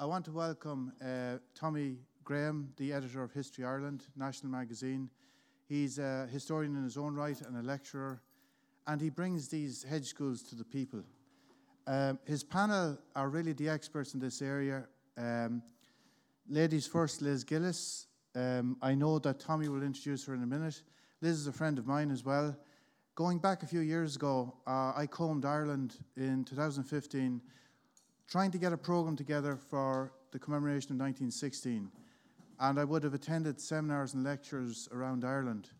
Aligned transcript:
I 0.00 0.04
want 0.04 0.24
to 0.26 0.30
welcome 0.30 0.92
uh, 1.04 1.38
Tommy 1.56 1.96
Graham, 2.22 2.72
the 2.76 2.92
editor 2.92 3.20
of 3.24 3.32
History 3.32 3.64
Ireland, 3.64 4.04
national 4.14 4.52
magazine. 4.52 5.10
He's 5.68 5.98
a 5.98 6.28
historian 6.30 6.76
in 6.76 6.84
his 6.84 6.96
own 6.96 7.16
right 7.16 7.36
and 7.40 7.56
a 7.56 7.62
lecturer, 7.62 8.22
and 8.86 9.00
he 9.00 9.10
brings 9.10 9.48
these 9.48 9.82
hedge 9.82 10.06
schools 10.06 10.44
to 10.44 10.54
the 10.54 10.62
people. 10.62 11.02
Um, 11.88 12.20
his 12.26 12.44
panel 12.44 12.96
are 13.16 13.28
really 13.28 13.54
the 13.54 13.68
experts 13.68 14.14
in 14.14 14.20
this 14.20 14.40
area. 14.40 14.86
Um, 15.16 15.64
ladies 16.48 16.86
first, 16.86 17.20
Liz 17.20 17.42
Gillis. 17.42 18.06
Um, 18.36 18.76
I 18.80 18.94
know 18.94 19.18
that 19.18 19.40
Tommy 19.40 19.68
will 19.68 19.82
introduce 19.82 20.24
her 20.26 20.34
in 20.34 20.44
a 20.44 20.46
minute. 20.46 20.80
Liz 21.22 21.40
is 21.40 21.48
a 21.48 21.52
friend 21.52 21.76
of 21.76 21.88
mine 21.88 22.12
as 22.12 22.24
well. 22.24 22.56
Going 23.16 23.40
back 23.40 23.64
a 23.64 23.66
few 23.66 23.80
years 23.80 24.14
ago, 24.14 24.54
uh, 24.64 24.92
I 24.94 25.08
combed 25.10 25.44
Ireland 25.44 25.96
in 26.16 26.44
2015 26.44 27.42
trying 28.28 28.50
to 28.50 28.58
get 28.58 28.72
a 28.72 28.76
program 28.76 29.16
together 29.16 29.56
for 29.56 30.12
the 30.32 30.38
commemoration 30.38 30.92
of 30.92 31.00
1916. 31.00 31.90
And 32.60 32.78
I 32.78 32.84
would 32.84 33.02
have 33.02 33.14
attended 33.14 33.60
seminars 33.60 34.12
and 34.12 34.22
lectures 34.22 34.88
around 34.92 35.24
Ireland. 35.24 35.70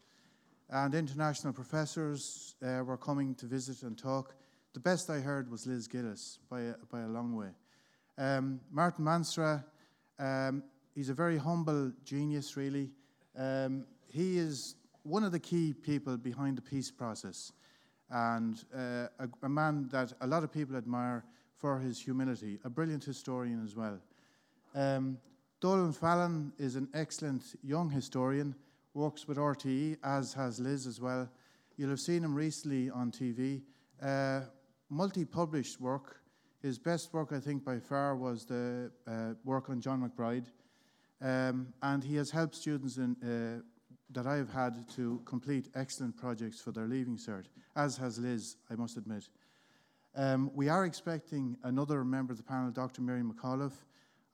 And 0.71 0.95
international 0.95 1.53
professors 1.53 2.55
uh, 2.63 2.83
were 2.85 2.97
coming 2.97 3.35
to 3.37 3.47
visit 3.47 3.83
and 3.83 3.99
talk. 3.99 4.35
The 4.73 4.81
best 4.81 5.11
I 5.11 5.19
heard 5.19 5.51
was 5.51 5.67
Liz 5.67 5.89
Gillis 5.89 6.39
by 6.49 6.61
a, 6.63 6.75
by 6.91 7.01
a 7.01 7.09
long 7.09 7.37
way. 7.37 7.51
Um, 8.17 8.61
Martin 8.71 9.05
Mansergh, 9.05 9.65
um, 10.19 10.63
he's 10.95 11.11
a 11.11 11.15
very 11.15 11.37
humble 11.37 11.93
genius, 12.05 12.57
really. 12.57 12.91
Um, 13.37 13.85
he 14.07 14.39
is 14.39 14.77
one 15.03 15.25
of 15.25 15.33
the 15.33 15.39
key 15.39 15.75
people 15.75 16.17
behind 16.17 16.57
the 16.57 16.63
peace 16.63 16.91
process 16.91 17.53
and 18.11 18.65
uh, 18.75 19.07
a, 19.19 19.29
a 19.43 19.49
man 19.49 19.89
that 19.93 20.13
a 20.21 20.27
lot 20.27 20.43
of 20.43 20.53
people 20.53 20.77
admire 20.77 21.25
for 21.59 21.79
his 21.79 22.01
humility, 22.01 22.59
a 22.65 22.71
brilliant 22.71 23.05
historian 23.05 23.63
as 23.65 23.75
well. 23.75 23.99
Um, 24.75 25.19
Donal 25.61 25.93
Fallon 25.93 26.53
is 26.57 26.77
an 26.77 26.89
excellent 26.95 27.43
young 27.65 27.91
historian, 27.91 28.55
works 28.95 29.27
with 29.27 29.39
RTE, 29.39 29.97
as 30.05 30.33
has 30.35 30.61
Liz 30.61 30.87
as 30.87 31.01
well. 31.01 31.29
You'll 31.77 31.91
have 31.91 32.01
seen 32.01 32.23
him 32.23 32.35
recently 32.35 32.91
on 32.91 33.11
TV. 33.11 33.63
Uh, 34.01 34.43
Multi 34.89 35.25
published 35.25 35.81
work. 35.81 36.21
His 36.63 36.79
best 36.79 37.13
work, 37.13 37.33
I 37.33 37.41
think, 37.41 37.65
by 37.65 37.79
far, 37.79 38.17
was 38.17 38.45
the 38.45 38.91
uh, 39.07 39.35
work 39.45 39.69
on 39.69 39.81
John 39.81 40.09
MacBride. 40.09 40.47
Um, 41.21 41.73
and 41.83 42.03
he 42.03 42.15
has 42.17 42.31
helped 42.31 42.55
students 42.55 42.97
in, 42.97 43.17
uh, 43.23 43.63
that 44.11 44.27
I 44.27 44.37
have 44.37 44.51
had 44.51 44.89
to 44.97 45.21
complete 45.25 45.69
excellent 45.75 46.17
projects 46.17 46.61
for 46.61 46.71
their 46.71 46.87
leaving 46.87 47.17
cert, 47.17 47.47
as 47.77 47.97
has 47.97 48.19
Liz, 48.19 48.57
I 48.71 48.77
must 48.77 48.97
admit. 48.97 49.29
Um, 50.15 50.51
we 50.55 50.69
are 50.69 50.85
expecting 50.85 51.57
another 51.63 52.05
member 52.05 52.33
of 52.33 52.39
the 52.39 52.43
panel, 52.43 52.71
Dr. 52.71 53.03
Mary 53.03 53.23
McAuliffe. 53.23 53.85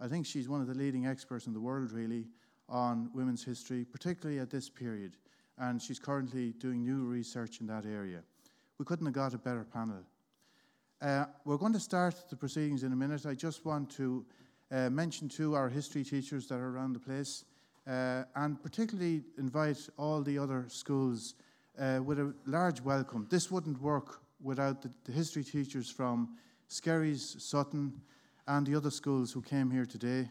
I 0.01 0.09
think 0.09 0.27
she's 0.27 0.49
one 0.49 0.61
of 0.61 0.67
the 0.67 0.75
leading 0.75 1.07
experts 1.07 1.47
in 1.47 1.53
the 1.53 1.61
world, 1.61 1.93
really, 1.93 2.27
on 2.69 3.11
women's 3.15 3.45
history, 3.45 3.85
particularly 3.85 4.41
at 4.41 4.51
this 4.51 4.69
period. 4.69 5.17
And 5.59 5.81
she's 5.81 5.99
currently 5.99 6.53
doing 6.53 6.83
new 6.83 7.05
research 7.05 7.61
in 7.61 7.67
that 7.69 7.85
area. 7.87 8.23
We 8.79 8.85
couldn't 8.85 9.07
have 9.07 9.15
got 9.15 9.35
a 9.35 9.39
better 9.39 9.65
panel. 9.65 10.03
Uh, 11.01 11.27
we're 11.45 11.59
going 11.59 11.73
to 11.73 11.81
start 11.81 12.15
the 12.31 12.37
proceedings 12.37 12.83
in 12.83 12.93
a 12.93 12.97
minute. 12.97 13.27
I 13.27 13.35
just 13.35 13.65
want 13.65 13.91
to 13.97 14.25
uh, 14.73 14.91
mention 14.91 15.29
to 15.31 15.55
our 15.55 15.69
history 15.69 16.03
teachers 16.03 16.47
that 16.49 16.57
are 16.57 16.71
around 16.71 16.95
the 16.95 16.99
place, 17.01 17.45
uh, 17.87 18.25
and 18.37 18.61
particularly 18.63 19.23
invite 19.39 19.89
all 19.99 20.23
the 20.23 20.39
other 20.39 20.65
schools 20.69 21.35
uh, 21.79 22.01
with 22.03 22.19
a 22.19 22.35
large 22.47 22.81
welcome. 22.81 23.27
This 23.31 23.51
wouldn't 23.51 23.81
work 23.81 24.24
without 24.45 24.83
the, 24.83 24.91
the 25.05 25.13
history 25.13 25.43
teachers 25.43 25.91
from 25.91 26.37
Skerries, 26.69 27.37
Sutton, 27.43 28.01
and 28.47 28.67
the 28.67 28.77
other 28.77 28.91
schools 28.91 29.33
who 29.33 29.41
came 29.41 29.71
here 29.71 29.87
today. 29.87 30.29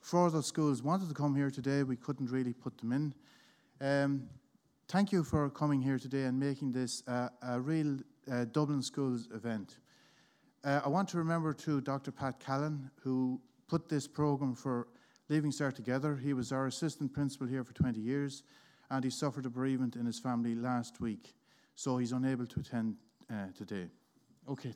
Four 0.00 0.26
other 0.26 0.42
schools 0.42 0.82
wanted 0.82 1.08
to 1.08 1.14
come 1.14 1.34
here 1.34 1.50
today, 1.50 1.82
we 1.82 1.96
couldn't 1.96 2.30
really 2.30 2.52
put 2.52 2.76
them 2.78 2.92
in. 2.92 3.14
Um, 3.80 4.28
thank 4.88 5.12
you 5.12 5.24
for 5.24 5.48
coming 5.48 5.80
here 5.80 5.98
today 5.98 6.24
and 6.24 6.38
making 6.38 6.72
this 6.72 7.02
uh, 7.08 7.30
a 7.42 7.58
real 7.58 7.98
uh, 8.30 8.44
Dublin 8.44 8.82
Schools 8.82 9.28
event. 9.34 9.78
Uh, 10.62 10.82
I 10.84 10.88
want 10.88 11.08
to 11.10 11.18
remember 11.18 11.54
to 11.54 11.80
Dr. 11.80 12.12
Pat 12.12 12.38
Callan, 12.38 12.90
who 13.02 13.40
put 13.66 13.88
this 13.88 14.06
program 14.06 14.54
for 14.54 14.88
Leaving 15.30 15.50
Cert 15.50 15.74
together. 15.74 16.16
He 16.16 16.34
was 16.34 16.52
our 16.52 16.66
assistant 16.66 17.14
principal 17.14 17.46
here 17.46 17.64
for 17.64 17.72
20 17.72 17.98
years, 17.98 18.42
and 18.90 19.02
he 19.02 19.10
suffered 19.10 19.46
a 19.46 19.50
bereavement 19.50 19.96
in 19.96 20.04
his 20.04 20.18
family 20.18 20.54
last 20.54 21.00
week, 21.00 21.34
so 21.74 21.96
he's 21.96 22.12
unable 22.12 22.46
to 22.46 22.60
attend 22.60 22.96
uh, 23.30 23.46
today. 23.56 23.88
Okay. 24.48 24.72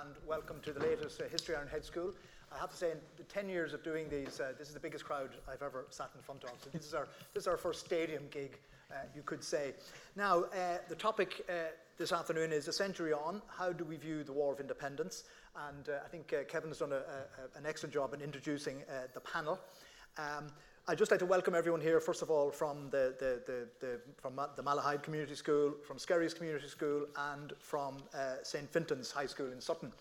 And 0.00 0.10
welcome 0.26 0.60
to 0.62 0.72
the 0.72 0.80
latest 0.80 1.20
uh, 1.20 1.24
History 1.30 1.54
Ireland 1.54 1.70
Hedge 1.72 1.84
School. 1.84 2.12
I 2.52 2.58
have 2.58 2.70
to 2.70 2.76
say, 2.76 2.92
in 2.92 2.98
the 3.16 3.24
10 3.24 3.48
years 3.48 3.72
of 3.72 3.82
doing 3.82 4.08
these, 4.08 4.40
uh, 4.40 4.52
this 4.58 4.68
is 4.68 4.74
the 4.74 4.80
biggest 4.80 5.04
crowd 5.04 5.30
I've 5.50 5.62
ever 5.62 5.86
sat 5.90 6.10
in 6.14 6.22
front 6.22 6.44
of. 6.44 6.50
So 6.62 6.70
this 6.70 6.86
is 6.86 6.94
our, 6.94 7.08
this 7.34 7.44
is 7.44 7.46
our 7.48 7.56
first 7.56 7.84
stadium 7.84 8.24
gig, 8.30 8.58
uh, 8.90 8.96
you 9.14 9.22
could 9.22 9.42
say. 9.42 9.74
Now, 10.14 10.44
uh, 10.44 10.78
the 10.88 10.94
topic 10.94 11.44
uh, 11.48 11.52
this 11.98 12.12
afternoon 12.12 12.52
is 12.52 12.68
a 12.68 12.72
century 12.72 13.12
on, 13.12 13.42
how 13.48 13.72
do 13.72 13.84
we 13.84 13.96
view 13.96 14.22
the 14.22 14.32
War 14.32 14.52
of 14.52 14.60
Independence? 14.60 15.24
And 15.68 15.88
I 16.04 16.08
think 16.08 16.34
Kevin 16.48 16.68
has 16.68 16.78
done 16.78 16.92
a, 16.92 16.96
a, 16.96 17.58
an 17.58 17.64
excellent 17.66 17.94
job 17.94 18.12
in 18.12 18.20
introducing 18.20 18.82
the 19.14 19.20
panel. 19.20 19.58
Um, 20.18 20.48
I'd 20.88 20.98
just 20.98 21.10
like 21.10 21.18
to 21.18 21.26
welcome 21.26 21.56
everyone 21.56 21.80
here, 21.80 21.98
first 21.98 22.22
of 22.22 22.30
all, 22.30 22.52
from 22.52 22.90
the, 22.90 23.12
the, 23.18 23.42
the, 23.44 23.68
the 23.80 24.00
from 24.18 24.36
the 24.54 24.62
Malahide 24.62 25.02
Community 25.02 25.34
School, 25.34 25.74
from 25.84 25.98
Skerries 25.98 26.32
Community 26.32 26.68
School, 26.68 27.06
and 27.32 27.54
from 27.58 27.96
uh, 28.14 28.34
St. 28.44 28.70
Fintan's 28.72 29.10
High 29.10 29.26
School 29.26 29.50
in 29.50 29.60
Sutton. 29.60 29.92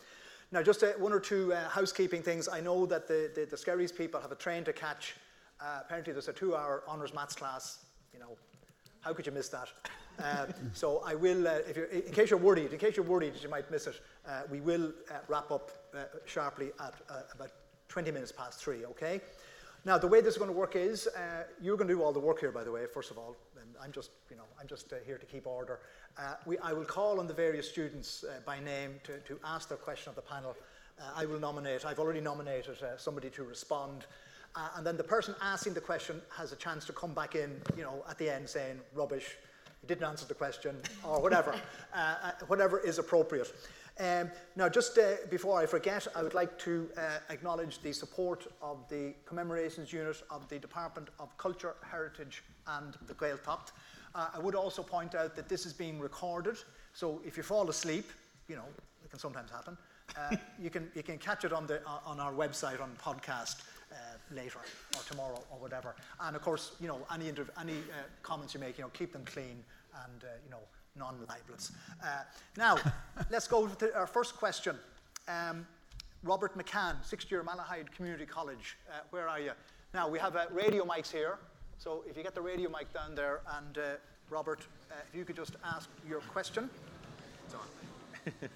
Now, 0.51 0.62
just 0.62 0.84
uh, 0.84 0.91
one 1.00 1.12
or 1.12 1.19
two 1.19 1.51
uh, 1.53 1.68
housekeeping 1.69 2.22
things. 2.22 2.47
I 2.47 2.62
know 2.62 2.85
that 2.85 3.07
the, 3.07 3.31
the, 3.34 3.46
the 3.46 3.57
Skerries 3.57 3.91
people 3.91 4.22
have 4.22 4.31
a 4.31 4.35
train 4.35 4.63
to 4.66 4.73
catch. 4.73 5.16
Uh, 5.59 5.79
apparently, 5.84 6.13
there's 6.13 6.28
a 6.28 6.34
two 6.34 6.56
hour 6.56 6.84
honours 6.88 7.16
maths 7.16 7.34
class. 7.34 7.85
You 8.13 8.19
know, 8.19 8.38
how 9.02 9.12
could 9.12 9.25
you 9.25 9.31
miss 9.31 9.50
that? 9.50 9.69
Uh, 10.22 10.46
so 10.73 11.02
I 11.03 11.16
will, 11.16 11.47
uh, 11.47 11.62
if 11.67 11.78
you're, 11.78 11.85
in 11.85 12.13
case 12.13 12.29
you're 12.29 12.38
worried, 12.38 12.73
in 12.73 12.78
case 12.78 12.96
you're 12.96 13.07
worried 13.07 13.34
that 13.34 13.41
you 13.41 13.50
might 13.50 13.72
miss 13.72 13.88
it, 13.88 14.00
we 14.52 14.62
will 14.62 14.94
wrap 15.29 15.50
up 15.50 15.72
sharply 16.25 16.73
at 16.79 16.94
about 17.34 17.50
20 17.88 18.12
minutes 18.12 18.31
past 18.31 18.59
three, 18.59 18.85
okay? 18.85 19.19
Now, 19.85 20.00
the 20.00 20.07
way 20.07 20.19
this 20.19 20.34
is 20.34 20.38
going 20.40 20.50
to 20.50 20.57
work 20.57 20.75
is 20.75 21.06
uh, 21.06 21.44
you're 21.62 21.78
going 21.78 21.88
to 21.88 21.94
do 21.94 22.01
all 22.01 22.12
the 22.12 22.19
work 22.19 22.40
here, 22.40 22.51
by 22.51 22.63
the 22.63 22.72
way, 22.72 22.85
first 22.91 23.12
of 23.12 23.19
all. 23.19 23.35
And 23.62 23.69
I'm 23.81 23.91
just, 23.91 24.09
you 24.31 24.35
know, 24.35 24.46
I'm 24.59 24.66
just 24.68 24.91
uh, 24.91 24.96
here 25.06 25.19
to 25.19 25.25
keep 25.28 25.46
order. 25.46 25.79
Uh, 26.18 26.34
we, 26.47 26.57
I 26.57 26.73
will 26.73 26.85
call 26.85 27.19
on 27.19 27.28
the 27.28 27.35
various 27.35 27.69
students 27.69 28.23
uh, 28.23 28.40
by 28.47 28.59
name 28.59 28.96
to, 29.03 29.19
to 29.19 29.40
ask 29.46 29.69
their 29.69 29.78
question 29.78 30.09
of 30.09 30.16
the 30.16 30.23
panel. 30.23 30.57
Uh, 31.00 31.03
I 31.16 31.28
will 31.28 31.40
nominate, 31.40 31.85
I've 31.85 32.00
already 32.00 32.19
nominated 32.19 32.81
uh, 32.81 32.97
somebody 32.97 33.29
to 33.29 33.44
respond. 33.44 34.06
and 34.75 34.84
then 34.84 34.97
the 34.97 35.03
person 35.03 35.35
asking 35.40 35.75
the 35.75 35.81
question 35.81 36.19
has 36.35 36.52
a 36.52 36.56
chance 36.56 36.84
to 36.85 36.94
come 36.94 37.13
back 37.13 37.35
in, 37.35 37.62
you 37.78 37.84
know, 37.84 38.03
at 38.09 38.17
the 38.17 38.28
end 38.28 38.50
saying, 38.50 38.79
rubbish, 38.96 39.35
you 39.84 39.88
didn't 39.88 40.06
answer 40.06 40.25
the 40.25 40.34
question, 40.34 40.78
or 41.03 41.22
whatever, 41.22 41.53
whatever 42.47 42.79
is 42.79 42.97
appropriate. 42.97 43.53
Um, 43.97 44.29
now, 44.57 44.67
just 44.67 44.97
uh, 44.97 45.13
before 45.29 45.61
I 45.61 45.66
forget, 45.66 46.06
I 46.16 46.22
would 46.22 46.33
like 46.33 46.59
to 46.59 46.89
uh, 46.97 47.19
acknowledge 47.29 47.81
the 47.81 47.94
support 47.94 48.45
of 48.61 48.88
the 48.89 49.13
commemorations 49.25 49.94
unit 49.94 50.22
of 50.29 50.47
the 50.50 50.59
Department 50.59 51.09
of 51.17 51.35
Culture, 51.38 51.75
Heritage 51.89 52.44
and 52.67 52.97
the 53.07 53.13
Gaeltacht. 53.13 53.72
Uh, 54.13 54.28
I 54.34 54.39
would 54.39 54.55
also 54.55 54.84
point 54.84 55.16
out 55.16 55.35
that 55.38 55.47
this 55.47 55.66
is 55.66 55.72
being 55.72 56.00
recorded, 56.00 56.57
so 56.94 57.22
if 57.25 57.38
you 57.38 57.44
fall 57.44 57.69
asleep, 57.69 58.11
you 58.50 58.57
know, 58.57 58.66
it 59.03 59.09
can 59.09 59.19
sometimes 59.19 59.50
happen, 59.50 59.78
uh, 60.17 60.35
you, 60.59 60.69
can, 60.69 60.91
you 60.94 61.03
can 61.03 61.17
catch 61.17 61.45
it 61.45 61.53
on, 61.53 61.66
the, 61.66 61.81
uh, 61.88 62.00
on 62.05 62.19
our 62.19 62.34
website 62.34 62.81
on 62.81 62.91
podcast 63.01 63.63
uh, 63.94 63.95
later 64.29 64.59
or 64.95 65.03
tomorrow 65.07 65.41
or 65.50 65.57
whatever. 65.57 65.95
And 66.19 66.35
of 66.35 66.41
course, 66.41 66.73
you 66.81 66.89
know, 66.89 67.00
any, 67.13 67.31
any 67.61 67.78
comments 68.23 68.53
you 68.53 68.59
make, 68.59 68.78
you 68.78 68.84
know, 68.84 68.89
keep 68.89 69.13
them 69.13 69.23
clean 69.23 69.63
and, 70.03 70.23
you 70.44 70.51
know, 70.51 70.59
non-libelous. 70.97 71.72
Uh, 72.03 72.23
now, 72.57 72.78
let's 73.29 73.47
go 73.47 73.67
to 73.67 73.95
our 73.95 74.07
first 74.07 74.35
question. 74.35 74.78
Um, 75.28 75.66
Robert 76.23 76.57
McCann, 76.57 76.95
sixth 77.06 77.29
year 77.29 77.44
Malahide 77.44 77.91
Community 77.91 78.25
College. 78.25 78.78
Uh, 78.90 78.93
where 79.11 79.29
are 79.29 79.40
you? 79.40 79.52
Now, 79.93 80.09
we 80.09 80.17
have 80.19 80.35
uh, 80.35 80.46
radio 80.52 80.84
mics 80.84 81.11
here. 81.11 81.37
So 81.78 82.03
if 82.08 82.17
you 82.17 82.23
get 82.23 82.34
the 82.35 82.41
radio 82.41 82.69
mic 82.69 82.91
down 82.93 83.16
there, 83.16 83.41
and 83.58 83.78
uh, 83.78 83.81
Robert, 84.29 84.61
uh, 84.91 84.96
if 85.08 85.16
you 85.16 85.23
could 85.23 85.35
just 85.35 85.55
ask 85.64 85.87
your 86.08 86.22
question. 86.22 86.69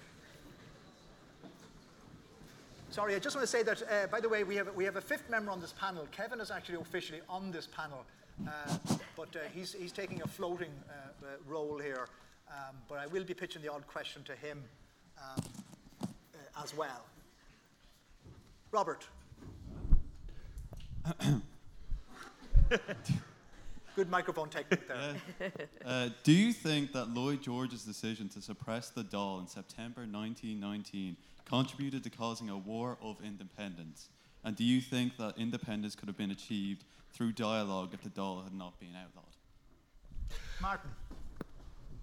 Sorry, 2.90 3.14
I 3.14 3.20
just 3.20 3.36
want 3.36 3.44
to 3.44 3.50
say 3.50 3.62
that, 3.62 3.82
uh, 3.82 4.08
by 4.08 4.18
the 4.18 4.28
way, 4.28 4.42
we 4.42 4.56
have, 4.56 4.74
we 4.74 4.84
have 4.84 4.96
a 4.96 5.00
fifth 5.00 5.30
member 5.30 5.52
on 5.52 5.60
this 5.60 5.72
panel. 5.78 6.08
Kevin 6.10 6.40
is 6.40 6.50
actually 6.50 6.80
officially 6.80 7.20
on 7.28 7.52
this 7.52 7.68
panel, 7.68 8.04
but 9.16 9.28
he's, 9.54 9.74
he's 9.74 9.92
taking 9.92 10.22
a 10.22 10.26
floating 10.26 10.72
role 11.46 11.78
here. 11.78 12.08
Um, 12.50 12.76
but 12.88 12.98
I 12.98 13.06
will 13.06 13.24
be 13.24 13.34
pitching 13.34 13.62
the 13.62 13.72
odd 13.72 13.86
question 13.86 14.24
to 14.24 14.34
him 14.34 14.62
um, 15.18 15.44
uh, 16.02 16.62
as 16.62 16.76
well. 16.76 17.04
Robert. 18.72 19.06
Good 23.96 24.10
microphone 24.10 24.48
technique 24.48 24.86
there. 24.86 25.16
Uh, 25.84 26.08
do 26.22 26.32
you 26.32 26.52
think 26.52 26.92
that 26.92 27.10
Lloyd 27.10 27.42
George's 27.42 27.84
decision 27.84 28.28
to 28.30 28.40
suppress 28.40 28.90
the 28.90 29.02
Dáil 29.02 29.40
in 29.40 29.48
September 29.48 30.02
1919 30.02 31.16
contributed 31.44 32.04
to 32.04 32.10
causing 32.10 32.48
a 32.48 32.56
war 32.56 32.96
of 33.02 33.16
independence? 33.24 34.08
And 34.44 34.54
do 34.56 34.64
you 34.64 34.80
think 34.80 35.16
that 35.16 35.36
independence 35.36 35.94
could 35.96 36.08
have 36.08 36.16
been 36.16 36.30
achieved 36.30 36.84
through 37.12 37.32
dialogue 37.32 37.90
if 37.92 38.02
the 38.02 38.10
Dáil 38.10 38.44
had 38.44 38.54
not 38.54 38.78
been 38.78 38.94
outlawed? 38.94 39.24
Martin. 40.60 40.90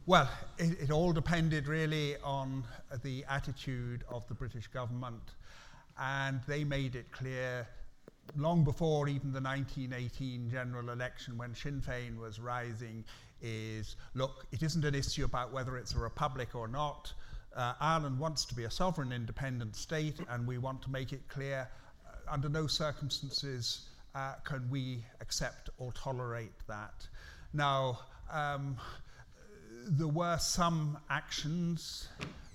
Well, 0.08 0.30
it, 0.58 0.84
it, 0.84 0.90
all 0.90 1.12
depended 1.12 1.68
really 1.68 2.16
on 2.24 2.64
the 3.04 3.26
attitude 3.30 4.06
of 4.08 4.26
the 4.30 4.34
British 4.34 4.66
government, 4.68 5.34
and 6.00 6.40
they 6.48 6.64
made 6.64 6.96
it 6.96 7.12
clear 7.12 7.68
long 8.38 8.64
before 8.64 9.10
even 9.10 9.34
the 9.34 9.42
1918 9.42 10.50
general 10.50 10.92
election 10.92 11.38
when 11.38 11.54
Sinn 11.54 11.84
Féin 11.86 12.18
was 12.18 12.40
rising 12.40 13.04
is 13.42 13.98
look, 14.14 14.48
it 14.54 14.64
isn't 14.64 14.86
an 14.86 14.96
issue 14.96 15.26
about 15.26 15.52
whether 15.52 15.78
it's 15.78 15.94
a 15.94 16.00
republic 16.00 16.56
or 16.56 16.70
not. 16.70 17.12
Uh, 17.54 17.74
Ireland 17.82 18.18
wants 18.18 18.46
to 18.46 18.56
be 18.56 18.64
a 18.64 18.72
sovereign 18.72 19.12
independent 19.12 19.76
state, 19.76 20.22
and 20.30 20.48
we 20.48 20.58
want 20.58 20.82
to 20.84 20.90
make 20.90 21.12
it 21.12 21.28
clear 21.28 21.68
uh, 22.08 22.32
under 22.32 22.48
no 22.48 22.66
circumstances 22.66 23.90
uh, 24.16 24.36
can 24.46 24.70
we 24.70 25.04
accept 25.20 25.70
or 25.78 25.92
tolerate 25.92 26.66
that. 26.70 27.06
Now, 27.52 28.00
um, 28.32 28.78
there 29.90 30.08
were 30.08 30.38
some 30.38 30.98
actions 31.10 32.10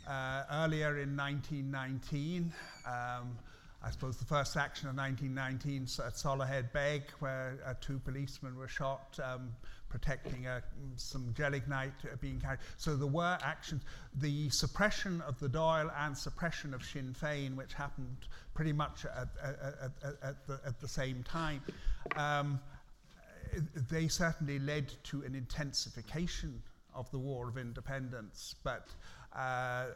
uh, 0.06 0.42
earlier 0.52 0.98
in 0.98 1.16
1919. 1.16 2.52
Um, 2.86 3.38
I 3.84 3.90
suppose 3.90 4.16
the 4.16 4.24
first 4.24 4.56
action 4.56 4.88
of 4.88 4.96
1919 4.96 5.82
at 6.06 6.14
Soloheadbeg, 6.14 7.02
where 7.18 7.58
uh, 7.66 7.74
two 7.80 7.98
policemen 7.98 8.56
were 8.56 8.68
shot 8.68 9.18
um, 9.24 9.50
protecting 9.88 10.46
uh, 10.46 10.60
some 10.96 11.34
gelignite 11.36 12.20
being 12.20 12.40
carried. 12.40 12.60
So 12.76 12.94
there 12.96 13.08
were 13.08 13.38
actions. 13.42 13.82
The 14.20 14.48
suppression 14.50 15.20
of 15.22 15.38
the 15.40 15.48
Dáil 15.48 15.92
and 15.98 16.16
suppression 16.16 16.74
of 16.74 16.84
Sinn 16.84 17.16
Féin, 17.20 17.56
which 17.56 17.74
happened 17.74 18.16
pretty 18.54 18.72
much 18.72 19.04
at, 19.04 19.28
at, 19.42 19.92
at, 20.04 20.14
at 20.22 20.46
the, 20.46 20.74
the, 20.80 20.88
same 20.88 21.22
time, 21.24 21.62
um, 22.16 22.60
they 23.90 24.06
certainly 24.06 24.58
led 24.58 24.92
to 25.04 25.22
an 25.22 25.34
intensification 25.34 26.62
of 26.94 27.10
the 27.10 27.18
War 27.18 27.48
of 27.48 27.58
Independence. 27.58 28.54
But 28.62 28.88
uh, 29.36 29.86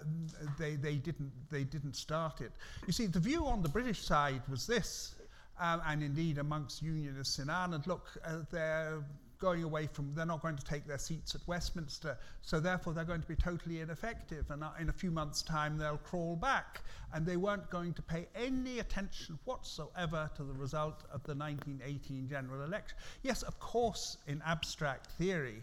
they, 0.58 0.76
they, 0.76 0.96
didn't, 0.96 1.32
they 1.50 1.64
didn't 1.64 1.94
start 1.94 2.40
it. 2.40 2.52
You 2.86 2.92
see, 2.92 3.06
the 3.06 3.20
view 3.20 3.46
on 3.46 3.62
the 3.62 3.68
British 3.68 4.02
side 4.02 4.42
was 4.48 4.66
this, 4.66 5.14
um, 5.60 5.82
and 5.86 6.02
indeed 6.02 6.38
amongst 6.38 6.82
Unionists 6.82 7.38
in 7.38 7.50
Ireland 7.50 7.86
look, 7.86 8.08
uh, 8.24 8.38
they're 8.50 9.02
going 9.38 9.62
away 9.64 9.86
from, 9.86 10.14
they're 10.14 10.26
not 10.26 10.40
going 10.40 10.56
to 10.56 10.64
take 10.64 10.86
their 10.86 10.98
seats 10.98 11.34
at 11.34 11.46
Westminster, 11.46 12.16
so 12.42 12.58
therefore 12.58 12.92
they're 12.94 13.04
going 13.04 13.20
to 13.20 13.28
be 13.28 13.36
totally 13.36 13.80
ineffective, 13.80 14.50
and 14.50 14.64
uh, 14.64 14.70
in 14.80 14.88
a 14.88 14.92
few 14.92 15.10
months' 15.10 15.42
time 15.42 15.76
they'll 15.76 15.98
crawl 15.98 16.36
back. 16.36 16.80
And 17.12 17.24
they 17.24 17.36
weren't 17.36 17.70
going 17.70 17.94
to 17.94 18.02
pay 18.02 18.26
any 18.34 18.78
attention 18.80 19.38
whatsoever 19.44 20.30
to 20.36 20.42
the 20.42 20.52
result 20.52 21.04
of 21.12 21.22
the 21.22 21.34
1918 21.34 22.28
general 22.28 22.64
election. 22.64 22.96
Yes, 23.22 23.42
of 23.42 23.58
course, 23.60 24.18
in 24.26 24.42
abstract 24.44 25.12
theory, 25.12 25.62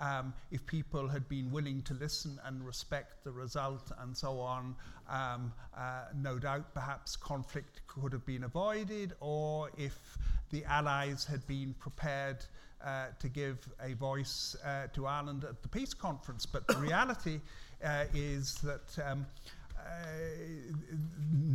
um, 0.00 0.32
if 0.50 0.64
people 0.66 1.08
had 1.08 1.28
been 1.28 1.50
willing 1.50 1.82
to 1.82 1.94
listen 1.94 2.38
and 2.44 2.64
respect 2.66 3.24
the 3.24 3.32
result 3.32 3.92
and 4.00 4.16
so 4.16 4.40
on, 4.40 4.74
um, 5.08 5.52
uh, 5.76 6.04
no 6.14 6.38
doubt 6.38 6.74
perhaps 6.74 7.16
conflict 7.16 7.80
could 7.86 8.12
have 8.12 8.26
been 8.26 8.44
avoided, 8.44 9.14
or 9.20 9.70
if 9.76 10.18
the 10.50 10.64
Allies 10.64 11.24
had 11.24 11.46
been 11.46 11.74
prepared 11.78 12.44
uh, 12.84 13.06
to 13.18 13.28
give 13.28 13.68
a 13.80 13.94
voice 13.94 14.56
uh, 14.64 14.88
to 14.92 15.06
Ireland 15.06 15.44
at 15.44 15.62
the 15.62 15.68
peace 15.68 15.94
conference. 15.94 16.46
But 16.46 16.66
the 16.66 16.76
reality 16.76 17.40
uh, 17.84 18.04
is 18.14 18.54
that 18.56 18.98
um, 19.06 19.26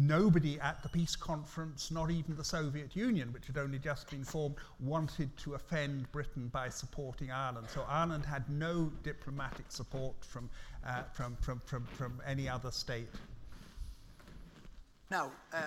nobody 0.07 0.59
at 0.59 0.81
the 0.81 0.89
peace 0.89 1.15
conference, 1.15 1.91
not 1.91 2.09
even 2.09 2.35
the 2.35 2.44
Soviet 2.44 2.95
Union, 2.95 3.31
which 3.33 3.45
had 3.45 3.57
only 3.57 3.77
just 3.77 4.09
been 4.09 4.24
formed, 4.24 4.56
wanted 4.79 5.35
to 5.38 5.53
offend 5.53 6.12
Britain 6.12 6.47
by 6.47 6.69
supporting 6.69 7.31
Ireland. 7.31 7.68
So 7.74 7.83
Ireland 7.88 8.25
had 8.25 8.50
no 8.50 8.91
diplomatic 9.03 9.65
support 9.69 10.15
from, 10.21 10.50
uh, 10.85 11.03
from, 11.12 11.35
from, 11.41 11.62
from, 11.65 11.83
from 11.94 12.21
any 12.25 12.47
other 12.47 12.71
state. 12.71 13.09
Now, 15.12 15.31
uh, 15.53 15.63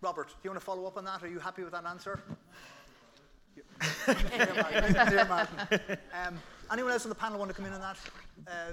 Robert, 0.00 0.28
do 0.28 0.34
you 0.42 0.50
want 0.50 0.60
to 0.60 0.64
follow 0.64 0.86
up 0.86 0.96
on 0.96 1.04
that? 1.04 1.22
Are 1.22 1.28
you 1.28 1.38
happy 1.38 1.62
with 1.62 1.72
that 1.72 1.86
answer? 1.86 2.20
um, 6.26 6.38
anyone 6.70 6.92
else 6.92 7.04
on 7.04 7.08
the 7.08 7.14
panel 7.14 7.38
want 7.38 7.50
to 7.50 7.56
come 7.56 7.66
in 7.66 7.72
on 7.72 7.80
that? 7.80 7.96
Uh, 8.46 8.72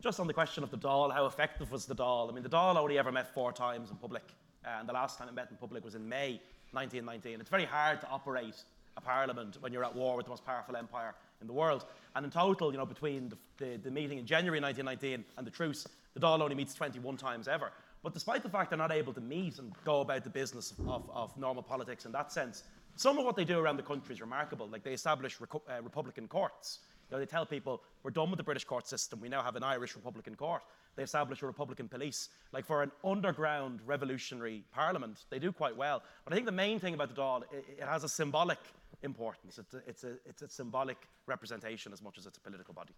just 0.00 0.20
on 0.20 0.26
the 0.26 0.34
question 0.34 0.62
of 0.62 0.70
the 0.70 0.78
Dáil, 0.78 1.12
how 1.12 1.26
effective 1.26 1.72
was 1.72 1.86
the 1.86 1.94
Dáil? 1.94 2.30
I 2.30 2.32
mean, 2.32 2.42
the 2.42 2.48
Dáil 2.48 2.76
only 2.76 2.98
ever 2.98 3.10
met 3.10 3.32
four 3.34 3.52
times 3.52 3.90
in 3.90 3.96
public, 3.96 4.22
and 4.64 4.88
the 4.88 4.92
last 4.92 5.18
time 5.18 5.28
it 5.28 5.34
met 5.34 5.50
in 5.50 5.56
public 5.56 5.84
was 5.84 5.94
in 5.94 6.08
May 6.08 6.40
1919. 6.72 7.40
It's 7.40 7.50
very 7.50 7.64
hard 7.64 8.00
to 8.02 8.08
operate 8.08 8.62
a 8.96 9.00
parliament 9.00 9.56
when 9.60 9.72
you're 9.72 9.84
at 9.84 9.94
war 9.94 10.16
with 10.16 10.26
the 10.26 10.30
most 10.30 10.44
powerful 10.44 10.76
empire 10.76 11.14
in 11.40 11.46
the 11.46 11.52
world. 11.52 11.84
And 12.14 12.24
in 12.24 12.30
total, 12.30 12.70
you 12.72 12.78
know, 12.78 12.86
between 12.86 13.28
the, 13.28 13.36
the, 13.58 13.76
the 13.76 13.90
meeting 13.90 14.18
in 14.18 14.26
January 14.26 14.60
1919 14.60 15.24
and 15.36 15.46
the 15.46 15.50
truce, 15.50 15.86
the 16.14 16.20
Dáil 16.20 16.40
only 16.40 16.54
meets 16.54 16.74
21 16.74 17.16
times 17.16 17.48
ever. 17.48 17.72
But 18.02 18.14
despite 18.14 18.42
the 18.42 18.48
fact 18.48 18.70
they're 18.70 18.78
not 18.78 18.92
able 18.92 19.12
to 19.12 19.20
meet 19.20 19.58
and 19.58 19.72
go 19.84 20.00
about 20.00 20.22
the 20.22 20.30
business 20.30 20.74
of, 20.86 21.08
of 21.12 21.36
normal 21.36 21.62
politics 21.62 22.04
in 22.06 22.12
that 22.12 22.30
sense, 22.32 22.62
some 22.94 23.18
of 23.18 23.24
what 23.24 23.36
they 23.36 23.44
do 23.44 23.58
around 23.58 23.76
the 23.76 23.82
country 23.82 24.14
is 24.14 24.20
remarkable. 24.20 24.68
Like 24.68 24.82
they 24.82 24.92
establish 24.92 25.38
reco- 25.38 25.62
uh, 25.68 25.82
Republican 25.82 26.28
courts 26.28 26.80
you 27.10 27.16
know, 27.16 27.20
they 27.20 27.26
tell 27.26 27.46
people, 27.46 27.82
we're 28.02 28.10
done 28.10 28.30
with 28.30 28.36
the 28.36 28.44
British 28.44 28.64
court 28.64 28.86
system. 28.86 29.20
We 29.20 29.28
now 29.28 29.42
have 29.42 29.56
an 29.56 29.62
Irish 29.62 29.96
Republican 29.96 30.34
court. 30.34 30.62
They 30.94 31.02
establish 31.02 31.42
a 31.42 31.46
Republican 31.46 31.88
police. 31.88 32.28
Like 32.52 32.66
for 32.66 32.82
an 32.82 32.90
underground 33.02 33.80
revolutionary 33.86 34.64
parliament, 34.72 35.24
they 35.30 35.38
do 35.38 35.50
quite 35.50 35.76
well. 35.76 36.02
But 36.24 36.32
I 36.32 36.36
think 36.36 36.46
the 36.46 36.52
main 36.52 36.78
thing 36.78 36.94
about 36.94 37.14
the 37.14 37.20
Dáil, 37.20 37.42
it, 37.52 37.64
it 37.78 37.84
has 37.84 38.04
a 38.04 38.08
symbolic 38.08 38.58
importance. 39.02 39.58
It's 39.58 39.74
a, 39.74 39.82
it's, 39.86 40.04
a, 40.04 40.12
it's 40.26 40.42
a 40.42 40.48
symbolic 40.48 40.98
representation 41.26 41.92
as 41.92 42.02
much 42.02 42.18
as 42.18 42.26
it's 42.26 42.36
a 42.36 42.40
political 42.40 42.74
body. 42.74 42.92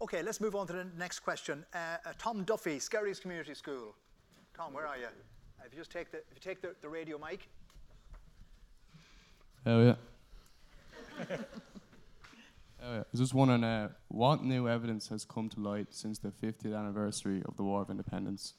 Okay, 0.00 0.22
let's 0.22 0.40
move 0.40 0.56
on 0.56 0.66
to 0.66 0.72
the 0.72 0.86
next 0.98 1.20
question. 1.20 1.64
Uh, 1.72 1.78
uh, 2.04 2.12
Tom 2.18 2.42
Duffy, 2.42 2.78
Skerries 2.78 3.20
Community 3.20 3.54
School. 3.54 3.94
Tom, 4.56 4.72
where 4.72 4.86
are 4.86 4.96
you? 4.96 5.06
Uh, 5.06 5.64
if 5.64 5.72
you 5.72 5.78
just 5.78 5.92
take 5.92 6.10
the, 6.10 6.18
if 6.18 6.34
you 6.34 6.40
take 6.40 6.60
the, 6.60 6.74
the 6.80 6.88
radio 6.88 7.18
mic. 7.18 7.48
Oh, 9.64 9.94
yeah. 11.20 11.36
Uh, 12.82 12.96
I 12.96 13.04
was 13.12 13.20
just 13.20 13.34
wondering, 13.34 13.62
uh, 13.62 13.90
what 14.08 14.42
new 14.42 14.68
evidence 14.68 15.08
has 15.08 15.24
come 15.24 15.48
to 15.50 15.60
light 15.60 15.88
since 15.90 16.18
the 16.18 16.30
50th 16.30 16.76
anniversary 16.76 17.42
of 17.46 17.56
the 17.56 17.62
War 17.62 17.82
of 17.82 17.90
Independence? 17.90 18.54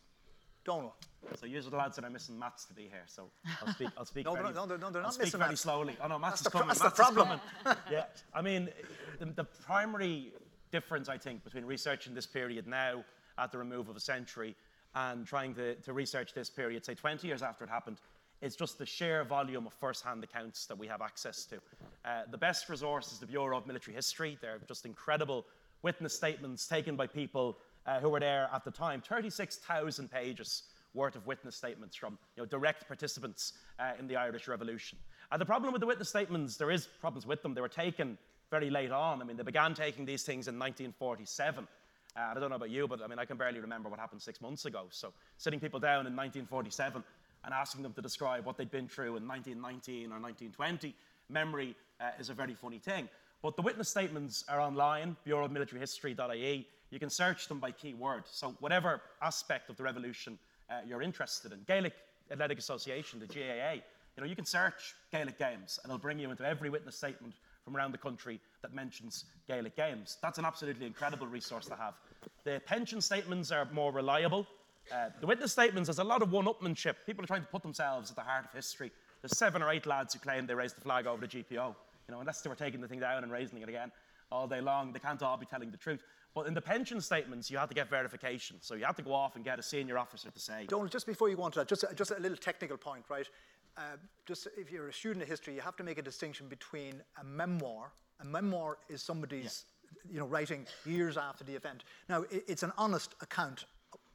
Donal. 0.64 0.96
So 1.36 1.46
you're 1.46 1.62
the 1.62 1.75
lads 1.75 1.98
that 1.98 2.06
are 2.06 2.10
missing 2.10 2.40
Mats 2.40 2.64
to 2.66 2.74
be 2.74 2.84
here, 2.84 3.04
so 3.06 3.30
I'll 3.62 3.74
speak. 3.74 3.90
I'll 3.98 4.06
speak. 4.06 4.25
no, 4.25 4.34
very, 4.34 4.54
no, 4.54 4.66
no, 4.66 4.66
they're 4.66 4.78
not 4.78 4.96
I'll 4.96 5.12
speak 5.12 5.25
missing 5.25 5.40
very 5.40 5.52
Mats. 5.52 5.62
slowly. 5.62 5.97
Oh 6.02 6.07
no, 6.07 6.18
Mats 6.18 6.42
that's 6.42 6.47
is 6.47 6.47
coming. 6.54 6.68
That's 6.69 6.83
Mats 6.83 6.97
the 6.97 7.04
problem. 7.04 7.40
yeah, 7.92 8.06
I 8.33 8.42
mean, 8.42 8.69
the, 9.19 9.26
the 9.26 9.44
primary 9.44 10.31
difference 10.71 11.09
I 11.09 11.18
think 11.18 11.44
between 11.44 11.66
researching 11.66 12.14
this 12.14 12.26
period 12.26 12.66
now 12.66 13.04
at 13.38 13.52
the 13.52 13.57
remove 13.57 13.90
of 13.90 13.97
a 13.97 14.00
century 14.00 14.56
and 14.95 15.26
trying 15.26 15.54
to, 15.56 15.76
to 15.76 15.92
research 15.92 16.33
this 16.33 16.50
period, 16.50 16.86
say 16.86 16.94
20 16.94 17.28
years 17.28 17.42
after 17.42 17.64
it 17.66 17.69
happened, 17.69 17.97
is 18.44 18.57
just 18.57 18.78
the 18.78 18.85
sheer 18.85 19.23
volume 19.23 19.66
of 19.66 19.73
first-hand 19.73 20.21
accounts 20.23 20.66
that 20.66 20.78
we 20.78 20.85
have 20.85 21.02
access 21.02 21.45
to. 21.45 21.56
Uh, 22.04 22.23
the 22.30 22.38
best 22.38 22.68
resource 22.68 23.14
is 23.14 23.19
the 23.19 23.26
Bureau 23.26 23.57
of 23.57 23.66
Military 23.66 23.95
History. 23.95 24.38
They're 24.42 24.59
just 24.68 24.85
incredible 24.85 25.45
witness 25.81 26.14
statements 26.14 26.68
taken 26.68 26.97
by 26.97 27.07
people 27.07 27.57
uh, 27.85 28.02
who 28.02 28.09
were 28.09 28.19
there 28.19 28.50
at 28.54 28.66
the 28.66 28.71
time. 28.71 29.02
36,000 29.02 30.12
pages 30.12 30.64
worth 30.94 31.16
of 31.16 31.26
witness 31.26 31.56
statements 31.56 31.95
from 31.95 32.18
you 32.35 32.44
know, 32.44 32.45
direct 32.45 32.85
participants 32.85 33.54
uh, 33.80 33.94
in 33.97 34.07
the 34.07 34.16
Irish 34.18 34.50
Revolution. 34.50 34.97
And 35.31 35.40
the 35.40 35.45
problem 35.45 35.71
with 35.71 35.80
the 35.80 35.88
witness 35.88 36.09
statements, 36.09 36.57
there 36.57 36.69
is 36.69 36.88
problems 37.00 37.26
with 37.26 37.42
them. 37.42 37.54
They 37.54 37.62
were 37.62 37.69
taken 37.69 38.18
very 38.52 38.69
late 38.69 38.92
on. 38.92 39.21
I 39.21 39.26
mean, 39.26 39.38
they 39.38 39.44
began 39.44 39.73
taking 39.73 40.06
these 40.06 40.23
things 40.23 40.47
in 40.47 40.59
1947. 40.59 41.66
Uh, 42.16 42.19
I 42.19 42.40
don't 42.40 42.50
know 42.50 42.57
about 42.57 42.69
you, 42.69 42.88
but 42.88 43.02
I 43.02 43.07
mean, 43.07 43.18
I 43.18 43.26
can 43.26 43.38
barely 43.38 43.59
remember 43.59 43.90
what 43.90 44.00
happened 44.00 44.21
six 44.21 44.42
months 44.42 44.66
ago. 44.66 44.85
So, 44.92 45.14
sitting 45.38 45.59
people 45.59 45.80
down 45.80 46.06
in 46.06 46.16
1947 46.16 47.04
and 47.45 47.54
asking 47.54 47.83
them 47.83 47.94
to 47.94 48.02
describe 48.02 48.45
what 48.45 48.57
they'd 48.57 48.71
been 48.71 48.88
through 48.88 49.18
in 49.18 49.28
1919 49.28 50.12
or 50.12 50.19
1920, 50.19 50.95
memory 51.30 51.76
uh, 52.00 52.09
is 52.19 52.30
a 52.30 52.33
very 52.33 52.54
funny 52.54 52.80
thing. 52.80 53.09
But 53.42 53.56
the 53.56 53.62
witness 53.62 53.90
statements 53.90 54.45
are 54.47 54.62
online, 54.62 55.18
Bureau 55.26 55.45
of 55.45 55.52
Military 55.52 55.80
History.ie. 55.80 56.68
You 56.90 57.00
can 57.00 57.09
search 57.09 57.47
them 57.47 57.59
by 57.59 57.71
keyword. 57.71 58.23
So, 58.28 58.56
whatever 58.59 59.02
aspect 59.21 59.69
of 59.69 59.78
the 59.78 59.83
revolution 59.83 60.38
uh, 60.69 60.76
you're 60.88 61.02
interested 61.02 61.52
in, 61.52 61.59
Gaelic 61.68 61.94
Athletic 62.31 62.57
Association, 62.57 63.19
the 63.19 63.28
GAA, 63.28 63.81
you 64.16 64.21
know, 64.21 64.30
you 64.30 64.35
can 64.35 64.45
search 64.45 64.95
Gaelic 65.12 65.40
games 65.40 65.80
and 65.83 65.92
it'll 65.92 66.02
bring 66.02 66.19
you 66.19 66.30
into 66.31 66.45
every 66.45 66.69
witness 66.69 66.95
statement 66.95 67.33
from 67.64 67.76
around 67.76 67.92
the 67.92 67.97
country 67.97 68.40
that 68.62 68.73
mentions 68.73 69.26
Gaelic 69.47 69.76
games. 69.76 70.18
That's 70.21 70.38
an 70.38 70.45
absolutely 70.45 70.85
incredible 70.85 71.28
resource 71.28 71.66
to 71.68 71.76
have. 71.76 71.95
The 72.44 72.62
pension 72.66 73.02
statements 73.02 73.52
are 73.52 73.68
more 73.71 73.92
reliable. 73.92 74.45
Uh, 74.92 75.09
the 75.19 75.28
witness 75.28 75.52
statements, 75.52 75.87
there's 75.87 75.99
a 75.99 76.04
lot 76.04 76.21
of 76.21 76.31
one-upmanship. 76.31 76.95
People 77.06 77.23
are 77.23 77.28
trying 77.28 77.42
to 77.42 77.47
put 77.47 77.61
themselves 77.61 78.09
at 78.09 78.16
the 78.16 78.21
heart 78.21 78.45
of 78.45 78.52
history. 78.52 78.92
There's 79.21 79.37
seven 79.37 79.61
or 79.61 79.69
eight 79.69 79.85
lads 79.85 80.13
who 80.13 80.19
claim 80.19 80.45
they 80.45 80.54
raised 80.54 80.78
the 80.78 80.81
flag 80.81 81.07
over 81.07 81.25
the 81.25 81.28
GPO. 81.28 81.75
You 82.07 82.11
know, 82.11 82.19
unless 82.19 82.42
they 82.42 82.49
were 82.49 82.56
taking 82.56 82.81
the 82.81 82.87
thing 82.87 82.99
down 82.99 83.23
and 83.23 83.31
raising 83.31 83.61
it 83.61 83.69
again 83.69 83.92
all 84.31 84.47
day 84.47 84.61
long, 84.61 84.92
they 84.92 84.99
can't 84.99 85.21
all 85.21 85.37
be 85.37 85.45
telling 85.45 85.71
the 85.71 85.78
truth. 85.78 86.04
But 86.35 86.47
in 86.47 86.54
the 86.54 86.61
pension 86.61 86.99
statements, 86.99 87.49
you 87.49 87.57
had 87.57 87.69
to 87.69 87.75
get 87.75 87.90
verification. 87.90 88.57
So 88.61 88.75
you 88.75 88.83
had 88.85 88.97
to 88.97 89.04
go 89.04 89.13
off 89.13 89.35
and 89.35 89.45
get 89.45 89.59
a 89.59 89.63
senior 89.63 89.97
officer 89.97 90.31
to 90.31 90.40
say. 90.40 90.66
Donal, 90.68 90.87
just 90.87 91.06
before 91.06 91.30
you 91.30 91.35
go 91.35 91.44
on 91.44 91.52
to 91.52 91.59
that, 91.59 91.68
just, 91.68 91.85
just 91.95 92.11
a 92.11 92.19
little 92.19 92.37
technical 92.37 92.75
point, 92.75 93.06
right? 93.09 93.28
uh, 93.78 93.97
just 94.25 94.47
if 94.57 94.71
you're 94.71 94.87
a 94.87 94.94
student 94.94 95.23
of 95.23 95.30
history, 95.30 95.56
you 95.56 95.61
have 95.61 95.75
to 95.78 95.83
make 95.83 95.97
a 95.97 96.02
distinction 96.02 96.47
between 96.47 97.02
a 97.19 97.23
memoir. 97.23 97.92
A 98.21 98.25
memoir 98.25 98.78
is 98.90 99.02
somebody's, 99.02 99.66
you 100.09 100.19
know, 100.19 100.28
writing 100.28 100.66
years 100.85 101.18
after 101.18 101.44
the 101.44 101.56
event. 101.56 101.83
Now, 102.07 102.25
it's 102.30 102.63
an 102.63 102.71
honest 102.78 103.16
account, 103.21 103.66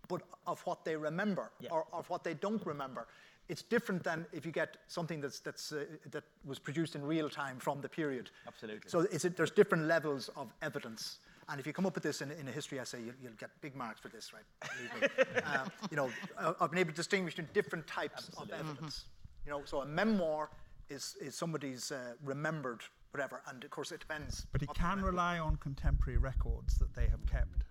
but 0.08 0.22
of 0.46 0.60
what 0.66 0.84
they 0.84 0.96
remember 0.96 1.50
Yeah. 1.60 1.70
or 1.70 1.86
of 1.92 2.08
what 2.10 2.24
they 2.24 2.34
don't 2.34 2.64
remember. 2.66 3.06
It's 3.48 3.62
different 3.62 4.02
than 4.02 4.26
if 4.32 4.44
you 4.44 4.52
get 4.52 4.76
something 4.88 5.20
that's, 5.20 5.40
that's, 5.40 5.72
uh, 5.72 5.84
that 6.10 6.24
was 6.44 6.58
produced 6.58 6.94
in 6.96 7.02
real 7.02 7.30
time 7.30 7.58
from 7.58 7.80
the 7.80 7.88
period. 7.88 8.30
Absolutely. 8.46 8.90
So 8.90 9.00
it's 9.00 9.24
a, 9.24 9.30
there's 9.30 9.50
different 9.50 9.84
levels 9.84 10.28
of 10.36 10.52
evidence. 10.60 11.18
And 11.48 11.58
if 11.58 11.66
you 11.66 11.72
come 11.72 11.86
up 11.86 11.94
with 11.94 12.04
this 12.04 12.20
in, 12.20 12.30
in 12.30 12.46
a 12.46 12.50
history 12.52 12.78
essay, 12.78 13.00
you'll, 13.00 13.14
you'll 13.22 13.32
get 13.38 13.48
big 13.62 13.74
marks 13.74 14.00
for 14.00 14.08
this, 14.08 14.32
right? 14.34 14.42
Believe 14.60 15.12
me. 15.16 15.40
um, 15.44 15.70
you 15.90 15.96
know, 15.96 16.10
I've 16.60 16.70
been 16.70 16.80
able 16.80 16.90
to 16.90 16.96
distinguish 16.96 17.36
between 17.36 17.52
different 17.54 17.86
types 17.86 18.28
of 18.36 18.50
evidence. 18.50 19.06
You 19.46 19.52
know, 19.52 19.62
so 19.64 19.80
a 19.80 19.86
memoir 19.86 20.50
is, 20.90 21.16
is 21.18 21.34
somebody's 21.34 21.90
uh, 21.90 22.14
remembered 22.22 22.82
whatever, 23.12 23.40
and 23.48 23.64
of 23.64 23.70
course 23.70 23.92
it 23.92 24.00
depends. 24.00 24.46
But 24.52 24.60
he 24.60 24.66
can 24.68 25.00
rely 25.02 25.38
on 25.38 25.56
contemporary 25.56 26.18
records 26.18 26.78
that 26.78 26.94
they 26.94 27.06
have 27.06 27.24
kept. 27.26 27.64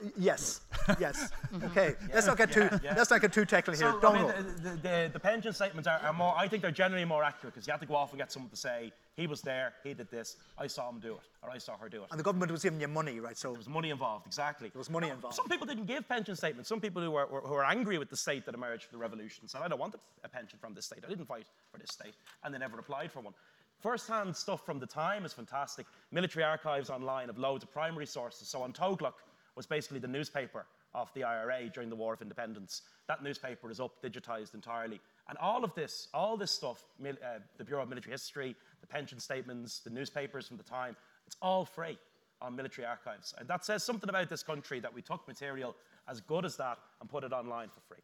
Y- 0.00 0.10
Yes, 0.16 0.60
yes. 1.00 1.30
Mm-hmm. 1.52 1.64
Okay, 1.66 1.94
let's 2.14 2.26
not 2.26 2.38
get 2.38 2.52
too 2.52 2.68
yeah. 2.84 2.94
let's 2.96 3.10
not 3.10 3.20
get 3.20 3.32
too 3.32 3.44
technical 3.44 3.74
here. 3.74 3.92
So, 3.92 4.00
Don't 4.00 4.16
I 4.16 4.22
mean, 4.22 4.44
the, 4.62 4.70
the, 4.70 4.76
the, 4.76 5.10
the 5.14 5.20
pension 5.20 5.52
statements 5.52 5.88
are, 5.88 5.98
are 5.98 6.12
more, 6.12 6.32
I 6.36 6.46
think 6.46 6.62
they're 6.62 6.70
generally 6.70 7.04
more 7.04 7.24
accurate 7.24 7.54
because 7.54 7.66
you 7.66 7.72
have 7.72 7.80
to 7.80 7.86
go 7.86 7.96
off 7.96 8.10
and 8.12 8.18
get 8.20 8.30
someone 8.30 8.48
to 8.50 8.56
say, 8.56 8.92
he 9.16 9.26
was 9.26 9.42
there, 9.42 9.72
he 9.82 9.94
did 9.94 10.08
this, 10.10 10.36
I 10.56 10.68
saw 10.68 10.88
him 10.88 11.00
do 11.00 11.14
it, 11.14 11.20
or 11.42 11.50
I 11.50 11.58
saw 11.58 11.76
her 11.78 11.88
do 11.88 12.02
it. 12.04 12.08
And 12.12 12.20
the 12.20 12.22
government 12.24 12.52
was 12.52 12.62
giving 12.62 12.80
you 12.80 12.86
money, 12.86 13.18
right? 13.18 13.36
So 13.36 13.48
There 13.50 13.58
was 13.58 13.68
money 13.68 13.90
involved, 13.90 14.26
exactly. 14.26 14.68
There 14.68 14.78
was 14.78 14.88
money 14.88 15.08
involved. 15.08 15.34
Some 15.34 15.48
people 15.48 15.66
didn't 15.66 15.86
give 15.86 16.08
pension 16.08 16.36
statements. 16.36 16.68
Some 16.68 16.80
people 16.80 17.02
who 17.02 17.10
were, 17.10 17.26
were, 17.26 17.40
who 17.40 17.54
were 17.54 17.64
angry 17.64 17.98
with 17.98 18.08
the 18.10 18.16
state 18.16 18.46
that 18.46 18.54
emerged 18.54 18.84
from 18.84 18.98
the 18.98 19.02
revolution 19.02 19.48
said, 19.48 19.62
I 19.62 19.68
don't 19.68 19.80
want 19.80 19.94
a- 19.96 19.98
a 20.24 20.28
pension 20.28 20.58
from 20.60 20.74
this 20.74 20.86
state. 20.86 21.00
I 21.04 21.08
didn't 21.08 21.26
fight 21.26 21.46
for 21.72 21.78
this 21.78 21.90
state. 21.90 22.14
And 22.44 22.54
they 22.54 22.58
never 22.58 22.78
applied 22.78 23.10
for 23.10 23.20
one. 23.20 23.34
First-hand 23.80 24.34
stuff 24.34 24.66
from 24.66 24.80
the 24.80 24.86
time 24.86 25.24
is 25.24 25.32
fantastic. 25.32 25.86
Military 26.10 26.44
archives 26.44 26.90
online 26.90 27.28
have 27.28 27.38
loads 27.38 27.62
of 27.62 27.70
primary 27.70 28.06
sources. 28.06 28.48
So 28.48 28.64
An 28.64 28.72
tÓglach 28.72 29.14
was 29.54 29.66
basically 29.66 30.00
the 30.00 30.08
newspaper 30.08 30.66
of 30.94 31.12
the 31.14 31.22
IRA 31.22 31.68
during 31.68 31.88
the 31.88 31.96
War 31.96 32.14
of 32.14 32.22
Independence. 32.22 32.82
That 33.06 33.22
newspaper 33.22 33.70
is 33.70 33.78
up, 33.78 34.02
digitized 34.02 34.54
entirely. 34.54 35.00
And 35.28 35.38
all 35.38 35.62
of 35.62 35.74
this, 35.74 36.08
all 36.12 36.36
this 36.36 36.50
stuff, 36.50 36.82
uh, 37.04 37.14
the 37.56 37.64
Bureau 37.64 37.82
of 37.82 37.88
Military 37.88 38.12
History, 38.12 38.56
the 38.80 38.86
pension 38.86 39.20
statements, 39.20 39.80
the 39.80 39.90
newspapers 39.90 40.48
from 40.48 40.56
the 40.56 40.62
time, 40.62 40.96
it's 41.26 41.36
all 41.40 41.64
free 41.64 41.98
on 42.40 42.56
military 42.56 42.86
archives. 42.86 43.34
And 43.38 43.46
that 43.48 43.64
says 43.64 43.84
something 43.84 44.08
about 44.08 44.28
this 44.28 44.42
country 44.42 44.80
that 44.80 44.92
we 44.92 45.02
took 45.02 45.26
material 45.28 45.76
as 46.08 46.20
good 46.20 46.44
as 46.44 46.56
that 46.56 46.78
and 47.00 47.08
put 47.08 47.24
it 47.24 47.32
online 47.32 47.68
for 47.68 47.80
free. 47.80 48.02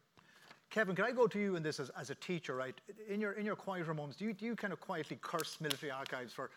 Kevin, 0.74 0.96
can 0.96 1.04
I 1.04 1.12
go 1.12 1.28
to 1.28 1.38
you 1.38 1.54
in 1.54 1.62
this 1.62 1.78
as, 1.78 1.90
as 1.90 2.10
a 2.10 2.16
teacher, 2.16 2.56
right? 2.56 2.74
In 3.08 3.20
your 3.20 3.34
in 3.34 3.46
your 3.46 3.54
quieter 3.54 3.94
moments, 3.94 4.16
do 4.16 4.24
you, 4.24 4.32
do 4.32 4.44
you 4.44 4.56
kind 4.56 4.72
of 4.72 4.80
quietly 4.80 5.16
curse 5.22 5.60
military 5.60 5.92
archives 5.92 6.32
for 6.32 6.50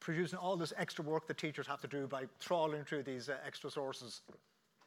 producing 0.00 0.40
all 0.40 0.56
this 0.56 0.72
extra 0.76 1.04
work 1.04 1.28
that 1.28 1.38
teachers 1.38 1.68
have 1.68 1.80
to 1.82 1.86
do 1.86 2.08
by 2.08 2.24
trawling 2.40 2.82
through 2.82 3.04
these 3.04 3.28
uh, 3.28 3.36
extra 3.46 3.70
sources? 3.70 4.22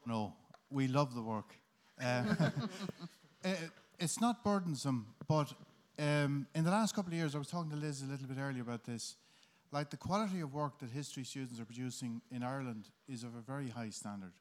No, 0.05 0.33
we 0.69 0.89
love 0.89 1.15
the 1.15 1.21
work. 1.21 1.55
Uh, 2.03 2.49
it, 3.45 3.57
it's 3.99 4.19
not 4.19 4.43
burdensome, 4.43 5.07
but 5.29 5.53
um, 5.97 6.45
in 6.53 6.65
the 6.65 6.71
last 6.71 6.93
couple 6.93 7.13
of 7.13 7.17
years, 7.17 7.35
I 7.35 7.37
was 7.37 7.47
talking 7.47 7.71
to 7.71 7.77
Liz 7.77 8.01
a 8.01 8.05
little 8.05 8.27
bit 8.27 8.37
earlier 8.37 8.63
about 8.63 8.83
this. 8.83 9.15
Like 9.71 9.91
the 9.91 9.97
quality 9.97 10.41
of 10.41 10.53
work 10.53 10.79
that 10.79 10.89
history 10.89 11.23
students 11.23 11.57
are 11.57 11.65
producing 11.65 12.21
in 12.31 12.43
Ireland 12.43 12.89
is 13.07 13.23
of 13.23 13.33
a 13.33 13.41
very 13.41 13.69
high 13.69 13.91
standard, 13.91 14.33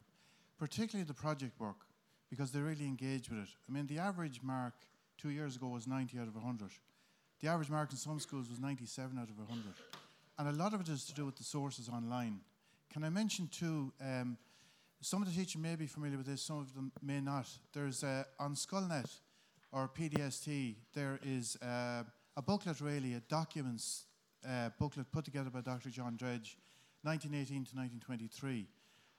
particularly 0.58 1.06
the 1.06 1.14
project 1.14 1.60
work, 1.60 1.86
because 2.32 2.50
they 2.50 2.60
really 2.60 2.86
engage 2.86 3.28
with 3.28 3.40
it. 3.40 3.48
I 3.68 3.72
mean, 3.72 3.86
the 3.86 3.98
average 3.98 4.40
mark 4.42 4.72
two 5.18 5.28
years 5.28 5.54
ago 5.54 5.68
was 5.68 5.86
90 5.86 6.18
out 6.18 6.28
of 6.28 6.34
100. 6.34 6.70
The 7.42 7.48
average 7.48 7.68
mark 7.68 7.90
in 7.90 7.98
some 7.98 8.18
schools 8.20 8.48
was 8.48 8.58
97 8.58 9.18
out 9.18 9.28
of 9.28 9.36
100. 9.36 9.62
And 10.38 10.48
a 10.48 10.52
lot 10.52 10.72
of 10.72 10.80
it 10.80 10.88
is 10.88 11.04
to 11.04 11.14
do 11.14 11.26
with 11.26 11.36
the 11.36 11.44
sources 11.44 11.90
online. 11.90 12.40
Can 12.90 13.04
I 13.04 13.10
mention 13.10 13.48
too? 13.48 13.92
Um, 14.00 14.38
some 15.02 15.20
of 15.20 15.28
the 15.28 15.34
teachers 15.38 15.60
may 15.60 15.76
be 15.76 15.86
familiar 15.86 16.16
with 16.16 16.26
this, 16.26 16.40
some 16.40 16.58
of 16.58 16.74
them 16.74 16.90
may 17.02 17.20
not. 17.20 17.50
There's 17.74 18.02
uh, 18.02 18.24
on 18.40 18.54
Scoilnet 18.54 19.10
or 19.70 19.90
PDST, 19.94 20.76
there 20.94 21.20
is 21.22 21.56
uh, 21.56 22.04
a 22.38 22.40
booklet 22.40 22.80
really, 22.80 23.12
a 23.12 23.20
documents 23.20 24.06
uh, 24.48 24.70
booklet 24.78 25.12
put 25.12 25.26
together 25.26 25.50
by 25.50 25.60
Dr. 25.60 25.90
John 25.90 26.16
Dredge, 26.16 26.56
1918 27.02 27.66
to 27.66 27.76
1923. 27.76 28.66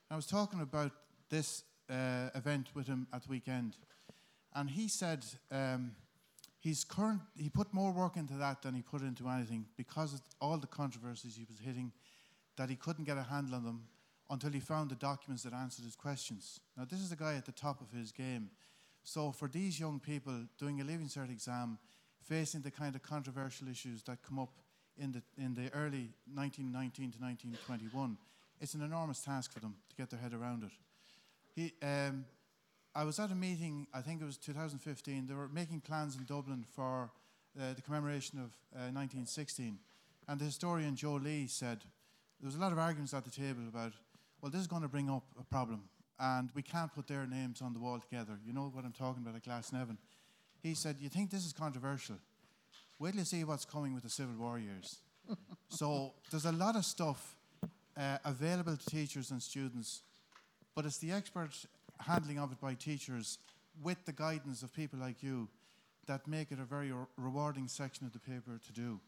I 0.09 0.15
was 0.15 0.25
talking 0.25 0.61
about 0.61 0.91
this 1.29 1.63
uh, 1.89 2.29
event 2.35 2.69
with 2.73 2.87
him 2.87 3.07
at 3.13 3.23
the 3.23 3.29
weekend, 3.29 3.77
and 4.55 4.69
he 4.69 4.87
said 4.87 5.25
um, 5.51 5.91
he's 6.59 6.83
current. 6.83 7.21
He 7.35 7.49
put 7.49 7.73
more 7.73 7.91
work 7.91 8.15
into 8.15 8.33
that 8.35 8.61
than 8.61 8.73
he 8.73 8.81
put 8.81 9.01
into 9.01 9.27
anything 9.27 9.65
because 9.77 10.13
of 10.13 10.21
all 10.39 10.57
the 10.57 10.67
controversies 10.67 11.35
he 11.35 11.45
was 11.49 11.59
hitting, 11.59 11.91
that 12.57 12.69
he 12.69 12.75
couldn't 12.75 13.05
get 13.05 13.17
a 13.17 13.23
handle 13.23 13.55
on 13.55 13.63
them 13.63 13.83
until 14.29 14.51
he 14.51 14.59
found 14.59 14.89
the 14.89 14.95
documents 14.95 15.43
that 15.43 15.53
answered 15.53 15.85
his 15.85 15.95
questions. 15.95 16.59
Now, 16.77 16.85
this 16.89 16.99
is 16.99 17.11
a 17.11 17.15
guy 17.15 17.35
at 17.35 17.45
the 17.45 17.51
top 17.51 17.81
of 17.81 17.91
his 17.91 18.11
game. 18.11 18.49
So, 19.03 19.31
for 19.31 19.47
these 19.47 19.79
young 19.79 19.99
people 19.99 20.33
doing 20.57 20.79
a 20.79 20.83
Leaving 20.83 21.07
Cert 21.07 21.29
exam, 21.29 21.77
facing 22.21 22.61
the 22.61 22.71
kind 22.71 22.95
of 22.95 23.03
controversial 23.03 23.67
issues 23.67 24.01
that 24.03 24.23
come 24.23 24.39
up 24.39 24.53
in 24.97 25.11
the, 25.11 25.21
in 25.37 25.53
the 25.53 25.69
early 25.73 26.09
1919 26.33 27.11
to 27.11 27.19
1921, 27.19 28.17
it's 28.61 28.75
an 28.75 28.81
enormous 28.81 29.19
task 29.19 29.51
for 29.51 29.59
them 29.59 29.75
to 29.89 29.95
get 29.95 30.09
their 30.09 30.19
head 30.19 30.33
around 30.33 30.63
it. 30.63 30.71
He, 31.55 31.73
um, 31.81 32.25
I 32.95 33.03
was 33.03 33.19
at 33.19 33.31
a 33.31 33.35
meeting, 33.35 33.87
I 33.93 34.01
think 34.01 34.21
it 34.21 34.25
was 34.25 34.37
2015, 34.37 35.27
they 35.27 35.33
were 35.33 35.47
making 35.47 35.81
plans 35.81 36.15
in 36.15 36.25
Dublin 36.25 36.65
for 36.75 37.09
uh, 37.59 37.73
the 37.73 37.81
commemoration 37.81 38.39
of 38.39 38.51
uh, 38.75 38.89
1916. 38.91 39.77
And 40.27 40.39
the 40.39 40.45
historian 40.45 40.95
Joe 40.95 41.13
Lee 41.15 41.47
said, 41.47 41.79
there 42.39 42.47
was 42.47 42.55
a 42.55 42.59
lot 42.59 42.71
of 42.71 42.79
arguments 42.79 43.13
at 43.13 43.23
the 43.23 43.31
table 43.31 43.63
about, 43.67 43.93
well, 44.41 44.51
this 44.51 44.61
is 44.61 44.67
going 44.67 44.81
to 44.81 44.87
bring 44.87 45.09
up 45.09 45.23
a 45.39 45.43
problem, 45.43 45.83
and 46.19 46.49
we 46.53 46.61
can't 46.61 46.93
put 46.93 47.07
their 47.07 47.25
names 47.25 47.61
on 47.61 47.73
the 47.73 47.79
wall 47.79 47.99
together. 47.99 48.37
You 48.45 48.53
know 48.53 48.69
what 48.73 48.83
I'm 48.83 48.91
talking 48.91 49.23
about 49.23 49.35
at 49.35 49.43
Glasnevin. 49.43 49.97
He 50.61 50.75
said, 50.75 50.97
You 50.99 51.09
think 51.09 51.29
this 51.29 51.45
is 51.45 51.53
controversial? 51.53 52.15
Wait 52.99 53.11
till 53.11 53.19
you 53.19 53.25
see 53.25 53.43
what's 53.43 53.65
coming 53.65 53.93
with 53.93 54.03
the 54.03 54.09
Civil 54.09 54.35
War 54.35 54.59
years. 54.59 54.99
so 55.69 56.13
there's 56.31 56.45
a 56.45 56.51
lot 56.51 56.75
of 56.75 56.85
stuff 56.85 57.35
uh, 57.97 58.17
available 58.25 58.75
to 58.75 58.85
teachers 58.85 59.31
and 59.31 59.41
students, 59.41 60.01
but 60.75 60.85
it's 60.85 60.97
the 60.97 61.11
expert 61.11 61.51
handling 61.99 62.39
of 62.39 62.51
it 62.51 62.59
by 62.59 62.73
teachers 62.73 63.37
with 63.81 64.03
the 64.05 64.11
guidance 64.11 64.63
of 64.63 64.73
people 64.73 64.99
like 64.99 65.23
you 65.23 65.47
that 66.05 66.27
make 66.27 66.51
it 66.51 66.59
a 66.59 66.65
very 66.65 66.91
re- 66.91 67.05
rewarding 67.17 67.67
section 67.67 68.05
of 68.05 68.13
the 68.13 68.19
paper 68.19 68.59
to 68.65 68.73
do. 68.73 68.99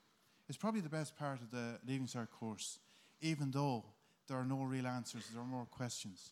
It's 0.48 0.58
probably 0.58 0.82
the 0.82 0.90
best 0.90 1.18
part 1.18 1.42
of 1.42 1.52
the 1.52 1.80
Leaving 1.88 2.08
Cert 2.08 2.30
course, 2.30 2.80
even 3.22 3.52
though 3.52 3.84
there 4.28 4.38
are 4.38 4.46
no 4.46 4.64
real 4.64 4.88
answers, 4.88 5.24
there 5.32 5.42
are 5.42 5.46
more 5.46 5.66
questions. 5.66 6.32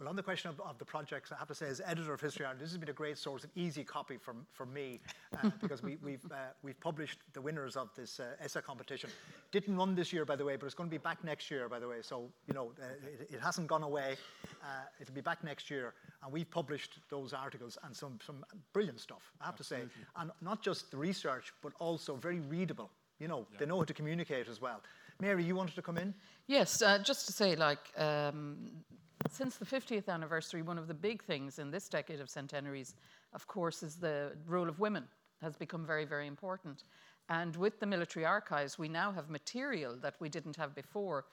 Well, 0.00 0.08
on 0.08 0.16
the 0.16 0.22
question 0.22 0.48
of, 0.48 0.58
of 0.62 0.78
the 0.78 0.84
projects, 0.86 1.30
I 1.30 1.36
have 1.36 1.48
to 1.48 1.54
say, 1.54 1.66
as 1.66 1.82
editor 1.84 2.14
of 2.14 2.22
History 2.22 2.46
Ireland, 2.46 2.62
this 2.62 2.70
has 2.70 2.78
been 2.78 2.88
a 2.88 2.92
great 2.94 3.18
source, 3.18 3.44
an 3.44 3.50
easy 3.54 3.84
copy 3.84 4.16
for, 4.16 4.34
for 4.50 4.64
me, 4.64 4.98
uh, 5.34 5.50
because 5.60 5.82
we, 5.82 5.98
we've, 6.02 6.24
uh, 6.30 6.52
we've 6.62 6.80
published 6.80 7.18
the 7.34 7.40
winners 7.42 7.76
of 7.76 7.90
this 7.94 8.18
uh, 8.18 8.42
essay 8.42 8.62
competition. 8.62 9.10
Didn't 9.52 9.76
run 9.76 9.94
this 9.94 10.10
year, 10.10 10.24
by 10.24 10.36
the 10.36 10.44
way, 10.44 10.56
but 10.56 10.64
it's 10.64 10.74
going 10.74 10.88
to 10.88 10.90
be 10.90 10.96
back 10.96 11.22
next 11.22 11.50
year, 11.50 11.68
by 11.68 11.78
the 11.78 11.86
way. 11.86 11.98
So, 12.00 12.30
you 12.48 12.54
know, 12.54 12.72
uh, 12.80 12.86
it, 13.20 13.34
it 13.34 13.40
hasn't 13.42 13.66
gone 13.66 13.82
away. 13.82 14.16
Uh, 14.62 14.66
it'll 15.02 15.14
be 15.14 15.20
back 15.20 15.44
next 15.44 15.70
year. 15.70 15.92
And 16.24 16.32
we've 16.32 16.50
published 16.50 16.96
those 17.10 17.34
articles 17.34 17.76
and 17.84 17.94
some, 17.94 18.18
some 18.24 18.42
brilliant 18.72 19.00
stuff, 19.00 19.30
I 19.38 19.44
have 19.44 19.56
to 19.56 19.64
say. 19.64 19.82
And 20.16 20.30
not 20.40 20.62
just 20.62 20.90
the 20.90 20.96
research, 20.96 21.52
but 21.62 21.74
also 21.78 22.16
very 22.16 22.40
readable. 22.40 22.90
You 23.18 23.28
know, 23.28 23.46
they 23.58 23.66
know 23.66 23.76
how 23.76 23.84
to 23.84 23.92
communicate 23.92 24.48
as 24.48 24.62
well. 24.62 24.80
Mary, 25.20 25.44
you 25.44 25.54
wanted 25.54 25.74
to 25.74 25.82
come 25.82 25.98
in? 25.98 26.14
Yes, 26.46 26.80
uh, 26.80 26.98
just 26.98 27.26
to 27.26 27.34
say, 27.34 27.54
like, 27.54 27.92
um, 27.98 28.56
since 29.28 29.56
the 29.56 29.64
50th 29.64 30.08
anniversary, 30.08 30.62
one 30.62 30.78
of 30.78 30.88
the 30.88 30.94
big 30.94 31.22
things 31.22 31.58
in 31.58 31.70
this 31.70 31.88
decade 31.88 32.20
of 32.20 32.30
centenaries, 32.30 32.94
of 33.34 33.46
course, 33.46 33.82
is 33.82 33.96
the 33.96 34.32
role 34.46 34.68
of 34.68 34.80
women 34.80 35.04
has 35.42 35.56
become 35.56 35.86
very, 35.86 36.04
very 36.04 36.26
important. 36.26 36.84
And 37.28 37.54
with 37.56 37.80
the 37.80 37.86
military 37.86 38.26
archives, 38.26 38.78
we 38.78 38.88
now 38.88 39.12
have 39.12 39.30
material 39.30 39.96
that 40.02 40.14
we 40.20 40.28
didn't 40.28 40.56
have 40.56 40.74
before 40.74 41.26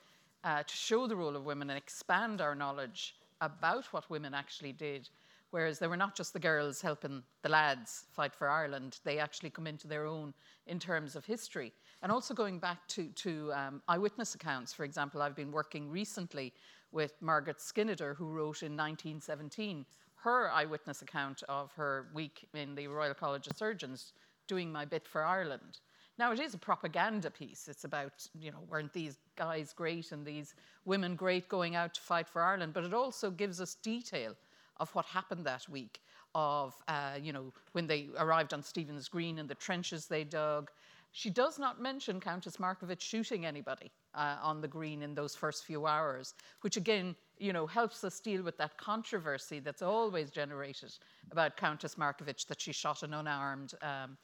uh, 0.44 0.64
to 0.64 0.76
show 0.76 1.08
the 1.08 1.16
role 1.16 1.36
of 1.36 1.46
women 1.46 1.70
and 1.70 1.78
expand 1.78 2.42
our 2.42 2.56
knowledge 2.56 3.16
about 3.42 3.86
what 3.92 4.10
women 4.10 4.34
actually 4.34 4.72
did. 4.72 5.10
Whereas 5.52 5.80
they 5.80 5.88
were 5.88 5.98
not 5.98 6.16
just 6.16 6.34
the 6.34 6.40
girls 6.40 6.82
helping 6.82 7.24
the 7.42 7.50
lads 7.50 8.06
fight 8.12 8.36
for 8.36 8.50
Ireland, 8.50 9.00
they 9.04 9.18
actually 9.18 9.50
come 9.50 9.66
into 9.66 9.88
their 9.88 10.06
own 10.06 10.34
in 10.68 10.78
terms 10.78 11.16
of 11.16 11.26
history. 11.26 11.72
And 12.04 12.12
also 12.12 12.34
going 12.34 12.60
back 12.60 12.86
to, 12.90 13.08
to 13.08 13.54
um, 13.54 13.82
eyewitness 13.88 14.36
accounts, 14.36 14.74
for 14.74 14.84
example, 14.84 15.22
I've 15.22 15.36
been 15.36 15.52
working 15.52 15.90
recently 15.90 16.54
with 16.92 17.14
Margaret 17.22 17.62
Skinner, 17.62 18.14
who 18.14 18.30
wrote 18.30 18.64
in 18.64 18.76
1917 18.76 19.86
her 20.16 20.50
eyewitness 20.52 21.02
account 21.02 21.44
of 21.48 21.72
her 21.74 22.08
week 22.14 22.48
in 22.54 22.76
the 22.76 22.88
Royal 22.88 23.14
College 23.14 23.48
of 23.48 23.56
Surgeons 23.56 24.14
doing 24.48 24.72
my 24.72 24.86
bit 24.86 25.08
for 25.08 25.24
Ireland. 25.24 25.80
Now, 26.18 26.32
it 26.32 26.40
is 26.40 26.56
a 26.56 26.58
propaganda 26.58 27.30
piece. 27.30 27.68
It's 27.68 27.84
about, 27.84 28.28
you 28.40 28.52
know, 28.52 28.60
weren't 28.68 28.92
these 28.92 29.18
guys 29.36 29.72
great 29.74 30.12
and 30.12 30.26
these 30.26 30.56
women 30.86 31.16
great 31.16 31.48
going 31.48 31.76
out 31.76 31.94
to 31.94 32.02
fight 32.02 32.28
for 32.28 32.42
Ireland? 32.42 32.74
But 32.74 32.86
it 32.86 32.94
also 32.94 33.30
gives 33.30 33.62
us 33.62 33.76
detail 33.76 34.36
of 34.80 34.90
what 34.96 35.06
happened 35.06 35.46
that 35.46 35.70
week, 35.70 36.02
of, 36.34 36.76
uh, 36.88 37.20
you 37.22 37.34
know, 37.34 37.54
when 37.74 37.86
they 37.86 38.10
arrived 38.18 38.54
on 38.54 38.64
Stephen's 38.64 39.08
Green 39.08 39.38
and 39.38 39.48
the 39.48 39.56
trenches 39.56 40.08
they 40.08 40.24
dug. 40.24 40.72
She 41.12 41.30
does 41.30 41.60
not 41.60 41.80
mention 41.80 42.20
Countess 42.20 42.58
Markievicz 42.58 43.02
shooting 43.02 43.46
anybody 43.46 43.92
uh, 44.18 44.38
on 44.42 44.60
the 44.60 44.68
green 44.68 45.04
in 45.04 45.14
those 45.14 45.36
first 45.36 45.64
few 45.64 45.86
hours, 45.86 46.34
which 46.62 46.76
again, 46.76 47.16
you 47.38 47.54
know, 47.54 47.68
helps 47.68 48.04
us 48.04 48.20
deal 48.20 48.42
with 48.42 48.58
that 48.58 48.78
controversy 48.78 49.60
that's 49.60 49.82
always 49.82 50.32
generated 50.32 50.92
about 51.32 51.56
Countess 51.56 51.96
Markievicz 51.96 52.48
that 52.48 52.60
she 52.60 52.74
shot 52.74 53.04
an 53.04 53.14
unarmed 53.14 53.74
um, 53.82 54.18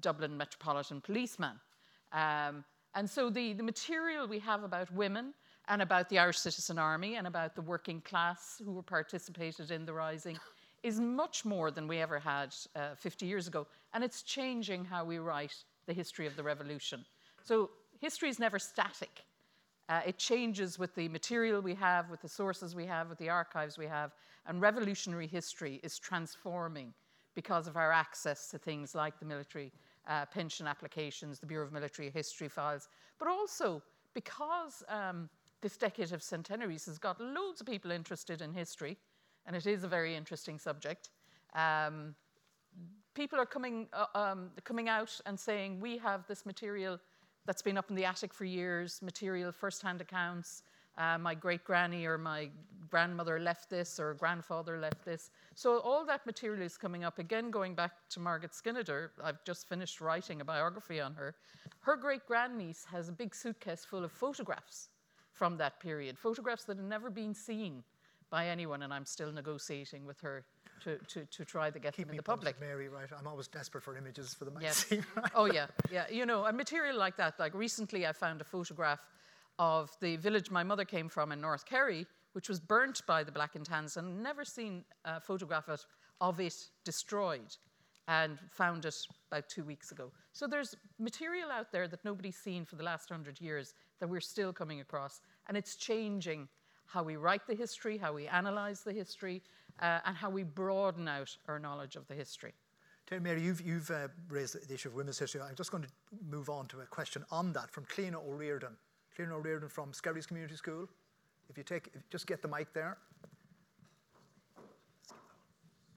Dublin 0.00 0.36
Metropolitan 0.36 1.00
policeman. 1.00 1.58
Um, 2.12 2.64
and 2.94 3.08
so 3.08 3.30
the, 3.30 3.54
the 3.54 3.62
material 3.62 4.28
we 4.28 4.38
have 4.40 4.62
about 4.64 4.92
women 4.92 5.32
and 5.68 5.82
about 5.82 6.08
the 6.08 6.18
Irish 6.18 6.38
Citizen 6.38 6.78
Army 6.78 7.16
and 7.16 7.26
about 7.26 7.54
the 7.54 7.62
working 7.62 8.00
class 8.02 8.60
who 8.64 8.82
participated 8.82 9.70
in 9.70 9.84
the 9.84 9.92
rising 9.92 10.38
is 10.82 11.00
much 11.00 11.44
more 11.44 11.70
than 11.70 11.88
we 11.88 11.98
ever 11.98 12.18
had 12.18 12.54
uh, 12.76 12.94
50 12.96 13.26
years 13.26 13.48
ago. 13.48 13.66
And 13.94 14.04
it's 14.04 14.22
changing 14.22 14.84
how 14.84 15.04
we 15.04 15.18
write 15.18 15.54
the 15.86 15.92
history 15.92 16.26
of 16.26 16.36
the 16.36 16.42
revolution. 16.42 17.04
So 17.42 17.70
history 18.00 18.28
is 18.28 18.38
never 18.38 18.58
static. 18.58 19.24
Uh, 19.88 20.00
it 20.06 20.18
changes 20.18 20.78
with 20.78 20.94
the 20.94 21.08
material 21.08 21.62
we 21.62 21.74
have, 21.74 22.10
with 22.10 22.20
the 22.20 22.28
sources 22.28 22.74
we 22.74 22.84
have, 22.84 23.08
with 23.08 23.18
the 23.18 23.28
archives 23.28 23.78
we 23.78 23.86
have, 23.86 24.12
and 24.46 24.60
revolutionary 24.60 25.26
history 25.26 25.80
is 25.82 25.98
transforming 25.98 26.92
because 27.34 27.66
of 27.66 27.76
our 27.76 27.92
access 27.92 28.48
to 28.48 28.58
things 28.58 28.94
like 28.94 29.18
the 29.18 29.24
military 29.24 29.72
uh, 30.08 30.26
pension 30.26 30.66
applications, 30.66 31.38
the 31.38 31.46
Bureau 31.46 31.66
of 31.66 31.72
Military 31.72 32.10
History 32.10 32.48
files, 32.48 32.88
but 33.18 33.28
also 33.28 33.82
because 34.14 34.82
um, 34.88 35.28
this 35.60 35.76
decade 35.76 36.12
of 36.12 36.22
centenaries 36.22 36.86
has 36.86 36.98
got 36.98 37.20
loads 37.20 37.60
of 37.60 37.66
people 37.66 37.90
interested 37.90 38.42
in 38.42 38.52
history, 38.52 38.96
and 39.46 39.56
it 39.56 39.66
is 39.66 39.84
a 39.84 39.88
very 39.88 40.14
interesting 40.14 40.58
subject. 40.58 41.10
Um, 41.54 42.14
people 43.14 43.38
are 43.38 43.46
coming, 43.46 43.88
uh, 43.92 44.06
um, 44.14 44.50
coming 44.64 44.88
out 44.88 45.18
and 45.26 45.38
saying, 45.38 45.80
we 45.80 45.98
have 45.98 46.26
this 46.26 46.44
material 46.44 46.98
that's 47.48 47.62
been 47.62 47.78
up 47.78 47.88
in 47.88 47.96
the 47.96 48.04
attic 48.04 48.34
for 48.34 48.44
years, 48.44 49.00
material, 49.00 49.50
first-hand 49.50 50.02
accounts, 50.02 50.64
uh, 50.98 51.16
my 51.16 51.34
great 51.34 51.64
granny 51.64 52.04
or 52.04 52.18
my 52.18 52.50
grandmother 52.90 53.40
left 53.40 53.70
this 53.70 53.98
or 53.98 54.12
grandfather 54.12 54.78
left 54.78 55.02
this. 55.02 55.30
So 55.54 55.78
all 55.78 56.04
that 56.04 56.26
material 56.26 56.60
is 56.60 56.76
coming 56.76 57.04
up. 57.04 57.18
Again, 57.18 57.50
going 57.50 57.74
back 57.74 57.92
to 58.10 58.20
Margaret 58.20 58.54
Skinner, 58.54 59.12
I've 59.24 59.42
just 59.44 59.66
finished 59.66 60.02
writing 60.02 60.42
a 60.42 60.44
biography 60.44 61.00
on 61.00 61.14
her. 61.14 61.36
Her 61.80 61.96
great 61.96 62.26
grandniece 62.26 62.84
has 62.92 63.08
a 63.08 63.12
big 63.12 63.34
suitcase 63.34 63.82
full 63.82 64.04
of 64.04 64.12
photographs 64.12 64.90
from 65.32 65.56
that 65.56 65.80
period, 65.80 66.18
photographs 66.18 66.64
that 66.64 66.76
have 66.76 66.84
never 66.84 67.08
been 67.08 67.32
seen 67.32 67.82
by 68.28 68.48
anyone, 68.48 68.82
and 68.82 68.92
I'm 68.92 69.06
still 69.06 69.32
negotiating 69.32 70.04
with 70.04 70.20
her 70.20 70.44
to, 70.84 70.98
to, 70.98 71.24
to 71.26 71.44
try 71.44 71.70
to 71.70 71.78
get 71.78 71.94
Keep 71.94 72.06
them 72.06 72.12
in 72.14 72.16
the 72.18 72.22
public. 72.22 72.60
Mary, 72.60 72.88
right? 72.88 73.08
I'm 73.18 73.26
always 73.26 73.48
desperate 73.48 73.82
for 73.84 73.96
images 73.96 74.34
for 74.34 74.44
the 74.44 74.52
Yes. 74.60 74.90
magazine. 74.90 75.06
oh 75.34 75.46
yeah, 75.46 75.66
yeah. 75.90 76.04
You 76.10 76.26
know, 76.26 76.44
a 76.44 76.52
material 76.52 76.96
like 76.96 77.16
that. 77.16 77.38
Like 77.38 77.54
recently, 77.54 78.06
I 78.06 78.12
found 78.12 78.40
a 78.40 78.44
photograph 78.44 79.00
of 79.58 79.90
the 80.00 80.16
village 80.16 80.50
my 80.50 80.62
mother 80.62 80.84
came 80.84 81.08
from 81.08 81.32
in 81.32 81.40
North 81.40 81.64
Kerry, 81.66 82.06
which 82.32 82.48
was 82.48 82.60
burnt 82.60 83.02
by 83.06 83.24
the 83.24 83.32
Black 83.32 83.56
and 83.56 83.64
Tans, 83.66 83.96
and 83.96 84.22
never 84.22 84.44
seen 84.44 84.84
a 85.04 85.20
photograph 85.20 85.68
of, 85.68 85.84
of 86.20 86.38
it 86.40 86.54
destroyed, 86.84 87.56
and 88.06 88.38
found 88.52 88.84
it 88.84 88.94
about 89.30 89.48
two 89.48 89.64
weeks 89.64 89.90
ago. 89.90 90.12
So 90.32 90.46
there's 90.46 90.74
material 90.98 91.50
out 91.50 91.72
there 91.72 91.88
that 91.88 92.04
nobody's 92.04 92.36
seen 92.36 92.64
for 92.64 92.76
the 92.76 92.84
last 92.84 93.08
hundred 93.08 93.40
years 93.40 93.74
that 93.98 94.08
we're 94.08 94.20
still 94.20 94.52
coming 94.52 94.80
across, 94.80 95.20
and 95.48 95.56
it's 95.56 95.74
changing 95.76 96.48
how 96.86 97.02
we 97.02 97.16
write 97.16 97.46
the 97.46 97.54
history, 97.54 97.98
how 97.98 98.12
we 98.14 98.26
analyze 98.28 98.82
the 98.82 98.92
history, 98.92 99.42
uh, 99.80 100.00
and 100.04 100.16
how 100.16 100.30
we 100.30 100.42
broaden 100.42 101.08
out 101.08 101.36
our 101.46 101.58
knowledge 101.58 101.96
of 101.96 102.06
the 102.08 102.14
history. 102.14 102.54
Terry 103.06 103.20
Mary, 103.20 103.42
you've, 103.42 103.62
you've 103.62 103.90
uh, 103.90 104.08
raised 104.28 104.68
the 104.68 104.74
issue 104.74 104.88
of 104.88 104.94
women's 104.94 105.18
history. 105.18 105.40
I'm 105.40 105.54
just 105.54 105.70
going 105.70 105.82
to 105.82 105.88
move 106.28 106.50
on 106.50 106.66
to 106.68 106.80
a 106.80 106.86
question 106.86 107.24
on 107.30 107.52
that 107.54 107.70
from 107.70 107.84
Cleena 107.86 108.16
O'Reardon. 108.16 108.76
Cleena 109.16 109.32
O'Reardon 109.32 109.70
from 109.70 109.92
Skerries 109.92 110.26
Community 110.26 110.56
School. 110.56 110.88
If 111.48 111.56
you 111.56 111.64
take, 111.64 111.88
if, 111.94 112.08
just 112.10 112.26
get 112.26 112.42
the 112.42 112.48
mic 112.48 112.72
there. 112.74 112.98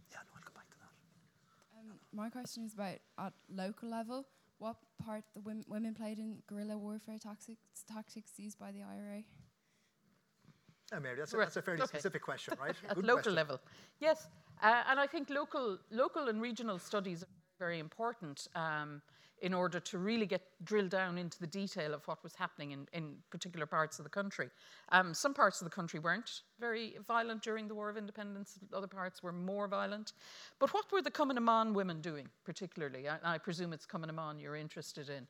Yeah, 0.10 0.20
no, 0.24 0.32
I'll 0.36 0.42
come 0.42 0.54
back 0.56 0.70
to 0.70 0.78
that. 0.80 1.80
Um, 1.80 2.00
my 2.14 2.30
question 2.30 2.64
is 2.64 2.74
about 2.74 3.00
at 3.20 3.34
local 3.54 3.90
level, 3.90 4.26
what 4.60 4.78
part 5.04 5.24
the 5.34 5.42
women, 5.42 5.66
women 5.68 5.94
played 5.94 6.18
in 6.18 6.38
guerrilla 6.48 6.78
warfare 6.78 7.18
tactics, 7.18 7.84
tactics 7.92 8.32
used 8.38 8.58
by 8.58 8.72
the 8.72 8.84
IRA? 8.84 9.24
Oh, 10.94 11.00
Mary, 11.00 11.16
that's 11.18 11.34
a, 11.34 11.38
that's 11.38 11.56
a 11.58 11.62
fairly 11.62 11.82
okay. 11.84 11.90
specific 11.90 12.22
question, 12.22 12.54
right? 12.62 12.76
local 12.98 13.14
question. 13.14 13.36
level. 13.36 13.60
Yes, 14.00 14.28
uh, 14.62 14.84
and 14.90 15.00
I 15.00 15.08
think 15.08 15.30
local, 15.30 15.78
local 15.90 16.28
and 16.28 16.42
regional 16.42 16.80
studies 16.80 17.24
are 17.24 17.28
very 17.60 17.80
important 17.80 18.48
um, 18.56 19.02
in 19.42 19.54
order 19.54 19.80
to 19.80 19.98
really 19.98 20.26
get 20.26 20.42
drilled 20.64 20.90
down 20.90 21.18
into 21.18 21.40
the 21.40 21.48
detail 21.48 21.94
of 21.94 22.08
what 22.08 22.22
was 22.24 22.36
happening 22.36 22.72
in, 22.72 22.88
in 22.94 23.16
particular 23.30 23.66
parts 23.66 24.00
of 24.00 24.04
the 24.04 24.10
country. 24.10 24.50
Um, 24.90 25.14
some 25.14 25.34
parts 25.34 25.62
of 25.62 25.66
the 25.66 25.72
country 25.72 26.00
weren't 26.00 26.42
very 26.60 26.96
violent 27.08 27.42
during 27.42 27.68
the 27.68 27.74
War 27.74 27.90
of 27.90 27.98
Independence, 27.98 28.60
other 28.74 28.88
parts 28.88 29.24
were 29.24 29.32
more 29.32 29.68
violent. 29.68 30.14
But 30.60 30.74
what 30.74 30.92
were 30.92 31.02
the 31.02 31.10
Cumann 31.10 31.74
women 31.74 32.02
doing, 32.02 32.28
particularly? 32.46 33.10
I, 33.10 33.18
I 33.24 33.38
presume 33.38 33.74
it's 33.74 33.86
Cumann 33.86 34.40
you're 34.40 34.56
interested 34.56 35.10
in. 35.10 35.26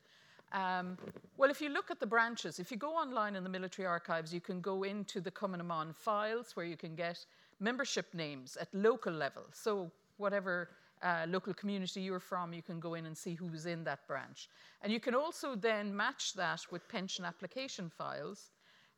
Um, 0.52 0.98
well, 1.38 1.50
if 1.50 1.60
you 1.60 1.70
look 1.70 1.90
at 1.90 1.98
the 1.98 2.06
branches, 2.06 2.58
if 2.58 2.70
you 2.70 2.76
go 2.76 2.90
online 2.90 3.36
in 3.36 3.42
the 3.42 3.48
military 3.48 3.86
archives, 3.86 4.32
you 4.34 4.40
can 4.40 4.60
go 4.60 4.82
into 4.82 5.20
the 5.20 5.30
Cumann 5.30 5.94
files 5.94 6.54
where 6.54 6.66
you 6.66 6.76
can 6.76 6.94
get 6.94 7.24
membership 7.58 8.12
names 8.12 8.56
at 8.60 8.68
local 8.74 9.12
level. 9.12 9.44
So, 9.52 9.90
whatever 10.18 10.68
uh, 11.02 11.26
local 11.28 11.54
community 11.54 12.00
you're 12.02 12.20
from, 12.20 12.52
you 12.52 12.62
can 12.62 12.78
go 12.78 12.94
in 12.94 13.06
and 13.06 13.16
see 13.16 13.34
who 13.34 13.46
was 13.46 13.66
in 13.66 13.82
that 13.84 14.06
branch. 14.06 14.48
And 14.82 14.92
you 14.92 15.00
can 15.00 15.14
also 15.14 15.56
then 15.56 15.94
match 15.96 16.34
that 16.34 16.60
with 16.70 16.88
pension 16.88 17.24
application 17.24 17.88
files 17.88 18.50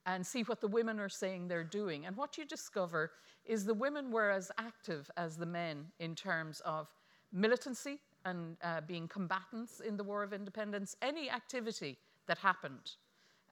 and 0.06 0.26
see 0.26 0.42
what 0.42 0.60
the 0.60 0.68
women 0.68 1.00
are 1.00 1.08
saying 1.08 1.48
they're 1.48 1.64
doing. 1.64 2.04
And 2.04 2.16
what 2.16 2.36
you 2.36 2.44
discover 2.44 3.12
is 3.46 3.64
the 3.64 3.74
women 3.74 4.10
were 4.10 4.30
as 4.30 4.50
active 4.58 5.10
as 5.16 5.36
the 5.36 5.46
men 5.46 5.86
in 5.98 6.14
terms 6.14 6.60
of 6.64 6.88
militancy 7.32 8.00
and 8.24 8.56
uh, 8.62 8.80
being 8.82 9.08
combatants 9.08 9.80
in 9.80 9.96
the 9.96 10.04
War 10.04 10.22
of 10.22 10.32
Independence. 10.32 10.96
Any 11.02 11.30
activity 11.30 11.98
that 12.26 12.38
happened, 12.38 12.92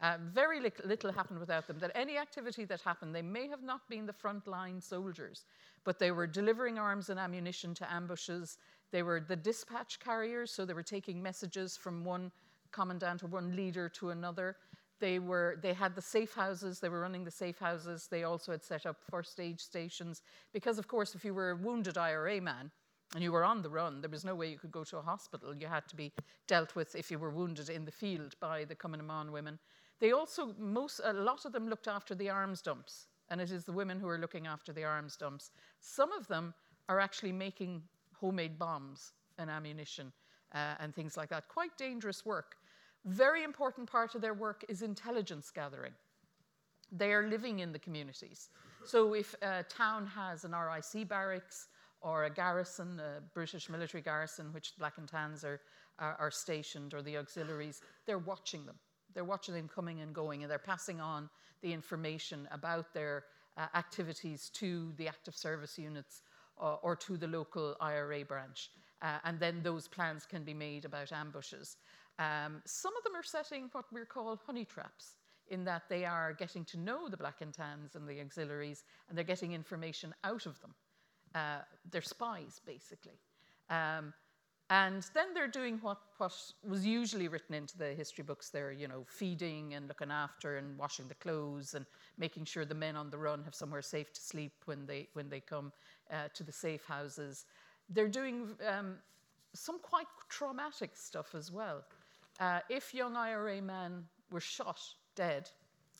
uh, 0.01 0.17
very 0.33 0.61
li- 0.61 0.71
little 0.85 1.13
happened 1.13 1.39
without 1.39 1.67
them. 1.67 1.79
That 1.79 1.93
any 1.95 2.17
activity 2.19 2.65
that 2.67 2.81
happened, 2.81 3.15
they 3.15 3.23
may 3.23 3.49
have 3.49 3.63
not 3.63 3.89
been 3.89 4.07
the 4.07 4.13
frontline 4.13 4.83
soldiers, 4.83 5.45
but 5.85 5.99
they 5.99 6.11
were 6.11 6.27
delivering 6.27 6.79
arms 6.79 7.11
and 7.11 7.21
ammunition 7.21 7.75
to 7.75 7.93
ambushes. 7.93 8.59
They 8.91 9.03
were 9.03 9.21
the 9.21 9.37
dispatch 9.37 10.01
carriers, 10.01 10.51
so 10.51 10.65
they 10.65 10.75
were 10.75 10.83
taking 10.83 11.23
messages 11.23 11.77
from 11.77 12.05
one 12.05 12.33
commandant 12.73 13.23
or 13.23 13.27
one 13.27 13.55
leader 13.55 13.89
to 13.91 14.11
another. 14.11 14.57
They 14.99 15.19
were 15.19 15.59
they 15.61 15.73
had 15.75 15.95
the 15.95 16.03
safe 16.03 16.33
houses. 16.33 16.79
They 16.79 16.89
were 16.89 17.01
running 17.01 17.25
the 17.25 17.31
safe 17.31 17.59
houses. 17.59 18.07
They 18.09 18.23
also 18.23 18.53
had 18.53 18.63
set 18.63 18.87
up 18.87 18.97
first 19.11 19.41
aid 19.41 19.61
stations 19.61 20.23
because, 20.53 20.79
of 20.79 20.87
course, 20.87 21.15
if 21.15 21.25
you 21.25 21.35
were 21.35 21.51
a 21.51 21.57
wounded 21.57 21.99
IRA 21.99 22.41
man 22.41 22.71
and 23.15 23.23
you 23.23 23.33
were 23.33 23.45
on 23.45 23.63
the 23.63 23.69
run, 23.69 24.01
there 24.01 24.11
was 24.11 24.25
no 24.25 24.35
way 24.35 24.49
you 24.49 24.59
could 24.59 24.73
go 24.73 24.85
to 24.85 24.99
a 24.99 25.03
hospital. 25.03 25.55
You 25.55 25.67
had 25.67 25.87
to 25.89 25.97
be 25.97 26.13
dealt 26.47 26.75
with 26.75 26.95
if 26.95 27.11
you 27.11 27.19
were 27.19 27.31
wounded 27.31 27.69
in 27.69 27.85
the 27.85 27.93
field 27.93 28.35
by 28.41 28.65
the 28.65 28.75
Cumann 28.75 29.33
women. 29.33 29.59
They 30.01 30.13
also 30.13 30.55
most 30.59 31.01
a 31.05 31.13
lot 31.13 31.45
of 31.45 31.53
them 31.53 31.69
looked 31.69 31.89
after 31.89 32.15
the 32.15 32.31
arms 32.31 32.63
dumps, 32.63 33.07
and 33.29 33.41
it 33.41 33.51
is 33.51 33.65
the 33.65 33.73
women 33.73 34.01
who 34.01 34.09
are 34.09 34.19
looking 34.19 34.47
after 34.47 34.73
the 34.73 34.85
arms 34.85 35.17
dumps. 35.17 35.51
Some 35.81 36.13
of 36.13 36.27
them 36.27 36.55
are 36.89 36.99
actually 36.99 37.33
making 37.33 37.83
homemade 38.15 38.59
bombs 38.59 39.13
and 39.39 39.51
ammunition 39.51 40.13
uh, 40.55 40.75
and 40.81 40.95
things 40.95 41.17
like 41.17 41.29
that. 41.29 41.49
Quite 41.49 41.77
dangerous 41.77 42.25
work. 42.25 42.57
Very 43.05 43.43
important 43.43 43.91
part 43.91 44.15
of 44.15 44.21
their 44.21 44.35
work 44.35 44.65
is 44.69 44.83
intelligence 44.83 45.51
gathering. 45.51 45.93
They 46.91 47.13
are 47.13 47.27
living 47.27 47.61
in 47.61 47.73
the 47.73 47.79
communities. 47.79 48.51
So 48.85 49.15
if 49.15 49.35
a 49.43 49.65
town 49.65 50.07
has 50.07 50.45
an 50.45 50.53
RIC 50.53 51.09
barracks 51.09 51.69
or 52.03 52.25
a 52.25 52.31
garrison, 52.31 53.01
a 53.01 53.21
British 53.35 53.69
military 53.69 54.03
garrison, 54.03 54.53
which 54.53 54.75
the 54.75 54.81
Black 54.81 54.99
and 54.99 55.09
Tans 55.09 55.45
are, 55.45 55.61
are, 55.99 56.17
are 56.19 56.31
stationed, 56.31 56.95
or 56.95 57.03
the 57.03 57.17
auxiliaries, 57.17 57.81
they're 58.07 58.19
watching 58.19 58.67
them. 58.67 58.77
They're 59.15 59.25
watching 59.25 59.55
them 59.55 59.69
coming 59.69 60.01
and 60.01 60.15
going, 60.15 60.43
and 60.43 60.51
they're 60.51 60.59
passing 60.59 61.01
on 61.01 61.29
the 61.63 61.73
information 61.73 62.49
about 62.51 62.93
their 62.93 63.25
uh, 63.57 63.67
activities 63.75 64.51
to 64.55 64.93
the 64.97 65.09
active 65.09 65.37
service 65.37 65.79
units 65.79 66.23
uh, 66.61 66.77
or 66.83 66.97
to 66.97 67.17
the 67.17 67.29
local 67.29 67.77
IRA 67.81 68.25
branch. 68.25 68.71
Uh, 69.01 69.19
and 69.25 69.39
then 69.39 69.63
those 69.63 69.89
plans 69.89 70.27
can 70.27 70.45
be 70.45 70.55
made 70.55 70.85
about 70.85 71.13
ambushes. 71.13 71.77
Um, 72.19 72.63
some 72.65 72.97
of 72.97 73.05
them 73.05 73.17
are 73.17 73.23
setting 73.23 73.69
what 73.73 73.85
we 73.93 74.05
call 74.05 74.41
honey 74.47 74.65
traps, 74.65 75.17
in 75.49 75.65
that 75.65 75.83
they 75.89 76.05
are 76.05 76.33
getting 76.33 76.65
to 76.65 76.79
know 76.79 77.09
the 77.09 77.17
Black 77.17 77.41
and 77.41 77.53
Tans 77.53 77.95
and 77.95 78.09
the 78.09 78.21
auxiliaries, 78.21 78.85
and 79.09 79.17
they're 79.17 79.25
getting 79.25 79.53
information 79.53 80.15
out 80.25 80.47
of 80.47 80.61
them. 80.61 80.75
Uh, 81.35 81.59
they're 81.91 82.03
spies, 82.03 82.61
basically. 82.65 83.19
Um, 83.71 84.13
and 84.71 85.07
then 85.13 85.35
they're 85.35 85.49
doing 85.49 85.79
what, 85.83 85.99
what 86.17 86.33
was 86.67 86.87
usually 86.87 87.29
written 87.29 87.55
into 87.55 87.77
the 87.77 87.93
history 87.95 88.25
books. 88.25 88.49
They're, 88.49 88.73
you 88.73 88.89
know, 88.89 89.05
feeding 89.07 89.75
and 89.75 89.87
looking 89.87 90.11
after 90.11 90.57
and 90.57 90.79
washing 90.79 91.09
the 91.09 91.15
clothes 91.15 91.75
and 91.75 91.85
making 92.17 92.47
sure 92.47 92.65
the 92.65 92.75
men 92.75 92.97
on 92.97 93.11
the 93.11 93.19
run 93.19 93.45
have 93.45 93.55
somewhere 93.55 93.83
safe 93.83 94.13
to 94.15 94.21
sleep 94.21 94.53
when 94.65 94.87
they, 94.87 95.09
when 95.13 95.29
they 95.29 95.41
come 95.41 95.73
uh, 96.11 96.29
to 96.35 96.43
the 96.43 96.53
safe 96.53 96.85
houses. 96.87 97.45
they're 97.91 98.09
doing 98.09 98.49
um, 98.67 98.97
some 99.55 99.79
quite 99.81 100.07
traumatic 100.31 100.97
stuff 100.97 101.35
as 101.35 101.53
well. 101.53 101.85
Uh, 102.41 102.61
if 102.71 102.95
young 102.95 103.17
IRA 103.17 103.61
men 103.61 104.05
were 104.31 104.41
shot 104.41 104.81
dead, 105.15 105.51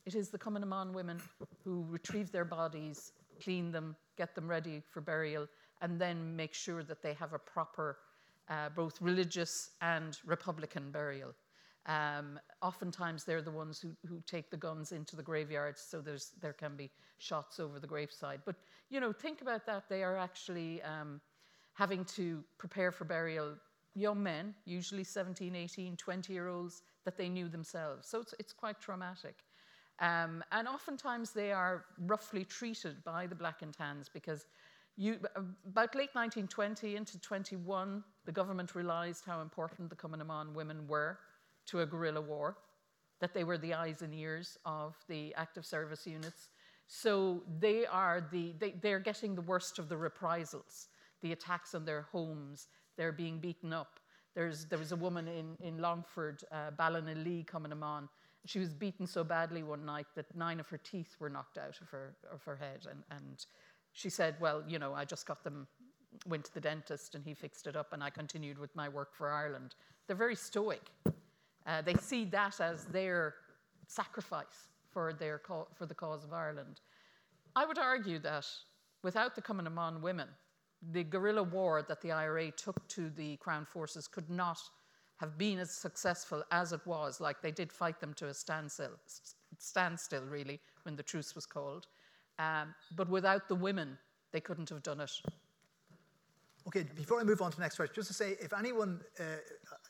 it 0.07 0.15
is 0.15 0.31
the 0.31 0.39
Cumann 0.39 0.93
women 0.93 1.21
who 1.65 1.85
retrieve 1.89 2.33
their 2.33 2.45
bodies, 2.47 3.13
clean 3.43 3.71
them, 3.71 3.97
get 4.17 4.35
them 4.35 4.49
ready 4.49 4.83
for 4.91 5.01
burial, 5.01 5.47
and 5.81 6.01
then 6.01 6.37
make 6.37 6.55
sure 6.55 6.83
that 6.83 7.03
they 7.03 7.15
have 7.15 7.33
a 7.33 7.39
proper, 7.39 7.99
uh, 8.49 8.69
both 8.75 9.01
religious 9.01 9.71
and 9.81 10.19
Republican 10.25 10.91
burial. 10.91 11.35
Um, 11.87 12.39
oftentimes, 12.61 13.25
they're 13.25 13.43
the 13.43 13.51
ones 13.51 13.81
who, 13.81 13.91
who 14.09 14.23
take 14.27 14.51
the 14.51 14.57
guns 14.57 14.93
into 14.93 15.17
the 15.17 15.23
graveyards, 15.23 15.81
so 15.81 16.01
there's, 16.01 16.31
there 16.41 16.53
can 16.53 16.77
be 16.77 16.91
shots 17.19 17.59
over 17.59 17.81
the 17.81 17.87
graveside. 17.87 18.41
But, 18.45 18.57
you 18.89 19.01
know, 19.01 19.13
think 19.13 19.41
about 19.43 19.67
that. 19.67 19.89
They 19.89 20.05
are 20.05 20.17
actually 20.17 20.81
um, 20.83 21.21
having 21.75 22.05
to 22.05 22.45
prepare 22.59 22.93
for 22.93 23.05
burial 23.05 23.55
young 23.95 24.23
men, 24.23 24.55
usually 24.65 25.05
17, 25.05 25.55
18, 25.55 25.97
20 25.97 26.33
year 26.33 26.49
olds, 26.49 26.83
that 27.05 27.17
they 27.17 27.29
knew 27.29 27.49
themselves. 27.49 28.09
So 28.09 28.21
it's, 28.21 28.35
it's 28.39 28.53
quite 28.53 28.81
traumatic. 28.81 29.37
Um, 30.03 30.43
and 30.51 30.67
oftentimes 30.67 31.31
they 31.31 31.53
are 31.53 31.85
roughly 31.97 32.45
treated 32.45 33.05
by 33.05 33.29
the 33.29 33.37
black 33.37 33.63
and 33.63 33.73
tans 33.73 34.11
because 34.13 34.47
you, 34.97 35.19
about 35.37 35.95
late 35.95 36.11
1920 36.13 36.97
into 36.97 37.21
21, 37.21 38.03
the 38.27 38.33
government 38.33 38.75
realized 38.75 39.25
how 39.25 39.41
important 39.41 39.89
the 39.89 39.97
Cumann 39.97 40.55
women 40.55 40.89
were 40.89 41.19
to 41.67 41.81
a 41.81 41.87
guerrilla 41.87 42.21
war, 42.21 42.57
that 43.21 43.33
they 43.33 43.45
were 43.45 43.57
the 43.57 43.75
eyes 43.75 44.03
and 44.03 44.13
ears 44.13 44.59
of 44.67 44.97
the 45.09 45.33
active 45.37 45.65
service 45.65 46.05
units. 46.05 46.51
So 46.89 47.43
they 47.61 47.87
are 47.87 48.27
the, 48.33 48.55
they, 48.59 48.73
they're 48.83 48.99
getting 48.99 49.37
the 49.37 49.43
worst 49.43 49.79
of 49.79 49.89
the 49.89 49.97
reprisals, 49.97 50.89
the 51.23 51.31
attacks 51.31 51.77
on 51.77 51.85
their 51.85 52.03
homes, 52.11 52.67
they're 52.97 53.13
being 53.13 53.39
beaten 53.39 53.73
up. 53.73 54.01
There's, 54.35 54.67
there 54.67 54.79
was 54.79 54.93
a 54.93 54.97
woman 54.97 55.29
in, 55.29 55.57
in 55.61 55.79
Longford, 55.79 56.43
uh, 56.51 56.73
Ballinalee, 56.77 57.47
coming 57.47 57.73
on. 57.83 58.09
She 58.45 58.59
was 58.59 58.73
beaten 58.73 59.07
so 59.07 59.23
badly 59.23 59.63
one 59.63 59.85
night 59.85 60.07
that 60.17 60.35
nine 60.35 60.59
of 60.59 60.69
her 60.69 60.79
teeth 60.79 61.17
were 61.21 61.31
knocked 61.31 61.59
out 61.59 61.81
of 61.81 61.89
her, 61.91 62.15
of 62.33 62.43
her 62.45 62.57
head. 62.57 62.87
And, 62.91 63.03
and 63.11 63.47
she 63.93 64.11
said, 64.11 64.35
Well, 64.41 64.63
you 64.67 64.79
know, 64.79 64.95
I 64.95 65.05
just 65.05 65.27
got 65.27 65.45
them, 65.45 65.67
went 66.27 66.45
to 66.47 66.55
the 66.55 66.61
dentist 66.61 67.15
and 67.15 67.25
he 67.25 67.35
fixed 67.35 67.67
it 67.67 67.77
up, 67.77 67.93
and 67.93 68.03
I 68.03 68.11
continued 68.11 68.59
with 68.59 68.75
my 68.75 68.89
work 68.89 69.15
for 69.15 69.31
Ireland. 69.31 69.75
They're 70.07 70.17
very 70.17 70.37
stoic. 70.37 70.91
Uh, 71.67 71.83
they 71.83 71.95
see 71.95 72.25
that 72.27 72.61
as 72.61 72.87
their 72.87 73.35
sacrifice 73.87 74.69
for, 74.91 75.13
their 75.13 75.39
co- 75.39 75.69
for 75.75 75.87
the 75.87 75.95
cause 75.95 76.25
of 76.25 76.33
Ireland. 76.33 76.81
I 77.55 77.65
would 77.65 77.79
argue 77.79 78.19
that 78.21 78.47
without 79.03 79.35
the 79.35 79.43
Cumann 79.43 79.65
na 79.65 79.71
mBan 79.71 80.01
women, 80.01 80.29
the 80.91 81.05
guerrilla 81.05 81.43
war 81.43 81.83
that 81.83 82.01
the 82.01 82.11
IRA 82.11 82.51
took 82.51 82.87
to 82.89 83.11
the 83.11 83.37
Crown 83.37 83.65
forces 83.65 84.09
could 84.09 84.29
not 84.29 84.59
have 85.23 85.39
been 85.39 85.61
as 85.61 85.71
successful 85.71 86.43
as 86.51 86.73
it 86.73 86.85
was. 86.85 87.21
Like 87.21 87.41
they 87.41 87.53
did 87.53 87.73
fight 87.73 88.01
them 88.01 88.13
to 88.15 88.27
a 88.27 88.35
standstill, 88.35 88.91
standstill 89.57 90.25
really, 90.25 90.59
when 90.83 90.97
the 90.97 91.03
truce 91.05 91.37
was 91.37 91.47
called. 91.47 91.87
Um, 92.41 92.75
but 92.97 93.09
without 93.09 93.47
the 93.47 93.55
women, 93.55 93.97
they 94.33 94.41
couldn't 94.41 94.69
have 94.71 94.83
done 94.83 95.01
it. 95.01 95.13
Okay, 96.67 96.85
before 96.97 97.21
I 97.21 97.23
move 97.23 97.41
on 97.41 97.53
to 97.53 97.57
the 97.57 97.63
next 97.63 97.77
question, 97.77 97.95
just 97.95 98.09
to 98.09 98.15
say 98.15 98.37
if 98.41 98.53
anyone 98.53 99.01
uh, 99.21 99.23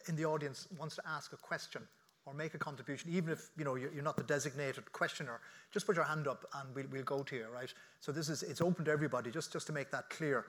in 0.07 0.17
the 0.17 0.27
audience 0.27 0.69
wants 0.79 0.97
to 0.97 1.03
ask 1.09 1.33
a 1.33 1.39
question 1.39 1.83
or 2.27 2.35
make 2.35 2.53
a 2.53 2.59
contribution, 2.59 3.11
even 3.11 3.33
if 3.33 3.49
you 3.57 3.65
know 3.65 3.75
you're 3.77 4.03
not 4.03 4.19
the 4.19 4.23
designated 4.25 4.93
questioner, 4.93 5.41
just 5.73 5.87
put 5.87 5.97
your 5.97 6.05
hand 6.05 6.29
up 6.29 6.45
and 6.57 6.75
we'll, 6.75 6.87
we'll 6.93 7.05
go 7.05 7.23
to 7.23 7.37
you, 7.37 7.47
right? 7.55 7.73
So 8.01 8.13
this 8.13 8.29
is 8.29 8.43
it's 8.43 8.61
open 8.61 8.85
to 8.85 8.91
everybody, 8.91 9.31
just 9.31 9.51
just 9.51 9.67
to 9.69 9.73
make 9.73 9.91
that 9.93 10.11
clear. 10.11 10.45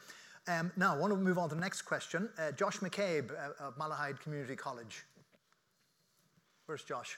Um, 0.47 0.71
now, 0.75 0.93
I 0.93 0.97
want 0.97 1.13
to 1.13 1.17
move 1.17 1.37
on 1.37 1.49
to 1.49 1.55
the 1.55 1.61
next 1.61 1.83
question. 1.83 2.29
Uh, 2.37 2.51
Josh 2.51 2.79
McCabe 2.79 3.31
uh, 3.31 3.65
of 3.65 3.77
Malahide 3.77 4.19
Community 4.19 4.55
College. 4.55 5.03
Where's 6.65 6.83
Josh? 6.83 7.17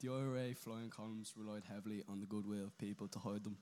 The 0.00 0.08
IRA 0.08 0.54
flying 0.54 0.90
columns 0.90 1.34
relied 1.36 1.64
heavily 1.68 2.02
on 2.08 2.20
the 2.20 2.26
goodwill 2.26 2.64
of 2.64 2.78
people 2.78 3.08
to 3.08 3.18
hide 3.18 3.44
them. 3.44 3.56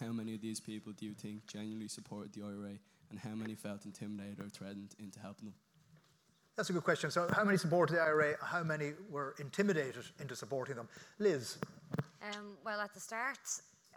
How 0.00 0.08
many 0.12 0.34
of 0.34 0.40
these 0.40 0.60
people 0.60 0.92
do 0.92 1.06
you 1.06 1.14
think 1.14 1.46
genuinely 1.46 1.88
supported 1.88 2.32
the 2.32 2.42
IRA, 2.42 2.78
and 3.10 3.18
how 3.18 3.34
many 3.34 3.54
felt 3.54 3.84
intimidated 3.84 4.40
or 4.40 4.48
threatened 4.48 4.94
into 4.98 5.18
helping 5.20 5.46
them? 5.46 5.54
That's 6.56 6.70
a 6.70 6.72
good 6.72 6.82
question. 6.82 7.10
So, 7.10 7.28
how 7.32 7.44
many 7.44 7.56
supported 7.56 7.94
the 7.94 8.00
IRA? 8.00 8.34
How 8.42 8.64
many 8.64 8.92
were 9.08 9.34
intimidated 9.38 10.04
into 10.20 10.34
supporting 10.34 10.74
them? 10.74 10.88
Liz? 11.20 11.58
Um, 12.22 12.56
well, 12.64 12.80
at 12.80 12.92
the 12.92 13.00
start, 13.00 13.38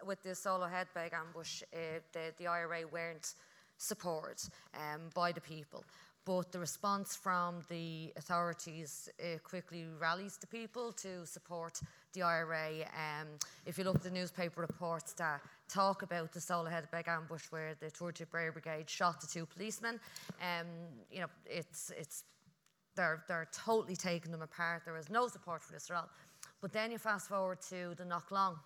with 0.05 0.21
the 0.23 0.29
Soloheadbeg 0.29 1.13
ambush, 1.13 1.63
uh, 1.73 1.99
the, 2.13 2.33
the 2.37 2.47
IRA 2.47 2.83
weren't 2.91 3.35
supported 3.77 4.41
um, 4.75 5.09
by 5.13 5.31
the 5.31 5.41
people. 5.41 5.83
But 6.23 6.51
the 6.51 6.59
response 6.59 7.15
from 7.15 7.61
the 7.67 8.13
authorities 8.15 9.09
uh, 9.19 9.39
quickly 9.39 9.87
rallies 9.99 10.37
the 10.37 10.45
people 10.45 10.91
to 10.93 11.25
support 11.25 11.81
the 12.13 12.21
IRA. 12.21 12.83
Um, 12.93 13.27
if 13.65 13.79
you 13.79 13.83
look 13.83 13.95
at 13.95 14.03
the 14.03 14.11
newspaper 14.11 14.61
reports 14.61 15.13
that 15.13 15.41
talk 15.67 16.03
about 16.03 16.31
the 16.31 16.39
Soloheadbeg 16.39 17.07
ambush 17.07 17.45
where 17.49 17.73
the 17.79 17.89
Tipperary 17.89 18.51
Brigade 18.51 18.87
shot 18.87 19.19
the 19.19 19.25
two 19.25 19.47
policemen, 19.47 19.99
um, 20.41 20.67
you 21.11 21.21
know, 21.21 21.27
it's, 21.47 21.91
it's, 21.97 22.23
they're, 22.95 23.23
they're 23.27 23.47
totally 23.51 23.95
taking 23.95 24.31
them 24.31 24.43
apart. 24.43 24.83
There 24.85 24.97
is 24.97 25.09
no 25.09 25.27
support 25.27 25.63
for 25.63 25.73
this 25.73 25.89
at 25.89 25.95
all. 25.95 26.09
But 26.61 26.71
then 26.71 26.91
you 26.91 26.99
fast 26.99 27.29
forward 27.29 27.61
to 27.69 27.95
the 27.97 28.03
Knocklong 28.03 28.59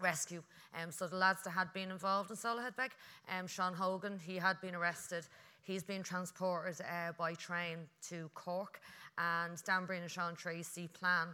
rescue. 0.00 0.42
Um, 0.80 0.90
so 0.90 1.06
the 1.06 1.16
lads 1.16 1.42
that 1.44 1.50
had 1.50 1.72
been 1.72 1.90
involved 1.90 2.30
in 2.30 2.36
Soloheadbeg, 2.36 2.90
um, 3.38 3.46
Sean 3.46 3.74
Hogan, 3.74 4.18
he 4.18 4.36
had 4.36 4.60
been 4.60 4.74
arrested. 4.74 5.26
He's 5.62 5.82
been 5.82 6.02
transported 6.02 6.80
uh, 6.80 7.12
by 7.18 7.34
train 7.34 7.78
to 8.08 8.30
Cork, 8.34 8.80
and 9.18 9.62
Dan 9.64 9.86
Breen 9.86 10.02
and 10.02 10.10
Sean 10.10 10.34
Treacy 10.34 10.92
plan 10.92 11.28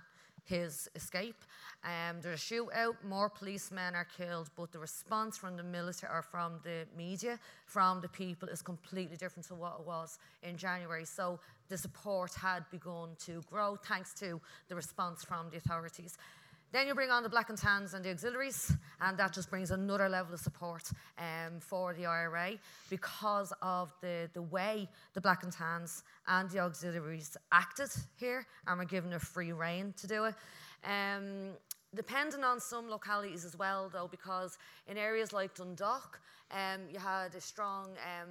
his 0.44 0.88
escape. 0.94 1.44
Um, 1.84 2.20
there's 2.20 2.40
a 2.40 2.54
shootout, 2.54 2.96
more 3.06 3.30
policemen 3.30 3.94
are 3.94 4.06
killed, 4.16 4.50
but 4.56 4.72
the 4.72 4.78
response 4.78 5.38
from 5.38 5.56
the 5.56 5.62
military 5.62 6.12
or 6.12 6.22
from 6.22 6.60
the 6.62 6.86
media, 6.96 7.38
from 7.66 8.00
the 8.00 8.08
people, 8.08 8.48
is 8.48 8.60
completely 8.60 9.16
different 9.16 9.46
to 9.48 9.54
what 9.54 9.76
it 9.80 9.86
was 9.86 10.18
in 10.42 10.56
January. 10.56 11.04
So 11.04 11.40
the 11.68 11.78
support 11.78 12.34
had 12.34 12.64
begun 12.70 13.10
to 13.26 13.42
grow 13.50 13.76
thanks 13.76 14.12
to 14.14 14.40
the 14.68 14.74
response 14.74 15.24
from 15.24 15.48
the 15.50 15.56
authorities. 15.56 16.18
Then 16.72 16.86
you 16.86 16.94
bring 16.94 17.10
on 17.10 17.24
the 17.24 17.28
black 17.28 17.48
and 17.48 17.58
tans 17.58 17.94
and 17.94 18.04
the 18.04 18.10
auxiliaries, 18.10 18.72
and 19.00 19.18
that 19.18 19.32
just 19.32 19.50
brings 19.50 19.72
another 19.72 20.08
level 20.08 20.34
of 20.34 20.40
support 20.40 20.84
um, 21.18 21.58
for 21.58 21.94
the 21.94 22.06
IRA 22.06 22.52
because 22.88 23.52
of 23.60 23.92
the, 24.00 24.30
the 24.34 24.42
way 24.42 24.88
the 25.14 25.20
black 25.20 25.42
and 25.42 25.52
tans 25.52 26.04
and 26.28 26.48
the 26.48 26.60
auxiliaries 26.60 27.36
acted 27.50 27.90
here 28.16 28.46
and 28.68 28.78
were 28.78 28.84
given 28.84 29.12
a 29.14 29.18
free 29.18 29.50
reign 29.50 29.92
to 29.96 30.06
do 30.06 30.26
it. 30.26 30.34
Um, 30.84 31.54
depending 31.92 32.44
on 32.44 32.60
some 32.60 32.88
localities 32.88 33.44
as 33.44 33.58
well, 33.58 33.90
though, 33.92 34.06
because 34.08 34.56
in 34.86 34.96
areas 34.96 35.32
like 35.32 35.56
Dundalk, 35.56 36.20
um, 36.52 36.80
you 36.92 36.98
had 36.98 37.34
a 37.34 37.40
strong 37.40 37.90
um, 37.90 38.30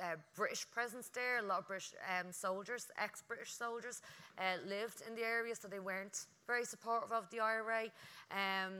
uh, 0.00 0.16
British 0.36 0.66
presence 0.70 1.08
there. 1.08 1.38
A 1.38 1.42
lot 1.42 1.60
of 1.60 1.66
British 1.66 1.92
um, 2.18 2.32
soldiers, 2.32 2.86
ex-British 2.98 3.52
soldiers, 3.52 4.02
uh, 4.38 4.42
lived 4.68 5.02
in 5.06 5.14
the 5.14 5.22
area, 5.22 5.54
so 5.54 5.68
they 5.68 5.80
weren't 5.80 6.26
very 6.46 6.64
supportive 6.64 7.12
of 7.12 7.28
the 7.30 7.40
IRA. 7.40 7.84
Um, 8.30 8.74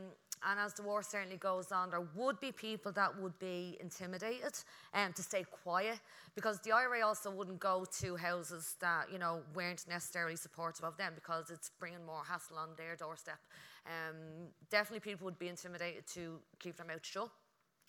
and 0.49 0.61
as 0.61 0.75
the 0.75 0.83
war 0.83 1.03
certainly 1.03 1.37
goes 1.37 1.73
on, 1.73 1.91
there 1.91 2.07
would 2.15 2.39
be 2.41 2.53
people 2.53 2.93
that 2.93 3.21
would 3.21 3.37
be 3.41 3.77
intimidated 3.81 4.55
um, 4.95 5.13
to 5.15 5.23
stay 5.23 5.45
quiet 5.65 5.99
because 6.37 6.61
the 6.61 6.71
IRA 6.71 7.05
also 7.05 7.31
wouldn't 7.31 7.59
go 7.59 7.85
to 8.01 8.15
houses 8.15 8.77
that 8.81 9.11
you 9.13 9.19
know 9.19 9.41
weren't 9.55 9.85
necessarily 9.89 10.37
supportive 10.37 10.85
of 10.85 10.97
them 10.97 11.13
because 11.17 11.51
it's 11.51 11.71
bringing 11.81 12.05
more 12.07 12.23
hassle 12.25 12.57
on 12.57 12.69
their 12.77 12.95
doorstep. 12.95 13.39
Um, 13.87 14.49
definitely, 14.71 15.01
people 15.01 15.25
would 15.25 15.39
be 15.39 15.49
intimidated 15.49 16.07
to 16.15 16.39
keep 16.61 16.77
their 16.77 16.87
mouth 16.87 17.05
shut. 17.05 17.31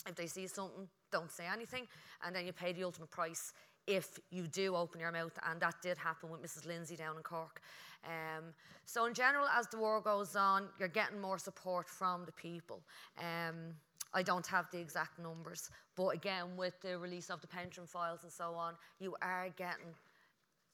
If 0.07 0.15
they 0.15 0.27
see 0.27 0.47
something, 0.47 0.87
don't 1.11 1.31
say 1.31 1.45
anything, 1.51 1.87
and 2.25 2.35
then 2.35 2.45
you 2.45 2.53
pay 2.53 2.71
the 2.73 2.83
ultimate 2.83 3.11
price 3.11 3.53
if 3.87 4.19
you 4.29 4.47
do 4.47 4.75
open 4.75 4.99
your 4.99 5.11
mouth, 5.11 5.37
and 5.49 5.59
that 5.61 5.75
did 5.81 5.97
happen 5.97 6.29
with 6.29 6.41
Mrs. 6.43 6.67
Lindsay 6.67 6.95
down 6.95 7.17
in 7.17 7.23
Cork. 7.23 7.61
Um, 8.05 8.53
so, 8.85 9.05
in 9.05 9.13
general, 9.13 9.47
as 9.47 9.67
the 9.67 9.77
war 9.77 9.99
goes 9.99 10.35
on, 10.35 10.67
you're 10.79 10.87
getting 10.87 11.19
more 11.19 11.37
support 11.37 11.89
from 11.89 12.25
the 12.25 12.31
people. 12.31 12.81
Um, 13.17 13.73
I 14.13 14.23
don't 14.23 14.45
have 14.47 14.65
the 14.71 14.79
exact 14.79 15.19
numbers, 15.19 15.69
but 15.95 16.09
again, 16.09 16.55
with 16.55 16.79
the 16.81 16.97
release 16.97 17.29
of 17.29 17.41
the 17.41 17.47
pension 17.47 17.85
files 17.85 18.23
and 18.23 18.31
so 18.31 18.53
on, 18.53 18.75
you 18.99 19.15
are 19.21 19.49
getting 19.55 19.93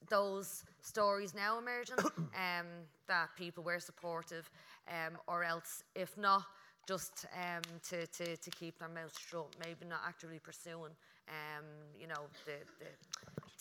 those 0.09 0.63
stories 0.81 1.33
now 1.33 1.57
emerging 1.57 1.97
um, 2.17 2.67
that 3.07 3.29
people 3.37 3.63
were 3.63 3.79
supportive, 3.79 4.49
um, 4.89 5.17
or 5.27 5.43
else, 5.43 5.83
if 5.95 6.17
not, 6.17 6.43
just 6.87 7.25
um, 7.33 7.61
to, 7.89 8.07
to, 8.07 8.37
to 8.37 8.49
keep 8.51 8.79
their 8.79 8.89
mouths 8.89 9.17
shut, 9.29 9.47
maybe 9.59 9.85
not 9.89 10.01
actively 10.07 10.39
pursuing, 10.39 10.91
um, 11.27 11.65
you 11.99 12.07
know, 12.07 12.27
the, 12.45 12.53
the, 12.79 12.85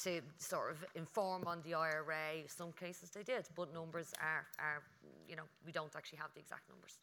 to 0.03 0.21
sort 0.39 0.71
of 0.71 0.85
inform 0.95 1.47
on 1.47 1.61
the 1.65 1.75
IRA. 1.75 2.47
Some 2.47 2.73
cases 2.73 3.11
they 3.11 3.23
did, 3.23 3.49
but 3.57 3.73
numbers 3.73 4.13
are, 4.21 4.47
are 4.59 4.83
you 5.29 5.37
know, 5.37 5.45
we 5.65 5.73
don't 5.73 5.95
actually 5.97 6.19
have 6.19 6.31
the 6.35 6.41
exact 6.41 6.69
numbers. 6.69 6.99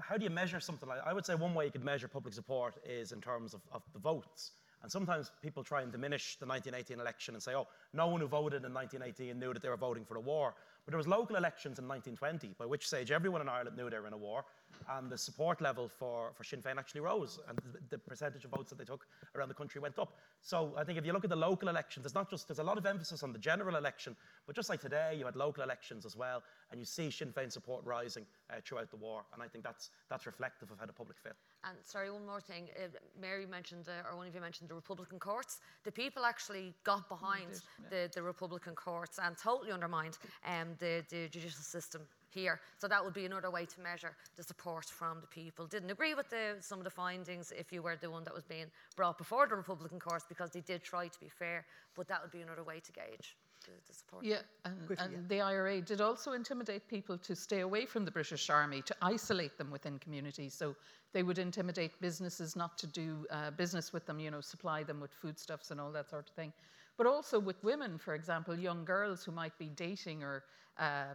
How 0.00 0.16
do 0.18 0.24
you 0.24 0.30
measure 0.30 0.60
something 0.60 0.88
like 0.88 0.98
that? 0.98 1.06
I 1.06 1.12
would 1.14 1.24
say 1.24 1.34
one 1.34 1.54
way 1.54 1.64
you 1.64 1.70
could 1.70 1.84
measure 1.84 2.06
public 2.06 2.34
support 2.34 2.74
is 2.84 3.12
in 3.12 3.20
terms 3.20 3.54
of, 3.54 3.60
of 3.72 3.82
the 3.94 3.98
votes. 3.98 4.52
And 4.82 4.90
sometimes 4.90 5.30
people 5.42 5.62
try 5.62 5.82
and 5.82 5.92
diminish 5.92 6.36
the 6.36 6.46
1918 6.46 7.00
election 7.00 7.34
and 7.34 7.42
say, 7.42 7.54
oh, 7.54 7.66
no 7.92 8.08
one 8.08 8.20
who 8.20 8.26
voted 8.26 8.64
in 8.64 8.72
1918 8.72 9.38
knew 9.38 9.52
that 9.52 9.62
they 9.62 9.68
were 9.68 9.76
voting 9.76 10.04
for 10.04 10.16
a 10.16 10.20
war. 10.20 10.54
But 10.84 10.92
there 10.92 10.98
was 10.98 11.06
local 11.06 11.36
elections 11.36 11.78
in 11.78 11.86
1920, 11.86 12.54
by 12.58 12.64
which 12.64 12.86
stage 12.86 13.10
everyone 13.10 13.42
in 13.42 13.48
Ireland 13.48 13.76
knew 13.76 13.90
they 13.90 13.98
were 13.98 14.06
in 14.06 14.14
a 14.14 14.18
war, 14.18 14.44
and 14.88 15.10
the 15.10 15.18
support 15.18 15.60
level 15.60 15.88
for, 15.88 16.32
for 16.34 16.44
Sinn 16.44 16.62
Féin 16.62 16.78
actually 16.78 17.00
rose, 17.00 17.38
and 17.48 17.58
the, 17.72 17.78
the 17.90 17.98
percentage 17.98 18.44
of 18.44 18.50
votes 18.50 18.70
that 18.70 18.78
they 18.78 18.84
took 18.84 19.06
around 19.34 19.48
the 19.48 19.54
country 19.54 19.80
went 19.80 19.98
up. 19.98 20.16
So 20.42 20.74
I 20.76 20.84
think 20.84 20.98
if 20.98 21.06
you 21.06 21.12
look 21.12 21.24
at 21.24 21.30
the 21.30 21.36
local 21.36 21.68
elections, 21.68 22.04
there's 22.04 22.14
not 22.14 22.30
just 22.30 22.48
there's 22.48 22.58
a 22.58 22.64
lot 22.64 22.78
of 22.78 22.86
emphasis 22.86 23.22
on 23.22 23.32
the 23.32 23.38
general 23.38 23.76
election, 23.76 24.16
but 24.46 24.56
just 24.56 24.68
like 24.68 24.80
today, 24.80 25.14
you 25.18 25.24
had 25.24 25.36
local 25.36 25.62
elections 25.62 26.06
as 26.06 26.16
well, 26.16 26.42
and 26.70 26.80
you 26.80 26.86
see 26.86 27.10
Sinn 27.10 27.32
Féin 27.32 27.50
support 27.52 27.84
rising 27.84 28.24
uh, 28.50 28.56
throughout 28.64 28.90
the 28.90 28.96
war, 28.96 29.24
and 29.32 29.42
I 29.42 29.48
think 29.48 29.64
that's 29.64 29.90
that's 30.08 30.26
reflective 30.26 30.70
of 30.70 30.78
how 30.78 30.86
the 30.86 30.92
public 30.92 31.18
feel. 31.18 31.32
And 31.64 31.76
sorry, 31.84 32.10
one 32.10 32.26
more 32.26 32.40
thing. 32.40 32.68
Uh, 32.76 32.88
Mary 33.20 33.46
mentioned, 33.46 33.88
uh, 33.88 34.08
or 34.08 34.16
one 34.16 34.26
of 34.26 34.34
you 34.34 34.40
mentioned 34.40 34.70
the 34.70 34.74
Republican 34.74 35.18
courts. 35.18 35.58
The 35.84 35.92
people 35.92 36.24
actually 36.24 36.74
got 36.84 37.08
behind 37.08 37.60
the, 37.90 38.10
the 38.14 38.22
Republican 38.22 38.74
courts 38.74 39.18
and 39.22 39.36
totally 39.36 39.72
undermined 39.72 40.16
um, 40.46 40.68
the, 40.78 41.04
the 41.10 41.28
judicial 41.28 41.62
system 41.62 42.02
here. 42.30 42.60
So 42.78 42.88
that 42.88 43.04
would 43.04 43.14
be 43.14 43.24
another 43.24 43.50
way 43.50 43.66
to 43.66 43.80
measure 43.80 44.14
the 44.36 44.42
support 44.42 44.86
from 44.86 45.20
the 45.20 45.26
people. 45.26 45.66
Didn't 45.66 45.90
agree 45.90 46.14
with 46.14 46.30
the, 46.30 46.56
some 46.60 46.78
of 46.78 46.84
the 46.84 46.90
findings 46.90 47.52
if 47.56 47.72
you 47.72 47.82
were 47.82 47.96
the 47.96 48.10
one 48.10 48.24
that 48.24 48.34
was 48.34 48.44
being 48.44 48.66
brought 48.96 49.18
before 49.18 49.46
the 49.46 49.56
Republican 49.56 49.98
courts 49.98 50.24
because 50.28 50.50
they 50.50 50.60
did 50.60 50.82
try 50.82 51.08
to 51.08 51.20
be 51.20 51.28
fair, 51.28 51.66
but 51.94 52.08
that 52.08 52.22
would 52.22 52.30
be 52.30 52.40
another 52.40 52.64
way 52.64 52.80
to 52.80 52.92
gauge 52.92 53.36
the, 53.64 53.72
the 53.86 53.94
support. 53.94 54.24
Yeah, 54.24 54.38
and, 54.64 54.86
Quickly, 54.86 55.04
and 55.04 55.14
yeah. 55.14 55.20
the 55.28 55.40
IRA 55.40 55.80
did 55.80 56.00
also 56.00 56.32
intimidate 56.32 56.88
people 56.88 57.18
to 57.18 57.36
stay 57.36 57.60
away 57.60 57.86
from 57.86 58.04
the 58.04 58.10
British 58.10 58.48
Army, 58.50 58.82
to 58.82 58.94
isolate 59.02 59.58
them 59.58 59.70
within 59.70 59.98
communities. 59.98 60.54
So 60.54 60.74
they 61.12 61.22
would 61.22 61.38
intimidate 61.38 62.00
businesses 62.00 62.56
not 62.56 62.78
to 62.78 62.86
do 62.86 63.26
uh, 63.30 63.50
business 63.50 63.92
with 63.92 64.06
them, 64.06 64.20
you 64.20 64.30
know, 64.30 64.40
supply 64.40 64.82
them 64.82 65.00
with 65.00 65.12
foodstuffs 65.12 65.70
and 65.70 65.80
all 65.80 65.92
that 65.92 66.08
sort 66.08 66.28
of 66.28 66.34
thing. 66.34 66.52
But 67.00 67.06
also 67.06 67.38
with 67.40 67.64
women, 67.64 67.96
for 67.96 68.14
example, 68.14 68.54
young 68.58 68.84
girls 68.84 69.24
who 69.24 69.32
might 69.32 69.56
be 69.56 69.70
dating 69.70 70.22
or 70.22 70.44
uh, 70.78 71.14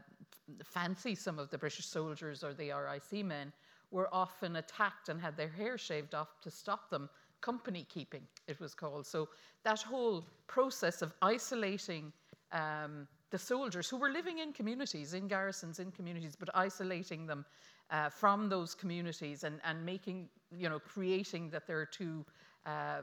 fancy 0.64 1.14
some 1.14 1.38
of 1.38 1.52
the 1.52 1.60
British 1.60 1.86
soldiers 1.86 2.44
or 2.44 2.56
the 2.56 2.72
RIC 2.72 3.24
men 3.24 3.54
were 3.92 4.10
often 4.12 4.56
attacked 4.56 5.10
and 5.10 5.22
had 5.22 5.38
their 5.38 5.48
hair 5.48 5.78
shaved 5.78 6.16
off 6.16 6.42
to 6.42 6.50
stop 6.50 6.90
them. 6.90 7.08
Company 7.42 7.86
keeping, 7.88 8.24
it 8.48 8.60
was 8.60 8.74
called. 8.74 9.06
So 9.06 9.30
that 9.62 9.80
whole 9.84 10.26
process 10.48 11.04
of 11.04 11.14
isolating 11.22 12.12
um, 12.52 13.08
the 13.30 13.38
soldiers 13.38 13.88
who 13.88 13.98
were 13.98 14.10
living 14.10 14.40
in 14.40 14.54
communities, 14.54 15.14
in 15.14 15.28
garrisons, 15.28 15.78
in 15.78 15.92
communities, 15.92 16.36
but 16.36 16.50
isolating 16.56 17.28
them 17.28 17.46
uh, 17.92 18.10
from 18.10 18.50
those 18.50 18.74
communities 18.74 19.44
and, 19.44 19.60
and 19.64 19.86
making, 19.86 20.30
you 20.52 20.68
know, 20.68 20.80
creating 20.80 21.52
that 21.52 21.68
there 21.68 21.80
are 21.80 21.86
two 21.86 22.26
uh, 22.66 23.02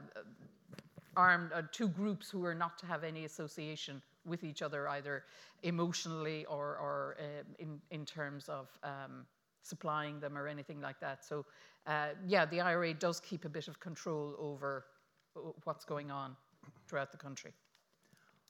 armed, 1.15 1.51
uh, 1.53 1.61
two 1.71 1.87
groups 1.87 2.29
who 2.29 2.43
are 2.45 2.55
not 2.55 2.77
to 2.79 2.85
have 2.85 3.03
any 3.03 3.25
association 3.25 4.01
with 4.25 4.43
each 4.43 4.61
other, 4.61 4.87
either 4.89 5.23
emotionally 5.63 6.45
or, 6.45 6.77
or 6.77 7.17
uh, 7.19 7.43
in, 7.59 7.79
in 7.91 8.05
terms 8.05 8.49
of 8.49 8.67
um, 8.83 9.25
supplying 9.61 10.19
them 10.19 10.37
or 10.37 10.47
anything 10.47 10.81
like 10.81 10.99
that. 10.99 11.23
So, 11.23 11.45
uh, 11.87 12.09
yeah, 12.25 12.45
the 12.45 12.61
IRA 12.61 12.93
does 12.93 13.19
keep 13.19 13.45
a 13.45 13.49
bit 13.49 13.67
of 13.67 13.79
control 13.79 14.35
over 14.39 14.85
uh, 15.35 15.39
what's 15.63 15.85
going 15.85 16.11
on 16.11 16.35
throughout 16.87 17.11
the 17.11 17.17
country. 17.17 17.51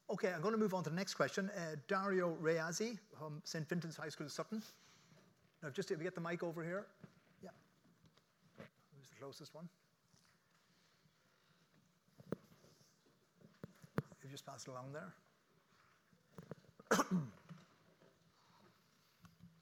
Okay, 0.10 0.32
I'm 0.34 0.42
going 0.42 0.54
to 0.54 0.60
move 0.60 0.74
on 0.74 0.84
to 0.84 0.90
the 0.90 0.96
next 0.96 1.14
question. 1.14 1.50
Uh, 1.56 1.76
Dario 1.88 2.36
Reazzi 2.42 2.98
from 3.18 3.42
St. 3.46 3.68
Fintan's 3.68 3.96
High 3.96 4.10
School, 4.10 4.30
Sutton. 4.30 4.62
Now, 5.62 5.70
just 5.70 5.92
if 5.92 5.98
we 5.98 6.04
get 6.04 6.14
the 6.14 6.22
mic 6.22 6.44
over 6.44 6.64
here. 6.64 6.88
Yeah. 7.42 7.50
Who's 8.58 9.10
the 9.10 9.16
closest 9.16 9.56
one? 9.56 9.70
If 14.18 14.23
you 14.23 14.23
just 14.34 14.48
pass 14.48 14.66
it 14.66 14.72
along 14.72 14.92
there. 14.92 15.14
Hi, 16.92 17.04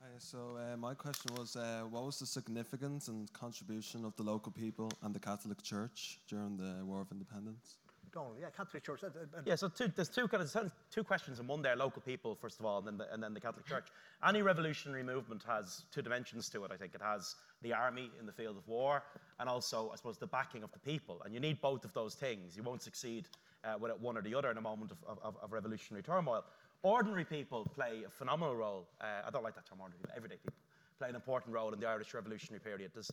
so 0.18 0.58
uh, 0.58 0.78
my 0.78 0.94
question 0.94 1.36
was, 1.38 1.58
uh, 1.58 1.82
what 1.90 2.06
was 2.06 2.20
the 2.20 2.26
significance 2.26 3.10
and 3.10 3.32
contribution 3.34 4.06
of 4.06 4.16
the 4.16 4.24
local 4.24 4.54
people 4.54 4.90
and 5.04 5.14
the 5.14 5.20
Catholic 5.20 5.62
Church 5.62 6.22
during 6.30 6.56
the 6.56 6.86
War 6.86 7.02
of 7.02 7.12
Independence? 7.12 7.80
Donal, 8.14 8.38
yeah, 8.40 8.48
Catholic 8.56 8.82
Church. 8.84 9.04
uh, 9.04 9.08
uh, 9.08 9.40
uh, 9.40 9.42
Yeah, 9.44 9.56
so 9.56 9.68
two, 9.68 9.92
there's 9.94 10.08
two 10.08 10.30
kind 10.30 10.42
of 10.42 10.52
there's 10.54 10.72
two 10.90 11.04
questions 11.04 11.42
in 11.42 11.48
one 11.48 11.62
there. 11.62 11.76
Local 11.76 12.02
people, 12.02 12.36
first 12.36 12.58
of 12.62 12.66
all, 12.66 12.78
and 12.78 12.88
then 12.88 12.98
the, 12.98 13.14
and 13.14 13.22
then 13.22 13.34
the 13.34 13.42
Catholic 13.42 13.66
Church. 13.66 13.88
Any 14.26 14.42
revolutionary 14.42 15.04
movement 15.04 15.44
has 15.48 15.84
two 15.92 16.02
dimensions 16.02 16.48
to 16.50 16.64
it. 16.64 16.72
I 16.72 16.78
think 16.78 16.96
it 16.96 17.02
has 17.02 17.36
the 17.62 17.74
army 17.74 18.10
in 18.22 18.26
the 18.26 18.32
field 18.32 18.56
of 18.56 18.66
war, 18.70 19.04
and 19.40 19.50
also, 19.50 19.92
I 19.92 19.98
suppose, 19.98 20.18
the 20.18 20.28
backing 20.28 20.64
of 20.64 20.72
the 20.72 20.80
people. 20.80 21.22
And 21.26 21.34
you 21.34 21.42
need 21.42 21.60
both 21.60 21.84
of 21.84 21.94
those 21.94 22.16
things. 22.16 22.56
You 22.56 22.64
won't 22.64 22.82
succeed 22.82 23.28
uh, 23.64 23.78
with 23.80 23.92
one 24.00 24.18
or 24.18 24.22
the 24.22 24.36
other 24.36 24.52
in 24.52 24.58
a 24.58 24.62
moment 24.62 24.92
of, 24.92 25.20
of, 25.24 25.36
of 25.42 25.52
revolutionary 25.52 26.04
turmoil. 26.04 26.44
Ordinary 26.84 27.26
people 27.26 27.68
play 27.76 28.04
a 28.06 28.10
phenomenal 28.10 28.56
role. 28.56 28.88
Uh, 29.00 29.28
I 29.28 29.30
don't 29.30 29.44
like 29.44 29.56
that 29.56 29.68
term, 29.68 29.80
ordinary 29.80 30.00
people. 30.00 30.14
Everyday 30.16 30.36
people 30.38 30.54
play 31.00 31.10
an 31.10 31.16
important 31.16 31.54
role 31.54 31.74
in 31.74 31.80
the 31.80 31.88
Irish 31.88 32.14
revolutionary 32.14 32.60
period. 32.60 32.92
There's 32.94 33.12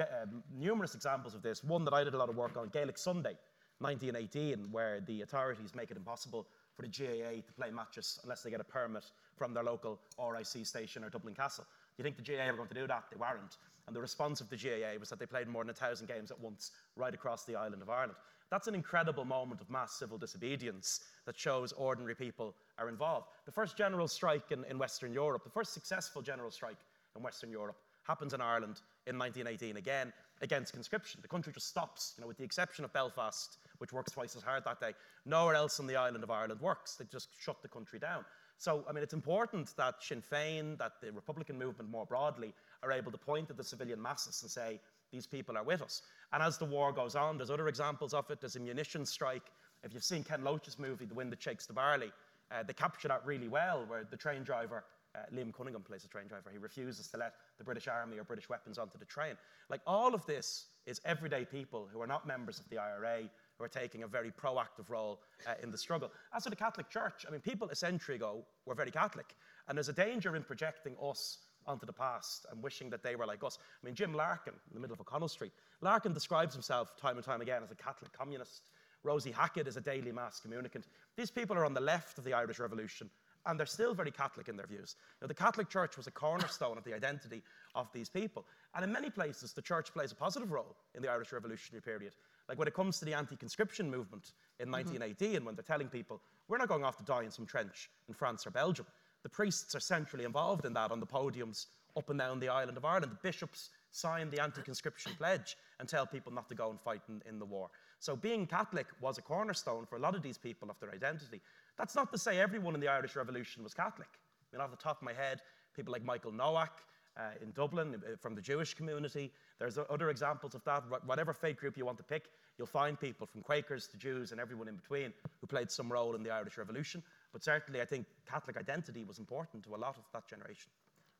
uh, 0.00 0.26
numerous 0.56 0.94
examples 0.94 1.34
of 1.34 1.42
this. 1.42 1.62
One 1.62 1.84
that 1.84 1.94
I 1.94 2.04
did 2.04 2.14
a 2.14 2.18
lot 2.18 2.28
of 2.28 2.36
work 2.36 2.56
on, 2.56 2.68
Gaelic 2.68 2.98
Sunday. 2.98 3.36
1918, 3.80 4.70
where 4.70 5.00
the 5.00 5.22
authorities 5.22 5.74
make 5.74 5.90
it 5.90 5.96
impossible 5.96 6.46
for 6.76 6.82
the 6.82 6.88
GAA 6.88 7.42
to 7.46 7.52
play 7.56 7.70
matches 7.70 8.18
unless 8.22 8.42
they 8.42 8.50
get 8.50 8.60
a 8.60 8.64
permit 8.64 9.04
from 9.36 9.52
their 9.52 9.64
local 9.64 9.98
RIC 10.18 10.64
station 10.64 11.04
or 11.04 11.10
Dublin 11.10 11.34
Castle. 11.34 11.64
Do 11.64 12.02
you 12.02 12.04
think 12.04 12.16
the 12.16 12.22
GAA 12.22 12.50
were 12.50 12.56
going 12.56 12.68
to 12.68 12.74
do 12.74 12.86
that? 12.86 13.04
They 13.10 13.16
weren't. 13.16 13.56
And 13.86 13.94
the 13.94 14.00
response 14.00 14.40
of 14.40 14.48
the 14.48 14.56
GAA 14.56 14.98
was 14.98 15.10
that 15.10 15.18
they 15.18 15.26
played 15.26 15.48
more 15.48 15.62
than 15.62 15.70
a 15.70 15.74
thousand 15.74 16.08
games 16.08 16.30
at 16.30 16.40
once 16.40 16.70
right 16.96 17.12
across 17.12 17.44
the 17.44 17.56
island 17.56 17.82
of 17.82 17.90
Ireland. 17.90 18.14
That's 18.50 18.68
an 18.68 18.74
incredible 18.74 19.24
moment 19.24 19.60
of 19.60 19.70
mass 19.70 19.94
civil 19.94 20.18
disobedience 20.18 21.00
that 21.26 21.38
shows 21.38 21.72
ordinary 21.72 22.14
people 22.14 22.54
are 22.78 22.88
involved. 22.88 23.28
The 23.46 23.52
first 23.52 23.76
general 23.76 24.06
strike 24.08 24.52
in, 24.52 24.64
in 24.64 24.78
Western 24.78 25.12
Europe, 25.12 25.44
the 25.44 25.50
first 25.50 25.72
successful 25.72 26.22
general 26.22 26.50
strike 26.50 26.76
in 27.16 27.22
Western 27.22 27.50
Europe, 27.50 27.76
happens 28.04 28.34
in 28.34 28.40
Ireland 28.40 28.82
in 29.06 29.18
1918 29.18 29.76
again 29.76 30.12
against 30.42 30.72
conscription. 30.72 31.20
The 31.22 31.28
country 31.28 31.52
just 31.52 31.68
stops, 31.68 32.14
you 32.16 32.22
know, 32.22 32.28
with 32.28 32.36
the 32.36 32.44
exception 32.44 32.84
of 32.84 32.92
Belfast, 32.92 33.58
which 33.78 33.92
works 33.92 34.12
twice 34.12 34.36
as 34.36 34.42
hard 34.42 34.64
that 34.64 34.80
day. 34.80 34.92
Nowhere 35.24 35.54
else 35.54 35.80
on 35.80 35.86
the 35.86 35.96
island 35.96 36.22
of 36.22 36.30
Ireland 36.30 36.60
works. 36.60 36.96
They 36.96 37.06
just 37.06 37.28
shut 37.40 37.62
the 37.62 37.68
country 37.68 37.98
down. 37.98 38.24
So, 38.58 38.84
I 38.88 38.92
mean, 38.92 39.02
it's 39.02 39.14
important 39.14 39.74
that 39.76 39.96
Sinn 40.00 40.22
Féin, 40.22 40.78
that 40.78 40.92
the 41.00 41.12
Republican 41.12 41.58
movement 41.58 41.90
more 41.90 42.06
broadly, 42.06 42.52
are 42.82 42.92
able 42.92 43.10
to 43.10 43.18
point 43.18 43.50
at 43.50 43.56
the 43.56 43.64
civilian 43.64 44.00
masses 44.00 44.42
and 44.42 44.50
say, 44.50 44.80
these 45.14 45.26
people 45.26 45.56
are 45.56 45.62
with 45.62 45.80
us. 45.80 46.02
And 46.32 46.42
as 46.42 46.58
the 46.58 46.64
war 46.64 46.92
goes 46.92 47.14
on, 47.14 47.38
there's 47.38 47.50
other 47.50 47.68
examples 47.68 48.12
of 48.12 48.28
it. 48.30 48.40
There's 48.40 48.56
a 48.56 48.60
munitions 48.60 49.10
strike. 49.10 49.52
If 49.84 49.94
you've 49.94 50.02
seen 50.02 50.24
Ken 50.24 50.42
Loach's 50.42 50.76
movie, 50.76 51.04
The 51.06 51.14
Wind 51.14 51.30
That 51.30 51.40
Shakes 51.40 51.66
the 51.66 51.72
Barley, 51.72 52.10
uh, 52.50 52.64
they 52.64 52.72
capture 52.72 53.08
that 53.08 53.24
really 53.24 53.48
well, 53.48 53.84
where 53.86 54.04
the 54.10 54.16
train 54.16 54.42
driver 54.42 54.84
uh, 55.14 55.20
Liam 55.32 55.54
Cunningham 55.54 55.82
plays 55.82 56.04
a 56.04 56.08
train 56.08 56.26
driver. 56.26 56.50
He 56.50 56.58
refuses 56.58 57.06
to 57.08 57.16
let 57.16 57.34
the 57.58 57.64
British 57.64 57.86
Army 57.86 58.18
or 58.18 58.24
British 58.24 58.48
weapons 58.48 58.78
onto 58.78 58.98
the 58.98 59.04
train. 59.04 59.36
Like 59.70 59.80
all 59.86 60.12
of 60.12 60.26
this 60.26 60.66
is 60.86 61.00
everyday 61.04 61.44
people 61.44 61.88
who 61.92 62.02
are 62.02 62.06
not 62.06 62.26
members 62.26 62.58
of 62.58 62.68
the 62.68 62.78
IRA 62.78 63.30
who 63.56 63.64
are 63.64 63.68
taking 63.68 64.02
a 64.02 64.08
very 64.08 64.32
proactive 64.32 64.88
role 64.88 65.20
uh, 65.46 65.52
in 65.62 65.70
the 65.70 65.78
struggle. 65.78 66.10
As 66.34 66.42
for 66.42 66.50
the 66.50 66.56
Catholic 66.56 66.90
Church, 66.90 67.24
I 67.28 67.30
mean, 67.30 67.40
people 67.40 67.68
a 67.70 67.76
century 67.76 68.16
ago 68.16 68.44
were 68.66 68.74
very 68.74 68.90
Catholic, 68.90 69.36
and 69.68 69.78
there's 69.78 69.88
a 69.88 69.92
danger 69.92 70.34
in 70.34 70.42
projecting 70.42 70.96
us 71.00 71.38
onto 71.66 71.86
the 71.86 71.92
past 71.92 72.46
and 72.50 72.62
wishing 72.62 72.90
that 72.90 73.02
they 73.02 73.16
were 73.16 73.26
like 73.26 73.42
us. 73.44 73.58
I 73.82 73.86
mean, 73.86 73.94
Jim 73.94 74.14
Larkin, 74.14 74.54
in 74.54 74.74
the 74.74 74.80
middle 74.80 74.94
of 74.94 75.00
O'Connell 75.00 75.28
Street, 75.28 75.52
Larkin 75.80 76.12
describes 76.12 76.54
himself 76.54 76.96
time 76.96 77.16
and 77.16 77.24
time 77.24 77.40
again 77.40 77.62
as 77.62 77.70
a 77.70 77.74
Catholic 77.74 78.12
communist. 78.12 78.70
Rosie 79.02 79.32
Hackett 79.32 79.68
is 79.68 79.76
a 79.76 79.80
daily 79.80 80.12
mass 80.12 80.40
communicant. 80.40 80.86
These 81.16 81.30
people 81.30 81.56
are 81.56 81.64
on 81.64 81.74
the 81.74 81.80
left 81.80 82.18
of 82.18 82.24
the 82.24 82.32
Irish 82.32 82.58
Revolution, 82.58 83.10
and 83.46 83.58
they're 83.58 83.66
still 83.66 83.94
very 83.94 84.10
Catholic 84.10 84.48
in 84.48 84.56
their 84.56 84.66
views. 84.66 84.96
You 85.20 85.24
know, 85.24 85.28
the 85.28 85.34
Catholic 85.34 85.68
Church 85.68 85.96
was 85.96 86.06
a 86.06 86.10
cornerstone 86.10 86.78
of 86.78 86.84
the 86.84 86.94
identity 86.94 87.42
of 87.74 87.92
these 87.92 88.08
people. 88.08 88.46
And 88.74 88.82
in 88.82 88.90
many 88.92 89.10
places, 89.10 89.52
the 89.52 89.60
church 89.62 89.92
plays 89.92 90.12
a 90.12 90.14
positive 90.14 90.50
role 90.50 90.76
in 90.94 91.02
the 91.02 91.10
Irish 91.10 91.32
Revolutionary 91.32 91.82
period. 91.82 92.14
Like 92.48 92.58
when 92.58 92.68
it 92.68 92.74
comes 92.74 92.98
to 92.98 93.04
the 93.04 93.14
anti 93.14 93.36
conscription 93.36 93.90
movement 93.90 94.32
in 94.58 94.66
mm-hmm. 94.66 94.72
1918, 94.72 95.44
when 95.44 95.54
they're 95.54 95.62
telling 95.62 95.88
people, 95.88 96.20
we're 96.48 96.58
not 96.58 96.68
going 96.68 96.84
off 96.84 96.96
to 96.98 97.04
die 97.04 97.22
in 97.22 97.30
some 97.30 97.46
trench 97.46 97.90
in 98.08 98.14
France 98.14 98.46
or 98.46 98.50
Belgium. 98.50 98.86
The 99.24 99.28
priests 99.30 99.74
are 99.74 99.80
centrally 99.80 100.24
involved 100.24 100.64
in 100.64 100.74
that 100.74 100.92
on 100.92 101.00
the 101.00 101.06
podiums 101.06 101.66
up 101.96 102.10
and 102.10 102.18
down 102.18 102.38
the 102.38 102.48
island 102.48 102.76
of 102.76 102.84
Ireland. 102.84 103.10
The 103.10 103.28
bishops 103.28 103.70
sign 103.90 104.30
the 104.30 104.40
anti 104.40 104.62
conscription 104.62 105.12
pledge 105.18 105.56
and 105.80 105.88
tell 105.88 106.06
people 106.06 106.32
not 106.32 106.48
to 106.50 106.54
go 106.54 106.70
and 106.70 106.80
fight 106.80 107.00
in, 107.08 107.22
in 107.26 107.38
the 107.38 107.44
war. 107.44 107.70
So 107.98 108.14
being 108.14 108.46
Catholic 108.46 108.86
was 109.00 109.18
a 109.18 109.22
cornerstone 109.22 109.86
for 109.86 109.96
a 109.96 110.00
lot 110.00 110.14
of 110.14 110.22
these 110.22 110.36
people 110.36 110.70
of 110.70 110.78
their 110.78 110.92
identity. 110.92 111.40
That's 111.78 111.94
not 111.94 112.12
to 112.12 112.18
say 112.18 112.38
everyone 112.38 112.74
in 112.74 112.80
the 112.80 112.88
Irish 112.88 113.16
Revolution 113.16 113.64
was 113.64 113.72
Catholic. 113.72 114.08
I 114.12 114.56
mean, 114.56 114.60
off 114.60 114.70
the 114.70 114.76
top 114.76 114.98
of 114.98 115.02
my 115.02 115.14
head, 115.14 115.40
people 115.74 115.92
like 115.92 116.04
Michael 116.04 116.30
Noyk 116.30 116.68
uh, 117.16 117.22
in 117.42 117.50
Dublin 117.52 117.94
uh, 117.94 118.16
from 118.20 118.34
the 118.34 118.42
Jewish 118.42 118.74
community. 118.74 119.32
There's 119.58 119.78
other 119.78 120.10
examples 120.10 120.54
of 120.54 120.64
that. 120.64 120.82
Whatever 121.06 121.32
faith 121.32 121.56
group 121.56 121.76
you 121.76 121.86
want 121.86 121.98
to 121.98 122.04
pick, 122.04 122.30
you'll 122.58 122.66
find 122.66 122.98
people 122.98 123.26
from 123.26 123.40
Quakers 123.40 123.86
to 123.88 123.96
Jews 123.96 124.32
and 124.32 124.40
everyone 124.40 124.68
in 124.68 124.76
between 124.76 125.12
who 125.40 125.46
played 125.46 125.70
some 125.70 125.90
role 125.90 126.14
in 126.14 126.22
the 126.22 126.30
Irish 126.30 126.58
Revolution. 126.58 127.02
But 127.34 127.42
certainly, 127.42 127.82
I 127.82 127.84
think 127.84 128.06
Catholic 128.30 128.56
identity 128.56 129.04
was 129.04 129.18
important 129.18 129.64
to 129.64 129.74
a 129.74 129.76
lot 129.76 129.96
of 129.98 130.04
that 130.12 130.26
generation. 130.28 130.70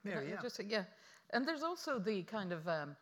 Mary, 0.04 0.30
yeah. 0.30 0.40
Just, 0.40 0.60
yeah. 0.64 0.84
And 1.30 1.46
there's 1.46 1.64
also 1.64 1.98
the 1.98 2.22
kind 2.22 2.52
of 2.52 2.66
um, 2.68 2.96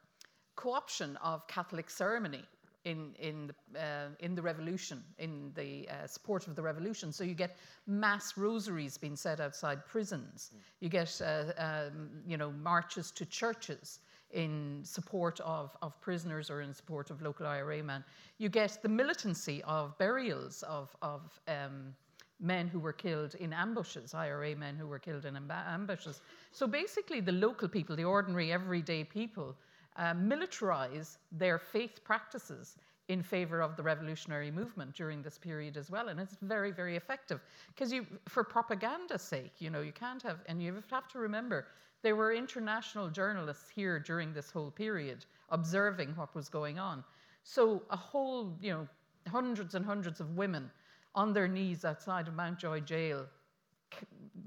co-option 0.57 1.19
of 1.23 1.47
Catholic 1.47 1.91
ceremony 1.91 2.43
in, 2.85 3.15
in, 3.19 3.49
the, 3.49 3.81
uh, 3.81 4.09
in 4.21 4.35
the 4.35 4.41
revolution, 4.41 5.05
in 5.19 5.53
the 5.55 5.89
uh, 5.91 6.07
support 6.07 6.47
of 6.47 6.57
the 6.57 6.63
revolution. 6.63 7.13
So 7.13 7.23
you 7.23 7.35
get 7.35 7.57
mass 7.87 8.39
rosaries 8.39 8.97
being 8.97 9.15
said 9.15 9.43
outside 9.43 9.87
prisons. 9.87 10.51
Mm. 10.55 10.59
You 10.81 10.89
get, 10.89 11.21
uh, 11.23 11.53
um, 11.59 12.09
you 12.27 12.39
know, 12.39 12.51
marches 12.51 13.11
to 13.13 13.27
churches 13.27 14.01
in 14.31 14.81
support 14.85 15.39
of, 15.41 15.77
of 15.83 16.01
prisoners 16.01 16.49
or 16.49 16.63
in 16.63 16.73
support 16.73 17.11
of 17.11 17.21
local 17.21 17.47
IRA 17.47 17.83
men. 17.83 18.03
You 18.39 18.49
get 18.49 18.79
the 18.83 18.89
militancy 18.89 19.63
of 19.65 19.97
burials 19.99 20.63
of, 20.63 20.97
of 21.03 21.39
um, 21.47 21.95
men 22.43 22.69
who 22.69 22.81
were 22.81 22.93
killed 22.93 23.35
in 23.37 23.53
ambushes, 23.53 24.15
IRA 24.15 24.55
men 24.57 24.77
who 24.77 24.87
were 24.87 24.99
killed 24.99 25.25
in 25.25 25.37
ambushes. 25.51 26.21
So 26.51 26.67
basically, 26.67 27.21
the 27.21 27.33
local 27.33 27.69
people, 27.69 27.97
the 27.97 28.05
ordinary, 28.05 28.53
everyday 28.53 29.05
people, 29.05 29.55
uh, 29.97 30.15
militarize 30.15 31.19
their 31.31 31.59
faith 31.59 32.03
practices 32.05 32.77
in 33.09 33.23
favor 33.23 33.61
of 33.61 33.77
the 33.77 33.83
revolutionary 33.83 34.51
movement 34.51 34.95
during 34.95 35.23
this 35.23 35.39
period 35.39 35.77
as 35.77 35.91
well. 35.91 36.09
And 36.09 36.19
it's 36.19 36.37
very, 36.43 36.71
very 36.71 36.97
effective 36.97 37.41
because 37.69 37.93
you, 37.93 38.07
for 38.29 38.43
propaganda's 38.43 39.23
sake, 39.23 39.53
you 39.59 39.71
know, 39.71 39.81
you 39.81 39.93
can't 39.93 40.23
have, 40.23 40.39
and 40.47 40.63
you 40.63 40.83
have 40.91 41.09
to 41.09 41.19
remember, 41.19 41.67
there 42.03 42.17
were 42.17 42.33
international 42.33 43.09
journalists 43.09 43.69
here 43.75 43.99
during 43.99 44.33
this 44.33 44.51
whole 44.51 44.71
period 44.71 45.25
observing 45.51 46.17
what 46.17 46.35
was 46.35 46.49
going 46.49 46.79
on. 46.79 47.05
So 47.45 47.83
a 47.91 47.97
whole, 47.97 48.57
you 48.61 48.73
know, 48.73 48.89
hundreds 49.31 49.75
and 49.75 49.85
hundreds 49.85 50.21
of 50.21 50.37
women 50.37 50.71
on 51.15 51.33
their 51.33 51.49
knees 51.49 51.85
outside 51.85 52.29
of 52.29 52.35
Mountjoy 52.35 52.81
jail, 52.81 53.27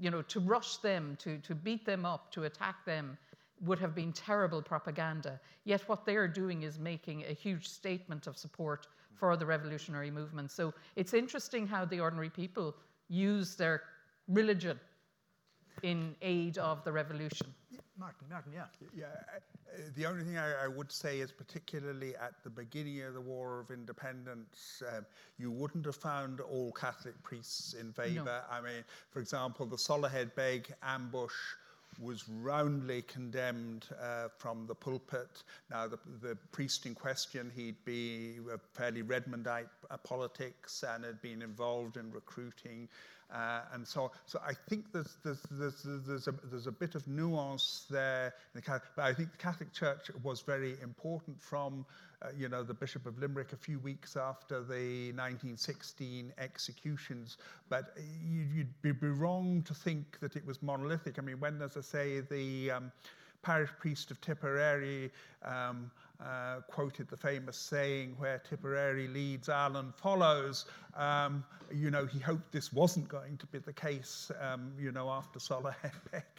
you 0.00 0.10
know, 0.10 0.22
to 0.22 0.40
rush 0.40 0.78
them, 0.78 1.16
to, 1.20 1.38
to 1.38 1.54
beat 1.54 1.86
them 1.86 2.04
up, 2.04 2.32
to 2.32 2.44
attack 2.44 2.84
them, 2.84 3.16
would 3.60 3.78
have 3.78 3.94
been 3.94 4.12
terrible 4.12 4.60
propaganda. 4.60 5.40
Yet 5.64 5.88
what 5.88 6.04
they 6.04 6.16
are 6.16 6.28
doing 6.28 6.62
is 6.62 6.78
making 6.78 7.24
a 7.24 7.32
huge 7.32 7.68
statement 7.68 8.26
of 8.26 8.36
support 8.36 8.86
for 9.14 9.36
the 9.36 9.46
revolutionary 9.46 10.10
movement. 10.10 10.50
So 10.50 10.74
it's 10.94 11.14
interesting 11.14 11.66
how 11.66 11.84
the 11.84 12.00
ordinary 12.00 12.28
people 12.28 12.76
use 13.08 13.54
their 13.56 13.82
religion 14.28 14.78
in 15.82 16.14
aid 16.20 16.58
of 16.58 16.84
the 16.84 16.92
revolution. 16.92 17.54
Martin, 17.98 18.26
Martin, 18.30 18.52
yeah. 18.52 18.64
Yeah, 18.94 19.06
uh, 19.06 19.80
the 19.94 20.06
only 20.06 20.22
thing 20.24 20.36
I, 20.36 20.64
I, 20.64 20.68
would 20.68 20.92
say 20.92 21.20
is 21.20 21.32
particularly 21.32 22.14
at 22.16 22.34
the 22.44 22.50
beginning 22.50 23.02
of 23.02 23.14
the 23.14 23.20
War 23.20 23.60
of 23.60 23.70
Independence, 23.70 24.82
um, 24.94 25.06
you 25.38 25.50
wouldn't 25.50 25.86
have 25.86 25.96
found 25.96 26.40
all 26.40 26.72
Catholic 26.72 27.20
priests 27.22 27.74
in 27.74 27.92
favour. 27.92 28.24
No. 28.24 28.40
I 28.50 28.60
mean, 28.60 28.84
for 29.10 29.20
example, 29.20 29.64
the 29.64 29.76
Soloheadbeg 29.76 30.72
ambush 30.82 31.32
was 32.00 32.28
roundly 32.28 33.02
condemned 33.02 33.86
uh, 34.00 34.28
from 34.38 34.66
the 34.66 34.74
pulpit. 34.74 35.42
Now, 35.70 35.88
the, 35.88 35.98
the, 36.20 36.36
priest 36.52 36.86
in 36.86 36.94
question, 36.94 37.50
he'd 37.54 37.84
be 37.84 38.38
a 38.52 38.58
fairly 38.78 39.02
Redmondite 39.02 39.68
uh, 39.90 39.96
politics 39.98 40.84
and 40.86 41.04
had 41.04 41.20
been 41.22 41.42
involved 41.42 41.96
in 41.96 42.10
recruiting 42.10 42.88
uh, 43.32 43.62
and 43.72 43.86
so, 43.86 44.12
so 44.24 44.40
I 44.46 44.52
think 44.68 44.92
there's, 44.92 45.16
there's, 45.24 45.42
there's, 45.50 45.82
there's, 46.06 46.28
a, 46.28 46.34
there's 46.44 46.66
a 46.68 46.72
bit 46.72 46.94
of 46.94 47.06
nuance 47.08 47.86
there. 47.90 48.34
The 48.54 48.62
but 48.94 49.04
I 49.04 49.12
think 49.14 49.32
the 49.32 49.38
Catholic 49.38 49.72
Church 49.72 50.10
was 50.22 50.42
very 50.42 50.76
important 50.80 51.40
from, 51.40 51.84
uh, 52.22 52.28
you 52.36 52.48
know, 52.48 52.62
the 52.62 52.74
Bishop 52.74 53.06
of 53.06 53.18
Limerick 53.18 53.52
a 53.52 53.56
few 53.56 53.78
weeks 53.78 54.16
after 54.16 54.62
the 54.62 55.12
1916 55.12 56.32
executions. 56.38 57.36
But 57.68 57.96
you'd 58.20 58.72
be 58.82 58.92
wrong 58.92 59.62
to 59.62 59.74
think 59.74 60.18
that 60.20 60.36
it 60.36 60.46
was 60.46 60.62
monolithic. 60.62 61.18
I 61.18 61.22
mean, 61.22 61.40
when, 61.40 61.60
as 61.60 61.76
I 61.76 61.82
say, 61.82 62.20
the 62.20 62.70
um, 62.70 62.92
parish 63.42 63.70
priest 63.78 64.10
of 64.10 64.20
Tipperary 64.20 65.10
um, 65.44 65.90
uh, 66.20 66.56
quoted 66.68 67.08
the 67.08 67.16
famous 67.16 67.56
saying, 67.56 68.16
where 68.18 68.38
Tipperary 68.38 69.06
leads, 69.08 69.48
Ireland 69.48 69.94
follows. 69.94 70.64
Um, 70.96 71.44
you 71.72 71.90
know, 71.90 72.06
he 72.06 72.18
hoped 72.18 72.50
this 72.50 72.72
wasn't 72.72 73.08
going 73.08 73.36
to 73.36 73.46
be 73.46 73.58
the 73.58 73.72
case, 73.72 74.30
um, 74.40 74.72
you 74.78 74.90
know, 74.90 75.08
after 75.10 75.38
Beg. 76.10 76.22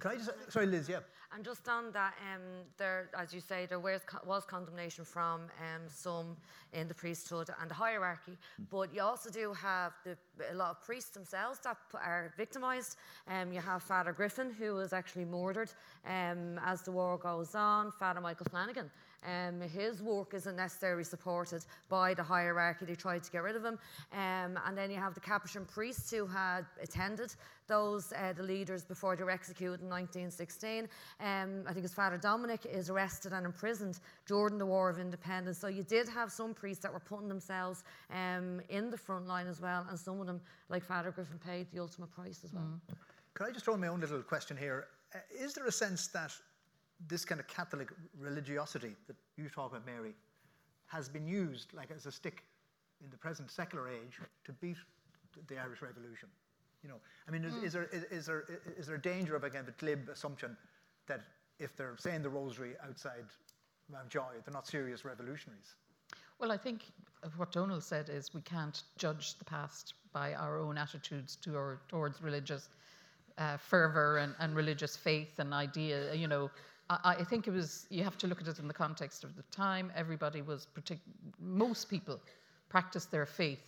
Can 0.00 0.10
I 0.10 0.16
just, 0.16 0.30
sorry, 0.48 0.66
Liz, 0.66 0.88
yeah. 0.88 1.00
And 1.34 1.44
just 1.44 1.68
on 1.68 1.92
that, 1.92 2.14
um, 2.32 2.42
there, 2.78 3.10
as 3.16 3.32
you 3.32 3.40
say, 3.40 3.66
there 3.66 3.78
was, 3.78 4.00
was 4.26 4.44
condemnation 4.44 5.04
from 5.04 5.42
um, 5.42 5.82
some 5.88 6.36
in 6.72 6.88
the 6.88 6.94
priesthood 6.94 7.48
and 7.60 7.70
the 7.70 7.74
hierarchy, 7.74 8.36
but 8.70 8.92
you 8.94 9.02
also 9.02 9.30
do 9.30 9.52
have 9.52 9.92
the, 10.04 10.16
a 10.50 10.54
lot 10.54 10.70
of 10.70 10.82
priests 10.82 11.10
themselves 11.10 11.60
that 11.64 11.76
are 11.94 12.32
victimised. 12.36 12.96
Um, 13.28 13.52
you 13.52 13.60
have 13.60 13.82
Father 13.82 14.12
Griffin, 14.12 14.52
who 14.52 14.74
was 14.74 14.92
actually 14.92 15.24
murdered 15.24 15.70
um, 16.06 16.60
as 16.64 16.82
the 16.82 16.92
war 16.92 17.16
goes 17.16 17.54
on, 17.54 17.92
Father 17.92 18.20
Michael 18.20 18.46
Flanagan. 18.50 18.90
Um, 19.24 19.60
his 19.60 20.02
work 20.02 20.34
isn't 20.34 20.56
necessarily 20.56 21.04
supported 21.04 21.64
by 21.88 22.14
the 22.14 22.22
hierarchy. 22.22 22.84
They 22.84 22.94
tried 22.94 23.24
to 23.24 23.30
get 23.30 23.42
rid 23.42 23.56
of 23.56 23.64
him. 23.64 23.78
Um, 24.12 24.58
and 24.66 24.76
then 24.76 24.90
you 24.90 24.96
have 24.96 25.14
the 25.14 25.20
Capuchin 25.20 25.64
priests 25.64 26.10
who 26.10 26.26
had 26.26 26.66
attended 26.82 27.34
those, 27.66 28.12
uh, 28.12 28.32
the 28.34 28.42
leaders, 28.42 28.84
before 28.84 29.16
they 29.16 29.24
were 29.24 29.30
executed 29.30 29.80
in 29.80 29.88
1916. 29.88 30.88
Um, 31.20 31.64
I 31.66 31.72
think 31.72 31.82
his 31.82 31.94
father 31.94 32.18
Dominic 32.18 32.66
is 32.66 32.90
arrested 32.90 33.32
and 33.32 33.46
imprisoned 33.46 34.00
during 34.26 34.58
the 34.58 34.66
War 34.66 34.90
of 34.90 34.98
Independence. 34.98 35.58
So 35.58 35.68
you 35.68 35.82
did 35.82 36.08
have 36.08 36.30
some 36.30 36.52
priests 36.52 36.82
that 36.82 36.92
were 36.92 37.00
putting 37.00 37.28
themselves 37.28 37.84
um, 38.10 38.60
in 38.68 38.90
the 38.90 38.98
front 38.98 39.26
line 39.26 39.46
as 39.46 39.60
well, 39.60 39.86
and 39.88 39.98
some 39.98 40.20
of 40.20 40.26
them, 40.26 40.40
like 40.68 40.84
Father 40.84 41.10
Griffin, 41.10 41.38
paid 41.38 41.66
the 41.72 41.80
ultimate 41.80 42.10
price 42.14 42.40
as 42.44 42.52
well. 42.52 42.64
Mm. 42.64 42.96
Could 43.34 43.48
I 43.48 43.50
just 43.50 43.64
throw 43.64 43.74
in 43.74 43.80
my 43.80 43.88
own 43.88 44.00
little 44.00 44.22
question 44.22 44.56
here? 44.56 44.86
Uh, 45.14 45.18
is 45.38 45.54
there 45.54 45.66
a 45.66 45.72
sense 45.72 46.06
that 46.08 46.32
this 47.08 47.24
kind 47.24 47.40
of 47.40 47.46
Catholic 47.48 47.88
religiosity 48.18 48.94
that 49.06 49.16
you 49.36 49.48
talk 49.48 49.70
about, 49.70 49.86
Mary, 49.86 50.14
has 50.86 51.08
been 51.08 51.26
used 51.26 51.72
like 51.74 51.90
as 51.90 52.06
a 52.06 52.12
stick 52.12 52.44
in 53.02 53.10
the 53.10 53.16
present 53.16 53.50
secular 53.50 53.88
age 53.88 54.20
to 54.44 54.52
beat 54.52 54.76
the 55.48 55.58
Irish 55.58 55.82
Revolution. 55.82 56.28
You 56.82 56.90
know, 56.90 56.96
I 57.26 57.30
mean, 57.30 57.44
is, 57.44 57.54
mm. 57.54 57.64
is, 57.64 57.72
there, 57.72 57.88
is, 57.92 58.04
is, 58.04 58.26
there, 58.26 58.44
is 58.78 58.86
there 58.86 58.96
a 58.96 59.00
danger 59.00 59.34
of 59.34 59.44
a 59.44 59.50
kind 59.50 59.66
of 59.66 59.74
a 59.74 59.78
glib 59.78 60.08
assumption 60.08 60.56
that 61.06 61.22
if 61.58 61.76
they're 61.76 61.96
saying 61.98 62.22
the 62.22 62.28
rosary 62.28 62.72
outside 62.86 63.24
Mountjoy, 63.90 64.40
they're 64.44 64.52
not 64.52 64.66
serious 64.66 65.04
revolutionaries? 65.04 65.74
Well, 66.38 66.52
I 66.52 66.56
think 66.56 66.82
what 67.36 67.52
Donal 67.52 67.80
said 67.80 68.08
is 68.08 68.34
we 68.34 68.42
can't 68.42 68.82
judge 68.98 69.38
the 69.38 69.44
past 69.44 69.94
by 70.12 70.34
our 70.34 70.58
own 70.58 70.76
attitudes 70.76 71.36
to 71.36 71.56
or, 71.56 71.80
towards 71.88 72.20
religious 72.22 72.68
uh, 73.38 73.56
fervor 73.56 74.18
and, 74.18 74.34
and 74.38 74.54
religious 74.54 74.96
faith 74.96 75.38
and 75.38 75.54
idea. 75.54 76.14
You 76.14 76.28
know, 76.28 76.50
I, 76.90 77.16
I, 77.20 77.24
think 77.24 77.46
it 77.46 77.52
was, 77.52 77.86
you 77.90 78.04
have 78.04 78.18
to 78.18 78.26
look 78.26 78.40
at 78.40 78.48
it 78.48 78.58
in 78.58 78.68
the 78.68 78.74
context 78.74 79.24
of 79.24 79.36
the 79.36 79.42
time. 79.44 79.92
Everybody 79.96 80.42
was, 80.42 80.66
partic- 80.74 81.00
most 81.40 81.88
people 81.88 82.20
practiced 82.68 83.10
their 83.10 83.26
faith 83.26 83.62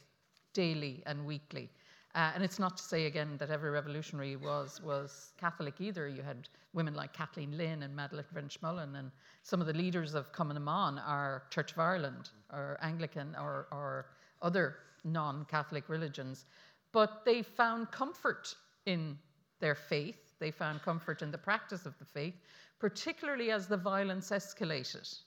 daily 0.52 1.02
and 1.06 1.24
weekly. 1.26 1.70
Uh, 2.14 2.32
and 2.34 2.42
it's 2.42 2.58
not 2.58 2.78
to 2.78 2.82
say 2.82 3.04
again 3.04 3.36
that 3.38 3.50
every 3.50 3.68
revolutionary 3.68 4.36
was 4.36 4.80
was 4.82 5.32
Catholic 5.38 5.82
either. 5.82 6.08
You 6.08 6.22
had 6.22 6.48
women 6.72 6.94
like 6.94 7.12
Kathleen 7.12 7.58
Lynn 7.58 7.82
and 7.82 7.94
Madeleine 7.94 8.24
French-Mullen, 8.32 8.96
and 8.96 9.10
some 9.42 9.60
of 9.60 9.66
the 9.66 9.74
leaders 9.74 10.14
of 10.14 10.32
Cumann 10.32 10.54
na 10.54 10.60
mBan 10.60 11.06
are 11.06 11.42
Church 11.50 11.72
of 11.72 11.78
Ireland 11.78 12.30
or 12.50 12.78
Anglican 12.80 13.36
or, 13.38 13.66
or 13.70 14.06
other 14.40 14.76
non-Catholic 15.04 15.90
religions. 15.90 16.46
But 16.92 17.26
they 17.26 17.42
found 17.42 17.90
comfort 17.90 18.54
in 18.86 19.18
their 19.60 19.74
faith. 19.74 20.38
They 20.38 20.50
found 20.50 20.80
comfort 20.80 21.20
in 21.20 21.30
the 21.30 21.38
practice 21.38 21.84
of 21.84 21.98
the 21.98 22.06
faith 22.06 22.34
particularly 22.78 23.50
as 23.50 23.66
the 23.66 23.76
violence 23.76 24.30
escalated. 24.30 25.18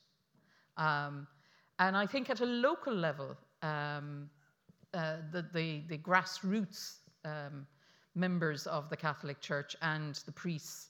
Um, 0.78 1.28
and 1.80 1.96
I 1.96 2.06
think 2.06 2.30
at 2.30 2.42
a 2.42 2.46
local 2.46 2.94
level, 2.94 3.38
um, 3.62 4.30
uh, 4.94 5.18
the, 5.32 5.46
the, 5.54 5.84
the, 5.88 5.98
grassroots 5.98 6.98
um, 7.26 7.68
members 8.16 8.66
of 8.68 8.90
the 8.90 8.98
Catholic 8.98 9.40
Church 9.42 9.76
and 9.82 10.16
the 10.26 10.32
priests 10.32 10.90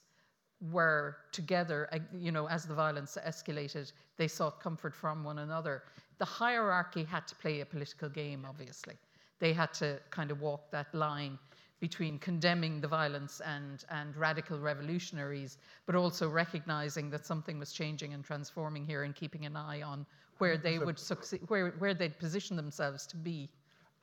were 0.70 1.16
together, 1.32 1.88
uh, 1.92 1.98
you 2.12 2.32
know, 2.32 2.46
as 2.48 2.66
the 2.66 2.74
violence 2.74 3.16
escalated, 3.26 3.92
they 4.16 4.28
sought 4.28 4.60
comfort 4.60 4.94
from 4.94 5.24
one 5.24 5.38
another. 5.38 5.82
The 6.18 6.24
hierarchy 6.24 7.04
had 7.04 7.26
to 7.28 7.34
play 7.34 7.60
a 7.60 7.66
political 7.66 8.08
game, 8.08 8.44
obviously. 8.48 8.94
They 9.38 9.52
had 9.52 9.72
to 9.74 9.98
kind 10.10 10.30
of 10.30 10.40
walk 10.40 10.70
that 10.70 10.94
line 10.94 11.38
between 11.80 12.18
condemning 12.18 12.80
the 12.80 12.88
violence 12.88 13.40
and, 13.44 13.84
and 13.90 14.14
radical 14.16 14.58
revolutionaries, 14.60 15.58
but 15.86 15.94
also 15.94 16.28
recognizing 16.28 17.10
that 17.10 17.24
something 17.26 17.58
was 17.58 17.72
changing 17.72 18.12
and 18.12 18.22
transforming 18.22 18.86
here 18.86 19.02
and 19.02 19.14
keeping 19.14 19.46
an 19.46 19.56
eye 19.56 19.82
on 19.82 20.06
where 20.38 20.56
they 20.56 20.78
would 20.78 20.98
succeed, 20.98 21.40
where, 21.48 21.70
where 21.78 21.94
they'd 21.94 22.18
position 22.18 22.56
themselves 22.56 23.06
to 23.06 23.16
be 23.16 23.48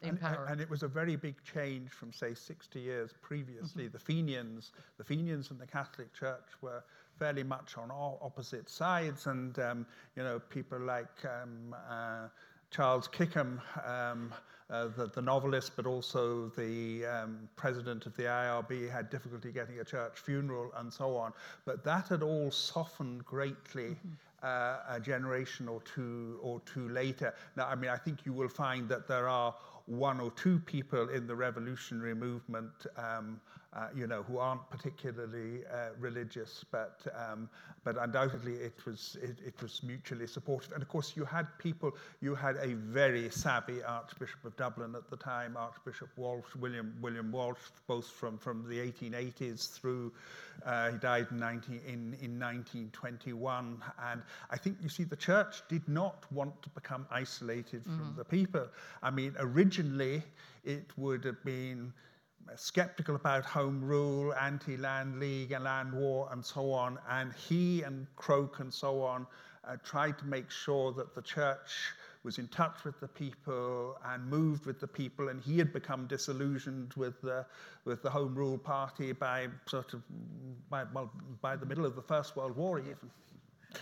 in 0.01 0.09
and, 0.09 0.21
power. 0.21 0.47
And 0.49 0.59
it 0.59 0.69
was 0.69 0.83
a 0.83 0.87
very 0.87 1.15
big 1.15 1.35
change 1.43 1.89
from, 1.89 2.11
say, 2.13 2.33
60 2.33 2.79
years 2.79 3.11
previously. 3.21 3.85
Mm-hmm. 3.85 3.93
The 3.93 3.99
Fenians, 3.99 4.71
the 4.97 5.03
Fenians 5.03 5.51
and 5.51 5.59
the 5.59 5.65
Catholic 5.65 6.13
Church 6.13 6.49
were 6.61 6.83
fairly 7.17 7.43
much 7.43 7.77
on 7.77 7.91
opposite 7.91 8.69
sides, 8.69 9.25
and 9.25 9.57
um, 9.59 9.85
you 10.15 10.23
know, 10.23 10.39
people 10.39 10.79
like 10.79 11.25
um, 11.25 11.75
uh, 11.89 12.27
Charles 12.69 13.07
Kickham 13.07 13.61
um, 13.85 14.33
uh, 14.69 14.87
the, 14.97 15.07
the, 15.07 15.21
novelist, 15.21 15.71
but 15.75 15.85
also 15.85 16.51
the 16.57 17.05
um, 17.05 17.47
president 17.55 18.05
of 18.05 18.15
the 18.17 18.23
IRB 18.23 18.91
had 18.91 19.09
difficulty 19.09 19.51
getting 19.51 19.79
a 19.79 19.83
church 19.83 20.19
funeral 20.19 20.71
and 20.77 20.91
so 20.91 21.15
on. 21.15 21.31
But 21.65 21.83
that 21.85 22.09
had 22.09 22.21
all 22.21 22.51
softened 22.51 23.25
greatly. 23.25 23.91
Mm-hmm. 23.91 24.09
Uh, 24.43 24.77
a 24.87 24.99
generation 24.99 25.67
or 25.67 25.81
two 25.81 26.37
or 26.43 26.61
two 26.71 26.89
later. 26.89 27.33
Now, 27.55 27.65
I 27.65 27.73
mean, 27.73 27.89
I 27.89 27.97
think 27.97 28.23
you 28.23 28.33
will 28.33 28.47
find 28.47 28.87
that 28.87 29.07
there 29.07 29.27
are 29.27 29.55
one 29.87 30.19
or 30.19 30.29
two 30.31 30.59
people 30.59 31.09
in 31.09 31.25
the 31.25 31.35
revolutionary 31.35 32.13
movement 32.13 32.85
um, 32.97 33.41
uh, 33.77 33.87
you 33.95 34.07
know, 34.07 34.23
who 34.23 34.39
aren't 34.39 34.67
particularly 34.71 35.61
uh, 35.71 35.89
religious, 35.99 36.65
but 36.71 37.01
um, 37.15 37.47
but 37.83 37.95
undoubtedly 38.01 38.53
it 38.53 38.85
was 38.85 39.17
it, 39.21 39.37
it, 39.45 39.61
was 39.61 39.83
mutually 39.83 40.25
supportive. 40.25 40.71
And 40.71 40.81
of 40.81 40.89
course, 40.89 41.13
you 41.15 41.25
had 41.25 41.45
people. 41.59 41.95
You 42.19 42.33
had 42.33 42.55
a 42.55 42.73
very 42.73 43.29
savvy 43.29 43.83
Archbishop 43.83 44.43
of 44.45 44.57
Dublin 44.57 44.95
at 44.95 45.09
the 45.11 45.17
time, 45.17 45.55
Archbishop 45.55 46.09
Walsh, 46.17 46.55
William 46.59 46.95
William 47.01 47.31
Walsh, 47.31 47.59
both 47.85 48.07
from 48.07 48.39
from 48.39 48.67
the 48.67 48.79
1880s 48.79 49.71
through. 49.79 50.11
Uh, 50.65 50.89
he 50.89 50.97
died 50.97 51.27
in, 51.29 51.37
19, 51.37 51.81
in, 51.85 51.93
in 52.19 52.39
1921, 52.39 53.77
and 54.09 54.23
I 54.49 54.57
think 54.57 54.77
you 54.81 54.89
see 54.89 55.03
the 55.03 55.15
church 55.15 55.61
did 55.69 55.87
not 55.87 56.25
want 56.31 56.59
to 56.63 56.69
become 56.69 57.05
isolated 57.11 57.83
from 57.83 57.99
mm-hmm. 57.99 58.17
the 58.17 58.25
people. 58.25 58.67
I 59.03 59.11
mean, 59.11 59.35
originally 59.37 60.23
it 60.65 60.85
would 60.97 61.23
have 61.25 61.43
been 61.45 61.93
skeptical 62.55 63.15
about 63.15 63.45
home 63.45 63.83
rule, 63.83 64.33
anti-land 64.35 65.19
league 65.19 65.51
and 65.51 65.63
land 65.63 65.93
war 65.93 66.29
and 66.31 66.43
so 66.43 66.71
on. 66.71 66.97
And 67.09 67.33
he 67.33 67.83
and 67.83 68.07
Croke 68.15 68.59
and 68.59 68.73
so 68.73 69.01
on 69.01 69.27
uh, 69.67 69.75
tried 69.83 70.17
to 70.19 70.25
make 70.25 70.49
sure 70.49 70.91
that 70.93 71.13
the 71.13 71.21
church 71.21 71.93
was 72.23 72.37
in 72.39 72.47
touch 72.47 72.83
with 72.83 72.99
the 72.99 73.07
people 73.07 73.97
and 74.05 74.25
moved 74.25 74.65
with 74.65 74.79
the 74.79 74.87
people. 74.87 75.29
And 75.29 75.41
he 75.41 75.57
had 75.57 75.71
become 75.73 76.07
disillusioned 76.07 76.93
with 76.95 77.21
the, 77.21 77.45
with 77.85 78.01
the 78.01 78.09
home 78.09 78.35
rule 78.35 78.57
party 78.57 79.11
by 79.11 79.47
sort 79.65 79.93
of 79.93 80.01
by, 80.69 80.83
well, 80.93 81.11
by 81.41 81.55
the 81.55 81.65
middle 81.65 81.85
of 81.85 81.95
the 81.95 82.01
First 82.01 82.35
World 82.35 82.55
War 82.55 82.79
even. 82.79 83.09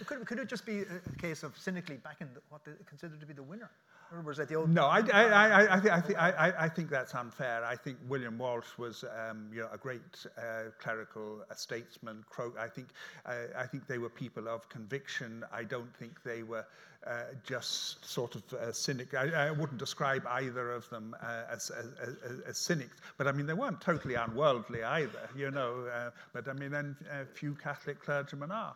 Could, 0.06 0.26
could 0.26 0.40
it 0.40 0.50
just 0.50 0.66
be 0.66 0.82
a 0.82 1.20
case 1.20 1.44
of 1.44 1.58
cynically 1.58 1.98
backing 1.98 2.28
the, 2.34 2.42
what 2.50 2.66
they 2.66 2.72
considered 2.86 3.20
to 3.20 3.26
be 3.26 3.34
the 3.34 3.44
winner? 3.44 3.70
Or 4.14 4.22
was 4.22 4.38
that 4.38 4.50
the 4.50 4.56
old? 4.56 4.70
No, 4.70 4.86
I, 4.86 5.00
I, 5.00 5.24
I, 5.24 5.78
I, 5.78 5.80
th- 5.80 5.94
I, 5.94 6.02
th- 6.02 6.18
I, 6.18 6.54
I 6.60 6.70
think 6.70 6.90
that's 6.90 7.16
unfair. 7.16 7.64
I 7.66 7.76
think 7.76 7.98
William 8.08 8.38
Walsh 8.38 8.78
was, 8.78 9.04
um, 9.04 9.50
you 9.54 9.62
know, 9.62 9.70
a 9.72 9.78
great 9.78 10.26
uh, 10.38 10.70
clerical 10.80 11.44
a 11.50 11.56
statesman. 11.56 12.24
I 12.60 12.68
think, 12.68 12.90
uh, 13.26 13.34
I 13.58 13.66
think 13.66 13.88
they 13.88 13.98
were 13.98 14.10
people 14.10 14.48
of 14.48 14.70
conviction. 14.70 15.44
I 15.52 15.64
don't 15.64 15.94
think 15.98 16.24
they 16.24 16.44
were 16.44 16.66
uh, 17.08 17.26
just 17.44 18.04
sort 18.04 18.34
of 18.34 18.42
uh, 18.54 18.72
cynic. 18.72 19.14
I, 19.14 19.30
I, 19.30 19.52
wouldn't 19.52 19.78
describe 19.78 20.26
either 20.28 20.72
of 20.72 20.90
them 20.90 21.16
uh, 21.22 21.44
as, 21.52 21.70
as, 21.70 21.86
as, 22.02 22.40
as, 22.48 22.58
cynics, 22.58 22.98
but 23.18 23.28
I 23.28 23.32
mean, 23.32 23.46
they 23.46 23.54
weren't 23.54 23.80
totally 23.80 24.16
unworldly 24.16 24.84
either, 24.84 25.30
you 25.36 25.52
know. 25.52 25.86
Uh, 25.86 26.10
but 26.34 26.48
I 26.48 26.54
mean, 26.54 26.72
then 26.72 26.96
a 27.12 27.26
few 27.26 27.54
Catholic 27.54 28.02
clergymen 28.02 28.52
are. 28.52 28.76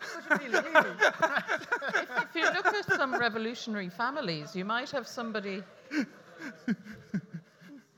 if, 0.30 0.40
if 0.40 2.34
you 2.34 2.44
look 2.44 2.66
at 2.66 2.92
some 2.96 3.14
revolutionary 3.14 3.90
families, 3.90 4.49
you 4.54 4.64
might 4.64 4.90
have 4.90 5.06
somebody 5.06 5.62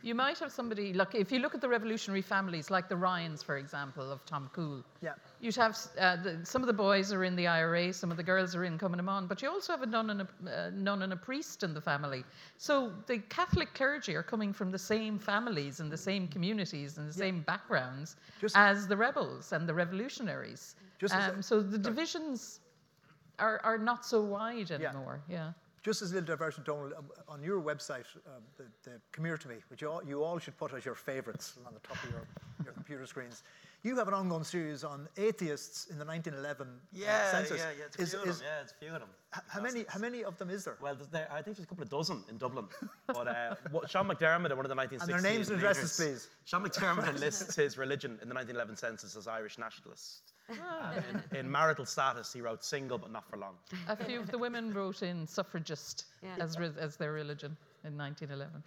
you 0.02 0.14
might 0.14 0.38
have 0.38 0.50
somebody, 0.50 0.92
like 0.92 1.14
if 1.14 1.30
you 1.30 1.38
look 1.38 1.54
at 1.54 1.60
the 1.60 1.68
revolutionary 1.68 2.22
families, 2.22 2.70
like 2.70 2.88
the 2.88 2.96
Ryans, 2.96 3.42
for 3.42 3.56
example, 3.56 4.10
of 4.10 4.24
Tomcoole, 4.26 4.82
yeah. 5.00 5.12
you'd 5.40 5.54
have 5.56 5.78
uh, 5.98 6.16
the, 6.16 6.40
some 6.44 6.60
of 6.62 6.66
the 6.66 6.72
boys 6.72 7.12
are 7.12 7.22
in 7.24 7.36
the 7.36 7.46
IRA, 7.46 7.92
some 7.92 8.10
of 8.10 8.16
the 8.16 8.22
girls 8.22 8.56
are 8.56 8.64
in 8.64 8.78
Cumann 8.78 9.28
but 9.28 9.40
you 9.40 9.48
also 9.48 9.72
have 9.72 9.82
a 9.82 9.86
nun, 9.86 10.10
and 10.10 10.20
a 10.22 10.26
uh, 10.46 10.70
nun 10.74 11.02
and 11.02 11.12
a 11.12 11.16
priest 11.16 11.62
in 11.62 11.72
the 11.72 11.80
family. 11.80 12.24
So 12.58 12.92
the 13.06 13.18
Catholic 13.18 13.72
clergy 13.74 14.16
are 14.16 14.22
coming 14.22 14.52
from 14.52 14.72
the 14.72 14.78
same 14.78 15.18
families 15.18 15.78
and 15.78 15.90
the 15.90 15.96
same 15.96 16.26
communities 16.26 16.98
and 16.98 17.08
the 17.08 17.14
yeah. 17.16 17.26
same 17.26 17.42
backgrounds 17.42 18.16
just 18.40 18.56
as 18.56 18.88
the 18.88 18.96
rebels 18.96 19.52
and 19.52 19.68
the 19.68 19.74
revolutionaries. 19.74 20.74
Um, 21.12 21.42
so 21.42 21.60
the 21.60 21.78
divisions 21.78 22.60
are, 23.38 23.60
are 23.64 23.78
not 23.78 24.04
so 24.04 24.22
wide 24.22 24.70
anymore. 24.70 25.20
yeah. 25.28 25.36
yeah. 25.36 25.52
Just 25.82 26.00
as 26.00 26.12
a 26.12 26.14
little 26.14 26.26
diversion, 26.26 26.62
Donal, 26.64 26.92
um, 26.96 27.10
on 27.28 27.42
your 27.42 27.60
website, 27.60 28.04
uh, 28.26 28.38
the, 28.56 28.64
the 28.84 29.00
Come 29.10 29.24
Here 29.24 29.36
to 29.36 29.48
Me, 29.48 29.56
which 29.68 29.82
you 29.82 29.90
all, 29.90 30.04
you 30.04 30.22
all 30.22 30.38
should 30.38 30.56
put 30.56 30.72
as 30.74 30.84
your 30.84 30.94
favourites 30.94 31.54
on 31.66 31.74
the 31.74 31.80
top 31.80 32.02
of 32.04 32.10
your, 32.10 32.26
your 32.64 32.72
computer 32.72 33.04
screens, 33.04 33.42
you 33.82 33.96
have 33.96 34.06
an 34.06 34.14
ongoing 34.14 34.44
series 34.44 34.84
on 34.84 35.08
atheists 35.16 35.86
in 35.86 35.98
the 35.98 36.04
1911 36.04 36.68
uh, 36.68 36.70
yeah, 36.92 37.30
census. 37.32 37.58
Yeah, 37.58 37.70
yeah, 37.76 37.84
it's 37.86 37.96
a 37.96 38.06
few 38.06 38.18
of 38.20 38.24
them. 38.26 38.36
Yeah, 38.40 38.62
it's 38.62 38.72
a 38.72 38.74
few 38.76 38.88
of 38.94 39.00
them. 39.00 39.08
How 39.48 39.60
many, 39.60 39.84
how 39.88 39.98
many 39.98 40.22
of 40.22 40.38
them 40.38 40.50
is 40.50 40.64
there? 40.64 40.76
Well, 40.80 40.96
there, 41.10 41.28
I 41.32 41.42
think 41.42 41.56
there's 41.56 41.64
a 41.64 41.68
couple 41.68 41.82
of 41.82 41.90
dozen 41.90 42.22
in 42.30 42.38
Dublin. 42.38 42.66
but 43.08 43.26
uh, 43.26 43.56
what, 43.72 43.90
Sean 43.90 44.06
McDermott, 44.06 44.54
one 44.56 44.64
of 44.64 44.68
the 44.68 44.76
1960s. 44.76 45.00
And 45.00 45.10
their 45.10 45.20
names 45.20 45.48
and 45.48 45.58
addresses, 45.58 45.96
please. 45.96 46.28
Sean 46.44 46.64
McDermott 46.64 47.18
lists 47.20 47.56
his 47.56 47.76
religion 47.76 48.12
in 48.22 48.28
the 48.28 48.34
1911 48.34 48.76
census 48.76 49.16
as 49.16 49.26
Irish 49.26 49.58
nationalist. 49.58 50.31
Ah. 50.50 50.94
in, 51.30 51.38
in, 51.38 51.50
marital 51.50 51.86
status, 51.86 52.32
he 52.32 52.40
wrote 52.40 52.64
single, 52.64 52.98
but 52.98 53.10
not 53.10 53.28
for 53.28 53.36
long. 53.36 53.54
A 53.88 53.96
few 53.96 54.20
of 54.20 54.30
the 54.30 54.38
women 54.38 54.72
wrote 54.72 55.02
in 55.02 55.26
suffragist 55.26 56.06
yeah. 56.22 56.36
as, 56.40 56.56
as 56.56 56.96
their 56.96 57.12
religion 57.12 57.56
in 57.84 57.96
1911. 57.96 58.62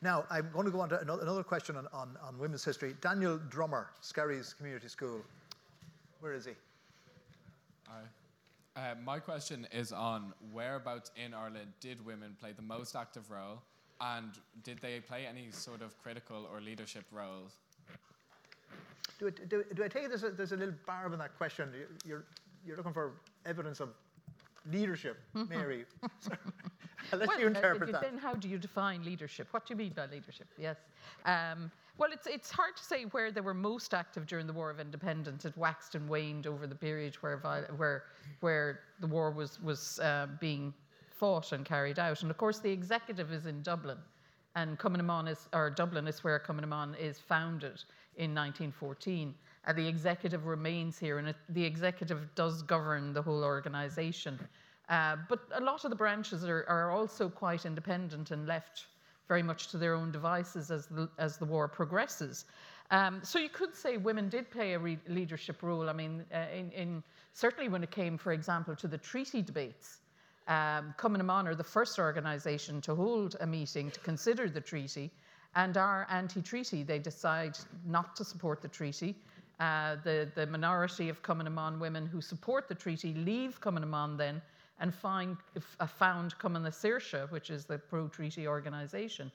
Now, 0.00 0.24
I'm 0.30 0.50
going 0.52 0.66
to 0.66 0.70
go 0.70 0.80
on 0.80 0.88
to 0.90 1.00
another, 1.00 1.22
another 1.22 1.42
question 1.42 1.76
on, 1.76 1.88
on, 1.92 2.16
on, 2.22 2.38
women's 2.38 2.64
history. 2.64 2.94
Daniel 3.00 3.38
Drummer, 3.50 3.88
Skerries 4.00 4.56
Community 4.56 4.88
School. 4.88 5.20
Where 6.20 6.34
is 6.34 6.44
he? 6.44 6.52
Hi. 7.88 8.02
Uh, 8.76 8.94
my 9.04 9.18
question 9.18 9.66
is 9.72 9.92
on 9.92 10.32
whereabouts 10.52 11.10
in 11.16 11.34
Ireland 11.34 11.72
did 11.80 12.04
women 12.06 12.36
play 12.40 12.52
the 12.52 12.62
most 12.62 12.94
active 12.94 13.28
role, 13.28 13.60
and 14.00 14.30
did 14.62 14.78
they 14.78 15.00
play 15.00 15.26
any 15.26 15.50
sort 15.50 15.82
of 15.82 16.00
critical 16.00 16.48
or 16.52 16.60
leadership 16.60 17.04
roles? 17.10 17.58
Do, 19.18 19.26
it, 19.26 19.48
do, 19.48 19.64
do 19.74 19.84
I 19.84 19.88
take 19.88 20.04
it 20.04 20.08
there's 20.08 20.22
a, 20.22 20.30
there's 20.30 20.52
a 20.52 20.56
little 20.56 20.74
barb 20.86 21.12
in 21.12 21.18
that 21.18 21.36
question? 21.36 21.70
You're, 22.04 22.24
you're 22.64 22.76
looking 22.76 22.92
for 22.92 23.12
evidence 23.46 23.80
of 23.80 23.90
leadership, 24.70 25.18
Mary. 25.34 25.84
I'll 27.12 27.18
let 27.18 27.28
well, 27.28 27.40
you 27.40 27.46
interpret 27.46 27.88
uh, 27.88 27.92
that. 27.92 28.02
Then 28.02 28.18
how 28.18 28.34
do 28.34 28.48
you 28.48 28.58
define 28.58 29.04
leadership? 29.04 29.48
What 29.50 29.66
do 29.66 29.72
you 29.72 29.78
mean 29.78 29.92
by 29.94 30.06
leadership? 30.06 30.46
Yes. 30.56 30.76
Um, 31.24 31.70
well, 31.96 32.10
it's, 32.12 32.26
it's 32.28 32.50
hard 32.50 32.76
to 32.76 32.84
say 32.84 33.04
where 33.04 33.32
they 33.32 33.40
were 33.40 33.54
most 33.54 33.92
active 33.92 34.26
during 34.26 34.46
the 34.46 34.52
War 34.52 34.70
of 34.70 34.78
Independence. 34.78 35.44
It 35.44 35.56
waxed 35.56 35.96
and 35.96 36.08
waned 36.08 36.46
over 36.46 36.66
the 36.66 36.74
period 36.74 37.16
where, 37.16 37.38
where, 37.76 38.04
where 38.40 38.80
the 39.00 39.06
war 39.06 39.32
was, 39.32 39.60
was 39.60 39.98
uh, 39.98 40.28
being 40.38 40.72
fought 41.10 41.50
and 41.50 41.64
carried 41.64 41.98
out. 41.98 42.22
And 42.22 42.30
of 42.30 42.36
course, 42.36 42.60
the 42.60 42.70
executive 42.70 43.32
is 43.32 43.46
in 43.46 43.62
Dublin, 43.62 43.98
and 44.54 44.78
Cumann 44.78 45.26
is, 45.26 45.48
or 45.52 45.70
Dublin 45.70 46.06
is 46.06 46.22
where 46.22 46.38
Cumann 46.38 46.94
is 47.00 47.18
founded 47.18 47.82
in 48.18 48.34
1914. 48.34 49.34
And 49.64 49.78
the 49.78 49.86
executive 49.86 50.46
remains 50.46 50.98
here, 50.98 51.18
and 51.18 51.28
it, 51.28 51.36
the 51.50 51.64
executive 51.64 52.34
does 52.34 52.62
govern 52.62 53.12
the 53.12 53.22
whole 53.22 53.44
organisation. 53.44 54.38
Uh, 54.88 55.16
but 55.28 55.40
a 55.54 55.60
lot 55.60 55.84
of 55.84 55.90
the 55.90 55.96
branches 55.96 56.44
are, 56.44 56.64
are, 56.68 56.90
also 56.90 57.28
quite 57.28 57.66
independent 57.66 58.30
and 58.30 58.46
left 58.46 58.86
very 59.28 59.42
much 59.42 59.68
to 59.68 59.76
their 59.76 59.94
own 59.94 60.10
devices 60.10 60.70
as 60.70 60.86
the, 60.86 61.08
as 61.18 61.36
the 61.36 61.44
war 61.44 61.68
progresses. 61.68 62.46
Um, 62.90 63.20
so 63.22 63.38
you 63.38 63.50
could 63.50 63.74
say 63.74 63.98
women 63.98 64.30
did 64.30 64.50
play 64.50 64.72
a 64.72 64.78
re- 64.78 64.98
leadership 65.06 65.62
role. 65.62 65.90
I 65.90 65.92
mean, 65.92 66.24
uh, 66.32 66.46
in, 66.54 66.70
in, 66.70 67.02
certainly 67.34 67.68
when 67.68 67.82
it 67.82 67.90
came, 67.90 68.16
for 68.16 68.32
example, 68.32 68.74
to 68.76 68.88
the 68.88 68.96
treaty 68.96 69.42
debates. 69.42 69.98
Um, 70.46 70.94
Cumann 70.98 71.46
are 71.46 71.54
the 71.54 71.62
first 71.62 71.98
organisation 71.98 72.80
to 72.80 72.94
hold 72.94 73.36
a 73.40 73.46
meeting 73.46 73.90
to 73.90 74.00
consider 74.00 74.48
the 74.48 74.62
treaty 74.62 75.10
and 75.58 75.76
are 75.76 76.06
anti-treaty. 76.08 76.84
They 76.84 77.00
decide 77.00 77.58
not 77.84 78.14
to 78.16 78.24
support 78.24 78.62
the 78.62 78.68
treaty. 78.68 79.16
Uh, 79.58 79.96
the, 80.04 80.28
the 80.36 80.46
minority 80.46 81.08
of 81.08 81.20
Cumann 81.24 81.80
women 81.80 82.06
who 82.06 82.20
support 82.20 82.68
the 82.68 82.76
treaty 82.76 83.12
leave 83.12 83.60
Cumann 83.60 84.16
then 84.16 84.40
and 84.78 84.94
find, 84.94 85.36
uh, 85.80 85.86
found 85.86 86.38
Cumann 86.38 86.62
Saoirse, 86.62 87.28
which 87.32 87.50
is 87.50 87.64
the 87.64 87.76
pro-treaty 87.76 88.46
organisation. 88.46 89.32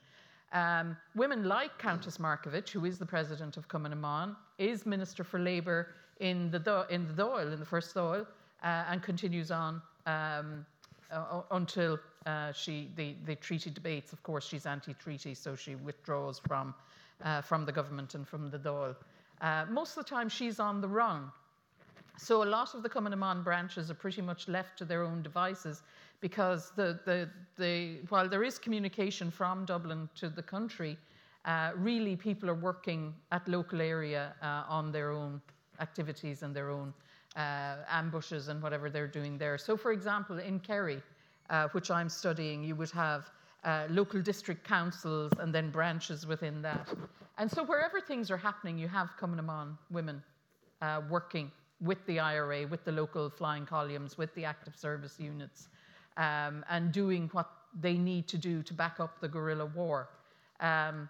Um, 0.54 0.96
women 1.14 1.44
like 1.44 1.76
Countess 1.78 2.16
Markievicz, 2.16 2.70
who 2.70 2.86
is 2.86 2.98
the 2.98 3.04
president 3.04 3.58
of 3.58 3.68
Cumann 3.68 4.34
is 4.56 4.86
Minister 4.86 5.24
for 5.24 5.38
Labour 5.38 5.88
in 6.20 6.50
the, 6.50 6.86
in 6.88 7.06
the 7.06 7.22
Dáil, 7.22 7.52
in 7.52 7.60
the 7.60 7.66
first 7.66 7.94
Dáil, 7.94 8.26
uh, 8.62 8.90
and 8.90 9.02
continues 9.02 9.50
on 9.50 9.82
um, 10.06 10.64
uh, 11.12 11.42
until 11.50 11.98
uh, 12.26 12.52
she, 12.52 12.90
the, 12.96 13.14
the 13.26 13.36
treaty 13.36 13.70
debates. 13.70 14.12
Of 14.12 14.22
course, 14.22 14.46
she's 14.46 14.66
anti-treaty, 14.66 15.34
so 15.34 15.54
she 15.54 15.74
withdraws 15.74 16.38
from, 16.38 16.74
uh, 17.22 17.40
from 17.40 17.64
the 17.64 17.72
government 17.72 18.14
and 18.14 18.26
from 18.26 18.50
the 18.50 18.58
Dáil. 18.58 18.96
Uh, 19.40 19.66
most 19.70 19.96
of 19.96 20.04
the 20.04 20.10
time, 20.10 20.28
she's 20.28 20.60
on 20.60 20.80
the 20.80 20.88
run. 20.88 21.30
So 22.16 22.44
a 22.44 22.46
lot 22.46 22.74
of 22.74 22.82
the 22.82 22.88
Cumann 22.88 23.42
branches 23.42 23.90
are 23.90 23.94
pretty 23.94 24.22
much 24.22 24.48
left 24.48 24.78
to 24.78 24.84
their 24.84 25.02
own 25.02 25.22
devices 25.22 25.82
because 26.20 26.70
the, 26.76 26.98
the, 27.04 27.28
the, 27.58 27.98
while 28.08 28.28
there 28.28 28.44
is 28.44 28.58
communication 28.58 29.30
from 29.30 29.64
Dublin 29.64 30.08
to 30.16 30.28
the 30.28 30.42
country, 30.42 30.96
uh, 31.44 31.72
really 31.76 32.16
people 32.16 32.48
are 32.48 32.54
working 32.54 33.12
at 33.32 33.46
local 33.48 33.80
area 33.80 34.34
uh, 34.40 34.62
on 34.68 34.92
their 34.92 35.10
own 35.10 35.42
activities 35.80 36.42
and 36.42 36.54
their 36.54 36.70
own 36.70 36.94
uh, 37.36 37.76
ambushes 37.90 38.48
and 38.48 38.62
whatever 38.62 38.88
they're 38.88 39.08
doing 39.08 39.36
there. 39.36 39.58
So, 39.58 39.76
for 39.76 39.92
example, 39.92 40.38
in 40.38 40.60
Kerry, 40.60 41.02
uh, 41.50 41.68
which 41.72 41.90
I'm 41.90 42.08
studying, 42.08 42.62
you 42.64 42.74
would 42.76 42.90
have 42.90 43.30
uh, 43.64 43.86
local 43.90 44.20
district 44.20 44.66
councils, 44.66 45.32
and 45.38 45.54
then 45.54 45.70
branches 45.70 46.26
within 46.26 46.62
that. 46.62 46.88
And 47.38 47.50
so 47.50 47.64
wherever 47.64 48.00
things 48.00 48.30
are 48.30 48.36
happening, 48.36 48.78
you 48.78 48.88
have 48.88 49.10
Cumann 49.18 49.78
women 49.90 50.22
uh, 50.82 51.00
working 51.10 51.50
with 51.80 52.04
the 52.06 52.20
IRA, 52.20 52.66
with 52.66 52.84
the 52.84 52.92
local 52.92 53.30
flying 53.30 53.66
columns, 53.66 54.16
with 54.16 54.34
the 54.34 54.44
active 54.44 54.76
service 54.76 55.18
units, 55.18 55.68
um, 56.16 56.64
and 56.68 56.92
doing 56.92 57.28
what 57.32 57.50
they 57.80 57.94
need 57.94 58.28
to 58.28 58.38
do 58.38 58.62
to 58.62 58.74
back 58.74 59.00
up 59.00 59.20
the 59.20 59.28
guerrilla 59.28 59.66
war. 59.66 60.08
Um, 60.60 61.08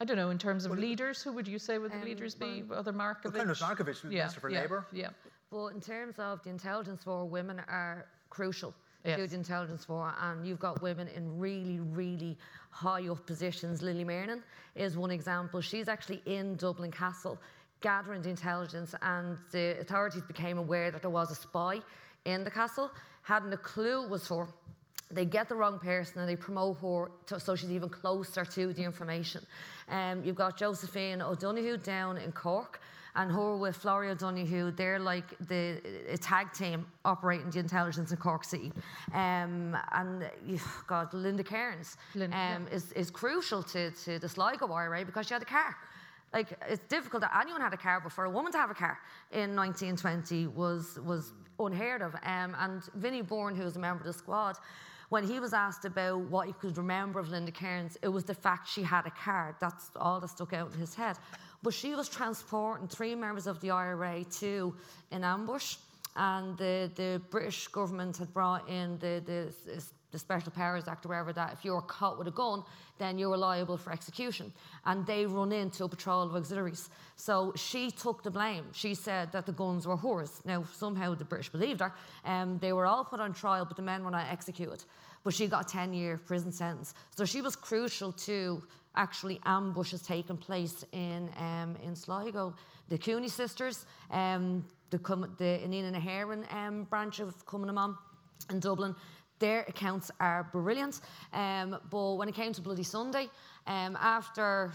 I 0.00 0.04
don't 0.04 0.16
know, 0.16 0.30
in 0.30 0.38
terms 0.38 0.64
of 0.64 0.76
leaders, 0.76 1.22
who 1.22 1.32
would 1.32 1.46
you 1.46 1.60
say 1.60 1.78
would 1.78 1.92
the 1.92 1.96
Um, 1.98 2.04
leaders 2.04 2.34
be? 2.34 2.64
Well, 2.64 2.80
Other 2.80 2.92
Markievicz? 2.92 3.24
Well, 3.24 3.32
Colonel 3.32 3.54
Markievicz, 3.54 4.04
Minister 4.04 4.40
for 4.40 4.50
yeah, 4.50 4.62
Labour. 4.62 4.86
Yeah. 4.90 5.10
But 5.50 5.66
in 5.68 5.80
terms 5.80 6.18
of 6.18 6.42
the 6.42 6.50
intelligence 6.50 7.06
war, 7.06 7.28
women 7.28 7.60
are 7.68 8.06
crucial 8.30 8.74
Yes. 9.04 9.32
intelligence 9.32 9.88
war, 9.88 10.14
and 10.20 10.46
you've 10.46 10.60
got 10.60 10.80
women 10.80 11.08
in 11.08 11.38
really, 11.38 11.80
really 11.80 12.38
high 12.70 13.08
up 13.08 13.26
positions. 13.26 13.82
Lily 13.82 14.04
Mernin 14.04 14.42
is 14.76 14.96
one 14.96 15.10
example. 15.10 15.60
She's 15.60 15.88
actually 15.88 16.22
in 16.26 16.54
Dublin 16.56 16.92
Castle 16.92 17.38
gathering 17.80 18.22
the 18.22 18.30
intelligence, 18.30 18.94
and 19.02 19.36
the 19.50 19.78
authorities 19.80 20.22
became 20.22 20.56
aware 20.56 20.90
that 20.90 21.02
there 21.02 21.10
was 21.10 21.30
a 21.30 21.34
spy 21.34 21.80
in 22.24 22.44
the 22.44 22.50
castle, 22.50 22.90
hadn't 23.22 23.52
a 23.52 23.56
clue 23.56 24.08
was 24.08 24.28
her. 24.28 24.46
They 25.10 25.26
get 25.26 25.48
the 25.48 25.54
wrong 25.54 25.78
person 25.78 26.20
and 26.20 26.28
they 26.28 26.36
promote 26.36 26.78
her 26.78 27.10
to, 27.26 27.38
so 27.38 27.54
she's 27.54 27.70
even 27.70 27.90
closer 27.90 28.44
to 28.44 28.72
the 28.72 28.82
information. 28.82 29.44
Um, 29.90 30.24
you've 30.24 30.36
got 30.36 30.56
Josephine 30.56 31.20
O'Donoghue 31.20 31.76
down 31.76 32.16
in 32.16 32.32
Cork, 32.32 32.80
and 33.14 33.30
her 33.30 33.56
with 33.56 33.76
Florrie 33.76 34.10
O'Donoghue, 34.10 34.70
they're 34.70 34.98
like 34.98 35.36
the 35.48 35.80
a 36.08 36.16
tag 36.16 36.52
team 36.52 36.86
operating 37.04 37.50
the 37.50 37.58
intelligence 37.58 38.10
in 38.10 38.16
Cork 38.16 38.44
City. 38.44 38.72
Um, 39.12 39.76
and 39.92 40.30
God, 40.86 41.12
Linda 41.12 41.44
Kearns 41.44 41.96
Linda, 42.14 42.36
um, 42.36 42.66
is, 42.72 42.92
is 42.92 43.10
crucial 43.10 43.62
to, 43.64 43.90
to 43.90 44.18
the 44.18 44.28
Sligo 44.28 44.66
IRA 44.72 45.04
because 45.04 45.26
she 45.26 45.34
had 45.34 45.42
a 45.42 45.46
car. 45.46 45.76
Like 46.32 46.58
it's 46.66 46.82
difficult 46.88 47.20
that 47.22 47.38
anyone 47.38 47.60
had 47.60 47.74
a 47.74 47.76
car, 47.76 48.00
but 48.02 48.12
for 48.12 48.24
a 48.24 48.30
woman 48.30 48.52
to 48.52 48.58
have 48.58 48.70
a 48.70 48.74
car 48.74 48.98
in 49.30 49.54
1920 49.54 50.46
was 50.46 50.98
was 51.04 51.32
unheard 51.58 52.00
of. 52.00 52.14
Um, 52.14 52.56
and 52.58 52.82
Vinnie 52.94 53.22
Byrne, 53.22 53.54
who 53.54 53.64
was 53.64 53.76
a 53.76 53.78
member 53.78 54.00
of 54.00 54.06
the 54.06 54.18
squad, 54.18 54.56
when 55.10 55.24
he 55.24 55.40
was 55.40 55.52
asked 55.52 55.84
about 55.84 56.20
what 56.20 56.46
he 56.46 56.54
could 56.54 56.78
remember 56.78 57.20
of 57.20 57.28
Linda 57.28 57.52
Kearns, 57.52 57.98
it 58.00 58.08
was 58.08 58.24
the 58.24 58.34
fact 58.34 58.66
she 58.66 58.82
had 58.82 59.06
a 59.06 59.10
car. 59.10 59.54
That's 59.60 59.90
all 59.96 60.20
that 60.20 60.28
stuck 60.28 60.54
out 60.54 60.72
in 60.72 60.80
his 60.80 60.94
head. 60.94 61.18
But 61.62 61.74
she 61.74 61.94
was 61.94 62.08
transporting 62.08 62.88
three 62.88 63.14
members 63.14 63.46
of 63.46 63.60
the 63.60 63.70
IRA 63.70 64.24
to 64.40 64.74
an 65.10 65.24
ambush, 65.24 65.76
and 66.16 66.58
the, 66.58 66.90
the 66.94 67.22
British 67.30 67.68
government 67.68 68.16
had 68.16 68.32
brought 68.34 68.68
in 68.68 68.98
the, 68.98 69.22
the, 69.24 69.82
the 70.10 70.18
Special 70.18 70.52
Powers 70.52 70.86
Act 70.86 71.06
or 71.06 71.10
whatever 71.10 71.32
that 71.32 71.52
if 71.54 71.64
you're 71.64 71.80
caught 71.80 72.18
with 72.18 72.28
a 72.28 72.32
gun, 72.32 72.62
then 72.98 73.18
you're 73.18 73.36
liable 73.36 73.76
for 73.76 73.92
execution. 73.92 74.52
And 74.84 75.06
they 75.06 75.24
run 75.24 75.52
into 75.52 75.84
a 75.84 75.88
patrol 75.88 76.22
of 76.22 76.36
auxiliaries. 76.36 76.90
So 77.16 77.52
she 77.56 77.90
took 77.90 78.22
the 78.22 78.30
blame. 78.30 78.66
She 78.72 78.94
said 78.94 79.32
that 79.32 79.46
the 79.46 79.52
guns 79.52 79.86
were 79.86 79.96
hers. 79.96 80.40
Now, 80.44 80.64
somehow 80.72 81.14
the 81.14 81.24
British 81.24 81.48
believed 81.48 81.80
her. 81.80 81.94
Um, 82.24 82.58
they 82.58 82.72
were 82.72 82.86
all 82.86 83.04
put 83.04 83.20
on 83.20 83.32
trial, 83.32 83.64
but 83.64 83.76
the 83.76 83.82
men 83.82 84.04
were 84.04 84.10
not 84.10 84.26
executed. 84.30 84.84
But 85.24 85.34
she 85.34 85.46
got 85.46 85.70
a 85.70 85.72
10 85.72 85.92
year 85.92 86.18
prison 86.18 86.52
sentence. 86.52 86.94
So 87.16 87.24
she 87.24 87.40
was 87.40 87.56
crucial 87.56 88.12
to 88.12 88.62
actually 88.94 89.40
ambushes 89.44 90.02
taking 90.02 90.36
place 90.36 90.84
in, 90.92 91.30
um, 91.38 91.76
in 91.82 91.94
Sligo. 91.94 92.54
The 92.88 92.98
Cooney 92.98 93.28
sisters, 93.28 93.86
um, 94.10 94.64
the, 94.90 94.98
Com- 94.98 95.34
the 95.38 95.60
Inghinidhe 95.64 95.92
na 95.92 96.00
hÉireann 96.00 96.52
um, 96.52 96.84
branch 96.84 97.20
of 97.20 97.46
Cumann 97.46 97.72
na 97.72 97.72
mBan 97.72 97.96
in 98.50 98.60
Dublin, 98.60 98.94
their 99.38 99.62
accounts 99.62 100.10
are 100.20 100.48
brilliant. 100.52 101.00
Um, 101.32 101.78
but 101.90 102.14
when 102.14 102.28
it 102.28 102.34
came 102.34 102.52
to 102.52 102.60
Bloody 102.60 102.82
Sunday, 102.82 103.28
um, 103.66 103.96
after 104.00 104.72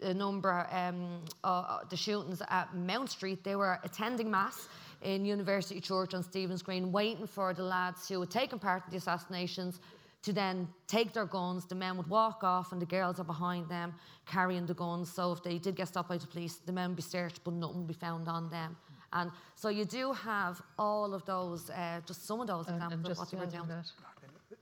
a 0.00 0.14
number 0.14 0.66
um, 0.70 1.20
uh, 1.44 1.80
the 1.90 1.96
shootings 1.96 2.40
at 2.48 2.74
Mount 2.74 3.10
Street, 3.10 3.44
they 3.44 3.56
were 3.56 3.78
attending 3.84 4.30
mass 4.30 4.68
in 5.02 5.24
University 5.24 5.80
Church 5.80 6.14
on 6.14 6.22
Stephen's 6.22 6.62
Green, 6.62 6.92
waiting 6.92 7.26
for 7.26 7.54
the 7.54 7.62
lads 7.62 8.08
who 8.08 8.20
had 8.20 8.30
taken 8.30 8.58
part 8.58 8.84
in 8.86 8.90
the 8.90 8.96
assassinations 8.96 9.80
to 10.22 10.32
then 10.32 10.68
take 10.88 11.12
their 11.12 11.26
guns. 11.26 11.66
The 11.66 11.74
men 11.74 11.96
would 11.96 12.08
walk 12.08 12.42
off, 12.42 12.72
and 12.72 12.82
the 12.82 12.86
girls 12.86 13.20
are 13.20 13.24
behind 13.24 13.68
them 13.68 13.94
carrying 14.26 14.66
the 14.66 14.74
guns. 14.74 15.12
So 15.12 15.32
if 15.32 15.42
they 15.42 15.58
did 15.58 15.76
get 15.76 15.88
stopped 15.88 16.08
by 16.08 16.18
the 16.18 16.26
police, 16.26 16.56
the 16.66 16.72
men 16.72 16.90
would 16.90 16.96
be 16.96 17.02
searched, 17.02 17.40
but 17.44 17.54
nothing 17.54 17.78
would 17.78 17.86
be 17.86 17.94
found 17.94 18.26
on 18.28 18.50
them. 18.50 18.76
And 19.12 19.30
so 19.54 19.68
you 19.68 19.84
do 19.84 20.12
have 20.12 20.60
all 20.78 21.14
of 21.14 21.24
those, 21.26 21.70
uh, 21.70 22.00
just 22.06 22.26
some 22.26 22.40
of 22.40 22.48
those 22.48 22.66
examples 22.68 23.10
of 23.10 23.18
what 23.18 23.30
they 23.30 23.36
were 23.38 23.46
doing. 23.46 23.68
that. 23.68 23.90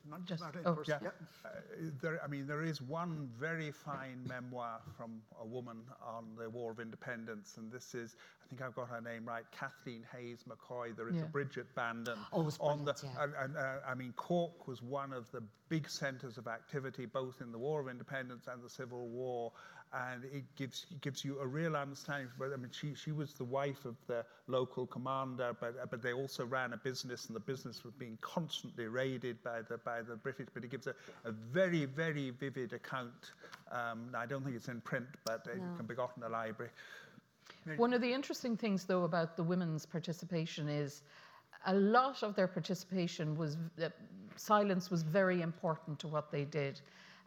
Not 0.09 0.25
just, 0.27 0.43
oh, 0.67 0.83
Yeah. 0.87 0.99
Uh, 1.45 1.49
there, 2.01 2.21
I 2.23 2.27
mean, 2.27 2.47
there 2.47 2.63
is 2.63 2.83
one 2.83 3.29
very 3.39 3.71
fine 3.71 4.21
memoir 4.29 4.81
from 4.97 5.23
a 5.41 5.47
woman 5.47 5.79
on 6.05 6.27
the 6.39 6.51
War 6.51 6.73
of 6.73 6.81
Independence, 6.81 7.57
and 7.57 7.73
this 7.73 7.95
is, 7.95 8.17
I 8.45 8.49
think 8.49 8.61
I've 8.61 8.75
got 8.75 8.89
her 8.91 9.01
name 9.01 9.25
right, 9.25 9.45
Kathleen 9.51 10.05
Hayes 10.13 10.45
McCoy. 10.49 10.95
There 10.95 11.09
is 11.09 11.17
Yeah. 11.17 11.23
a 11.23 11.27
Bridge 11.27 11.57
at 11.57 11.75
Bandon. 11.75 12.19
Oh, 12.33 12.47
it's 12.47 12.59
on 12.61 12.85
the, 12.85 12.95
yeah. 13.03 13.25
and, 13.25 13.35
and, 13.35 13.57
uh, 13.57 13.77
I 13.87 13.95
mean, 13.95 14.13
Cork 14.13 14.69
was 14.69 14.83
one 14.83 15.13
of 15.13 15.31
the 15.33 15.43
big 15.71 15.89
centres 15.89 16.37
of 16.37 16.47
activity, 16.49 17.07
both 17.07 17.41
in 17.41 17.51
the 17.51 17.59
War 17.59 17.81
of 17.81 17.89
Independence 17.89 18.47
and 18.47 18.63
the 18.63 18.69
Civil 18.71 19.09
War, 19.09 19.53
and 19.95 20.25
it 20.25 20.45
gives 20.57 20.87
gives 21.01 21.25
you 21.25 21.39
a 21.41 21.47
real 21.47 21.77
understanding. 21.77 22.29
But 22.39 22.53
I 22.53 22.57
mean, 22.57 22.71
she 22.73 22.95
she 22.95 23.13
was 23.13 23.35
the 23.35 23.45
wife 23.45 23.85
of 23.85 23.97
the 24.07 24.25
local 24.49 24.87
commander, 24.87 25.57
but 25.61 25.91
but 25.91 26.03
they 26.03 26.13
also 26.13 26.45
ran 26.45 26.73
a 26.73 26.77
business, 26.77 27.27
and 27.27 27.37
the 27.37 27.41
business 27.41 27.85
was 27.85 27.95
being 27.95 28.19
constantly 28.21 28.87
raided 28.87 29.43
by 29.43 29.63
the 29.63 29.79
by 29.79 30.03
the 30.03 30.17
British. 30.17 30.49
But 30.53 30.65
it 30.65 30.71
gives 30.71 30.87
a, 30.87 30.95
a 31.25 31.33
very 31.33 31.85
very 31.85 32.31
vivid 32.31 32.73
account. 32.73 33.33
Um, 33.71 34.11
I 34.17 34.27
don't 34.27 34.43
think 34.45 34.57
it's 34.57 34.69
in 34.69 34.81
print, 34.81 35.07
but 35.25 35.47
it 35.47 35.61
No. 35.61 35.77
can 35.77 35.87
be 35.87 35.95
got 35.95 36.13
in 36.17 36.23
the 36.23 36.29
library. 36.29 36.71
One 37.77 37.93
of 37.93 38.01
the 38.01 38.13
interesting 38.13 38.57
things, 38.57 38.85
though, 38.85 39.05
about 39.05 39.37
the 39.37 39.43
women's 39.43 39.87
participation 39.87 40.69
is 40.69 41.03
a 41.67 41.75
lot 41.75 42.23
of 42.23 42.35
their 42.35 42.47
participation 42.49 43.37
was 43.37 43.57
uh, 43.83 43.89
silence 44.37 44.91
was 44.91 45.03
very 45.03 45.41
important 45.43 45.99
to 46.01 46.09
what 46.09 46.31
they 46.31 46.45
did, 46.45 46.81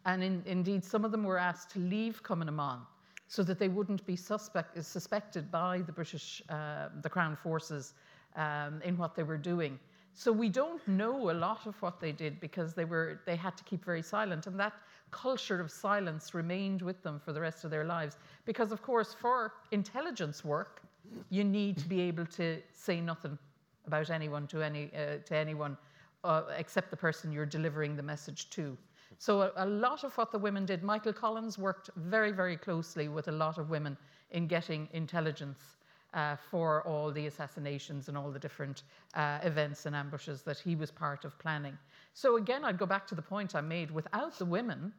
and 0.07 0.23
in, 0.23 0.41
indeed 0.45 0.83
some 0.83 1.05
of 1.05 1.11
them 1.11 1.23
were 1.23 1.37
asked 1.37 1.69
to 1.71 1.79
leave 1.79 2.23
Cumann 2.23 2.79
so 3.27 3.43
that 3.43 3.59
they 3.59 3.67
wouldn't 3.67 4.05
be 4.05 4.15
suspect, 4.15 4.83
suspected 4.83 5.51
by 5.51 5.81
the 5.81 5.91
British, 5.91 6.41
uh, 6.49 6.87
the 7.01 7.09
Crown 7.09 7.35
forces, 7.35 7.93
um, 8.37 8.81
in 8.83 8.97
what 8.97 9.15
they 9.15 9.23
were 9.23 9.37
doing. 9.37 9.77
So 10.13 10.31
we 10.31 10.49
don't 10.49 10.85
know 10.87 11.29
a 11.29 11.33
lot 11.33 11.67
of 11.67 11.79
what 11.81 11.99
they 11.99 12.11
did 12.11 12.39
because 12.39 12.73
they 12.73 12.85
were 12.85 13.19
they 13.25 13.35
had 13.35 13.55
to 13.57 13.63
keep 13.65 13.83
very 13.85 14.01
silent, 14.01 14.47
and 14.47 14.59
that 14.59 14.73
culture 15.11 15.59
of 15.59 15.69
silence 15.69 16.33
remained 16.33 16.81
with 16.81 17.03
them 17.03 17.19
for 17.19 17.33
the 17.33 17.41
rest 17.41 17.65
of 17.65 17.69
their 17.69 17.83
lives. 17.83 18.17
Because 18.45 18.71
of 18.71 18.81
course, 18.81 19.13
for 19.13 19.53
intelligence 19.71 20.43
work, 20.43 20.81
you 21.29 21.43
need 21.43 21.77
to 21.77 21.87
be 21.87 22.01
able 22.01 22.25
to 22.25 22.61
say 22.73 22.99
nothing 22.99 23.37
about 23.85 24.09
anyone 24.09 24.47
to 24.47 24.61
any 24.63 24.89
uh, 24.95 25.17
to 25.25 25.35
anyone 25.35 25.77
uh, 26.23 26.43
except 26.57 26.89
the 26.89 26.97
person 26.97 27.31
you're 27.31 27.45
delivering 27.45 27.95
the 27.95 28.03
message 28.03 28.49
to. 28.51 28.77
So 29.17 29.41
a, 29.41 29.51
a 29.57 29.65
lot 29.65 30.03
of 30.03 30.15
what 30.17 30.31
the 30.31 30.39
women 30.39 30.65
did, 30.65 30.83
Michael 30.83 31.13
Collins 31.13 31.57
worked 31.57 31.89
very 31.95 32.31
very 32.31 32.57
closely 32.57 33.07
with 33.07 33.27
a 33.27 33.31
lot 33.31 33.57
of 33.57 33.69
women 33.69 33.97
in 34.31 34.47
getting 34.47 34.87
intelligence 34.93 35.77
uh, 36.13 36.35
for 36.35 36.83
all 36.87 37.11
the 37.11 37.27
assassinations 37.27 38.07
and 38.07 38.17
all 38.17 38.31
the 38.31 38.39
different 38.39 38.83
uh, 39.13 39.39
events 39.43 39.85
and 39.85 39.95
ambushes 39.95 40.41
that 40.43 40.57
he 40.57 40.75
was 40.75 40.91
part 40.91 41.25
of 41.25 41.37
planning. 41.39 41.77
So 42.13 42.37
again, 42.37 42.65
I'd 42.65 42.77
go 42.77 42.85
back 42.85 43.05
to 43.07 43.15
the 43.15 43.21
point 43.21 43.55
I 43.55 43.61
made. 43.61 43.91
Without 43.91 44.37
the 44.37 44.45
women, 44.45 44.93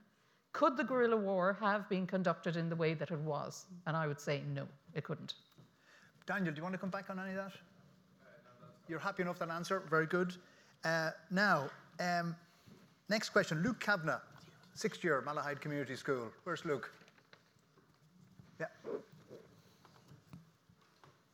could 0.53 0.77
the 0.77 0.85
guerrilla 0.85 1.17
war 1.17 1.57
have 1.61 1.89
been 1.89 2.07
conducted 2.07 2.57
in 2.57 2.69
the 2.69 2.77
way 2.77 2.95
that 2.95 3.11
it 3.11 3.19
was? 3.21 3.67
And 3.87 3.97
I 3.97 4.07
would 4.07 4.21
say 4.21 4.43
no, 4.55 4.67
it 4.95 5.05
couldn't. 5.05 5.35
Daniel, 6.27 6.53
do 6.53 6.59
you 6.59 6.63
want 6.63 6.75
to 6.75 6.79
come 6.79 6.91
back 6.91 7.11
on 7.11 7.19
any 7.19 7.31
of 7.31 7.37
that? 7.37 7.53
You're 8.89 8.99
happy 8.99 9.23
enough 9.23 9.41
with 9.41 9.49
that 9.49 9.55
answer? 9.55 9.83
Very 9.91 10.07
good. 10.07 10.35
Uh, 10.85 11.11
now, 11.31 11.69
um, 12.01 12.35
next 13.09 13.31
question. 13.31 13.63
Luke 13.63 13.81
Kavanagh, 13.81 14.21
sixth 14.75 15.03
year, 15.03 15.23
Malahide 15.27 15.61
Community 15.61 15.97
School. 15.97 16.31
Where's 16.45 16.65
Luke? 16.65 16.91
Yeah. 18.61 18.67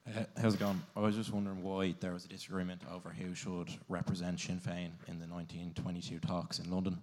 Uh, 0.07 0.25
how's 0.41 0.55
it 0.55 0.61
going? 0.61 0.81
I 0.97 1.01
was 1.01 1.16
just 1.16 1.33
wondering 1.33 1.62
why 1.62 1.95
there 2.01 2.12
was 2.12 2.25
a 2.25 2.29
disagreement 2.29 2.83
over 2.93 3.09
who 3.11 3.35
should 3.35 3.70
represent 3.89 4.39
Sinn 4.39 4.61
Féin 4.61 4.91
in 5.09 5.18
the 5.18 5.27
1922 5.27 6.18
talks 6.20 6.59
in 6.59 6.70
London. 6.70 6.99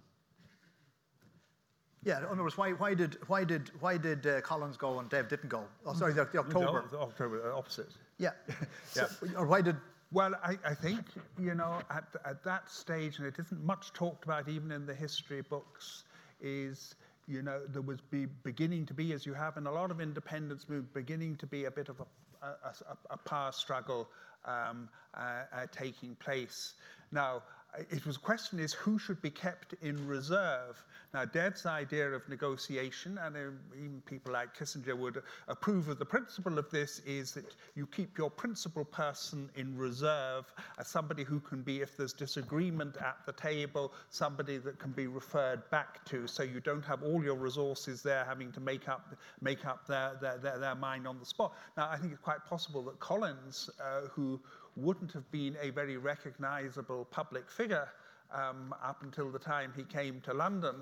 Yeah, 2.03 2.19
in 2.19 2.25
other 2.25 2.41
words, 2.41 2.57
why, 2.57 2.71
why 2.71 2.95
did, 2.95 3.17
why 3.27 3.43
did, 3.43 3.69
why 3.79 3.97
did 3.97 4.25
uh, 4.25 4.41
Collins 4.41 4.75
go 4.75 4.99
and 4.99 5.09
Dev 5.09 5.29
didn't 5.29 5.49
go? 5.49 5.63
Oh, 5.85 5.93
sorry, 5.93 6.13
the, 6.13 6.25
the 6.25 6.39
October. 6.39 6.85
The 6.89 6.97
October 6.97 7.51
uh, 7.51 7.57
opposite. 7.57 7.89
Yeah. 8.17 8.31
Yeah. 8.95 9.05
So, 9.05 9.27
or 9.37 9.45
why 9.45 9.61
did 9.61 9.77
Well, 10.11 10.35
I, 10.43 10.57
I 10.65 10.73
think, 10.73 11.05
you 11.39 11.55
know, 11.55 11.79
at, 11.89 12.03
at 12.25 12.43
that 12.43 12.69
stage, 12.69 13.17
and 13.17 13.27
it 13.27 13.35
isn't 13.39 13.63
much 13.63 13.93
talked 13.93 14.25
about 14.25 14.49
even 14.49 14.71
in 14.71 14.85
the 14.85 14.93
history 14.93 15.41
books, 15.41 16.03
is, 16.41 16.95
you 17.27 17.41
know, 17.41 17.61
there 17.67 17.81
was 17.81 18.01
be 18.01 18.25
beginning 18.43 18.85
to 18.87 18.93
be, 18.93 19.13
as 19.13 19.25
you 19.25 19.33
have 19.33 19.55
in 19.55 19.67
a 19.67 19.71
lot 19.71 19.89
of 19.89 20.01
independence 20.01 20.67
movement, 20.67 20.93
beginning 20.93 21.37
to 21.37 21.47
be 21.47 21.65
a 21.65 21.71
bit 21.71 21.87
of 21.87 22.01
a, 22.01 22.45
a, 22.45 22.49
a, 22.49 22.97
a 23.11 23.17
power 23.17 23.53
struggle 23.53 24.09
um, 24.43 24.89
uh, 25.13 25.43
uh, 25.53 25.65
taking 25.71 26.15
place. 26.15 26.73
Now, 27.13 27.43
it 27.89 28.05
was 28.05 28.17
a 28.17 28.19
question 28.19 28.59
is 28.59 28.73
who 28.73 28.99
should 28.99 29.21
be 29.21 29.29
kept 29.29 29.73
in 29.81 30.07
reserve. 30.07 30.83
Now, 31.13 31.25
Dev's 31.25 31.65
idea 31.65 32.09
of 32.09 32.27
negotiation, 32.29 33.17
and 33.17 33.35
uh, 33.35 33.39
even 33.77 34.01
people 34.05 34.31
like 34.31 34.57
Kissinger 34.57 34.97
would 34.97 35.21
approve 35.49 35.89
of 35.89 35.99
the 35.99 36.05
principle 36.05 36.57
of 36.57 36.69
this, 36.69 36.99
is 37.05 37.33
that 37.33 37.55
you 37.75 37.85
keep 37.85 38.17
your 38.17 38.29
principal 38.29 38.85
person 38.85 39.49
in 39.55 39.77
reserve 39.77 40.53
as 40.79 40.87
somebody 40.87 41.23
who 41.23 41.39
can 41.41 41.63
be, 41.63 41.81
if 41.81 41.97
there's 41.97 42.13
disagreement 42.13 42.95
at 42.97 43.17
the 43.25 43.33
table, 43.33 43.93
somebody 44.09 44.57
that 44.57 44.79
can 44.79 44.91
be 44.91 45.07
referred 45.07 45.69
back 45.69 46.03
to. 46.05 46.27
So 46.27 46.43
you 46.43 46.61
don't 46.61 46.85
have 46.85 47.03
all 47.03 47.21
your 47.23 47.35
resources 47.35 48.01
there 48.01 48.23
having 48.25 48.51
to 48.53 48.61
make 48.61 48.87
up 48.87 49.13
make 49.41 49.65
up 49.65 49.85
their 49.87 50.17
their, 50.21 50.37
their, 50.37 50.59
their 50.59 50.75
mind 50.75 51.07
on 51.07 51.19
the 51.19 51.25
spot. 51.25 51.53
Now, 51.75 51.89
I 51.89 51.97
think 51.97 52.13
it's 52.13 52.21
quite 52.21 52.45
possible 52.45 52.83
that 52.83 52.99
Collins, 52.99 53.69
uh, 53.81 54.07
who 54.11 54.39
wouldn't 54.75 55.11
have 55.11 55.29
been 55.31 55.55
a 55.61 55.69
very 55.69 55.97
recognizable 55.97 57.05
public 57.11 57.49
figure 57.49 57.89
um, 58.33 58.73
up 58.83 59.03
until 59.03 59.29
the 59.29 59.39
time 59.39 59.73
he 59.75 59.83
came 59.83 60.21
to 60.21 60.33
London. 60.33 60.75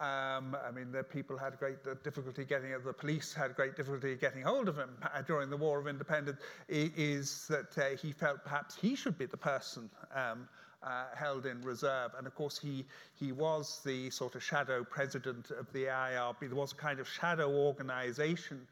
Um, 0.00 0.56
I 0.64 0.70
mean, 0.70 0.92
the 0.92 1.02
people 1.02 1.36
had 1.36 1.58
great 1.58 1.78
difficulty 2.04 2.44
getting, 2.44 2.70
the 2.84 2.92
police 2.92 3.34
had 3.34 3.56
great 3.56 3.74
difficulty 3.76 4.14
getting 4.14 4.42
hold 4.42 4.68
of 4.68 4.76
him 4.76 4.90
uh, 5.02 5.22
during 5.22 5.50
the 5.50 5.56
War 5.56 5.80
of 5.80 5.88
Independence, 5.88 6.40
is 6.68 7.48
that 7.48 7.76
uh, 7.76 7.96
he 7.96 8.12
felt 8.12 8.44
perhaps 8.44 8.76
he 8.76 8.94
should 8.94 9.18
be 9.18 9.26
the 9.26 9.36
person 9.36 9.90
um, 10.14 10.48
uh, 10.84 11.06
held 11.16 11.46
in 11.46 11.60
reserve. 11.62 12.12
And 12.16 12.28
of 12.28 12.34
course, 12.36 12.58
he, 12.58 12.84
he 13.18 13.32
was 13.32 13.80
the 13.84 14.10
sort 14.10 14.36
of 14.36 14.42
shadow 14.44 14.84
president 14.84 15.50
of 15.50 15.72
the 15.72 15.86
IRB. 15.86 16.40
There 16.42 16.54
was 16.54 16.72
a 16.72 16.76
kind 16.76 17.00
of 17.00 17.08
shadow 17.08 17.50
organization. 17.50 18.68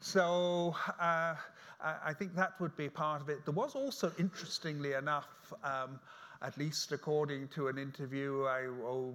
So 0.00 0.74
uh, 0.98 1.34
I 1.82 2.12
think 2.12 2.34
that 2.34 2.60
would 2.60 2.76
be 2.76 2.88
part 2.88 3.22
of 3.22 3.28
it. 3.28 3.44
There 3.44 3.54
was 3.54 3.74
also, 3.74 4.12
interestingly 4.18 4.92
enough, 4.92 5.52
um, 5.64 5.98
at 6.42 6.56
least 6.58 6.92
according 6.92 7.48
to 7.48 7.68
an 7.68 7.78
interview 7.78 8.44
I, 8.44 8.66
oh, 8.84 9.14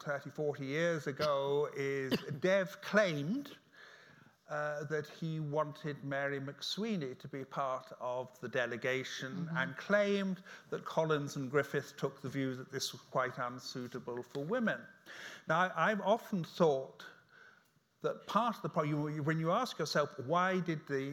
30, 0.00 0.30
40 0.30 0.64
years 0.64 1.06
ago, 1.06 1.68
is 1.76 2.12
Dev 2.40 2.80
claimed 2.82 3.50
uh, 4.48 4.84
that 4.84 5.06
he 5.20 5.40
wanted 5.40 5.96
Mary 6.04 6.38
MacSwiney 6.38 7.18
to 7.18 7.28
be 7.28 7.44
part 7.44 7.86
of 8.00 8.28
the 8.40 8.48
delegation 8.48 9.48
mm-hmm. 9.48 9.56
and 9.56 9.76
claimed 9.76 10.38
that 10.70 10.84
Collins 10.84 11.36
and 11.36 11.50
Griffith 11.50 11.94
took 11.96 12.22
the 12.22 12.28
view 12.28 12.54
that 12.54 12.70
this 12.70 12.92
was 12.92 13.02
quite 13.10 13.38
unsuitable 13.38 14.24
for 14.32 14.44
women. 14.44 14.78
Now, 15.48 15.72
I've 15.76 16.00
often 16.00 16.44
thought 16.44 17.02
that 18.06 18.26
part 18.26 18.54
of 18.56 18.62
the 18.62 18.68
problem, 18.68 19.24
when 19.24 19.38
you 19.40 19.50
ask 19.50 19.78
yourself, 19.78 20.10
why 20.26 20.60
did 20.60 20.80
the, 20.86 21.04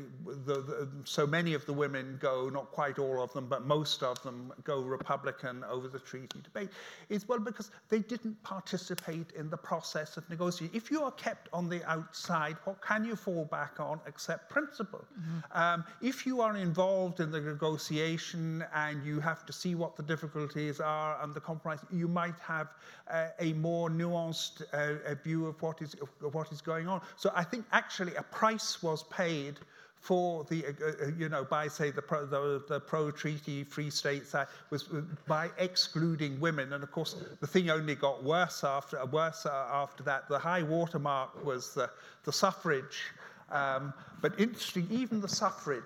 the, 0.46 0.58
the, 0.70 0.88
so 1.06 1.26
many 1.26 1.56
of 1.56 1.66
the 1.66 1.74
women 1.74 2.18
go, 2.22 2.50
not 2.50 2.72
quite 2.72 3.00
all 3.00 3.22
of 3.26 3.34
them, 3.34 3.48
but 3.48 3.66
most 3.66 4.04
of 4.04 4.22
them 4.22 4.54
go 4.64 4.82
Republican 4.82 5.64
over 5.76 5.88
the 5.88 6.00
treaty 6.00 6.39
debate, 6.44 6.70
is 7.10 7.28
well, 7.28 7.39
because 7.39 7.72
they 7.89 8.00
didn't 8.00 8.41
participate 8.44 9.32
in 9.32 9.50
the 9.50 9.58
process 9.58 10.18
of 10.18 10.30
negotiating. 10.30 10.76
If 10.76 10.91
you 10.91 11.02
are 11.04 11.12
kept 11.12 11.50
on 11.52 11.68
the 11.68 11.84
outside, 11.89 12.58
what 12.66 12.80
can 12.82 13.04
you 13.04 13.16
fall 13.16 13.46
back 13.46 13.80
on 13.80 14.00
except 14.06 14.52
principle? 14.52 15.04
Mm-hmm. 15.04 15.58
Um, 15.64 15.84
if 16.02 16.28
you 16.28 16.41
are 16.41 16.56
involved 16.58 17.20
in 17.20 17.32
the 17.32 17.41
negotiation 17.41 18.64
and 18.76 19.04
you 19.04 19.20
have 19.20 19.46
to 19.48 19.54
see 19.54 19.74
what 19.74 19.96
the 19.96 20.04
difficulties 20.04 20.80
are 20.80 21.22
and 21.24 21.34
the 21.34 21.41
compromise, 21.41 21.80
you 21.91 22.08
might 22.08 22.39
have 22.39 22.68
uh, 23.10 23.28
a 23.39 23.54
more 23.54 23.89
nuanced 23.89 24.62
uh, 24.74 25.16
view 25.24 25.48
of 25.48 25.60
what 25.62 25.82
is, 25.82 25.96
of 26.24 26.34
what 26.34 26.52
is 26.52 26.62
going 26.62 26.82
going 26.84 26.99
on. 26.99 27.07
So 27.15 27.31
I 27.36 27.43
think 27.43 27.65
actually 27.71 28.15
a 28.15 28.23
price 28.23 28.81
was 28.84 29.03
paid 29.03 29.59
for 29.99 30.43
the, 30.49 30.65
uh, 30.65 30.69
uh 30.69 31.11
you 31.17 31.29
know, 31.29 31.45
by 31.45 31.67
say 31.67 31.89
the 31.89 32.01
pro, 32.01 32.25
the, 32.25 32.61
the 32.67 32.79
pro-treaty 32.79 33.63
Free 33.63 33.89
States 33.89 34.36
Act 34.36 34.51
was 34.69 34.84
uh, 34.93 35.01
by 35.27 35.49
excluding 35.57 36.39
women, 36.41 36.73
and 36.73 36.84
of 36.84 36.91
course 36.91 37.15
the 37.39 37.47
thing 37.47 37.69
only 37.69 37.95
got 37.95 38.21
worse 38.23 38.63
after 38.65 38.99
uh, 38.99 39.05
worse 39.05 39.45
after 39.45 40.03
that. 40.03 40.27
The 40.27 40.39
high 40.39 40.63
watermark 40.63 41.45
was 41.45 41.73
the, 41.73 41.89
the 42.25 42.34
suffrage, 42.34 43.03
um, 43.49 43.93
but 44.21 44.38
interesting, 44.38 44.88
even 44.91 45.21
the 45.21 45.29
suffrage, 45.29 45.84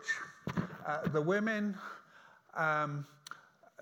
uh, 0.87 1.07
the 1.09 1.21
women 1.21 1.77
um, 2.55 3.05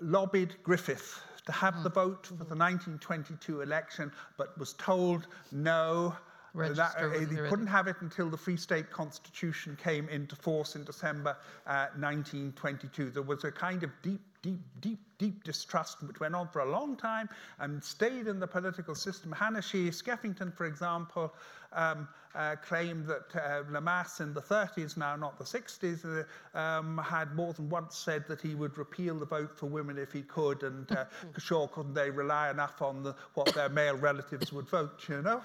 lobbied 0.02 0.54
Griffith 0.62 1.22
to 1.46 1.52
have 1.52 1.82
the 1.82 1.88
vote 1.88 2.26
for 2.26 2.34
the 2.34 2.56
1922 2.56 3.62
election, 3.62 4.12
but 4.36 4.58
was 4.58 4.74
told 4.74 5.28
no. 5.50 6.14
That, 6.56 6.94
uh, 6.98 7.10
he 7.10 7.26
couldn't 7.26 7.66
have 7.66 7.86
it 7.86 7.96
until 8.00 8.30
the 8.30 8.36
Free 8.36 8.56
State 8.56 8.90
Constitution 8.90 9.76
came 9.82 10.08
into 10.08 10.34
force 10.36 10.74
in 10.74 10.84
December 10.84 11.36
uh, 11.66 11.88
1922. 11.98 13.10
There 13.10 13.22
was 13.22 13.44
a 13.44 13.52
kind 13.52 13.82
of 13.82 13.90
deep, 14.02 14.22
deep, 14.40 14.60
deep, 14.80 14.98
deep 15.18 15.44
distrust 15.44 16.02
which 16.02 16.18
went 16.18 16.34
on 16.34 16.48
for 16.48 16.60
a 16.60 16.70
long 16.70 16.96
time 16.96 17.28
and 17.58 17.84
stayed 17.84 18.26
in 18.26 18.40
the 18.40 18.46
political 18.46 18.94
system. 18.94 19.32
Hanna 19.32 19.60
Sheehy 19.60 19.90
Skeffington, 19.90 20.56
for 20.56 20.64
example, 20.64 21.34
um, 21.72 22.08
uh, 22.34 22.56
claimed 22.56 23.06
that 23.06 23.34
uh, 23.34 23.62
Lemass 23.70 24.20
in 24.20 24.32
the 24.32 24.40
30s, 24.40 24.96
now 24.96 25.16
not 25.16 25.38
the 25.38 25.44
60s, 25.44 26.24
uh, 26.54 26.58
um, 26.58 26.98
had 26.98 27.34
more 27.34 27.52
than 27.52 27.68
once 27.68 27.96
said 27.96 28.24
that 28.28 28.40
he 28.40 28.54
would 28.54 28.76
repeal 28.78 29.18
the 29.18 29.26
vote 29.26 29.56
for 29.56 29.66
women 29.66 29.98
if 29.98 30.12
he 30.12 30.22
could, 30.22 30.62
and 30.62 30.90
uh, 30.92 31.04
sure 31.38 31.68
couldn't 31.68 31.94
they 31.94 32.10
rely 32.10 32.50
enough 32.50 32.80
on 32.80 33.02
the, 33.02 33.14
what 33.34 33.52
their 33.54 33.68
male 33.68 33.96
relatives 33.96 34.52
would 34.52 34.68
vote, 34.68 35.04
you 35.08 35.20
know? 35.22 35.42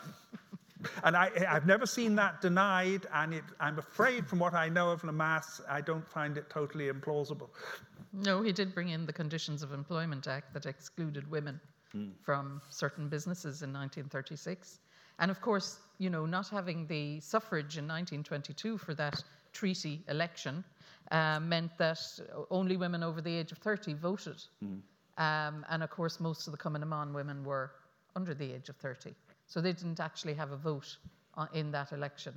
And 1.03 1.15
I, 1.15 1.29
have 1.45 1.65
never 1.65 1.85
seen 1.85 2.15
that 2.15 2.41
denied, 2.41 3.07
and 3.13 3.33
it, 3.33 3.43
I'm 3.59 3.79
afraid, 3.79 4.27
from 4.27 4.39
what 4.39 4.53
I 4.53 4.69
know 4.69 4.91
of 4.91 5.01
Lemass, 5.01 5.61
I 5.69 5.81
don't 5.81 6.07
find 6.07 6.37
it 6.37 6.49
totally 6.49 6.89
implausible. 6.89 7.49
No, 8.13 8.41
he 8.41 8.51
did 8.51 8.73
bring 8.73 8.89
in 8.89 9.05
the 9.05 9.13
Conditions 9.13 9.63
of 9.63 9.73
Employment 9.73 10.27
Act 10.27 10.53
that 10.53 10.65
excluded 10.65 11.29
women 11.29 11.59
mm. 11.95 12.11
from 12.21 12.61
certain 12.69 13.07
businesses 13.07 13.61
in 13.61 13.69
1936. 13.71 14.79
And 15.19 15.29
of 15.29 15.39
course, 15.41 15.79
you 15.99 16.09
know, 16.09 16.25
not 16.25 16.49
having 16.49 16.87
the 16.87 17.19
suffrage 17.19 17.77
in 17.77 17.87
1922 17.87 18.77
for 18.77 18.93
that 18.95 19.23
treaty 19.53 20.01
election 20.09 20.63
uh, 21.11 21.39
meant 21.39 21.77
that 21.77 21.99
only 22.49 22.77
women 22.77 23.03
over 23.03 23.21
the 23.21 23.33
age 23.33 23.51
of 23.51 23.59
30 23.59 23.93
voted. 23.93 24.43
Mm. 24.63 24.81
Um, 25.17 25.65
and 25.69 25.83
of 25.83 25.89
course, 25.89 26.19
most 26.19 26.47
of 26.47 26.51
the 26.51 26.57
Cumann 26.57 27.13
women 27.13 27.43
were 27.43 27.71
under 28.15 28.33
the 28.33 28.53
age 28.53 28.69
of 28.69 28.75
30. 28.77 29.13
So 29.51 29.59
they 29.59 29.73
didn't 29.73 29.99
actually 29.99 30.33
have 30.35 30.53
a 30.53 30.55
vote 30.55 30.95
uh, 31.35 31.47
in 31.53 31.71
that 31.71 31.91
election. 31.91 32.33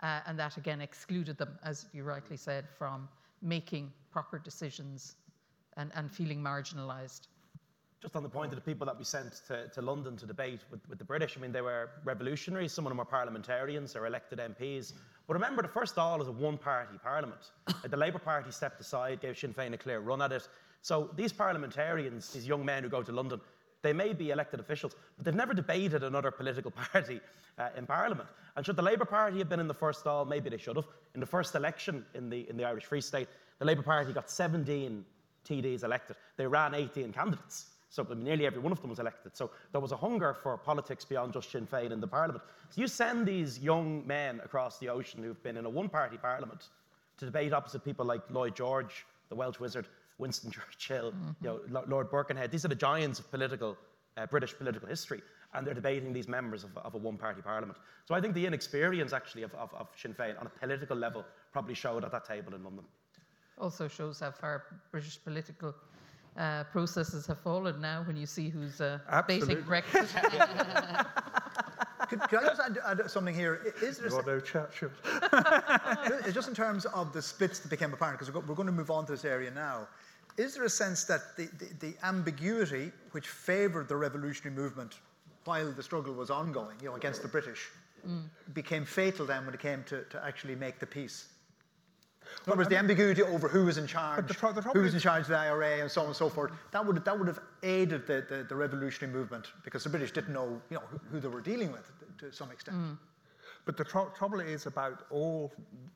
Uh, 0.00 0.20
and 0.26 0.38
that 0.38 0.56
again 0.56 0.80
excluded 0.80 1.36
them, 1.36 1.58
as 1.62 1.84
you 1.92 2.04
rightly 2.04 2.38
said, 2.38 2.64
from 2.78 3.06
making 3.42 3.92
proper 4.10 4.38
decisions 4.38 5.16
and, 5.76 5.92
and 5.94 6.10
feeling 6.10 6.40
marginalised. 6.40 7.28
Just 8.00 8.16
on 8.16 8.22
the 8.22 8.30
point 8.30 8.50
of 8.50 8.56
the 8.56 8.62
people 8.62 8.86
that 8.86 8.96
we 8.96 9.04
sent 9.04 9.42
to, 9.48 9.68
to 9.74 9.82
London 9.82 10.16
to 10.16 10.24
debate 10.24 10.60
with, 10.70 10.80
with 10.88 10.98
the 10.98 11.04
British, 11.04 11.36
I 11.36 11.40
mean, 11.42 11.52
they 11.52 11.60
were 11.60 11.90
revolutionaries, 12.02 12.72
some 12.72 12.86
of 12.86 12.90
them 12.90 12.96
were 12.96 13.04
parliamentarians, 13.04 13.92
they 13.92 14.00
were 14.00 14.06
elected 14.06 14.38
MPs. 14.38 14.94
But 15.26 15.34
remember, 15.34 15.60
the 15.60 15.68
first 15.68 15.98
All 15.98 16.22
is 16.22 16.28
a 16.28 16.32
one 16.32 16.56
party 16.56 16.96
parliament. 17.02 17.50
the 17.90 17.96
Labour 17.96 18.18
Party 18.18 18.50
stepped 18.50 18.80
aside, 18.80 19.20
gave 19.20 19.38
Sinn 19.38 19.52
Féin 19.52 19.74
a 19.74 19.78
clear 19.78 20.00
run 20.00 20.22
at 20.22 20.32
it. 20.32 20.48
So 20.80 21.10
these 21.14 21.32
parliamentarians, 21.32 22.30
these 22.30 22.46
young 22.46 22.64
men 22.64 22.82
who 22.82 22.88
go 22.88 23.02
to 23.02 23.12
London, 23.12 23.40
they 23.84 23.92
may 23.92 24.12
be 24.12 24.30
elected 24.30 24.58
officials, 24.58 24.96
but 25.16 25.24
they've 25.24 25.34
never 25.34 25.54
debated 25.54 26.02
another 26.02 26.32
political 26.32 26.70
party 26.92 27.20
uh, 27.58 27.68
in 27.76 27.86
Parliament. 27.86 28.28
And 28.56 28.66
should 28.66 28.76
the 28.76 28.82
Labour 28.82 29.04
Party 29.04 29.38
have 29.38 29.48
been 29.48 29.60
in 29.60 29.68
the 29.68 29.74
first 29.74 30.04
Dáil? 30.04 30.26
Maybe 30.26 30.50
they 30.50 30.56
should 30.56 30.76
have. 30.76 30.86
In 31.14 31.20
the 31.20 31.26
first 31.26 31.54
election 31.54 32.04
in 32.14 32.28
the, 32.28 32.48
in 32.48 32.56
the 32.56 32.64
Irish 32.64 32.86
Free 32.86 33.00
State, 33.00 33.28
the 33.60 33.64
Labour 33.64 33.82
Party 33.82 34.12
got 34.12 34.28
17 34.28 35.04
TDs 35.46 35.84
elected. 35.84 36.16
They 36.36 36.46
ran 36.46 36.74
18 36.74 37.12
candidates. 37.12 37.66
So 37.90 38.04
I 38.04 38.14
mean, 38.14 38.24
nearly 38.24 38.46
every 38.46 38.58
one 38.58 38.72
of 38.72 38.80
them 38.80 38.90
was 38.90 38.98
elected. 38.98 39.36
So 39.36 39.50
there 39.70 39.80
was 39.80 39.92
a 39.92 39.96
hunger 39.96 40.34
for 40.42 40.56
politics 40.56 41.04
beyond 41.04 41.34
just 41.34 41.52
Sinn 41.52 41.68
Féin 41.70 41.92
in 41.92 42.00
the 42.00 42.08
Parliament. 42.08 42.42
So 42.70 42.80
you 42.80 42.88
send 42.88 43.26
these 43.26 43.60
young 43.60 44.04
men 44.04 44.40
across 44.44 44.78
the 44.78 44.88
ocean 44.88 45.22
who've 45.22 45.40
been 45.44 45.56
in 45.56 45.64
a 45.64 45.70
one-party 45.70 46.16
Parliament 46.16 46.70
to 47.18 47.24
debate 47.24 47.52
opposite 47.52 47.84
people 47.84 48.04
like 48.04 48.22
Lloyd 48.30 48.56
George, 48.56 49.06
the 49.28 49.36
Welsh 49.36 49.60
wizard, 49.60 49.86
Winston 50.18 50.50
Churchill, 50.78 51.12
mm-hmm. 51.12 51.30
you 51.40 51.60
know, 51.70 51.82
Lord 51.86 52.10
Birkenhead. 52.10 52.50
These 52.50 52.64
are 52.64 52.68
the 52.68 52.74
giants 52.74 53.18
of 53.18 53.30
political 53.30 53.76
uh, 54.16 54.26
British 54.26 54.56
political 54.56 54.88
history, 54.88 55.22
and 55.54 55.66
they're 55.66 55.74
debating 55.74 56.12
these 56.12 56.28
members 56.28 56.64
of, 56.64 56.76
of 56.78 56.94
a 56.94 56.98
one-party 56.98 57.42
parliament. 57.42 57.78
So 58.04 58.14
I 58.14 58.20
think 58.20 58.34
the 58.34 58.46
inexperience 58.46 59.12
actually 59.12 59.42
of, 59.42 59.54
of, 59.54 59.72
of 59.74 59.88
Sinn 59.96 60.14
Féin 60.14 60.38
on 60.40 60.46
a 60.46 60.50
political 60.50 60.96
level 60.96 61.24
probably 61.52 61.74
showed 61.74 62.04
at 62.04 62.12
that 62.12 62.24
table 62.24 62.54
in 62.54 62.62
London. 62.62 62.84
Also 63.58 63.88
shows 63.88 64.20
how 64.20 64.30
far 64.30 64.64
British 64.90 65.22
political 65.22 65.74
uh, 66.36 66.64
processes 66.64 67.26
have 67.26 67.38
fallen 67.38 67.80
now 67.80 68.02
when 68.04 68.16
you 68.16 68.26
see 68.26 68.48
who's 68.48 68.80
uh, 68.80 68.98
debating 69.28 69.62
Brexit. 69.62 70.08
could, 72.08 72.20
could, 72.22 72.38
I 72.40 72.46
just 72.48 72.60
add, 72.60 72.78
add, 72.84 73.10
something 73.10 73.34
here? 73.34 73.72
Is 73.80 73.98
there 73.98 74.10
no 74.10 74.40
Churchill? 74.40 74.90
just 76.32 76.48
in 76.48 76.54
terms 76.54 76.86
of 76.86 77.12
the 77.12 77.22
splits 77.22 77.60
that 77.60 77.68
became 77.68 77.92
apparent, 77.92 78.18
because 78.18 78.34
we're, 78.34 78.40
we're 78.40 78.56
going 78.56 78.66
to 78.66 78.72
move 78.72 78.90
on 78.90 79.06
to 79.06 79.12
this 79.12 79.24
area 79.24 79.50
now. 79.50 79.86
Is 80.36 80.54
there 80.54 80.64
a 80.64 80.70
sense 80.70 81.04
that 81.04 81.36
the, 81.36 81.48
the, 81.58 81.86
the 81.86 81.94
ambiguity 82.02 82.90
which 83.12 83.28
favoured 83.28 83.88
the 83.88 83.96
revolutionary 83.96 84.56
movement 84.56 84.98
while 85.44 85.70
the 85.70 85.82
struggle 85.82 86.14
was 86.14 86.30
ongoing, 86.30 86.76
you 86.80 86.88
know, 86.88 86.96
against 86.96 87.22
the 87.22 87.28
British, 87.28 87.68
mm. 88.06 88.22
became 88.52 88.84
fatal 88.84 89.26
then 89.26 89.44
when 89.44 89.54
it 89.54 89.60
came 89.60 89.84
to, 89.84 90.02
to 90.04 90.24
actually 90.24 90.56
make 90.56 90.78
the 90.80 90.86
peace? 90.86 91.28
Well, 92.46 92.56
was 92.56 92.68
the 92.68 92.76
ambiguity 92.76 93.22
over 93.22 93.48
who 93.48 93.66
was 93.66 93.78
in 93.78 93.86
charge, 93.86 94.26
the, 94.26 94.52
the 94.52 94.62
who 94.62 94.80
was 94.80 94.94
in 94.94 95.00
charge 95.00 95.22
of 95.22 95.28
the 95.28 95.36
IRA, 95.36 95.80
and 95.80 95.90
so 95.90 96.00
on 96.00 96.08
and 96.08 96.16
so 96.16 96.28
forth. 96.28 96.52
That 96.72 96.84
would 96.84 97.04
that 97.04 97.18
would 97.18 97.28
have 97.28 97.38
aided 97.62 98.06
the, 98.06 98.24
the, 98.28 98.44
the 98.48 98.56
revolutionary 98.56 99.12
movement 99.12 99.52
because 99.62 99.84
the 99.84 99.90
British 99.90 100.10
didn't 100.10 100.32
know, 100.32 100.60
you 100.70 100.76
know, 100.76 100.82
who, 100.90 100.98
who 101.10 101.20
they 101.20 101.28
were 101.28 101.40
dealing 101.40 101.70
with 101.70 101.92
to 102.18 102.32
some 102.32 102.50
extent. 102.50 102.76
Mm. 102.76 102.98
But 103.64 103.76
the 103.76 103.84
tr- 103.84 104.10
trouble 104.16 104.40
is 104.40 104.66
about 104.66 105.06
all 105.10 105.52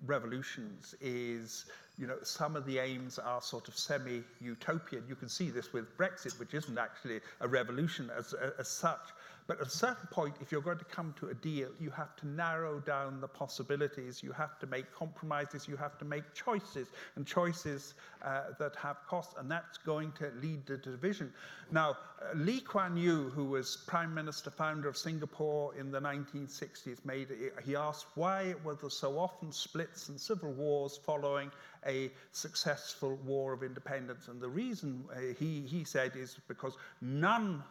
revolutions 0.07 0.95
is, 1.01 1.66
you 1.99 2.07
know, 2.07 2.16
some 2.23 2.57
of 2.57 2.64
the 2.64 2.79
aims 2.79 3.19
are 3.19 3.43
sort 3.43 3.69
of 3.69 3.77
semi-utopian. 3.77 5.05
You 5.09 5.14
can 5.14 5.29
see 5.29 5.51
this 5.51 5.73
with 5.73 5.97
Brexit, 5.99 6.39
which 6.39 6.55
isn't 6.55 6.79
actually 6.79 7.21
a 7.41 7.49
revolution 7.49 8.11
as, 8.16 8.35
as 8.59 8.69
such. 8.69 9.11
But 9.49 9.63
at 9.63 9.67
a 9.67 9.71
certain 9.71 10.07
point, 10.11 10.35
if 10.43 10.53
you're 10.53 10.61
going 10.61 10.79
to 10.79 10.85
come 10.85 11.15
to 11.21 11.31
a 11.31 11.35
deal, 11.35 11.71
you 11.81 11.89
have 11.91 12.15
to 12.17 12.29
narrow 12.29 12.81
down 12.81 13.19
the 13.19 13.27
possibilities. 13.27 14.23
You 14.23 14.31
have 14.33 14.59
to 14.59 14.67
make 14.67 14.93
compromises. 14.93 15.67
You 15.67 15.75
have 15.77 15.97
to 16.01 16.05
make 16.05 16.35
choices, 16.35 16.89
and 17.17 17.27
choices 17.27 17.95
uh, 18.23 18.43
that 18.59 18.77
have 18.77 18.99
cost, 19.09 19.37
and 19.39 19.51
that's 19.51 19.79
going 19.79 20.13
to 20.19 20.31
lead 20.43 20.67
to 20.67 20.77
division. 20.77 21.33
Now, 21.73 21.97
uh, 22.21 22.35
Lee 22.37 22.61
Kuan 22.61 22.99
Yew, 22.99 23.31
who 23.35 23.47
was 23.47 23.79
Prime 23.87 24.15
Minister, 24.15 24.51
founder 24.51 24.87
of 24.87 24.99
Singapore 24.99 25.75
in 25.77 25.91
the 25.91 26.01
1960s, 26.01 27.03
made 27.07 27.29
he 27.65 27.75
asked 27.75 28.05
why 28.17 28.55
were 28.65 28.75
there 28.75 28.91
so 28.91 29.19
often 29.19 29.51
splits 29.51 30.11
and 30.11 30.21
civil 30.21 30.53
wars 30.53 31.01
following 31.07 31.51
a 31.87 32.11
successful 32.33 33.15
war 33.25 33.55
of 33.55 33.63
independence, 33.63 34.29
and 34.29 34.43
the 34.43 34.49
reason 34.49 35.05
uh, 35.11 35.21
he 35.39 35.63
he 35.63 35.85
said 35.85 36.17
is 36.17 36.37
because 36.49 36.77
none 37.01 37.63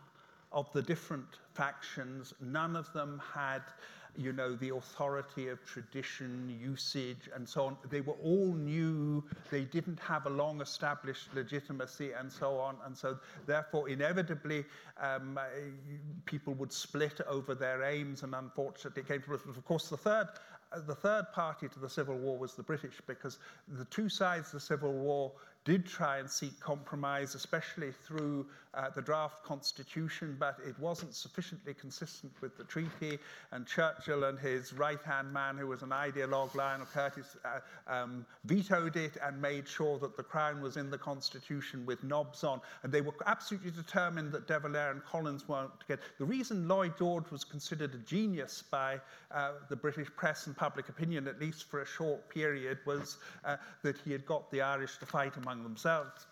of 0.52 0.72
the 0.74 0.82
different 0.82 1.40
factions, 1.54 2.34
none 2.40 2.76
of 2.76 2.92
them 2.94 3.22
had, 3.34 3.62
you 4.16 4.32
know, 4.32 4.56
the 4.56 4.74
authority 4.76 5.50
of 5.50 5.64
tradition, 5.66 6.58
usage, 6.62 7.30
and 7.36 7.48
so 7.48 7.66
on. 7.66 7.78
They 7.90 8.02
were 8.02 8.16
all 8.24 8.54
new. 8.54 9.24
They 9.52 9.66
didn't 9.66 10.00
have 10.00 10.26
a 10.26 10.30
long 10.30 10.62
established 10.62 11.34
legitimacy, 11.36 12.14
and 12.14 12.32
so 12.32 12.58
on. 12.58 12.78
And 12.86 12.98
so, 12.98 13.18
therefore, 13.46 13.90
inevitably, 13.90 14.66
um, 15.00 15.40
people 16.26 16.54
would 16.56 16.72
split 16.72 17.20
over 17.28 17.54
their 17.54 17.84
aims, 17.84 18.24
and 18.24 18.34
unfortunately, 18.34 19.02
it 19.02 19.08
came 19.08 19.22
to. 19.24 19.34
Of 19.34 19.66
course, 19.66 19.90
the 19.90 19.98
third 19.98 20.28
uh, 20.72 20.80
the 20.86 20.96
third 20.96 21.26
party 21.34 21.68
to 21.70 21.80
the 21.80 21.90
Civil 21.90 22.18
War 22.18 22.38
was 22.38 22.56
the 22.56 22.64
British 22.64 22.96
because 23.06 23.40
the 23.68 23.86
two 23.86 24.10
sides 24.10 24.48
of 24.48 24.54
the 24.54 24.60
Civil 24.60 24.94
War 24.94 25.32
did 25.64 25.86
try 25.86 26.20
and 26.20 26.30
seek 26.30 26.58
compromise, 26.60 27.36
especially 27.36 27.92
through 27.92 28.46
uh, 28.78 28.90
the 28.92 29.02
draft 29.02 29.44
constitution, 29.44 30.38
but 30.40 30.58
it 30.66 30.78
wasn't 30.80 31.14
sufficiently 31.14 31.74
consistent 31.74 32.32
with 32.42 32.56
the 32.58 32.64
treaty. 32.64 33.18
And 33.52 33.66
Churchill 33.66 34.26
and 34.26 34.38
his 34.38 34.72
right 34.74 35.02
hand 35.02 35.34
man, 35.34 35.58
who 35.58 35.68
was 35.68 35.82
an 35.82 35.90
ideologue, 35.90 36.54
Lionel 36.54 36.86
Curtis, 36.86 37.36
uh, 37.44 37.60
um, 37.92 38.26
vetoed 38.46 38.96
it 38.96 39.18
and 39.24 39.42
made 39.42 39.68
sure 39.68 39.98
that 40.00 40.16
the 40.16 40.24
crown 40.24 40.62
was 40.62 40.78
in 40.78 40.92
the 40.92 40.98
constitution 40.98 41.86
with 41.86 42.04
knobs 42.04 42.44
on. 42.44 42.62
And 42.84 42.92
they 42.92 43.02
were 43.02 43.16
absolutely 43.26 43.72
determined 43.72 44.32
that 44.34 44.48
De 44.48 44.60
Valera 44.60 44.92
and 44.92 45.04
Collins 45.04 45.48
weren't 45.48 45.72
get. 45.88 46.00
The 46.20 46.26
reason 46.26 46.68
Lloyd 46.68 46.98
George 47.00 47.32
was 47.32 47.44
considered 47.44 47.96
a 47.96 48.00
genius 48.00 48.64
by 48.70 49.00
uh, 49.32 49.54
the 49.70 49.76
British 49.76 50.10
press 50.16 50.46
and 50.46 50.56
public 50.56 50.88
opinion, 50.90 51.28
at 51.28 51.40
least 51.40 51.64
for 51.64 51.82
a 51.82 51.86
short 51.86 52.30
period, 52.30 52.78
was 52.86 53.18
uh, 53.44 53.58
that 53.82 53.98
he 54.06 54.12
had 54.12 54.26
got 54.26 54.52
the 54.52 54.62
Irish 54.62 54.98
to 55.00 55.08
fight 55.08 55.36
among 55.38 55.64
themselves. 55.64 56.28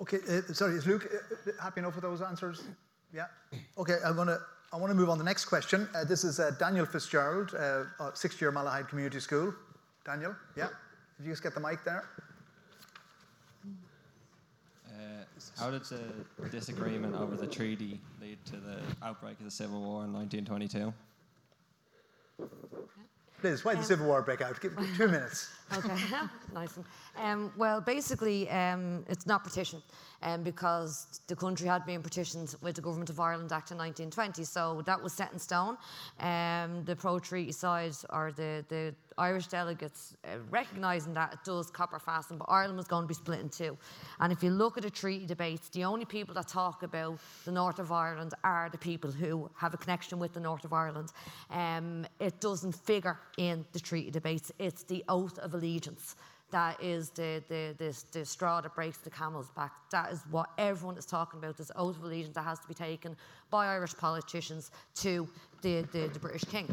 Okay, 0.00 0.18
uh, 0.28 0.52
sorry, 0.52 0.74
is 0.74 0.86
Luke 0.86 1.08
uh, 1.12 1.50
uh, 1.50 1.62
happy 1.62 1.80
enough 1.80 1.94
with 1.94 2.02
those 2.02 2.22
answers? 2.22 2.64
Yeah. 3.12 3.26
Okay, 3.78 3.96
I'm 4.04 4.16
gonna. 4.16 4.38
I 4.72 4.76
want 4.76 4.90
to 4.90 4.94
move 4.94 5.08
on 5.08 5.16
to 5.16 5.22
the 5.22 5.28
next 5.28 5.44
question. 5.46 5.88
Uh, 5.94 6.04
this 6.04 6.24
is 6.24 6.40
uh, 6.40 6.50
Daniel 6.58 6.84
Fitzgerald, 6.84 7.54
uh, 7.54 8.12
sixth 8.14 8.40
year 8.40 8.52
Malahide 8.52 8.88
Community 8.88 9.20
School. 9.20 9.54
Daniel, 10.04 10.34
yeah. 10.56 10.68
Did 11.16 11.26
you 11.26 11.32
just 11.32 11.42
get 11.42 11.54
the 11.54 11.60
mic 11.60 11.84
there? 11.84 12.04
how 15.58 15.70
did 15.70 15.82
the 15.84 16.00
disagreement 16.50 17.14
over 17.14 17.36
the 17.36 17.46
treaty 17.46 18.00
lead 18.20 18.38
to 18.46 18.56
the 18.56 18.78
outbreak 19.02 19.38
of 19.38 19.44
the 19.44 19.50
Civil 19.50 19.80
War 19.80 20.04
in 20.04 20.12
1922? 20.12 20.92
Liz, 23.50 23.64
why 23.64 23.72
did 23.72 23.78
um, 23.78 23.82
the 23.82 23.86
Civil 23.86 24.06
War 24.06 24.22
break 24.22 24.40
out? 24.40 24.60
Give 24.60 24.76
me 24.76 24.86
two 24.96 25.06
minutes. 25.06 25.50
okay, 25.76 25.96
nice. 26.54 26.78
Um, 27.16 27.52
well, 27.56 27.80
basically, 27.80 28.50
um, 28.50 29.04
it's 29.08 29.26
not 29.26 29.44
partition 29.44 29.80
um, 30.22 30.42
because 30.42 31.20
the 31.26 31.36
country 31.36 31.66
had 31.66 31.84
been 31.86 32.02
partitioned 32.02 32.54
with 32.62 32.76
the 32.76 32.82
Government 32.82 33.10
of 33.10 33.20
Ireland 33.20 33.52
Act 33.52 33.70
in 33.70 33.78
1920, 33.78 34.44
so 34.44 34.82
that 34.86 35.02
was 35.02 35.12
set 35.12 35.32
in 35.32 35.38
stone. 35.38 35.76
Um, 36.20 36.84
the 36.84 36.96
pro-treaty 36.96 37.52
side, 37.52 37.94
or 38.10 38.32
the, 38.32 38.64
the 38.68 38.94
Irish 39.18 39.46
delegates, 39.46 40.16
uh, 40.24 40.38
recognising 40.50 41.14
that 41.14 41.32
it 41.32 41.38
does 41.44 41.70
copper 41.70 41.98
fasten, 41.98 42.38
but 42.38 42.46
Ireland 42.48 42.76
was 42.76 42.86
going 42.86 43.04
to 43.04 43.08
be 43.08 43.14
split 43.14 43.40
in 43.40 43.48
two. 43.48 43.76
And 44.20 44.32
if 44.32 44.42
you 44.42 44.50
look 44.50 44.76
at 44.76 44.82
the 44.82 44.90
treaty 44.90 45.26
debates, 45.26 45.68
the 45.70 45.84
only 45.84 46.04
people 46.04 46.34
that 46.34 46.48
talk 46.48 46.82
about 46.82 47.18
the 47.44 47.52
North 47.52 47.78
of 47.78 47.92
Ireland 47.92 48.34
are 48.44 48.68
the 48.70 48.78
people 48.78 49.10
who 49.10 49.50
have 49.56 49.74
a 49.74 49.76
connection 49.76 50.18
with 50.18 50.32
the 50.32 50.40
North 50.40 50.64
of 50.64 50.72
Ireland. 50.72 51.12
Um, 51.50 52.06
it 52.20 52.40
doesn't 52.40 52.74
figure 52.74 53.18
in 53.38 53.64
the 53.72 53.80
treaty 53.80 54.10
debates. 54.10 54.52
It's 54.58 54.82
the 54.82 55.04
oath 55.08 55.38
of 55.38 55.54
allegiance 55.54 56.16
that 56.50 56.82
is 56.82 57.10
the, 57.10 57.42
the, 57.48 57.74
the, 57.76 58.04
the, 58.12 58.24
straw 58.24 58.60
that 58.60 58.74
breaks 58.74 58.98
the 58.98 59.10
camel's 59.10 59.50
back. 59.50 59.72
That 59.90 60.12
is 60.12 60.22
what 60.30 60.50
everyone 60.58 60.96
is 60.96 61.04
talking 61.04 61.38
about, 61.38 61.56
this 61.56 61.72
oath 61.74 61.96
of 61.96 62.04
allegiance 62.04 62.34
that 62.34 62.44
has 62.44 62.60
to 62.60 62.68
be 62.68 62.74
taken 62.74 63.16
by 63.50 63.66
Irish 63.66 63.94
politicians 63.96 64.70
to 64.96 65.28
the, 65.62 65.82
the, 65.92 66.08
the 66.08 66.18
British 66.18 66.44
King. 66.44 66.72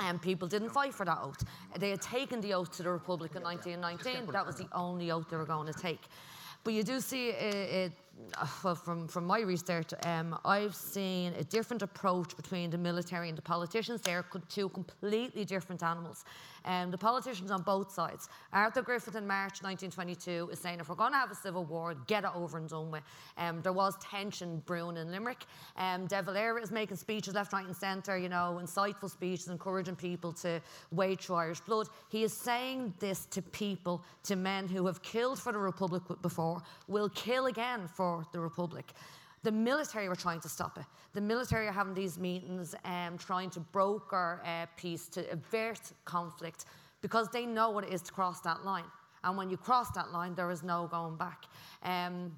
And 0.00 0.20
people 0.20 0.48
didn't 0.48 0.70
fight 0.70 0.92
for 0.92 1.06
that 1.06 1.18
oath. 1.22 1.44
They 1.78 1.90
had 1.90 2.02
taken 2.02 2.40
the 2.40 2.54
oath 2.54 2.76
to 2.76 2.82
the 2.82 2.90
Republic 2.90 3.32
in 3.36 3.42
1919. 3.42 4.32
That 4.32 4.44
was 4.44 4.56
the 4.56 4.66
only 4.72 5.12
oath 5.12 5.28
they 5.30 5.36
were 5.36 5.44
going 5.44 5.72
to 5.72 5.78
take. 5.78 6.00
But 6.64 6.72
you 6.74 6.82
do 6.82 7.00
see 7.00 7.28
it, 7.28 7.54
it 7.54 7.92
well, 8.62 8.74
from, 8.74 9.08
from 9.08 9.26
my 9.26 9.40
research, 9.40 9.92
um, 10.04 10.38
I've 10.44 10.74
seen 10.74 11.32
a 11.34 11.44
different 11.44 11.82
approach 11.82 12.36
between 12.36 12.70
the 12.70 12.78
military 12.78 13.28
and 13.28 13.38
the 13.38 13.42
politicians. 13.42 14.00
They're 14.00 14.24
two 14.48 14.68
completely 14.68 15.44
different 15.44 15.82
animals. 15.82 16.24
Um, 16.66 16.90
the 16.90 16.98
politicians 16.98 17.50
on 17.50 17.62
both 17.62 17.92
sides. 17.92 18.28
Arthur 18.52 18.80
Griffith 18.80 19.16
in 19.16 19.26
March 19.26 19.62
1922 19.62 20.50
is 20.50 20.58
saying 20.58 20.80
if 20.80 20.88
we're 20.88 20.94
going 20.94 21.12
to 21.12 21.18
have 21.18 21.30
a 21.30 21.34
civil 21.34 21.64
war, 21.64 21.94
get 22.06 22.24
it 22.24 22.30
over 22.34 22.56
and 22.56 22.68
done 22.68 22.90
with. 22.90 23.02
Um, 23.36 23.60
there 23.60 23.72
was 23.72 23.96
tension 23.98 24.62
brewing 24.64 24.96
in 24.96 25.10
Limerick. 25.10 25.44
Um, 25.76 26.06
De 26.06 26.22
Valera 26.22 26.62
is 26.62 26.70
making 26.70 26.96
speeches 26.96 27.34
left, 27.34 27.52
right, 27.52 27.66
and 27.66 27.76
centre, 27.76 28.16
you 28.16 28.30
know, 28.30 28.58
insightful 28.62 29.10
speeches, 29.10 29.48
encouraging 29.48 29.96
people 29.96 30.32
to 30.32 30.60
wade 30.90 31.20
through 31.20 31.36
Irish 31.36 31.60
blood. 31.60 31.88
He 32.08 32.22
is 32.22 32.32
saying 32.32 32.94
this 32.98 33.26
to 33.26 33.42
people, 33.42 34.02
to 34.24 34.36
men 34.36 34.66
who 34.66 34.86
have 34.86 35.02
killed 35.02 35.38
for 35.38 35.52
the 35.52 35.58
Republic 35.58 36.02
before, 36.22 36.62
will 36.88 37.10
kill 37.10 37.46
again 37.46 37.86
for 37.88 38.03
the 38.32 38.40
Republic. 38.40 38.92
The 39.42 39.52
military 39.52 40.08
were 40.08 40.16
trying 40.16 40.40
to 40.40 40.48
stop 40.48 40.78
it. 40.78 40.86
The 41.12 41.20
military 41.20 41.66
are 41.68 41.72
having 41.72 41.94
these 41.94 42.18
meetings 42.18 42.74
um, 42.84 43.18
trying 43.18 43.50
to 43.50 43.60
broker 43.60 44.40
uh, 44.44 44.66
peace, 44.76 45.06
to 45.08 45.20
avert 45.30 45.92
conflict, 46.04 46.64
because 47.02 47.28
they 47.28 47.44
know 47.44 47.68
what 47.70 47.84
it 47.84 47.92
is 47.92 48.02
to 48.02 48.12
cross 48.12 48.40
that 48.40 48.64
line. 48.64 48.90
And 49.22 49.36
when 49.36 49.50
you 49.50 49.58
cross 49.58 49.90
that 49.92 50.12
line, 50.12 50.34
there 50.34 50.50
is 50.50 50.62
no 50.62 50.88
going 50.90 51.16
back. 51.16 51.44
Um, 51.82 52.32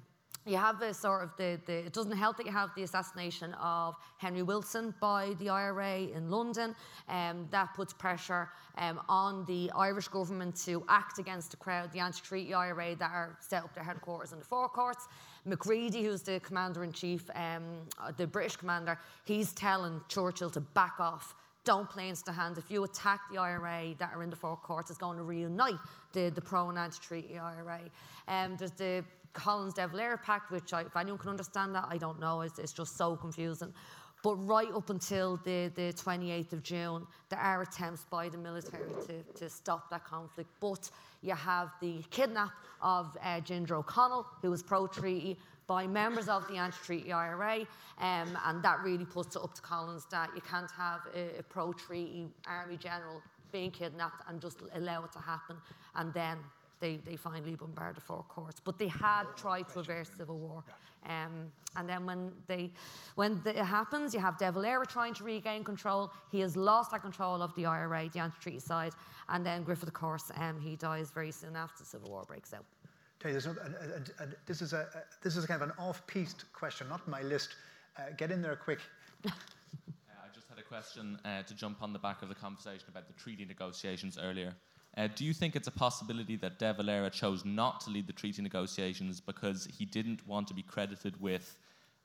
you 0.47 0.55
have 0.55 0.79
this 0.79 0.97
sort 0.97 1.23
of 1.23 1.35
the, 1.35 1.59
the, 1.65 1.85
it 1.87 1.93
doesn't 1.93 2.15
help 2.15 2.37
that 2.37 2.45
you 2.45 2.51
have 2.53 2.69
the 2.75 2.83
assassination 2.83 3.53
of 3.55 3.95
Henry 4.17 4.43
Wilson 4.43 4.93
by 5.01 5.35
the 5.39 5.49
IRA 5.49 5.97
in 5.99 6.31
London. 6.31 6.73
Um, 7.09 7.47
that 7.51 7.73
puts 7.73 7.93
pressure 7.93 8.49
um, 8.77 9.01
on 9.09 9.43
the 9.45 9.69
Irish 9.75 10.07
government 10.07 10.55
to 10.65 10.85
act 10.87 11.19
against 11.19 11.51
the 11.51 11.57
crowd, 11.57 11.91
the 11.91 11.99
anti-treaty 11.99 12.53
IRA 12.53 12.95
that 12.95 13.11
are 13.11 13.37
set 13.41 13.63
up 13.63 13.73
their 13.73 13.83
headquarters 13.83 14.31
in 14.31 14.39
the 14.39 14.45
Four 14.45 14.69
Courts. 15.47 15.67
Macready, 15.67 16.03
who's 16.03 16.21
the 16.21 16.39
commander 16.39 16.83
in 16.83 16.91
chief, 16.91 17.29
um, 17.35 17.63
uh, 17.99 18.11
the 18.15 18.27
British 18.27 18.55
commander, 18.55 18.97
he's 19.25 19.53
telling 19.53 20.01
Churchill 20.07 20.49
to 20.51 20.61
back 20.61 20.99
off. 20.99 21.35
Don't 21.63 21.89
play 21.89 22.09
into 22.09 22.23
the 22.23 22.31
hand. 22.31 22.57
If 22.57 22.71
you 22.71 22.83
attack 22.83 23.19
the 23.31 23.39
IRA 23.39 23.93
that 23.97 24.13
are 24.13 24.23
in 24.23 24.29
the 24.29 24.35
Four 24.35 24.55
Courts, 24.55 24.89
it's 24.89 24.99
going 24.99 25.17
to 25.17 25.23
reunite 25.23 25.75
the, 26.13 26.29
the 26.29 26.41
pro 26.41 26.69
and 26.69 26.77
anti 26.77 26.97
treaty 26.99 27.37
IRA. 27.37 27.81
Um, 28.27 28.55
there's 28.57 28.71
the 28.71 29.03
Collins 29.33 29.73
De 29.73 29.87
Valera 29.87 30.17
Pact, 30.17 30.49
which 30.51 30.73
I, 30.73 30.81
if 30.81 30.95
anyone 30.95 31.19
can 31.19 31.29
understand 31.29 31.75
that, 31.75 31.85
I 31.89 31.97
don't 31.97 32.19
know. 32.19 32.41
It's, 32.41 32.57
it's 32.57 32.71
just 32.71 32.97
so 32.97 33.15
confusing. 33.15 33.73
But 34.27 34.45
right 34.45 34.67
up 34.75 34.89
until 34.89 35.37
the, 35.45 35.71
the 35.73 35.93
28th 35.93 36.51
of 36.51 36.61
June, 36.61 37.07
there 37.29 37.39
are 37.39 37.61
attempts 37.61 38.03
by 38.09 38.27
the 38.27 38.37
military 38.37 38.91
to, 39.05 39.23
to 39.39 39.49
stop 39.49 39.89
that 39.89 40.03
conflict. 40.03 40.49
But 40.59 40.89
you 41.21 41.33
have 41.33 41.69
the 41.79 42.03
kidnap 42.09 42.51
of 42.81 43.17
uh, 43.23 43.39
Ginger 43.39 43.77
O'Connell, 43.77 44.25
who 44.41 44.51
was 44.51 44.61
pro 44.61 44.85
treaty, 44.85 45.37
by 45.65 45.87
members 45.87 46.27
of 46.27 46.45
the 46.49 46.57
anti 46.57 46.75
treaty 46.83 47.13
IRA. 47.13 47.59
Um, 48.01 48.37
and 48.43 48.61
that 48.63 48.81
really 48.83 49.05
puts 49.05 49.37
it 49.37 49.41
up 49.41 49.53
to 49.53 49.61
Collins 49.61 50.05
that 50.11 50.31
you 50.35 50.41
can't 50.41 50.71
have 50.71 51.07
a, 51.15 51.39
a 51.39 51.43
pro 51.43 51.71
treaty 51.71 52.27
army 52.45 52.75
general 52.75 53.21
being 53.53 53.71
kidnapped 53.71 54.23
and 54.27 54.41
just 54.41 54.57
allow 54.73 55.05
it 55.05 55.11
to 55.13 55.19
happen 55.19 55.55
and 55.95 56.13
then 56.13 56.37
they, 56.79 56.97
they 56.97 57.15
finally 57.15 57.55
bombarded 57.55 57.97
the 57.97 58.01
four 58.01 58.23
courts. 58.29 58.59
But 58.63 58.77
they 58.77 58.87
had 58.87 59.25
tried 59.35 59.67
to 59.69 59.79
reverse 59.79 60.09
civil 60.15 60.37
war. 60.37 60.63
Um, 61.05 61.51
and 61.75 61.87
then 61.87 62.05
when 62.05 62.31
they, 62.47 62.71
when 63.15 63.41
the, 63.43 63.57
it 63.57 63.65
happens, 63.65 64.13
you 64.13 64.19
have 64.19 64.37
De 64.37 64.51
Valera 64.51 64.85
trying 64.85 65.13
to 65.15 65.23
regain 65.23 65.63
control. 65.63 66.11
He 66.31 66.39
has 66.41 66.57
lost 66.57 66.91
that 66.91 67.01
control 67.01 67.41
of 67.41 67.53
the 67.55 67.65
IRA, 67.65 68.09
the 68.09 68.19
anti-treaty 68.19 68.59
side, 68.59 68.93
and 69.29 69.45
then 69.45 69.63
Griffith, 69.63 69.87
of 69.87 69.93
course, 69.93 70.31
um, 70.37 70.59
he 70.59 70.75
dies 70.75 71.11
very 71.11 71.31
soon 71.31 71.55
after 71.55 71.83
the 71.83 71.85
Civil 71.85 72.09
War 72.09 72.23
breaks 72.27 72.53
out. 72.53 72.65
Tell 73.19 73.31
you, 73.31 73.37
and, 73.37 73.75
and, 73.95 74.11
and 74.19 74.35
this 74.45 74.61
is 74.61 74.73
a, 74.73 74.87
a 74.93 75.01
this 75.23 75.35
is 75.37 75.45
kind 75.45 75.61
of 75.61 75.69
an 75.69 75.75
off-piste 75.79 76.45
question, 76.53 76.87
not 76.87 77.07
my 77.07 77.21
list. 77.21 77.55
Uh, 77.97 78.03
get 78.15 78.31
in 78.31 78.41
there 78.41 78.55
quick. 78.55 78.79
Uh, 80.09 80.13
I 80.23 80.33
just 80.33 80.47
had 80.47 80.57
a 80.59 80.63
question 80.63 81.19
uh, 81.25 81.43
to 81.43 81.53
jump 81.53 81.81
on 81.81 81.91
the 81.91 81.99
back 81.99 82.21
of 82.21 82.29
the 82.29 82.35
conversation 82.35 82.85
about 82.89 83.07
the 83.07 83.13
treaty 83.13 83.43
negotiations 83.45 84.17
earlier. 84.21 84.53
Uh, 84.97 85.07
do 85.15 85.23
you 85.23 85.33
think 85.33 85.55
it's 85.55 85.67
a 85.67 85.71
possibility 85.71 86.35
that 86.35 86.57
De 86.57 86.73
Valera 86.73 87.09
chose 87.09 87.45
not 87.45 87.79
to 87.81 87.91
lead 87.91 88.07
the 88.07 88.13
treaty 88.13 88.41
negotiations 88.41 89.21
because 89.21 89.67
he 89.77 89.85
didn't 89.85 90.27
want 90.27 90.47
to 90.47 90.55
be 90.55 90.63
credited 90.63 91.21
with 91.21 91.59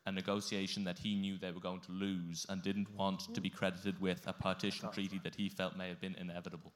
a 0.05 0.13
negotiation 0.13 0.85
that 0.85 0.99
he 0.99 1.15
knew 1.15 1.39
they 1.39 1.53
were 1.53 1.61
going 1.61 1.81
to 1.81 1.93
lose 1.93 2.45
and 2.51 2.61
didn't 2.63 2.93
want 2.95 3.33
to 3.33 3.41
be 3.41 3.49
credited 3.49 3.99
with 4.01 4.23
a 4.27 4.33
partition 4.33 4.91
treaty 4.91 5.21
that 5.25 5.35
he 5.35 5.49
felt 5.49 5.77
may 5.77 5.89
have 5.89 6.01
been 6.01 6.17
inevitable? 6.17 6.73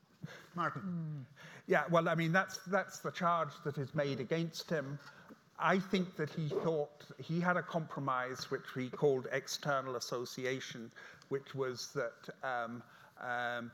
Martin. 0.55 0.83
Mm. 0.83 1.25
Yeah, 1.67 1.85
well, 1.91 2.09
I 2.09 2.15
mean, 2.15 2.33
that's, 2.33 2.59
that's 2.69 3.01
the 3.01 3.11
charge 3.11 3.51
that 3.65 3.77
is 3.77 3.95
made 3.95 4.21
against 4.21 4.71
him. 4.71 4.99
I 5.59 5.79
think 5.79 6.17
that 6.17 6.31
he 6.31 6.49
thought 6.49 7.05
he 7.19 7.41
had 7.41 7.57
a 7.57 7.63
compromise 7.63 8.51
which 8.51 8.65
he 8.75 8.89
called 8.89 9.27
external 9.33 9.97
association, 9.97 10.91
which 11.29 11.55
was 11.55 11.89
that 11.95 12.35
um, 12.43 12.83
um, 13.21 13.71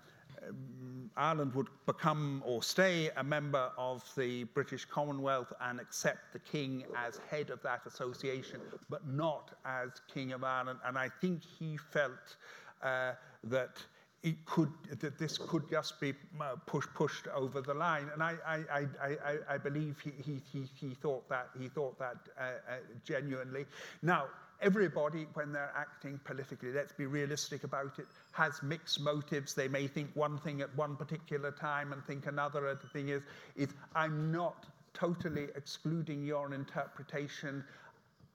Ireland 1.17 1.55
would 1.55 1.69
become 1.87 2.43
or 2.47 2.63
stay 2.63 3.11
a 3.17 3.25
member 3.25 3.71
of 3.77 4.03
the 4.17 4.45
British 4.45 4.85
Commonwealth 4.85 5.53
and 5.61 5.79
accept 5.81 6.33
the 6.33 6.39
King 6.39 6.85
as 6.97 7.21
head 7.31 7.51
of 7.51 7.63
that 7.63 7.83
association, 7.87 8.61
but 8.89 9.07
not 9.07 9.51
as 9.65 9.91
King 10.13 10.33
of 10.33 10.43
Ireland. 10.43 10.79
And 10.85 10.97
I 10.97 11.09
think 11.21 11.43
he 11.43 11.77
felt 11.77 12.37
uh, 12.83 13.13
that 13.45 13.77
it 14.23 14.45
could 14.47 14.71
that 15.01 15.19
this 15.19 15.37
could 15.37 15.69
just 15.69 16.01
be 16.01 16.15
uh, 16.41 16.55
push, 16.67 16.87
pushed 16.95 17.27
over 17.29 17.61
the 17.61 17.75
line, 17.75 18.09
and 18.13 18.23
I 18.23 18.37
I, 18.47 18.57
I, 18.71 18.87
I, 19.03 19.39
I 19.55 19.59
believe 19.59 19.99
he, 19.99 20.13
he, 20.23 20.41
he, 20.53 20.69
he 20.75 20.95
thought 20.95 21.29
that 21.29 21.49
he 21.59 21.69
thought 21.69 21.99
that 21.99 22.17
uh, 22.39 22.43
uh, 22.43 22.75
genuinely. 23.05 23.67
Now 24.01 24.27
everybody, 24.63 25.27
when 25.35 25.53
they're 25.53 25.73
acting 25.77 26.19
politically, 26.25 26.73
let's 26.73 26.93
be 26.93 27.07
realistic 27.07 27.65
about 27.65 27.99
it, 27.99 28.07
has 28.33 28.63
mixed 28.63 29.01
motives. 29.01 29.55
They 29.55 29.69
may 29.69 29.87
think 29.87 30.11
one 30.15 30.39
thing 30.39 30.61
at 30.61 30.75
one 30.77 30.97
particular 30.97 31.51
time 31.51 31.93
and 31.93 32.03
think 32.05 32.27
another. 32.27 32.75
The 32.75 32.89
thing 32.89 33.09
is, 33.09 33.23
is 33.57 33.71
I'm 33.95 34.33
not 34.33 34.67
totally 34.95 35.49
excluding 35.57 36.25
your 36.25 36.55
interpretation. 36.55 37.65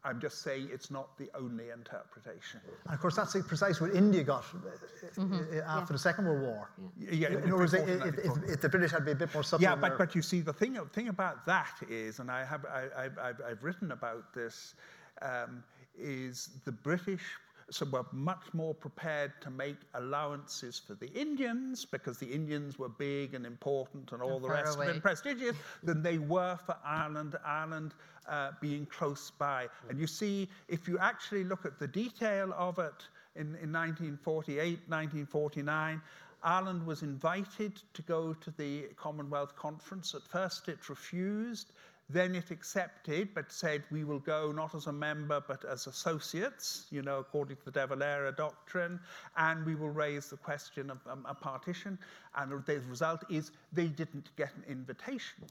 I'm 0.03 0.21
just 0.21 0.41
saying 0.41 0.69
it's 0.71 0.89
not 0.91 1.17
the 1.17 1.30
only 1.36 1.69
interpretation. 1.69 2.61
And 2.86 2.93
of 2.93 2.99
course, 2.99 3.15
that's 3.15 3.36
precisely 3.47 3.89
what 3.89 3.97
India 3.97 4.23
got 4.23 4.43
mm-hmm. 4.43 5.34
after 5.34 5.53
yeah. 5.55 5.86
the 5.89 5.97
Second 5.99 6.25
World 6.25 6.41
War. 6.41 6.69
Yeah, 6.97 7.11
yeah 7.11 7.28
in 7.30 7.43
other 7.43 7.57
words, 7.57 7.73
if, 7.73 7.89
if, 7.89 8.43
if, 8.47 8.61
the 8.61 8.69
British 8.69 8.91
had 8.91 9.05
been 9.05 9.17
a 9.17 9.19
bit 9.19 9.34
more 9.34 9.43
subtle. 9.43 9.63
Yeah, 9.63 9.75
but, 9.75 9.97
but 9.97 10.15
you 10.15 10.21
see, 10.21 10.41
the 10.41 10.53
thing, 10.53 10.78
thing 10.93 11.09
about 11.09 11.45
that 11.45 11.75
is, 11.89 12.19
and 12.19 12.32
I 12.32 12.45
have, 12.45 12.65
I, 12.65 13.03
have 13.03 13.41
I've 13.45 13.63
written 13.63 13.91
about 13.91 14.34
this, 14.34 14.75
um, 15.21 15.63
is 16.00 16.50
the 16.66 16.72
British 16.72 17.24
so 17.70 17.86
were 17.86 18.06
much 18.14 18.54
more 18.54 18.74
prepared 18.74 19.34
to 19.41 19.50
make 19.50 19.76
allowances 19.93 20.80
for 20.80 20.93
the 20.95 21.12
Indians 21.12 21.84
because 21.86 22.18
the 22.18 22.26
Indians 22.26 22.80
were 22.80 22.89
big 22.89 23.34
and 23.34 23.45
important 23.45 24.12
and 24.14 24.22
all 24.22 24.36
and 24.36 24.45
the 24.45 24.50
rest 24.50 24.78
away. 24.78 24.88
of 24.88 24.95
it 24.95 25.02
prestigious 25.02 25.56
than 25.84 26.02
they 26.02 26.18
were 26.18 26.58
for 26.66 26.78
Ireland, 26.86 27.36
Ireland 27.45 27.93
uh, 28.28 28.52
being 28.62 28.86
close 28.86 29.32
by. 29.32 29.68
And 29.89 30.00
you 30.00 30.08
see, 30.08 30.50
if 30.70 30.88
you 30.88 30.98
actually 31.00 31.43
look 31.43 31.66
at 31.66 31.78
the 31.78 31.88
detail 31.88 32.54
of 32.58 32.80
it 32.80 33.08
in, 33.36 33.48
in 33.62 33.72
1948, 33.74 34.80
1949, 34.88 36.02
Ireland 36.43 36.86
was 36.86 37.02
invited 37.02 37.82
to 37.93 38.02
go 38.04 38.34
to 38.34 38.52
the 38.52 38.84
Commonwealth 38.95 39.56
Conference. 39.56 40.14
At 40.16 40.22
first, 40.22 40.70
it 40.70 40.88
refused. 40.88 41.74
Then 42.10 42.36
it 42.36 42.51
accepted, 42.51 43.34
but 43.34 43.51
said 43.51 43.84
we 43.91 44.05
will 44.05 44.20
go 44.20 44.53
not 44.53 44.74
as 44.76 44.88
a 44.88 44.93
member 44.93 45.41
but 45.45 45.66
as 45.66 45.88
associates, 45.88 46.86
you 46.89 47.01
know, 47.01 47.20
according 47.20 47.58
to 47.58 47.66
the 47.66 47.72
De 47.72 47.86
Valera 47.86 48.32
doctrine, 48.32 48.99
and 49.36 49.66
we 49.66 49.76
will 49.76 49.89
raise 49.89 50.30
the 50.30 50.38
question 50.38 50.89
of 50.89 50.99
um, 51.10 51.26
a 51.28 51.36
partition. 51.36 51.99
And 52.36 52.51
the 52.51 52.80
result 52.89 53.26
is 53.30 53.51
they 53.74 53.88
didn't 53.88 54.30
get 54.38 54.55
an 54.55 54.64
invitation. 54.70 55.43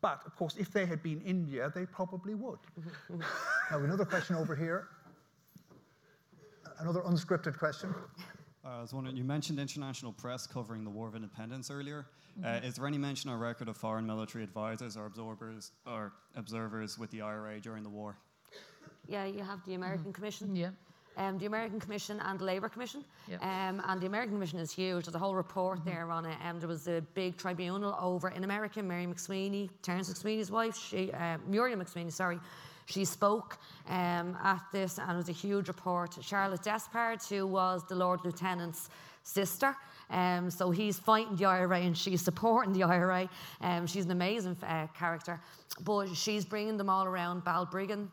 But 0.00 0.20
of 0.26 0.34
course, 0.36 0.56
if 0.58 0.70
they 0.70 0.84
had 0.84 1.02
been 1.02 1.22
India, 1.22 1.72
they 1.74 1.86
probably 1.86 2.34
would. 2.34 2.58
now, 3.70 3.78
another 3.78 4.04
question 4.04 4.36
over 4.36 4.54
here. 4.56 4.88
Another 6.80 7.02
unscripted 7.02 7.56
question. 7.56 7.94
Uh, 8.64 8.78
I 8.78 8.80
was 8.80 8.94
wondering, 8.94 9.16
you 9.16 9.24
mentioned 9.24 9.58
international 9.58 10.12
press 10.12 10.46
covering 10.46 10.84
the 10.84 10.90
War 10.90 11.06
of 11.08 11.14
Independence 11.14 11.70
earlier. 11.70 12.06
Uh, 12.42 12.46
Mm-hmm. 12.46 12.64
is 12.66 12.74
there 12.74 12.86
any 12.88 12.98
mention 12.98 13.30
or 13.30 13.38
record 13.38 13.68
of 13.68 13.76
foreign 13.76 14.04
military 14.04 14.42
advisors 14.42 14.96
or 14.96 15.06
observers 15.06 15.70
or 15.86 16.12
observers 16.34 16.98
with 16.98 17.08
the 17.12 17.20
IRA 17.20 17.60
during 17.60 17.84
the 17.84 17.88
war? 17.88 18.16
Yeah, 19.06 19.24
you 19.24 19.44
have 19.44 19.64
the 19.66 19.74
American 19.74 20.12
Commission. 20.12 20.56
Yeah. 20.56 20.70
Um, 21.16 21.38
the 21.38 21.46
American 21.46 21.78
Commission 21.78 22.18
and 22.18 22.40
the 22.40 22.44
Labour 22.44 22.68
Commission. 22.68 23.04
Yeah. 23.28 23.36
Um, 23.36 23.80
and 23.86 24.00
the 24.00 24.06
American 24.06 24.32
Commission 24.34 24.58
is 24.58 24.72
huge. 24.72 25.04
There's 25.04 25.14
a 25.14 25.18
whole 25.20 25.36
report 25.36 25.84
there 25.84 26.10
on 26.10 26.26
it. 26.26 26.36
Um, 26.44 26.58
there 26.58 26.66
was 26.68 26.88
a 26.88 27.02
big 27.14 27.36
tribunal 27.36 27.96
over 28.00 28.30
in 28.30 28.42
America. 28.42 28.82
Mary 28.82 29.06
MacSwiney, 29.06 29.70
Terence 29.82 30.12
MacSwiney's 30.12 30.50
wife, 30.50 30.76
she, 30.76 31.12
uh, 31.12 31.38
Muriel 31.46 31.78
MacSwiney, 31.78 32.10
sorry, 32.10 32.40
she 32.86 33.04
spoke 33.04 33.58
um, 33.88 34.36
at 34.42 34.62
this, 34.72 34.98
and 34.98 35.10
it 35.10 35.16
was 35.16 35.28
a 35.28 35.32
huge 35.32 35.68
report. 35.68 36.16
Charlotte 36.20 36.62
Despard, 36.62 37.22
who 37.28 37.46
was 37.46 37.82
the 37.88 37.94
Lord 37.94 38.20
Lieutenant's 38.24 38.88
sister, 39.22 39.76
um, 40.10 40.50
so 40.50 40.70
he's 40.70 40.98
fighting 40.98 41.36
the 41.36 41.46
IRA 41.46 41.80
and 41.80 41.96
she's 41.96 42.20
supporting 42.20 42.72
the 42.72 42.82
IRA. 42.82 43.28
Um, 43.60 43.86
she's 43.86 44.04
an 44.04 44.10
amazing 44.10 44.56
uh, 44.62 44.86
character, 44.96 45.40
but 45.82 46.14
she's 46.14 46.44
bringing 46.44 46.76
them 46.76 46.90
all 46.90 47.06
around 47.06 47.44
Balbriggan, 47.44 48.08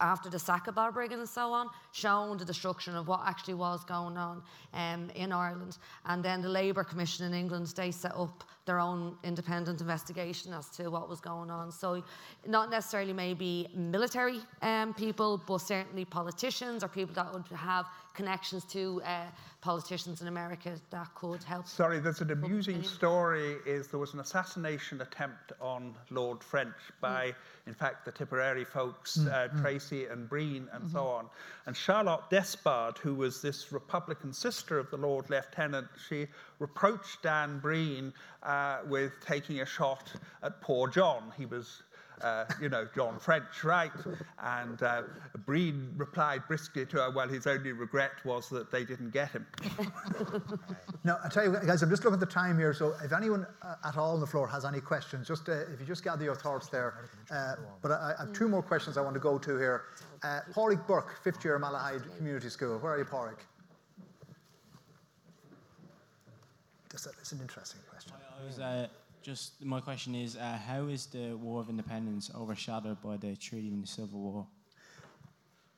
after 0.00 0.28
the 0.28 0.38
sack 0.38 0.66
of 0.66 0.74
Balbriggan 0.74 1.20
and 1.20 1.28
so 1.28 1.52
on, 1.52 1.68
showing 1.92 2.38
the 2.38 2.44
destruction 2.44 2.94
of 2.94 3.08
what 3.08 3.20
actually 3.26 3.54
was 3.54 3.84
going 3.84 4.16
on 4.16 4.42
um, 4.74 5.10
in 5.14 5.32
Ireland. 5.32 5.78
And 6.04 6.22
then 6.22 6.42
the 6.42 6.48
Labour 6.48 6.84
Commission 6.84 7.26
in 7.26 7.34
England, 7.34 7.72
they 7.76 7.90
set 7.90 8.14
up 8.14 8.44
their 8.70 8.78
own 8.78 9.16
independent 9.24 9.80
investigation 9.80 10.52
as 10.54 10.68
to 10.68 10.88
what 10.90 11.08
was 11.08 11.20
going 11.20 11.50
on. 11.50 11.72
So, 11.72 12.04
not 12.46 12.70
necessarily 12.70 13.12
maybe 13.12 13.66
military 13.74 14.38
um, 14.62 14.94
people, 14.94 15.42
but 15.44 15.58
certainly 15.58 16.04
politicians 16.04 16.84
or 16.84 16.88
people 16.88 17.12
that 17.16 17.32
would 17.34 17.44
have 17.48 17.86
connections 18.14 18.64
to 18.64 19.02
uh, 19.04 19.24
politicians 19.60 20.22
in 20.22 20.28
America 20.28 20.74
that 20.90 21.14
could 21.14 21.42
help. 21.42 21.66
Sorry, 21.66 22.00
there's 22.00 22.20
an 22.20 22.30
amusing 22.30 22.82
story. 22.82 23.56
Is 23.66 23.88
there 23.88 24.00
was 24.00 24.14
an 24.14 24.20
assassination 24.20 25.00
attempt 25.00 25.52
on 25.60 25.94
Lord 26.10 26.42
French 26.42 26.74
by, 27.00 27.28
mm. 27.28 27.34
in 27.66 27.74
fact, 27.74 28.04
the 28.04 28.12
Tipperary 28.12 28.64
folks, 28.64 29.18
mm. 29.18 29.32
uh, 29.32 29.48
mm. 29.48 29.62
Treacy 29.62 30.10
and 30.10 30.28
Breen, 30.28 30.68
and 30.72 30.84
mm-hmm. 30.84 30.92
so 30.92 31.06
on. 31.06 31.26
And 31.66 31.76
Charlotte 31.76 32.22
Despard, 32.30 32.98
who 32.98 33.14
was 33.14 33.42
this 33.42 33.72
Republican 33.72 34.32
sister 34.32 34.78
of 34.78 34.90
the 34.90 34.96
Lord 34.96 35.28
Lieutenant, 35.30 35.88
she 36.08 36.26
reproached 36.58 37.22
Dan 37.22 37.58
Breen 37.58 38.12
uh, 38.42 38.78
with 38.88 39.12
taking 39.24 39.60
a 39.60 39.66
shot 39.66 40.12
at 40.42 40.60
poor 40.60 40.88
John. 40.88 41.32
He 41.36 41.46
was 41.46 41.82
uh, 42.22 42.44
you 42.60 42.68
know, 42.68 42.86
John 42.94 43.18
French, 43.18 43.64
right? 43.64 43.92
And 44.42 44.82
uh, 44.82 45.02
Breen 45.46 45.92
replied 45.96 46.42
briskly 46.46 46.86
to 46.86 46.96
her, 46.98 47.10
well, 47.10 47.28
his 47.28 47.46
only 47.46 47.72
regret 47.72 48.12
was 48.24 48.48
that 48.50 48.70
they 48.70 48.84
didn't 48.84 49.10
get 49.10 49.30
him. 49.30 49.46
now, 51.04 51.18
I 51.24 51.28
tell 51.28 51.44
you, 51.44 51.56
guys, 51.66 51.82
I'm 51.82 51.90
just 51.90 52.04
looking 52.04 52.14
at 52.14 52.20
the 52.20 52.26
time 52.26 52.58
here, 52.58 52.74
so 52.74 52.94
if 53.02 53.12
anyone 53.12 53.46
uh, 53.62 53.74
at 53.84 53.96
all 53.96 54.14
on 54.14 54.20
the 54.20 54.26
floor 54.26 54.46
has 54.48 54.64
any 54.64 54.80
questions, 54.80 55.28
just 55.28 55.48
uh, 55.48 55.52
if 55.72 55.80
you 55.80 55.86
just 55.86 56.04
gather 56.04 56.24
your 56.24 56.34
thoughts 56.34 56.68
there. 56.68 57.08
Uh, 57.30 57.54
but 57.82 57.92
I, 57.92 58.14
I, 58.18 58.22
have 58.24 58.32
two 58.32 58.48
more 58.48 58.62
questions 58.62 58.96
I 58.96 59.00
want 59.00 59.14
to 59.14 59.20
go 59.20 59.38
to 59.38 59.58
here. 59.58 59.84
Uh, 60.22 60.40
Pádraig 60.52 60.86
Burke, 60.86 61.22
fifth 61.22 61.44
year 61.44 61.58
Malahide 61.58 62.16
Community 62.16 62.48
School. 62.48 62.78
Where 62.78 62.94
are 62.94 62.98
you, 62.98 63.04
Pádraig? 63.04 63.38
that's 66.92 67.32
an 67.32 67.40
interesting 67.40 67.80
question. 67.88 68.12
I 68.18 68.44
was, 68.44 68.58
uh, 68.58 68.88
just 69.22 69.64
my 69.64 69.80
question 69.80 70.14
is, 70.14 70.36
uh, 70.36 70.58
how 70.66 70.86
is 70.86 71.06
the 71.06 71.36
War 71.36 71.60
of 71.60 71.68
Independence 71.68 72.30
overshadowed 72.34 73.00
by 73.02 73.16
the 73.16 73.36
Treaty 73.36 73.68
and 73.68 73.82
the 73.82 73.86
Civil 73.86 74.20
War? 74.20 74.46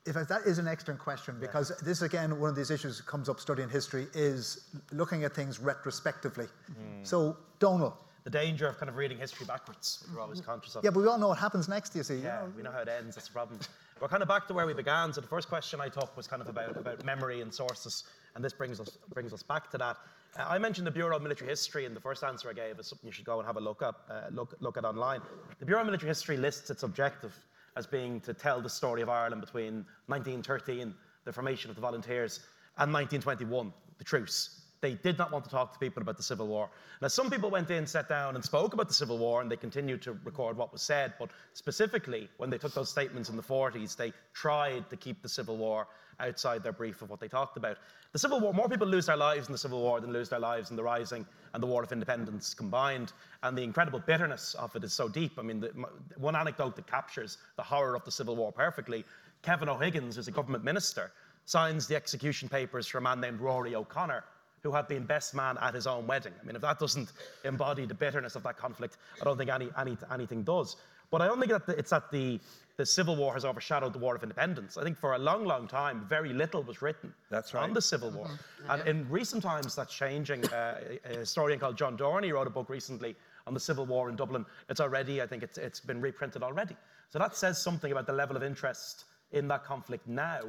In 0.05 0.13
fact, 0.13 0.27
that 0.29 0.41
is 0.45 0.59
an 0.59 0.67
excellent 0.67 0.99
question 0.99 1.37
because 1.39 1.69
yes. 1.69 1.81
this, 1.81 2.01
again, 2.01 2.37
one 2.39 2.49
of 2.49 2.55
these 2.55 2.71
issues 2.71 2.97
that 2.97 3.05
comes 3.05 3.29
up 3.29 3.39
studying 3.39 3.69
history 3.69 4.07
is 4.13 4.65
looking 4.91 5.23
at 5.23 5.33
things 5.33 5.59
retrospectively. 5.59 6.45
Mm. 6.71 7.07
So, 7.07 7.37
Donal. 7.59 7.97
The 8.25 8.29
danger 8.29 8.67
of 8.67 8.77
kind 8.77 8.89
of 8.89 8.95
reading 8.95 9.17
history 9.17 9.45
backwards. 9.45 10.05
We're 10.13 10.21
always 10.21 10.39
conscious 10.39 10.75
of. 10.75 10.83
Yeah, 10.83 10.91
but 10.91 11.01
we 11.01 11.07
all 11.07 11.17
know 11.17 11.29
what 11.29 11.37
happens 11.37 11.67
next, 11.67 11.93
you 11.95 12.03
see. 12.03 12.15
Yeah, 12.15 12.41
you 12.41 12.47
know? 12.47 12.53
we 12.55 12.63
know 12.63 12.71
how 12.71 12.79
it 12.79 12.87
ends. 12.87 13.15
That's 13.15 13.27
the 13.27 13.33
problem. 13.33 13.59
We're 14.01 14.07
kind 14.07 14.21
of 14.21 14.29
back 14.29 14.47
to 14.47 14.53
where 14.53 14.65
we 14.65 14.73
began. 14.73 15.13
So 15.13 15.21
the 15.21 15.27
first 15.27 15.49
question 15.49 15.79
I 15.81 15.89
took 15.89 16.15
was 16.15 16.27
kind 16.27 16.41
of 16.41 16.47
about, 16.47 16.75
about 16.77 17.03
memory 17.05 17.41
and 17.41 17.53
sources. 17.53 18.03
And 18.35 18.43
this 18.43 18.53
brings 18.53 18.79
us, 18.79 18.97
brings 19.13 19.33
us 19.33 19.43
back 19.43 19.69
to 19.71 19.77
that. 19.77 19.97
I 20.37 20.57
mentioned 20.57 20.87
the 20.87 20.91
Bureau 20.91 21.15
of 21.15 21.21
Military 21.21 21.49
History 21.49 21.85
in 21.85 21.93
the 21.93 21.99
first 21.99 22.23
answer 22.23 22.49
I 22.49 22.53
gave 22.53 22.79
as 22.79 22.87
something 22.87 23.05
you 23.05 23.11
should 23.11 23.25
go 23.25 23.37
and 23.37 23.45
have 23.45 23.57
a 23.57 23.61
look 23.61 23.83
up, 23.83 24.09
uh, 24.09 24.29
look, 24.31 24.55
look 24.61 24.77
at 24.77 24.85
online. 24.85 25.21
The 25.59 25.65
Bureau 25.65 25.81
of 25.81 25.85
Military 25.85 26.09
History 26.09 26.37
lists 26.37 26.71
its 26.71 26.81
objective 26.81 27.35
as 27.75 27.85
being 27.85 28.19
to 28.21 28.33
tell 28.33 28.59
the 28.59 28.69
story 28.69 29.01
of 29.01 29.09
Ireland 29.09 29.41
between 29.41 29.85
1913, 30.07 30.93
the 31.25 31.33
formation 31.33 31.69
of 31.69 31.75
the 31.75 31.81
Volunteers, 31.81 32.39
and 32.77 32.91
1921, 32.91 33.71
the 33.99 34.03
truce. 34.03 34.62
They 34.83 34.95
did 34.95 35.17
not 35.17 35.31
want 35.31 35.45
to 35.45 35.49
talk 35.49 35.71
to 35.71 35.79
people 35.79 36.01
about 36.03 36.17
the 36.17 36.23
Civil 36.23 36.45
War. 36.45 36.69
Now, 37.01 37.07
some 37.07 37.31
people 37.31 37.49
went 37.49 37.71
in, 37.71 37.87
sat 37.87 38.09
down, 38.09 38.35
and 38.35 38.43
spoke 38.43 38.73
about 38.73 38.89
the 38.89 38.93
Civil 38.93 39.17
War, 39.17 39.41
and 39.41 39.49
they 39.49 39.55
continued 39.55 40.01
to 40.01 40.19
record 40.25 40.57
what 40.57 40.73
was 40.73 40.81
said. 40.81 41.13
But 41.17 41.29
specifically, 41.53 42.29
when 42.35 42.49
they 42.49 42.57
took 42.57 42.73
those 42.73 42.89
statements 42.89 43.29
in 43.29 43.37
the 43.37 43.43
40s, 43.43 43.95
they 43.95 44.11
tried 44.33 44.89
to 44.89 44.97
keep 44.97 45.21
the 45.21 45.29
Civil 45.29 45.55
War 45.55 45.87
outside 46.19 46.63
their 46.63 46.73
brief 46.73 47.01
of 47.01 47.09
what 47.09 47.21
they 47.21 47.29
talked 47.29 47.55
about. 47.55 47.77
The 48.11 48.19
Civil 48.19 48.41
War, 48.41 48.53
more 48.53 48.67
people 48.67 48.85
lose 48.85 49.05
their 49.05 49.15
lives 49.15 49.47
in 49.47 49.53
the 49.53 49.57
Civil 49.57 49.79
War 49.79 50.01
than 50.01 50.11
lose 50.11 50.27
their 50.27 50.41
lives 50.41 50.69
in 50.69 50.75
the 50.75 50.83
Rising 50.83 51.25
and 51.53 51.63
the 51.63 51.67
War 51.67 51.81
of 51.81 51.93
Independence 51.93 52.53
combined. 52.53 53.13
And 53.41 53.57
the 53.57 53.63
incredible 53.63 53.99
bitterness 54.05 54.53
of 54.55 54.75
it 54.75 54.83
is 54.83 54.91
so 54.91 55.07
deep. 55.07 55.39
I 55.39 55.43
mean, 55.43 55.61
the, 55.61 55.71
one 56.17 56.35
anecdote 56.35 56.75
that 56.75 56.87
captures 56.87 57.37
the 57.55 57.63
horror 57.63 57.95
of 57.95 58.03
the 58.03 58.11
Civil 58.11 58.35
War 58.35 58.51
perfectly 58.51 59.05
Kevin 59.43 59.69
O'Higgins, 59.69 60.17
who's 60.17 60.27
a 60.27 60.31
government 60.31 60.65
minister, 60.65 61.13
signs 61.45 61.87
the 61.87 61.95
execution 61.95 62.49
papers 62.49 62.85
for 62.85 62.97
a 62.97 63.01
man 63.01 63.21
named 63.21 63.39
Rory 63.39 63.75
O'Connor, 63.75 64.23
who 64.63 64.71
had 64.71 64.87
been 64.87 65.05
best 65.05 65.35
man 65.35 65.57
at 65.61 65.73
his 65.73 65.85
own 65.85 66.07
wedding. 66.07 66.33
I 66.41 66.45
mean, 66.45 66.55
if 66.55 66.61
that 66.61 66.79
doesn't 66.79 67.11
embody 67.43 67.85
the 67.85 67.93
bitterness 67.93 68.35
of 68.35 68.43
that 68.43 68.57
conflict, 68.57 68.97
I 69.21 69.25
don't 69.25 69.37
think 69.37 69.51
any, 69.51 69.69
any, 69.77 69.97
anything 70.11 70.43
does. 70.43 70.77
But 71.11 71.21
I 71.21 71.27
don't 71.27 71.37
think 71.37 71.51
that 71.51 71.67
the, 71.67 71.77
it's 71.77 71.91
that 71.91 72.09
the, 72.11 72.39
the 72.77 72.85
Civil 72.85 73.15
War 73.15 73.33
has 73.33 73.45
overshadowed 73.45 73.93
the 73.93 73.99
War 73.99 74.15
of 74.15 74.23
Independence. 74.23 74.77
I 74.77 74.83
think 74.83 74.97
for 74.97 75.13
a 75.13 75.19
long, 75.19 75.45
long 75.45 75.67
time, 75.67 76.05
very 76.07 76.33
little 76.33 76.63
was 76.63 76.81
written 76.81 77.13
that's 77.29 77.53
right. 77.53 77.63
on 77.63 77.73
the 77.73 77.81
Civil 77.81 78.09
War. 78.09 78.25
Mm-hmm. 78.25 78.71
And 78.71 78.87
in 78.87 79.09
recent 79.09 79.43
times, 79.43 79.75
that's 79.75 79.93
changing. 79.93 80.45
Uh, 80.45 80.79
a 81.05 81.17
historian 81.17 81.59
called 81.59 81.77
John 81.77 81.97
Dorney 81.97 82.33
wrote 82.33 82.47
a 82.47 82.49
book 82.49 82.69
recently 82.69 83.15
on 83.45 83.53
the 83.53 83.59
Civil 83.59 83.85
War 83.85 84.09
in 84.09 84.15
Dublin. 84.15 84.45
It's 84.69 84.79
already, 84.79 85.21
I 85.21 85.27
think 85.27 85.43
it's, 85.43 85.57
it's 85.57 85.81
been 85.81 86.01
reprinted 86.01 86.41
already. 86.41 86.75
So 87.09 87.19
that 87.19 87.35
says 87.35 87.61
something 87.61 87.91
about 87.91 88.07
the 88.07 88.13
level 88.13 88.37
of 88.37 88.41
interest 88.41 89.05
in 89.33 89.47
that 89.49 89.65
conflict 89.65 90.07
now. 90.07 90.41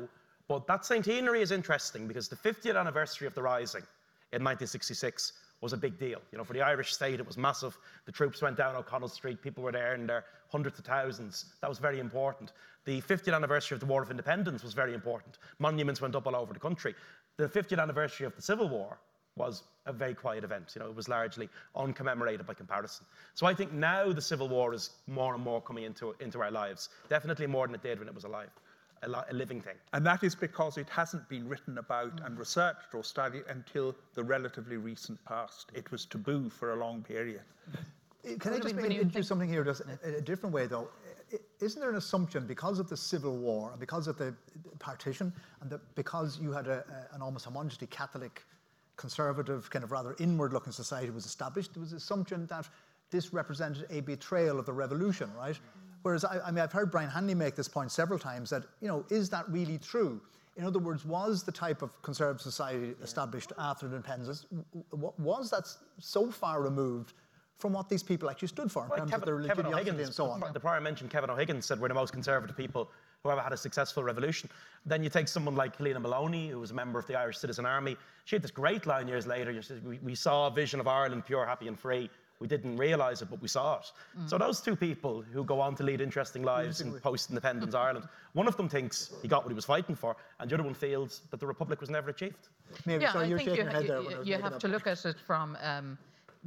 But 0.49 0.67
that 0.67 0.87
centenary 0.87 1.43
is 1.43 1.51
interesting 1.51 2.07
because 2.07 2.29
the 2.29 2.37
50th 2.37 2.79
anniversary 2.79 3.27
of 3.27 3.35
the 3.35 3.43
Rising 3.43 3.83
in 4.33 4.43
1966 4.43 5.33
was 5.61 5.73
a 5.73 5.77
big 5.77 5.99
deal. 5.99 6.21
You 6.31 6.39
know, 6.39 6.45
for 6.45 6.53
the 6.53 6.61
Irish 6.61 6.93
state, 6.93 7.21
it 7.21 7.27
was 7.27 7.39
massive. 7.39 7.77
The 8.05 8.13
troops 8.13 8.43
went 8.43 8.57
down 8.57 8.77
O'Connell 8.77 9.09
Street, 9.09 9.41
people 9.43 9.65
were 9.65 9.73
there 9.73 9.95
in 9.95 10.07
their 10.07 10.25
hundreds 10.51 10.79
of 10.79 10.85
thousands. 10.85 11.47
That 11.63 11.71
was 11.71 11.79
very 11.79 12.01
important. 12.01 12.53
The 12.85 13.01
50th 13.01 13.35
anniversary 13.35 13.75
of 13.75 13.81
the 13.81 13.87
War 13.87 14.03
of 14.03 14.11
Independence 14.11 14.63
was 14.63 14.75
very 14.75 14.93
important. 14.93 15.39
Monuments 15.59 16.01
went 16.01 16.15
up 16.15 16.27
all 16.27 16.37
over 16.37 16.53
the 16.53 16.61
country. 16.61 16.95
The 17.39 17.49
50th 17.49 17.81
anniversary 17.81 18.27
of 18.27 18.37
the 18.37 18.43
Civil 18.43 18.69
War 18.69 18.99
was 19.37 19.63
a 19.87 19.93
very 19.93 20.15
quiet 20.15 20.45
event. 20.45 20.73
You 20.77 20.83
know, 20.83 20.89
it 20.89 20.95
was 20.95 21.09
largely 21.09 21.49
uncommemorated 21.75 22.47
by 22.47 22.55
comparison. 22.55 23.07
So 23.35 23.47
I 23.47 23.55
think 23.55 23.73
now 23.73 24.13
the 24.13 24.23
Civil 24.23 24.49
War 24.49 24.75
is 24.75 24.91
more 25.07 25.35
and 25.35 25.43
more 25.43 25.61
coming 25.61 25.85
into, 25.85 26.15
into 26.21 26.41
our 26.41 26.51
lives. 26.51 26.91
Definitely 27.09 27.47
more 27.47 27.67
than 27.67 27.75
it 27.75 27.83
did 27.83 27.99
when 27.99 28.07
it 28.07 28.15
was 28.15 28.25
alive 28.25 28.51
a, 29.05 29.25
a, 29.31 29.35
living 29.35 29.61
thing. 29.61 29.75
And 29.93 30.05
that 30.07 30.23
is 30.23 30.35
because 30.35 30.79
it 30.79 30.89
hasn't 30.89 31.29
been 31.29 31.49
written 31.49 31.79
about 31.79 32.17
mm. 32.17 32.27
and 32.27 32.39
researched 32.39 32.95
or 32.95 33.05
studied 33.05 33.45
until 33.49 33.95
the 34.15 34.23
relatively 34.23 34.77
recent 34.77 35.23
past. 35.25 35.71
It 35.75 35.91
was 35.91 36.07
taboo 36.07 36.51
for 36.51 36.73
a 36.73 36.77
long 36.77 37.03
period. 37.03 37.43
Can 38.39 38.55
I 38.55 38.59
just 38.59 39.13
do 39.13 39.23
something 39.23 39.49
here, 39.49 39.65
just 39.65 39.83
a, 40.05 40.17
a 40.17 40.21
different 40.21 40.55
way 40.55 40.67
though? 40.67 40.89
Isn't 41.61 41.81
there 41.81 41.91
an 41.91 41.97
assumption 41.97 42.47
because 42.47 42.79
of 42.79 42.89
the 42.89 42.97
Civil 42.97 43.37
War 43.37 43.71
and 43.71 43.81
because 43.81 44.07
of 44.07 44.17
the 44.19 44.35
partition 44.79 45.33
and 45.61 45.71
the, 45.71 45.81
because 45.95 46.39
you 46.41 46.53
had 46.53 46.69
a, 46.69 46.85
an 47.13 47.23
almost 47.23 47.45
homogeneous 47.45 47.79
Catholic, 47.91 48.43
conservative, 48.97 49.69
kind 49.71 49.85
of 49.85 49.91
rather 49.91 50.15
inward-looking 50.21 50.73
society 50.73 51.11
was 51.11 51.27
established, 51.27 51.75
there 51.75 51.81
was 51.81 51.93
an 51.93 51.99
assumption 51.99 52.47
that 52.47 52.69
this 53.11 53.33
represented 53.33 53.87
a 53.91 54.01
betrayal 54.01 54.59
of 54.59 54.67
the 54.67 54.73
revolution, 54.73 55.31
right? 55.37 55.59
Whereas 56.05 56.23
I, 56.23 56.39
I 56.45 56.51
mean, 56.51 56.63
I've 56.63 56.71
heard 56.71 56.91
Brian 56.91 57.09
Hanley 57.09 57.35
make 57.35 57.55
this 57.57 57.67
point 57.67 57.91
several 57.91 58.19
times 58.19 58.51
that, 58.51 58.65
you 58.83 58.89
know, 58.89 59.07
is 59.09 59.31
that 59.31 59.49
really 59.49 59.79
true? 59.79 60.21
In 60.59 60.65
other 60.65 60.79
words, 60.79 61.05
was 61.07 61.43
the 61.43 61.51
type 61.51 61.81
of 61.81 61.91
conservative 62.03 62.43
society 62.43 62.89
yeah. 62.89 63.03
established 63.03 63.53
after 63.59 63.89
the 63.89 63.97
independence, 63.97 64.45
was 64.93 65.51
that 65.51 65.67
so 65.99 66.31
far 66.31 66.63
removed 66.63 67.15
from 67.59 67.73
what 67.73 67.89
these 67.89 68.03
people 68.03 68.29
actually 68.29 68.49
stood 68.49 68.71
for 68.71 68.85
in 68.85 68.91
terms 68.91 69.11
Kevin, 69.11 69.29
of 69.29 69.43
their 69.43 69.49
Kevin 69.49 69.67
O'Higgins, 69.67 70.01
and 70.01 70.15
so 70.15 70.27
on? 70.27 70.43
The 70.53 70.61
prior 70.61 70.81
mentioned 70.81 71.11
Kevin 71.11 71.31
O'Higgins 71.31 71.65
said 71.65 71.81
we're 71.81 71.89
the 71.89 71.95
most 71.95 72.13
conservative 72.13 72.55
people 72.57 72.91
who 73.23 73.31
ever 73.31 73.41
had 73.41 73.55
a 73.55 73.57
successful 73.57 74.05
revolution. 74.05 74.51
Then 74.85 75.03
you 75.03 75.09
take 75.09 75.29
someone 75.29 75.57
like 75.57 75.75
Helena 75.77 76.01
Molony, 76.01 76.51
who 76.51 76.61
was 76.61 76.71
a 76.71 76.75
member 76.75 76.99
of 76.99 77.07
the 77.07 77.19
Irish 77.19 77.39
Citizen 77.39 77.65
Army. 77.65 77.97
She 78.27 78.37
had 78.37 78.43
this 78.43 78.51
great 78.51 78.85
line 78.85 79.09
years 79.09 79.27
later. 79.27 79.59
We, 79.83 79.99
we 80.01 80.15
saw 80.15 80.49
a 80.49 80.51
vision 80.51 80.79
of 80.81 80.87
Ireland 80.87 81.25
pure, 81.25 81.47
happy, 81.47 81.67
and 81.67 81.81
free. 81.81 82.11
We 82.41 82.49
didn't 82.49 82.77
realize 82.77 83.23
it, 83.23 83.31
but 83.31 83.41
we 83.41 83.49
saw 83.49 83.79
it. 83.79 83.93
Mm. 84.19 84.29
So 84.29 84.39
those 84.39 84.61
two 84.61 84.77
people 84.77 85.23
who 85.23 85.45
go 85.45 85.61
on 85.61 85.77
to 85.77 85.83
lead 85.83 86.01
interesting 86.01 86.43
lives 86.43 86.81
in 86.81 86.93
post-independence 87.01 87.75
Ireland, 87.75 88.09
one 88.33 88.49
of 88.49 88.57
them 88.57 88.69
thinks 88.69 89.13
he 89.23 89.29
got 89.29 89.45
what 89.45 89.51
he 89.51 89.55
was 89.55 89.65
fighting 89.65 89.95
for, 89.95 90.17
and 90.41 90.51
the 90.51 90.55
other 90.55 90.65
one 90.65 90.75
feels 90.75 91.23
that 91.31 91.41
the 91.41 91.47
republic 91.47 91.81
was 91.81 91.91
never 91.91 92.11
achieved. 92.11 92.49
Maybe, 92.87 93.03
yeah, 93.03 93.13
so 93.13 93.21
I 93.21 93.29
think 93.29 93.47
you, 93.47 93.55
you, 93.55 94.23
you 94.25 94.43
have 94.43 94.59
to 94.59 94.69
look 94.69 94.87
at 94.87 95.05
it 95.05 95.17
from 95.27 95.57
um, 95.63 95.97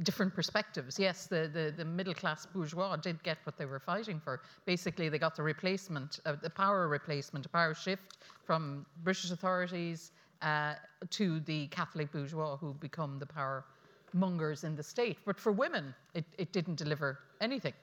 different 0.02 0.34
perspectives. 0.34 0.98
Yes, 0.98 1.26
the, 1.26 1.50
the, 1.52 1.74
the, 1.76 1.84
middle 1.84 2.14
class 2.14 2.46
bourgeois 2.46 2.96
did 2.96 3.22
get 3.22 3.38
what 3.44 3.56
they 3.56 3.66
were 3.66 3.80
fighting 3.80 4.20
for. 4.20 4.40
Basically, 4.64 5.08
they 5.08 5.18
got 5.18 5.34
the 5.34 5.42
replacement, 5.42 6.20
uh, 6.26 6.36
the 6.40 6.50
power 6.50 6.88
replacement, 6.88 7.46
a 7.46 7.48
power 7.48 7.74
shift 7.74 8.18
from 8.44 8.86
British 9.02 9.30
authorities 9.30 10.12
uh, 10.42 10.74
to 11.10 11.40
the 11.40 11.66
Catholic 11.68 12.12
bourgeois 12.12 12.56
who 12.56 12.74
become 12.74 13.18
the 13.18 13.26
power 13.26 13.64
mongers 14.14 14.64
in 14.64 14.74
the 14.76 14.82
state. 14.82 15.18
But 15.24 15.38
for 15.38 15.52
women, 15.52 15.94
it, 16.14 16.24
it 16.36 16.52
didn't 16.52 16.76
deliver 16.76 17.18
anything. 17.40 17.74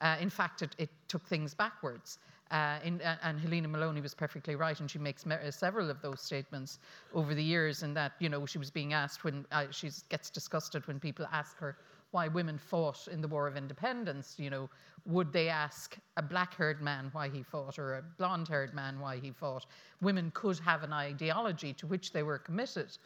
Uh, 0.00 0.16
in 0.20 0.30
fact, 0.30 0.62
it, 0.62 0.74
it, 0.78 0.90
took 1.08 1.24
things 1.26 1.54
backwards. 1.54 2.18
Uh, 2.50 2.78
in, 2.84 3.00
uh, 3.02 3.16
and 3.22 3.38
Helena 3.38 3.68
Molony 3.68 4.02
was 4.02 4.14
perfectly 4.14 4.56
right, 4.56 4.78
and 4.80 4.90
she 4.90 4.98
makes 4.98 5.24
me- 5.24 5.36
several 5.50 5.90
of 5.90 6.02
those 6.02 6.20
statements 6.20 6.80
over 7.14 7.34
the 7.34 7.42
years. 7.42 7.82
And 7.82 7.96
that, 7.96 8.12
you 8.18 8.28
know, 8.28 8.44
she 8.44 8.58
was 8.58 8.70
being 8.70 8.92
asked 8.92 9.24
when 9.24 9.46
uh, 9.52 9.66
she 9.70 9.90
gets 10.08 10.28
disgusted 10.28 10.86
when 10.86 10.98
people 10.98 11.26
ask 11.32 11.56
her 11.58 11.76
why 12.10 12.28
women 12.28 12.58
fought 12.58 13.08
in 13.10 13.20
the 13.20 13.28
War 13.28 13.46
of 13.46 13.56
Independence. 13.56 14.36
You 14.38 14.50
know, 14.50 14.70
would 15.06 15.32
they 15.32 15.48
ask 15.48 15.96
a 16.16 16.22
black-haired 16.22 16.82
man 16.82 17.08
why 17.12 17.28
he 17.28 17.42
fought 17.42 17.78
or 17.78 17.96
a 17.96 18.02
blonde-haired 18.18 18.74
man 18.74 19.00
why 19.00 19.18
he 19.18 19.30
fought? 19.30 19.66
Women 20.00 20.30
could 20.34 20.58
have 20.60 20.82
an 20.82 20.92
ideology 20.92 21.72
to 21.74 21.86
which 21.86 22.12
they 22.12 22.22
were 22.22 22.38
committed. 22.38 22.96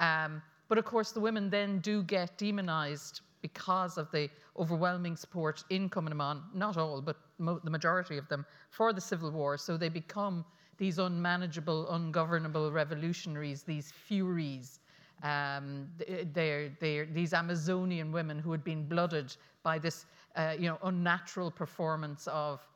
Mm. 0.00 0.24
Um, 0.24 0.42
but 0.68 0.78
of 0.78 0.84
course, 0.84 1.12
the 1.12 1.20
women 1.20 1.50
then 1.50 1.78
do 1.80 2.02
get 2.02 2.36
demonized 2.38 3.20
because 3.42 3.98
of 3.98 4.10
the 4.10 4.30
overwhelming 4.56 5.16
support 5.16 5.64
in 5.68 5.88
Cumann 5.90 6.42
not 6.54 6.76
all, 6.78 7.02
but 7.02 7.16
mo- 7.38 7.60
the 7.62 7.70
majority 7.70 8.16
of 8.16 8.26
them, 8.28 8.46
for 8.70 8.92
the 8.92 9.00
Civil 9.00 9.30
War. 9.30 9.58
So 9.58 9.76
they 9.76 9.90
become 9.90 10.44
these 10.78 10.98
unmanageable, 10.98 11.90
ungovernable 11.90 12.72
revolutionaries, 12.72 13.62
these 13.62 13.92
furies. 13.92 14.80
Um, 15.22 15.88
they're, 16.32 16.70
they're 16.80 17.06
these 17.06 17.34
Amazonian 17.34 18.10
women 18.12 18.38
who 18.38 18.50
had 18.50 18.64
been 18.64 18.84
blooded 18.88 19.36
by 19.62 19.78
this, 19.78 20.06
uh, 20.36 20.54
you 20.58 20.68
know, 20.68 20.78
unnatural 20.82 21.50
performance 21.50 22.26
of 22.28 22.66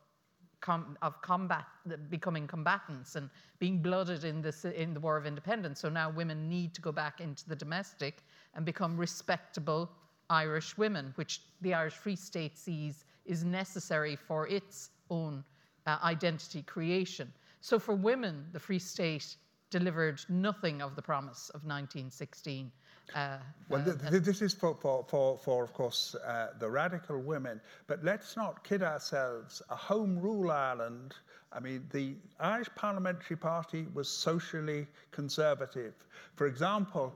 com- 0.61 0.97
of 1.01 1.21
combat, 1.21 1.65
becoming 2.09 2.47
combatants 2.47 3.15
and 3.15 3.29
being 3.59 3.81
blooded 3.81 4.23
in, 4.23 4.41
this, 4.41 4.65
in 4.65 4.93
the 4.93 4.99
War 4.99 5.17
of 5.17 5.25
Independence. 5.25 5.79
So 5.79 5.89
now 5.89 6.09
women 6.09 6.47
need 6.49 6.73
to 6.75 6.81
go 6.81 6.91
back 6.91 7.21
into 7.21 7.47
the 7.47 7.55
domestic 7.55 8.23
and 8.55 8.65
become 8.65 8.97
respectable 8.97 9.89
Irish 10.29 10.77
women, 10.77 11.11
which 11.15 11.41
the 11.61 11.73
Irish 11.73 11.95
Free 11.95 12.15
State 12.15 12.57
sees 12.57 13.05
is 13.25 13.43
necessary 13.43 14.15
for 14.15 14.47
its 14.47 14.91
own 15.09 15.43
uh, 15.85 15.97
identity 16.03 16.61
creation. 16.63 17.31
So 17.61 17.79
for 17.79 17.95
women, 17.95 18.45
the 18.53 18.59
Free 18.59 18.79
State 18.79 19.35
delivered 19.69 20.21
nothing 20.29 20.81
of 20.81 20.95
the 20.95 21.01
promise 21.01 21.49
of 21.49 21.63
1916. 21.63 22.71
Uh, 23.15 23.37
well, 23.69 23.83
th- 23.83 23.97
th- 24.09 24.23
this 24.23 24.41
is 24.41 24.53
for, 24.53 24.75
for, 24.75 25.05
for, 25.07 25.37
for 25.37 25.63
of 25.63 25.73
course, 25.73 26.15
uh, 26.15 26.47
the 26.59 26.69
radical 26.69 27.19
women, 27.19 27.59
but 27.87 28.03
let's 28.03 28.35
not 28.35 28.63
kid 28.63 28.83
ourselves. 28.83 29.61
A 29.69 29.75
home 29.75 30.19
rule 30.19 30.51
Ireland, 30.51 31.15
I 31.51 31.59
mean, 31.59 31.87
the 31.91 32.15
Irish 32.39 32.69
Parliamentary 32.75 33.37
Party 33.37 33.87
was 33.93 34.09
socially 34.09 34.87
conservative. 35.11 35.93
For 36.35 36.47
example, 36.47 37.15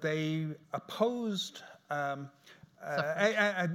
they 0.00 0.46
opposed. 0.72 1.62
Um, 1.90 2.30
uh, 2.84 3.68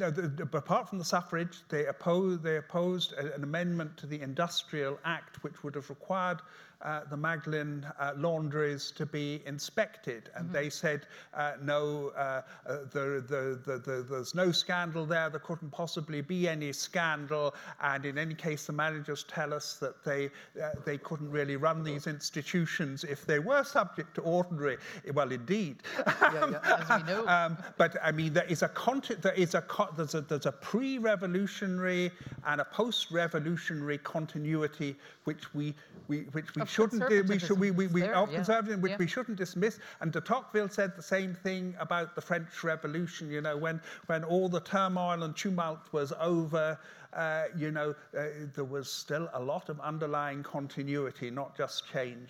apart 0.51 0.89
from 0.89 0.97
the 0.97 1.05
suffrage, 1.05 1.59
they 1.69 1.85
opposed, 1.85 2.43
they 2.43 2.57
opposed 2.57 3.13
an 3.13 3.41
amendment 3.41 3.95
to 3.95 4.05
the 4.05 4.19
Industrial 4.19 4.99
Act, 5.05 5.41
which 5.45 5.63
would 5.63 5.75
have 5.75 5.89
required 5.89 6.39
uh, 6.81 7.01
the 7.09 7.17
Magdalen 7.17 7.85
uh, 7.99 8.13
laundries 8.17 8.91
to 8.91 9.05
be 9.05 9.41
inspected, 9.45 10.29
and 10.35 10.45
mm-hmm. 10.45 10.53
they 10.53 10.69
said 10.69 11.07
uh, 11.33 11.53
no, 11.61 12.11
uh, 12.15 12.41
uh, 12.67 12.77
the, 12.91 13.23
the, 13.27 13.59
the, 13.65 13.79
the, 13.79 14.05
there's 14.09 14.35
no 14.35 14.51
scandal 14.51 15.05
there. 15.05 15.29
There 15.29 15.39
couldn't 15.39 15.71
possibly 15.71 16.21
be 16.21 16.47
any 16.47 16.71
scandal, 16.73 17.55
and 17.81 18.05
in 18.05 18.17
any 18.17 18.35
case, 18.35 18.67
the 18.67 18.73
managers 18.73 19.25
tell 19.27 19.53
us 19.53 19.77
that 19.77 20.03
they 20.03 20.27
uh, 20.61 20.71
they 20.85 20.97
couldn't 20.97 21.31
really 21.31 21.55
run 21.55 21.83
these 21.83 22.05
institutions 22.05 23.03
if 23.03 23.25
they 23.25 23.39
were 23.39 23.63
subject 23.63 24.15
to 24.15 24.21
ordinary. 24.21 24.77
Well, 25.13 25.31
indeed. 25.31 25.77
Yeah, 25.97 26.49
yeah, 26.51 26.77
as 26.79 27.01
we 27.01 27.07
know. 27.11 27.27
um, 27.27 27.57
but 27.77 27.97
I 28.03 28.11
mean, 28.11 28.33
there 28.33 28.45
is 28.45 28.61
a 28.61 28.69
content. 28.69 29.21
There 29.21 29.33
is 29.33 29.55
a 29.55 29.63
there's 29.95 30.15
a 30.15 30.21
there's 30.21 30.45
a 30.45 30.51
pre-revolutionary 30.51 32.11
and 32.45 32.61
a 32.61 32.65
post-revolutionary 32.65 33.97
continuity 33.99 34.95
which 35.23 35.53
we 35.53 35.73
we, 36.07 36.19
which 36.31 36.55
we 36.55 36.65
shouldn't 36.67 37.27
we 37.27 37.39
should 37.39 37.59
we 37.59 37.71
we, 37.71 37.87
we 37.87 38.01
there, 38.01 38.15
of 38.15 38.29
yeah. 38.29 38.35
conservatism 38.37 38.81
which 38.81 38.91
yeah. 38.91 38.97
we 38.97 39.07
shouldn't 39.07 39.37
dismiss. 39.37 39.79
And 40.01 40.11
de 40.11 40.21
Tocqueville 40.21 40.69
said 40.69 40.95
the 40.95 41.01
same 41.01 41.33
thing 41.33 41.75
about 41.79 42.15
the 42.15 42.21
French 42.21 42.63
Revolution. 42.63 43.31
You 43.31 43.41
know, 43.41 43.57
when 43.57 43.81
when 44.07 44.23
all 44.23 44.49
the 44.49 44.61
turmoil 44.61 45.23
and 45.23 45.35
tumult 45.35 45.91
was 45.91 46.13
over, 46.19 46.77
uh, 47.13 47.45
you 47.55 47.71
know, 47.71 47.95
uh, 48.17 48.23
there 48.53 48.63
was 48.63 48.91
still 48.91 49.29
a 49.33 49.41
lot 49.41 49.69
of 49.69 49.79
underlying 49.79 50.43
continuity, 50.43 51.31
not 51.31 51.57
just 51.57 51.89
change. 51.91 52.29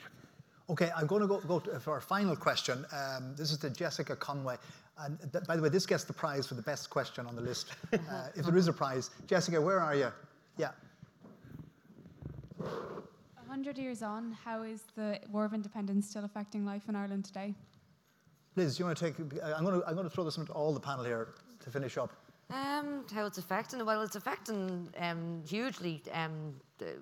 Okay, 0.70 0.92
I'm 0.96 1.08
going 1.08 1.22
to 1.22 1.28
go, 1.28 1.40
go 1.40 1.60
to, 1.60 1.80
for 1.80 1.94
our 1.94 2.02
final 2.02 2.36
question. 2.36 2.86
Um, 2.92 3.34
this 3.38 3.52
is 3.52 3.58
to 3.60 3.70
Jessica 3.70 4.16
Conway. 4.18 4.58
And 5.00 5.18
th- 5.32 5.46
by 5.46 5.56
the 5.56 5.62
way, 5.62 5.70
this 5.70 5.86
gets 5.86 6.04
the 6.04 6.14
prize 6.14 6.48
for 6.48 6.56
the 6.56 6.62
best 6.62 6.90
question 6.90 7.26
on 7.26 7.36
the 7.36 7.42
list, 7.42 7.68
uh, 7.94 8.28
if 8.36 8.46
there 8.46 8.58
is 8.58 8.68
a 8.68 8.74
prize. 8.74 9.12
Jessica, 9.28 9.62
where 9.62 9.80
are 9.80 9.96
you? 9.96 10.12
Yeah. 10.58 10.72
100 13.58 13.82
years 13.82 14.04
on, 14.04 14.38
how 14.46 14.62
is 14.62 14.84
the 14.96 15.20
War 15.32 15.44
of 15.44 15.52
Independence 15.52 16.08
still 16.08 16.24
affecting 16.24 16.64
life 16.64 16.84
in 16.90 16.96
Ireland 16.96 17.26
today? 17.26 17.56
Liz, 18.56 18.78
do 18.78 18.82
you 18.82 18.86
want 18.86 19.00
to 19.00 19.06
take? 19.06 19.20
I'm 19.44 19.66
going 19.66 19.82
to, 19.82 19.88
I'm 19.88 19.96
going 19.96 20.08
to 20.08 20.14
throw 20.14 20.24
this 20.24 20.38
into 20.38 20.52
all 20.52 20.76
the 20.76 20.80
panel 20.80 21.04
here 21.04 21.30
to 21.62 21.72
finish 21.72 21.98
up. 21.98 22.14
Um, 22.52 23.04
how 23.12 23.26
it's 23.26 23.40
affecting? 23.40 23.84
Well, 23.84 24.04
it's 24.04 24.16
affecting 24.16 24.88
um, 25.00 25.42
hugely. 25.50 26.04
Um, 26.14 26.54
the 26.78 26.98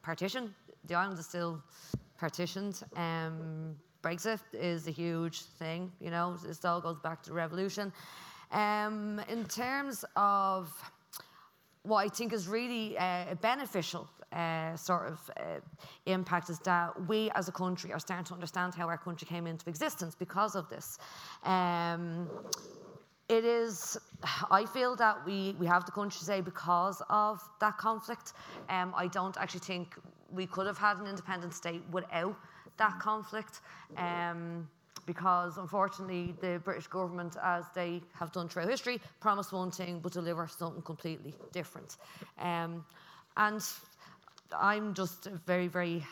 partition. 0.00 0.54
The 0.86 0.94
island 0.94 1.18
is 1.18 1.26
still 1.26 1.62
partitioned. 2.16 2.82
Um, 2.96 3.76
Brexit 4.02 4.40
is 4.54 4.88
a 4.88 4.92
huge 4.92 5.42
thing. 5.42 5.92
You 6.00 6.10
know, 6.10 6.38
this 6.42 6.64
all 6.64 6.80
goes 6.80 6.98
back 6.98 7.22
to 7.24 7.28
the 7.28 7.36
revolution. 7.36 7.92
Um, 8.52 9.20
in 9.28 9.44
terms 9.44 10.02
of 10.16 10.72
what 11.82 12.06
I 12.06 12.08
think 12.08 12.32
is 12.32 12.48
really 12.48 12.96
uh, 12.96 13.34
beneficial 13.42 14.08
uh, 14.32 14.76
sort 14.76 15.08
of 15.08 15.30
uh, 15.36 15.60
impact 16.06 16.50
is 16.50 16.58
that 16.60 17.08
we 17.08 17.30
as 17.34 17.48
a 17.48 17.52
country 17.52 17.92
are 17.92 17.98
starting 17.98 18.24
to 18.24 18.34
understand 18.34 18.74
how 18.74 18.86
our 18.88 18.98
country 18.98 19.26
came 19.26 19.46
into 19.46 19.68
existence 19.68 20.14
because 20.14 20.54
of 20.54 20.68
this. 20.68 20.98
Um, 21.44 22.28
it 23.28 23.44
is, 23.44 23.96
I 24.50 24.64
feel 24.66 24.96
that 24.96 25.24
we, 25.24 25.54
we 25.58 25.66
have 25.66 25.84
the 25.86 25.92
country 25.92 26.18
today 26.18 26.40
because 26.40 27.00
of 27.08 27.40
that 27.60 27.78
conflict. 27.78 28.32
Um, 28.68 28.92
I 28.96 29.06
don't 29.06 29.36
actually 29.36 29.60
think 29.60 29.94
we 30.32 30.46
could 30.46 30.66
have 30.66 30.78
had 30.78 30.98
an 30.98 31.06
independent 31.06 31.54
state 31.54 31.82
without 31.92 32.36
that 32.76 32.98
conflict. 32.98 33.60
Um, 33.96 34.68
because 35.06 35.58
unfortunately 35.58 36.34
the 36.40 36.60
British 36.64 36.86
government, 36.86 37.36
as 37.42 37.64
they 37.74 38.00
have 38.12 38.30
done 38.32 38.48
throughout 38.48 38.68
history, 38.68 39.00
promise 39.18 39.50
one 39.50 39.70
thing 39.70 39.98
but 40.00 40.12
deliver 40.12 40.46
something 40.46 40.82
completely 40.82 41.34
different. 41.52 41.96
Um, 42.38 42.84
and 43.36 43.62
I'm 44.58 44.94
just 44.94 45.28
very, 45.46 45.68
very 45.68 46.04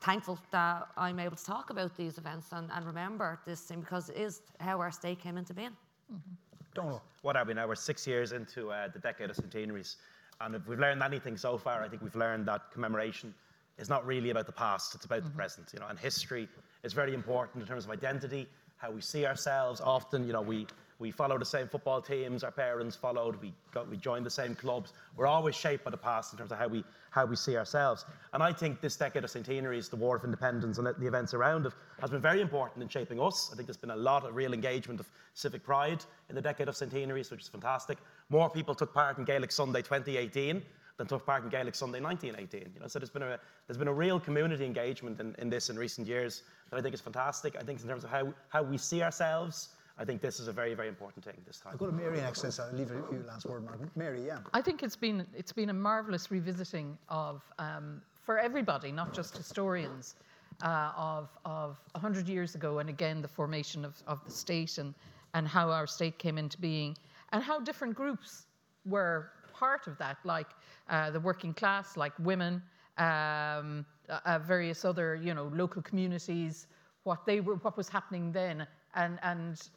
thankful 0.00 0.38
that 0.50 0.88
I'm 0.96 1.18
able 1.18 1.36
to 1.36 1.44
talk 1.44 1.70
about 1.70 1.96
these 1.96 2.18
events 2.18 2.48
and, 2.52 2.70
and 2.72 2.86
remember 2.86 3.40
this 3.46 3.60
thing 3.60 3.80
because 3.80 4.08
it 4.10 4.16
is 4.16 4.42
how 4.60 4.80
our 4.80 4.90
state 4.90 5.20
came 5.20 5.36
into 5.36 5.54
being. 5.54 5.70
Mm-hmm. 6.12 6.34
Donal. 6.74 7.02
What 7.22 7.36
are 7.36 7.44
we 7.44 7.54
now? 7.54 7.66
We're 7.66 7.74
six 7.74 8.06
years 8.06 8.32
into 8.32 8.70
uh, 8.70 8.88
the 8.88 8.98
decade 8.98 9.30
of 9.30 9.36
centenaries. 9.36 9.96
And 10.40 10.54
if 10.54 10.66
we've 10.66 10.78
learned 10.78 11.02
anything 11.02 11.36
so 11.36 11.58
far, 11.58 11.82
I 11.82 11.88
think 11.88 12.02
we've 12.02 12.16
learned 12.16 12.46
that 12.48 12.70
commemoration 12.72 13.34
is 13.78 13.88
not 13.88 14.06
really 14.06 14.30
about 14.30 14.46
the 14.46 14.52
past, 14.52 14.94
it's 14.94 15.04
about 15.04 15.20
mm-hmm. 15.20 15.28
the 15.28 15.34
present. 15.34 15.70
You 15.72 15.80
know, 15.80 15.86
and 15.88 15.98
history 15.98 16.48
is 16.82 16.92
very 16.92 17.14
important 17.14 17.62
in 17.62 17.68
terms 17.68 17.84
of 17.84 17.90
identity, 17.90 18.46
how 18.76 18.90
we 18.90 19.00
see 19.00 19.26
ourselves. 19.26 19.80
Often, 19.80 20.26
you 20.26 20.32
know, 20.32 20.42
we, 20.42 20.66
we 20.98 21.10
follow 21.10 21.38
the 21.38 21.44
same 21.44 21.68
football 21.68 22.00
teams 22.00 22.44
our 22.44 22.50
parents 22.50 22.96
followed, 22.96 23.40
we, 23.40 23.52
got, 23.72 23.88
we 23.88 23.96
joined 23.96 24.24
the 24.24 24.30
same 24.30 24.54
clubs. 24.54 24.92
We're 25.16 25.26
always 25.26 25.54
shaped 25.54 25.84
by 25.84 25.90
the 25.90 25.96
past 25.96 26.32
in 26.32 26.38
terms 26.38 26.52
of 26.52 26.58
how 26.58 26.68
we, 26.68 26.84
how 27.10 27.26
we 27.26 27.36
see 27.36 27.56
ourselves. 27.56 28.04
And 28.32 28.42
I 28.42 28.52
think 28.52 28.80
this 28.80 28.96
decade 28.96 29.24
of 29.24 29.30
centenaries, 29.30 29.88
the 29.88 29.96
War 29.96 30.16
of 30.16 30.24
Independence 30.24 30.78
and 30.78 30.86
the 30.86 31.06
events 31.06 31.34
around 31.34 31.66
it, 31.66 31.72
has 32.00 32.10
been 32.10 32.20
very 32.20 32.40
important 32.40 32.82
in 32.82 32.88
shaping 32.88 33.20
us. 33.20 33.50
I 33.52 33.56
think 33.56 33.66
there's 33.66 33.76
been 33.76 33.90
a 33.90 33.96
lot 33.96 34.24
of 34.24 34.34
real 34.34 34.54
engagement 34.54 35.00
of 35.00 35.08
civic 35.34 35.64
pride 35.64 36.04
in 36.28 36.34
the 36.34 36.42
decade 36.42 36.68
of 36.68 36.76
centenaries, 36.76 37.30
which 37.30 37.42
is 37.42 37.48
fantastic. 37.48 37.98
More 38.30 38.48
people 38.48 38.74
took 38.74 38.94
part 38.94 39.18
in 39.18 39.24
Gaelic 39.24 39.52
Sunday 39.52 39.82
2018 39.82 40.62
than 40.98 41.06
took 41.06 41.26
part 41.26 41.42
in 41.42 41.48
Gaelic 41.48 41.74
Sunday 41.74 42.00
1918. 42.00 42.72
You 42.74 42.80
know, 42.80 42.86
so 42.86 42.98
there's 42.98 43.10
been 43.10 43.22
a 43.22 43.38
there's 43.66 43.78
been 43.78 43.88
a 43.88 43.92
real 43.92 44.20
community 44.20 44.64
engagement 44.64 45.20
in, 45.20 45.34
in 45.38 45.50
this 45.50 45.70
in 45.70 45.78
recent 45.78 46.06
years 46.06 46.42
that 46.70 46.78
I 46.78 46.82
think 46.82 46.94
is 46.94 47.00
fantastic. 47.00 47.56
I 47.56 47.62
think 47.62 47.80
in 47.82 47.88
terms 47.88 48.04
of 48.04 48.10
how, 48.10 48.32
how 48.48 48.62
we 48.62 48.78
see 48.78 49.02
ourselves, 49.02 49.70
I 49.98 50.04
think 50.04 50.20
this 50.20 50.40
is 50.40 50.48
a 50.48 50.52
very, 50.52 50.74
very 50.74 50.88
important 50.88 51.24
thing 51.24 51.34
this 51.46 51.58
time. 51.58 51.72
I'll 51.72 51.78
go 51.78 51.86
to 51.86 51.92
Mary 51.92 52.18
next, 52.18 52.40
since 52.40 52.58
I'll 52.58 52.72
leave 52.72 52.90
you 52.90 53.24
last 53.26 53.46
word, 53.46 53.64
Margaret. 53.64 53.90
Mary, 53.96 54.24
yeah. 54.26 54.38
I 54.52 54.62
think 54.62 54.82
it's 54.82 54.96
been 54.96 55.26
it's 55.36 55.52
been 55.52 55.70
a 55.70 55.74
marvelous 55.74 56.30
revisiting 56.30 56.96
of 57.08 57.42
um, 57.58 58.00
for 58.24 58.38
everybody, 58.38 58.90
not 58.90 59.12
just 59.12 59.36
historians, 59.36 60.16
uh, 60.62 60.92
of 60.96 61.28
of 61.44 61.76
hundred 61.94 62.28
years 62.28 62.54
ago, 62.54 62.78
and 62.78 62.88
again 62.88 63.20
the 63.20 63.28
formation 63.28 63.84
of, 63.84 64.02
of 64.06 64.24
the 64.24 64.30
state 64.30 64.78
and 64.78 64.94
and 65.34 65.46
how 65.46 65.70
our 65.70 65.86
state 65.86 66.18
came 66.18 66.38
into 66.38 66.58
being, 66.58 66.96
and 67.32 67.42
how 67.42 67.60
different 67.60 67.94
groups 67.94 68.46
were 68.84 69.30
part 69.52 69.86
of 69.86 69.96
that, 69.98 70.16
like 70.24 70.48
uh, 70.88 71.10
the 71.10 71.20
working 71.20 71.54
class, 71.54 71.96
like 71.96 72.12
women, 72.18 72.62
um, 72.98 73.86
uh, 74.08 74.38
various 74.40 74.84
other, 74.84 75.14
you 75.14 75.34
know, 75.34 75.50
local 75.54 75.82
communities, 75.82 76.66
what 77.04 77.24
they 77.26 77.40
were, 77.40 77.56
what 77.56 77.76
was 77.76 77.88
happening 77.88 78.32
then, 78.32 78.66
and 78.94 79.18
and 79.22 79.68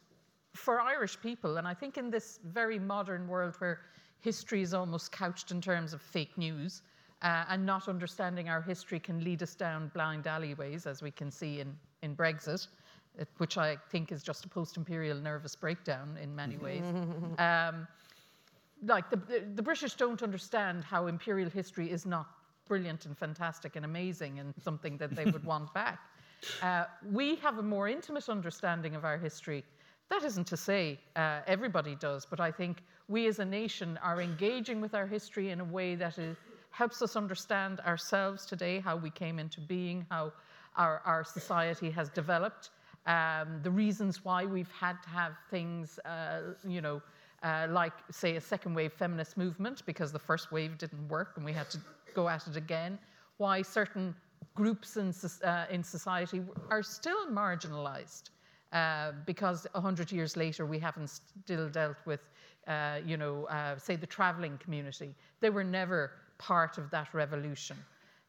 for 0.56 0.80
Irish 0.80 1.20
people, 1.20 1.58
and 1.58 1.68
I 1.68 1.74
think 1.74 1.98
in 1.98 2.10
this 2.10 2.40
very 2.44 2.78
modern 2.78 3.28
world 3.28 3.54
where 3.58 3.80
history 4.20 4.62
is 4.62 4.74
almost 4.74 5.12
couched 5.12 5.50
in 5.50 5.60
terms 5.60 5.92
of 5.92 6.02
fake 6.02 6.36
news, 6.36 6.82
uh, 7.22 7.44
and 7.48 7.64
not 7.64 7.88
understanding 7.88 8.48
our 8.48 8.60
history 8.60 8.98
can 9.00 9.22
lead 9.22 9.42
us 9.42 9.54
down 9.54 9.90
blind 9.94 10.26
alleyways, 10.26 10.86
as 10.86 11.02
we 11.02 11.10
can 11.10 11.30
see 11.30 11.60
in 11.60 11.76
in 12.02 12.14
Brexit, 12.14 12.68
which 13.38 13.56
I 13.58 13.76
think 13.90 14.12
is 14.12 14.22
just 14.22 14.44
a 14.44 14.48
post-imperial 14.48 15.18
nervous 15.18 15.56
breakdown 15.56 16.16
in 16.22 16.34
many 16.34 16.56
ways. 16.56 16.84
um, 17.38 17.88
like 18.84 19.08
the, 19.10 19.16
the 19.54 19.62
British 19.62 19.94
don't 19.94 20.22
understand 20.22 20.84
how 20.84 21.06
imperial 21.06 21.48
history 21.48 21.90
is 21.90 22.04
not 22.04 22.26
brilliant 22.68 23.06
and 23.06 23.16
fantastic 23.16 23.76
and 23.76 23.84
amazing 23.84 24.38
and 24.38 24.52
something 24.62 24.98
that 24.98 25.14
they 25.16 25.24
would 25.24 25.44
want 25.44 25.72
back. 25.74 25.98
Uh, 26.62 26.84
we 27.10 27.36
have 27.36 27.56
a 27.58 27.62
more 27.62 27.88
intimate 27.88 28.28
understanding 28.28 28.94
of 28.94 29.06
our 29.06 29.16
history. 29.16 29.64
That 30.08 30.22
isn't 30.22 30.46
to 30.48 30.56
say 30.56 30.98
uh, 31.16 31.40
everybody 31.46 31.96
does, 31.96 32.24
but 32.24 32.40
I 32.40 32.50
think 32.50 32.82
we 33.08 33.26
as 33.26 33.38
a 33.38 33.44
nation 33.44 33.98
are 34.02 34.20
engaging 34.20 34.80
with 34.80 34.94
our 34.94 35.06
history 35.06 35.50
in 35.50 35.60
a 35.60 35.64
way 35.64 35.94
that 35.96 36.18
is, 36.18 36.36
helps 36.70 37.02
us 37.02 37.16
understand 37.16 37.80
ourselves 37.80 38.46
today, 38.46 38.80
how 38.80 38.96
we 38.96 39.10
came 39.10 39.38
into 39.38 39.60
being, 39.60 40.06
how 40.10 40.32
our, 40.76 41.02
our 41.04 41.24
society 41.24 41.90
has 41.90 42.08
developed, 42.08 42.70
um, 43.06 43.60
the 43.62 43.70
reasons 43.70 44.24
why 44.24 44.44
we've 44.44 44.70
had 44.72 45.00
to 45.02 45.08
have 45.08 45.32
things, 45.50 45.98
uh, 46.00 46.54
you 46.66 46.80
know, 46.80 47.00
uh, 47.42 47.66
like, 47.70 47.92
say, 48.10 48.36
a 48.36 48.40
second 48.40 48.74
wave 48.74 48.92
feminist 48.92 49.36
movement 49.36 49.82
because 49.86 50.10
the 50.10 50.18
first 50.18 50.50
wave 50.50 50.76
didn't 50.78 51.08
work 51.08 51.34
and 51.36 51.44
we 51.44 51.52
had 51.52 51.70
to 51.70 51.78
go 52.14 52.28
at 52.28 52.46
it 52.46 52.56
again, 52.56 52.98
why 53.36 53.62
certain 53.62 54.14
groups 54.54 54.96
in, 54.96 55.14
uh, 55.44 55.66
in 55.70 55.84
society 55.84 56.42
are 56.70 56.82
still 56.82 57.26
marginalized. 57.28 58.30
Uh, 58.76 59.12
because 59.24 59.66
100 59.72 60.12
years 60.12 60.36
later, 60.36 60.66
we 60.66 60.78
haven't 60.78 61.08
still 61.08 61.66
dealt 61.70 61.96
with, 62.04 62.20
uh, 62.66 62.98
you 63.06 63.16
know, 63.16 63.44
uh, 63.46 63.78
say 63.78 63.96
the 63.96 64.06
traveling 64.06 64.58
community. 64.58 65.14
They 65.40 65.48
were 65.48 65.64
never 65.64 66.10
part 66.36 66.76
of 66.76 66.90
that 66.90 67.08
revolution 67.14 67.78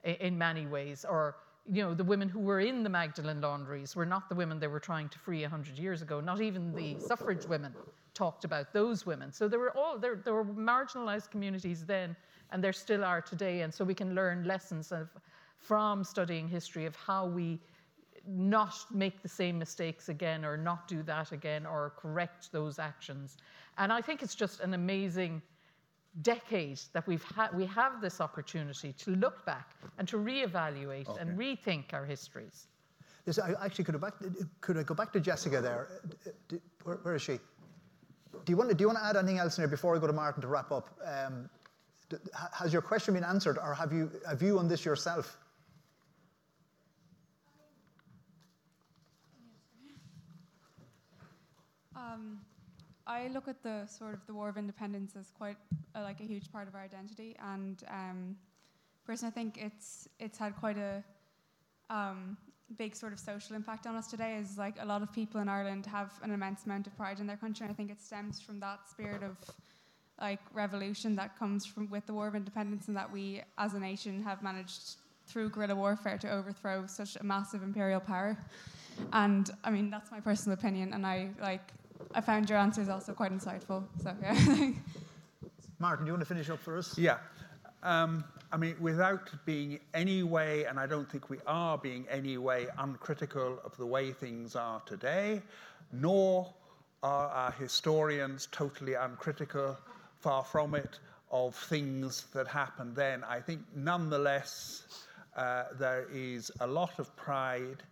in, 0.06 0.16
in 0.28 0.38
many 0.38 0.66
ways. 0.66 1.06
Or, 1.10 1.36
you 1.70 1.84
know, 1.84 1.94
the 1.94 2.04
women 2.06 2.30
who 2.30 2.40
were 2.40 2.62
in 2.62 2.82
the 2.82 2.90
Magdalen 2.90 3.42
laundries 3.42 3.94
were 3.94 4.06
not 4.06 4.30
the 4.30 4.36
women 4.36 4.58
they 4.58 4.68
were 4.68 4.80
trying 4.80 5.10
to 5.10 5.20
free 5.20 5.42
100 5.42 5.78
years 5.78 6.02
ago, 6.02 6.22
not 6.22 6.40
even 6.40 6.74
the 6.74 6.98
suffrage 6.98 7.46
women 7.46 7.74
talked 8.14 8.46
about 8.46 8.72
those 8.72 9.06
women. 9.06 9.34
So 9.34 9.50
there 9.50 9.60
were 9.60 9.76
all 9.76 9.98
there, 9.98 10.16
there 10.24 10.34
were 10.34 10.46
marginalized 10.46 11.30
communities 11.30 11.84
then, 11.84 12.16
and 12.52 12.64
there 12.64 12.72
still 12.72 13.04
are 13.04 13.22
today. 13.22 13.62
And 13.64 13.74
so 13.74 13.84
we 13.84 13.94
can 13.94 14.16
learn 14.16 14.46
lessons 14.46 14.94
of, 14.94 15.10
from 15.60 16.06
studying 16.06 16.48
history 16.48 16.86
of 16.86 16.96
how 16.96 17.26
we 17.26 17.60
not 18.28 18.76
make 18.94 19.22
the 19.22 19.30
same 19.30 19.58
mistakes 19.58 20.10
again, 20.10 20.44
or 20.44 20.58
not 20.58 20.88
do 20.88 21.02
that 21.04 21.32
again, 21.32 21.66
or 21.66 21.94
correct 21.98 22.52
those 22.52 22.80
actions. 22.80 23.38
And 23.78 23.94
I 23.94 24.02
think 24.02 24.22
it's 24.22 24.36
just 24.36 24.60
an 24.60 24.74
amazing 24.74 25.42
decade 26.22 26.80
that 26.94 27.06
we've 27.08 27.24
ha- 27.24 27.50
we 27.54 27.66
have 27.66 28.02
this 28.02 28.20
opportunity 28.22 28.94
to 28.94 29.12
look 29.16 29.46
back 29.46 29.76
and 29.98 30.08
to 30.08 30.18
reevaluate 30.18 31.08
okay. 31.10 31.22
and 31.22 31.38
rethink 31.38 31.94
our 31.94 32.06
histories. 32.06 32.68
This, 33.26 33.40
I 33.40 33.54
actually 33.64 33.84
could, 33.84 34.00
back, 34.00 34.14
could 34.62 34.78
I 34.78 34.84
go 34.84 34.96
back 34.96 35.12
to 35.14 35.20
Jessica 35.20 35.62
there? 35.62 35.90
Where, 36.84 36.96
where 36.98 37.16
is 37.16 37.22
she? 37.22 37.40
Do 38.46 38.52
you, 38.52 38.58
want 38.58 38.70
to, 38.70 38.76
do 38.76 38.84
you 38.84 38.88
want 38.88 39.00
to 39.00 39.06
add 39.06 39.18
anything 39.18 39.40
else 39.40 39.58
in 39.58 39.64
there 39.64 39.70
before 39.70 39.96
I 39.96 40.00
go 40.00 40.08
to 40.08 40.14
Martin 40.14 40.42
to 40.42 40.48
wrap 40.48 40.72
up? 40.72 40.98
Um, 41.06 41.50
has 42.54 42.72
your 42.72 42.82
question 42.82 43.14
been 43.14 43.26
answered, 43.26 43.58
or 43.58 43.74
have 43.74 43.92
you 43.92 44.10
a 44.26 44.36
view 44.36 44.58
on 44.60 44.68
this 44.68 44.86
yourself? 44.86 45.38
Um, 52.18 52.40
I 53.06 53.28
look 53.28 53.48
at 53.48 53.62
the 53.64 53.86
sort 53.86 54.14
of 54.14 54.26
the 54.26 54.34
War 54.34 54.50
of 54.50 54.58
Independence 54.58 55.16
as 55.18 55.30
quite 55.38 55.58
a, 55.96 56.02
like 56.02 56.20
a 56.20 56.24
huge 56.24 56.52
part 56.52 56.68
of 56.68 56.76
our 56.76 56.82
identity, 56.82 57.36
and 57.54 57.84
um, 57.90 58.36
personally, 59.06 59.32
I 59.32 59.36
think 59.36 59.58
it's 59.58 60.10
it's 60.20 60.38
had 60.38 60.56
quite 60.58 60.78
a 60.78 61.04
um, 61.90 62.36
big 62.78 62.96
sort 62.96 63.14
of 63.14 63.20
social 63.20 63.56
impact 63.56 63.86
on 63.88 63.96
us 63.96 64.08
today. 64.08 64.38
Is 64.38 64.58
like 64.58 64.76
a 64.80 64.86
lot 64.86 65.02
of 65.04 65.14
people 65.14 65.40
in 65.42 65.48
Ireland 65.48 65.86
have 65.86 66.12
an 66.24 66.32
immense 66.32 66.66
amount 66.66 66.88
of 66.88 66.98
pride 66.98 67.20
in 67.20 67.28
their 67.28 67.38
country, 67.38 67.66
and 67.66 67.72
I 67.72 67.76
think 67.76 67.92
it 67.92 68.02
stems 68.02 68.42
from 68.42 68.60
that 68.62 68.80
spirit 68.90 69.24
of 69.24 69.38
like 70.20 70.42
revolution 70.54 71.16
that 71.18 71.38
comes 71.38 71.66
from 71.66 71.90
with 71.90 72.06
the 72.08 72.14
War 72.14 72.28
of 72.28 72.36
Independence, 72.36 72.88
and 72.88 72.98
that 72.98 73.12
we 73.12 73.42
as 73.58 73.74
a 73.74 73.80
nation 73.80 74.24
have 74.24 74.42
managed 74.42 74.96
through 75.28 75.50
guerrilla 75.50 75.76
warfare 75.76 76.18
to 76.18 76.30
overthrow 76.30 76.88
such 76.88 77.16
a 77.18 77.24
massive 77.24 77.62
imperial 77.62 78.00
power. 78.00 78.38
And 79.14 79.50
I 79.64 79.70
mean, 79.70 79.90
that's 79.92 80.12
my 80.12 80.20
personal 80.20 80.58
opinion, 80.58 80.94
and 80.94 81.06
I 81.06 81.30
like 81.40 81.72
I 82.14 82.22
found 82.22 82.50
your 82.50 82.60
answers 82.60 82.90
also 82.90 83.14
quite 83.14 83.32
insightful. 83.32 83.84
So 84.02 84.16
yeah. 84.22 84.34
Martin, 85.80 86.06
do 86.06 86.10
you 86.10 86.14
want 86.14 86.22
to 86.22 86.34
finish 86.34 86.50
up 86.50 86.60
for 86.60 86.78
us? 86.78 86.98
Yeah. 86.98 87.18
Um, 87.84 88.24
I 88.52 88.58
mean, 88.58 88.76
without 88.80 89.30
being 89.46 89.80
any 89.94 90.24
way, 90.24 90.66
and 90.66 90.80
I 90.80 90.88
don't 90.88 91.10
think 91.12 91.30
we 91.30 91.38
are 91.46 91.78
being 91.78 92.06
any 92.10 92.38
way 92.38 92.68
uncritical 92.78 93.60
of 93.64 93.76
the 93.78 93.86
way 93.86 94.12
things 94.12 94.56
are 94.56 94.82
today, 94.86 95.42
nor 95.92 96.54
are 97.04 97.28
our 97.28 97.52
historians 97.52 98.48
totally 98.52 98.94
uncritical, 98.96 99.78
far 100.20 100.44
from 100.44 100.76
it, 100.76 101.00
of 101.30 101.56
things 101.56 102.26
that 102.34 102.48
happened 102.48 102.96
then. 102.96 103.24
I 103.24 103.40
think 103.40 103.62
nonetheless, 103.76 104.84
uh, 105.36 105.66
there 105.78 106.08
is 106.12 106.52
a 106.62 106.68
lot 106.68 107.00
of 107.00 107.16
pride 107.16 107.84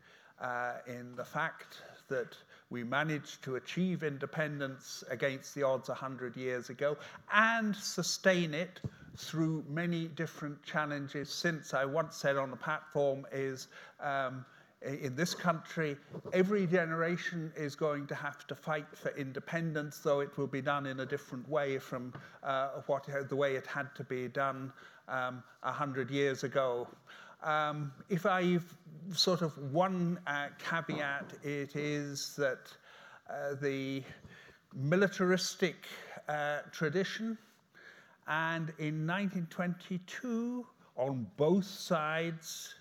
uh, 0.41 0.75
in 0.87 1.15
the 1.15 1.25
fact 1.25 1.81
that 2.07 2.35
we 2.69 2.83
managed 2.83 3.43
to 3.43 3.55
achieve 3.55 4.03
independence 4.03 5.03
against 5.09 5.53
the 5.55 5.63
odds 5.63 5.89
100 5.89 6.35
years 6.35 6.69
ago 6.69 6.97
and 7.33 7.75
sustain 7.75 8.53
it 8.53 8.81
through 9.17 9.63
many 9.69 10.07
different 10.07 10.61
challenges 10.63 11.29
since. 11.29 11.73
I 11.73 11.85
once 11.85 12.15
said 12.15 12.37
on 12.37 12.51
the 12.51 12.57
platform 12.57 13.25
is 13.31 13.67
um, 13.99 14.45
in 14.81 15.15
this 15.15 15.33
country, 15.33 15.97
every 16.33 16.67
generation 16.67 17.51
is 17.55 17.75
going 17.75 18.07
to 18.07 18.15
have 18.15 18.45
to 18.47 18.55
fight 18.55 18.85
for 18.93 19.15
independence, 19.17 19.99
though 19.99 20.19
it 20.19 20.37
will 20.37 20.47
be 20.47 20.61
done 20.61 20.85
in 20.85 20.99
a 20.99 21.05
different 21.05 21.47
way 21.49 21.79
from 21.79 22.13
uh, 22.43 22.81
what, 22.85 23.07
the 23.29 23.35
way 23.35 23.55
it 23.55 23.65
had 23.65 23.93
to 23.95 24.03
be 24.03 24.27
done 24.27 24.71
um, 25.07 25.43
100 25.63 26.11
years 26.11 26.43
ago. 26.43 26.87
Um, 27.45 27.93
if 28.09 28.25
I've 28.25 28.65
sort 29.13 29.43
of 29.43 29.55
one 29.71 30.19
uh, 30.25 30.47
caveat, 30.57 31.33
it 31.43 31.75
is 31.75 32.35
that 32.37 32.73
uh, 33.29 33.53
the 33.61 34.01
militaristic 34.73 35.85
uh, 36.27 36.61
tradition, 36.71 37.37
and 38.27 38.73
in 38.79 39.05
1922, 39.05 40.65
on 40.97 41.27
both 41.37 41.65
sides, 41.65 42.73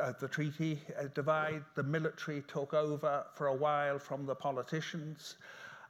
uh, 0.00 0.12
the 0.20 0.28
treaty 0.28 0.80
uh, 0.96 1.08
divide, 1.12 1.64
the 1.74 1.82
military 1.82 2.44
took 2.46 2.74
over 2.74 3.24
for 3.34 3.48
a 3.48 3.54
while 3.54 3.98
from 3.98 4.24
the 4.24 4.36
politicians. 4.36 5.34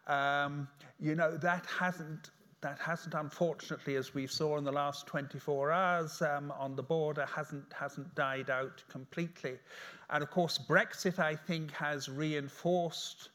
Um, 0.06 0.68
you 0.98 1.14
know, 1.14 1.36
that 1.36 1.66
hasn't 1.66 2.30
that 2.60 2.78
hasn't, 2.78 3.14
unfortunately, 3.14 3.96
as 3.96 4.14
we 4.14 4.26
saw 4.26 4.58
in 4.58 4.64
the 4.64 4.72
last 4.72 5.06
24 5.06 5.70
hours 5.70 6.22
um, 6.22 6.52
on 6.58 6.74
the 6.74 6.82
border, 6.82 7.26
hasn't, 7.26 7.72
hasn't 7.72 8.12
died 8.14 8.50
out 8.50 8.82
completely. 8.88 9.58
And 10.10 10.22
of 10.22 10.30
course, 10.30 10.58
Brexit, 10.58 11.18
I 11.18 11.36
think, 11.36 11.70
has 11.72 12.08
reinforced 12.08 13.30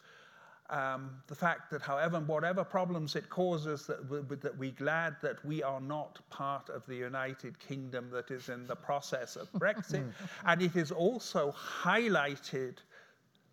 um, 0.70 1.12
the 1.28 1.36
fact 1.36 1.70
that, 1.72 1.82
however, 1.82 2.20
whatever 2.20 2.64
problems 2.64 3.16
it 3.16 3.30
causes, 3.30 3.86
that, 3.88 4.10
we, 4.10 4.36
that 4.36 4.58
we're 4.58 4.72
glad 4.72 5.16
that 5.22 5.44
we 5.45 5.62
are 5.62 5.82
not 5.82 6.20
part 6.30 6.70
of 6.70 6.86
the 6.86 6.95
United 6.95 7.60
Kingdom 7.60 8.10
that 8.12 8.32
is 8.32 8.50
in 8.50 8.66
the 8.66 8.76
process 8.76 9.36
of 9.36 9.52
Brexit. 9.54 10.12
and 10.45 10.62
it 10.62 10.72
has 10.72 10.91
also 10.91 11.54
highlighted 11.58 12.78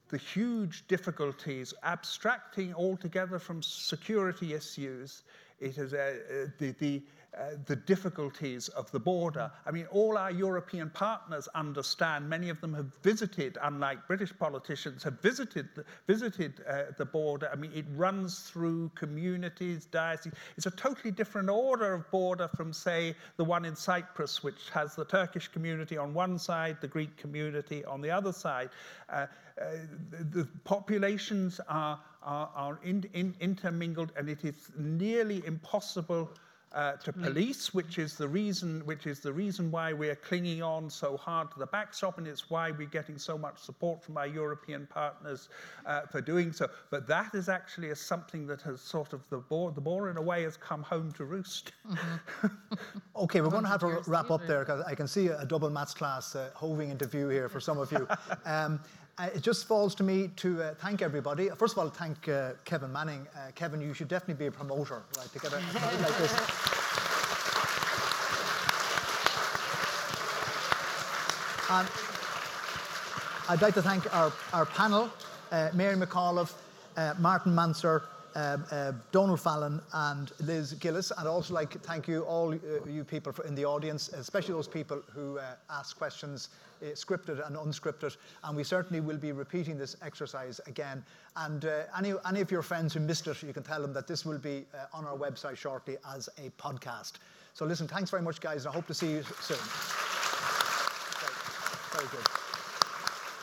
the 0.09 0.19
huge 0.19 0.87
difficulties, 0.89 1.73
abstracting 1.85 2.75
altogether 2.75 3.39
from 3.39 3.63
security 3.63 4.55
issues, 4.55 5.23
it 5.61 5.77
is 5.77 5.93
uh, 5.93 5.97
uh, 5.97 6.47
the, 6.59 6.73
the, 6.79 7.03
uh, 7.39 7.51
the 7.67 7.77
difficulties 7.77 8.69
of 8.69 8.91
the 8.91 8.99
border. 8.99 9.51
I 9.67 9.71
mean, 9.71 9.87
all 9.91 10.17
our 10.17 10.31
European 10.31 10.91
partners 10.91 11.49
understand. 11.55 12.29
Many 12.29 12.49
of 12.49 12.61
them 12.61 12.75
have 12.75 12.93
visited, 13.03 13.59
unlike 13.63 14.07
British 14.07 14.37
politicians, 14.37 15.03
have 15.05 15.21
visited 15.21 15.69
the, 15.77 15.85
visited 16.07 16.63
uh, 16.69 16.85
the 16.97 17.05
border. 17.05 17.51
I 17.53 17.57
mean, 17.57 17.73
it 17.75 17.85
runs 17.95 18.41
through 18.41 18.91
communities, 18.95 19.85
dioceses. 19.85 20.33
It's 20.57 20.67
a 20.67 20.73
totally 20.73 21.11
different 21.11 21.51
order 21.51 21.93
of 21.93 22.11
border 22.11 22.49
from, 22.49 22.73
say, 22.73 23.15
the 23.37 23.45
one 23.45 23.65
in 23.65 23.77
Cyprus, 23.77 24.43
which 24.43 24.71
has 24.73 24.97
the 24.97 25.05
Turkish 25.05 25.49
community 25.49 25.97
on 25.99 26.15
one 26.15 26.39
side, 26.39 26.79
the 26.81 26.89
Greek 26.89 27.17
community 27.17 27.85
on 27.85 28.01
the 28.01 28.11
other 28.11 28.33
side. 28.33 28.71
Uh, 29.09 29.27
uh, 29.61 29.73
the, 30.11 30.25
the 30.25 30.49
populations 30.65 31.61
are 31.69 32.01
are, 32.23 32.51
are 32.55 32.79
in, 32.85 33.05
in, 33.15 33.35
intermingled, 33.41 34.13
and 34.17 34.29
it 34.29 34.45
is 34.45 34.71
nearly 34.77 35.43
impossible 35.47 36.31
uh, 36.73 36.93
to 36.93 37.13
mm. 37.13 37.25
police, 37.25 37.75
which 37.75 37.99
is 37.99 38.17
the 38.17 38.29
reason 38.29 38.81
which 38.85 39.07
is 39.07 39.19
the 39.21 39.33
reason 39.33 39.71
why 39.71 39.93
we're 39.93 40.15
clinging 40.15 40.63
on 40.63 40.89
so 40.89 41.17
hard 41.17 41.51
to 41.51 41.59
the 41.59 41.67
backstop, 41.67 42.19
and 42.19 42.27
it's 42.29 42.49
why 42.49 42.71
we're 42.71 42.87
getting 42.87 43.19
so 43.19 43.37
much 43.37 43.59
support 43.59 44.03
from 44.03 44.17
our 44.17 44.27
European 44.27 44.87
partners 44.87 45.49
uh, 45.85 46.03
for 46.03 46.21
doing 46.21 46.53
so. 46.53 46.69
But 46.91 47.09
that 47.09 47.35
is 47.35 47.49
actually 47.49 47.91
a, 47.91 47.97
something 47.97 48.47
that 48.47 48.63
has 48.63 48.81
sort 48.81 49.13
of 49.13 49.29
the 49.31 49.39
ball, 49.39 49.71
the 49.71 49.81
ball 49.81 50.07
in 50.07 50.17
a 50.17 50.23
way 50.23 50.45
has 50.45 50.57
come 50.57 50.83
home 50.83 51.11
to 51.13 51.25
roost. 51.25 51.73
Mm-hmm. 51.89 52.77
okay, 53.17 53.41
we're 53.41 53.51
going 53.51 53.65
to 53.65 53.69
have 53.69 53.81
to 53.81 54.03
wrap 54.07 54.31
up 54.31 54.47
there 54.47 54.61
because 54.61 54.83
I 54.83 54.95
can 54.95 55.09
see 55.09 55.27
a 55.27 55.45
double 55.45 55.71
maths 55.71 55.95
class 55.95 56.37
uh, 56.37 56.51
hoving 56.55 56.91
into 56.91 57.07
view 57.07 57.29
here 57.29 57.49
for 57.49 57.61
some 57.61 57.79
of 57.79 57.91
you. 57.91 58.07
Um, 58.47 58.81
it 59.27 59.43
just 59.43 59.67
falls 59.67 59.95
to 59.97 60.03
me 60.03 60.31
to 60.37 60.63
uh, 60.63 60.75
thank 60.75 61.03
everybody. 61.03 61.49
First 61.51 61.75
of 61.75 61.79
all, 61.79 61.89
thank 61.89 62.29
uh, 62.29 62.53
Kevin 62.65 62.93
Manning. 62.93 63.27
Uh, 63.35 63.51
Kevin, 63.55 63.81
you 63.81 63.93
should 63.95 64.09
definitely 64.09 64.35
be 64.35 64.47
a 64.47 64.51
promoter, 64.51 65.03
right, 65.17 65.33
to 65.33 65.39
get 65.39 65.53
a 65.53 65.57
like 65.57 66.19
this. 66.19 66.35
I'd 73.49 73.63
like 73.63 73.75
to 73.75 73.83
thank 73.83 74.13
our, 74.15 74.33
our 74.53 74.67
panel, 74.67 75.09
uh, 75.53 75.71
Mary 75.73 75.97
McAuliffe, 75.97 76.55
uh, 76.97 77.15
Martin 77.19 77.53
Mansergh, 77.53 78.03
uh, 78.35 78.59
uh, 78.71 78.93
Donal 79.13 79.37
Fallon 79.37 79.81
and 79.93 80.33
Liz 80.41 80.75
Gillis. 80.75 81.11
And 81.11 81.21
I'd 81.21 81.31
also 81.31 81.55
like 81.55 81.71
to 81.71 81.79
thank 81.79 82.09
you, 82.09 82.23
all 82.23 82.53
uh, 82.53 82.59
you 82.89 83.05
people 83.05 83.33
in 83.47 83.55
the 83.55 83.65
audience, 83.65 84.09
especially 84.11 84.55
those 84.55 84.69
people 84.69 85.03
who 85.13 85.39
uh, 85.39 85.55
ask 85.71 85.97
questions, 85.97 86.49
uh, 86.83 86.87
scripted 86.95 87.47
and 87.47 87.57
unscripted. 87.57 88.17
And 88.45 88.57
we 88.57 88.65
certainly 88.65 89.01
will 89.01 89.19
be 89.19 89.33
repeating 89.33 89.79
this 89.79 89.97
exercise 90.03 90.61
again. 90.67 91.05
And 91.37 91.65
uh, 91.65 91.83
any, 91.97 92.15
any 92.27 92.41
of 92.41 92.51
your 92.51 92.63
friends 92.63 92.95
who 92.95 93.01
missed 93.01 93.27
it, 93.27 93.43
you 93.43 93.53
can 93.53 93.63
tell 93.63 93.81
them 93.81 93.93
that 93.93 94.07
this 94.07 94.25
will 94.25 94.39
be 94.39 94.67
on 94.93 95.05
our 95.05 95.17
website 95.17 95.57
shortly 95.57 95.97
as 96.15 96.29
a 96.39 96.51
podcast. 96.63 97.13
So 97.55 97.65
listen, 97.65 97.89
thanks 97.89 98.11
very 98.11 98.23
much, 98.23 98.41
guys, 98.41 98.65
and 98.65 98.73
I 98.73 98.75
hope 98.75 98.87
to 98.87 98.95
see 98.95 99.11
you 99.11 99.23
soon. 99.23 99.59
Very, 101.93 102.07
very 102.07 102.09
good. 102.17 102.27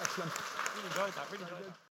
Excellent. 0.01 0.31
Really 0.75 0.87
enjoyed 0.87 1.13
that. 1.13 1.31
Really 1.31 1.43
enjoyed 1.43 1.65
that. 1.65 1.86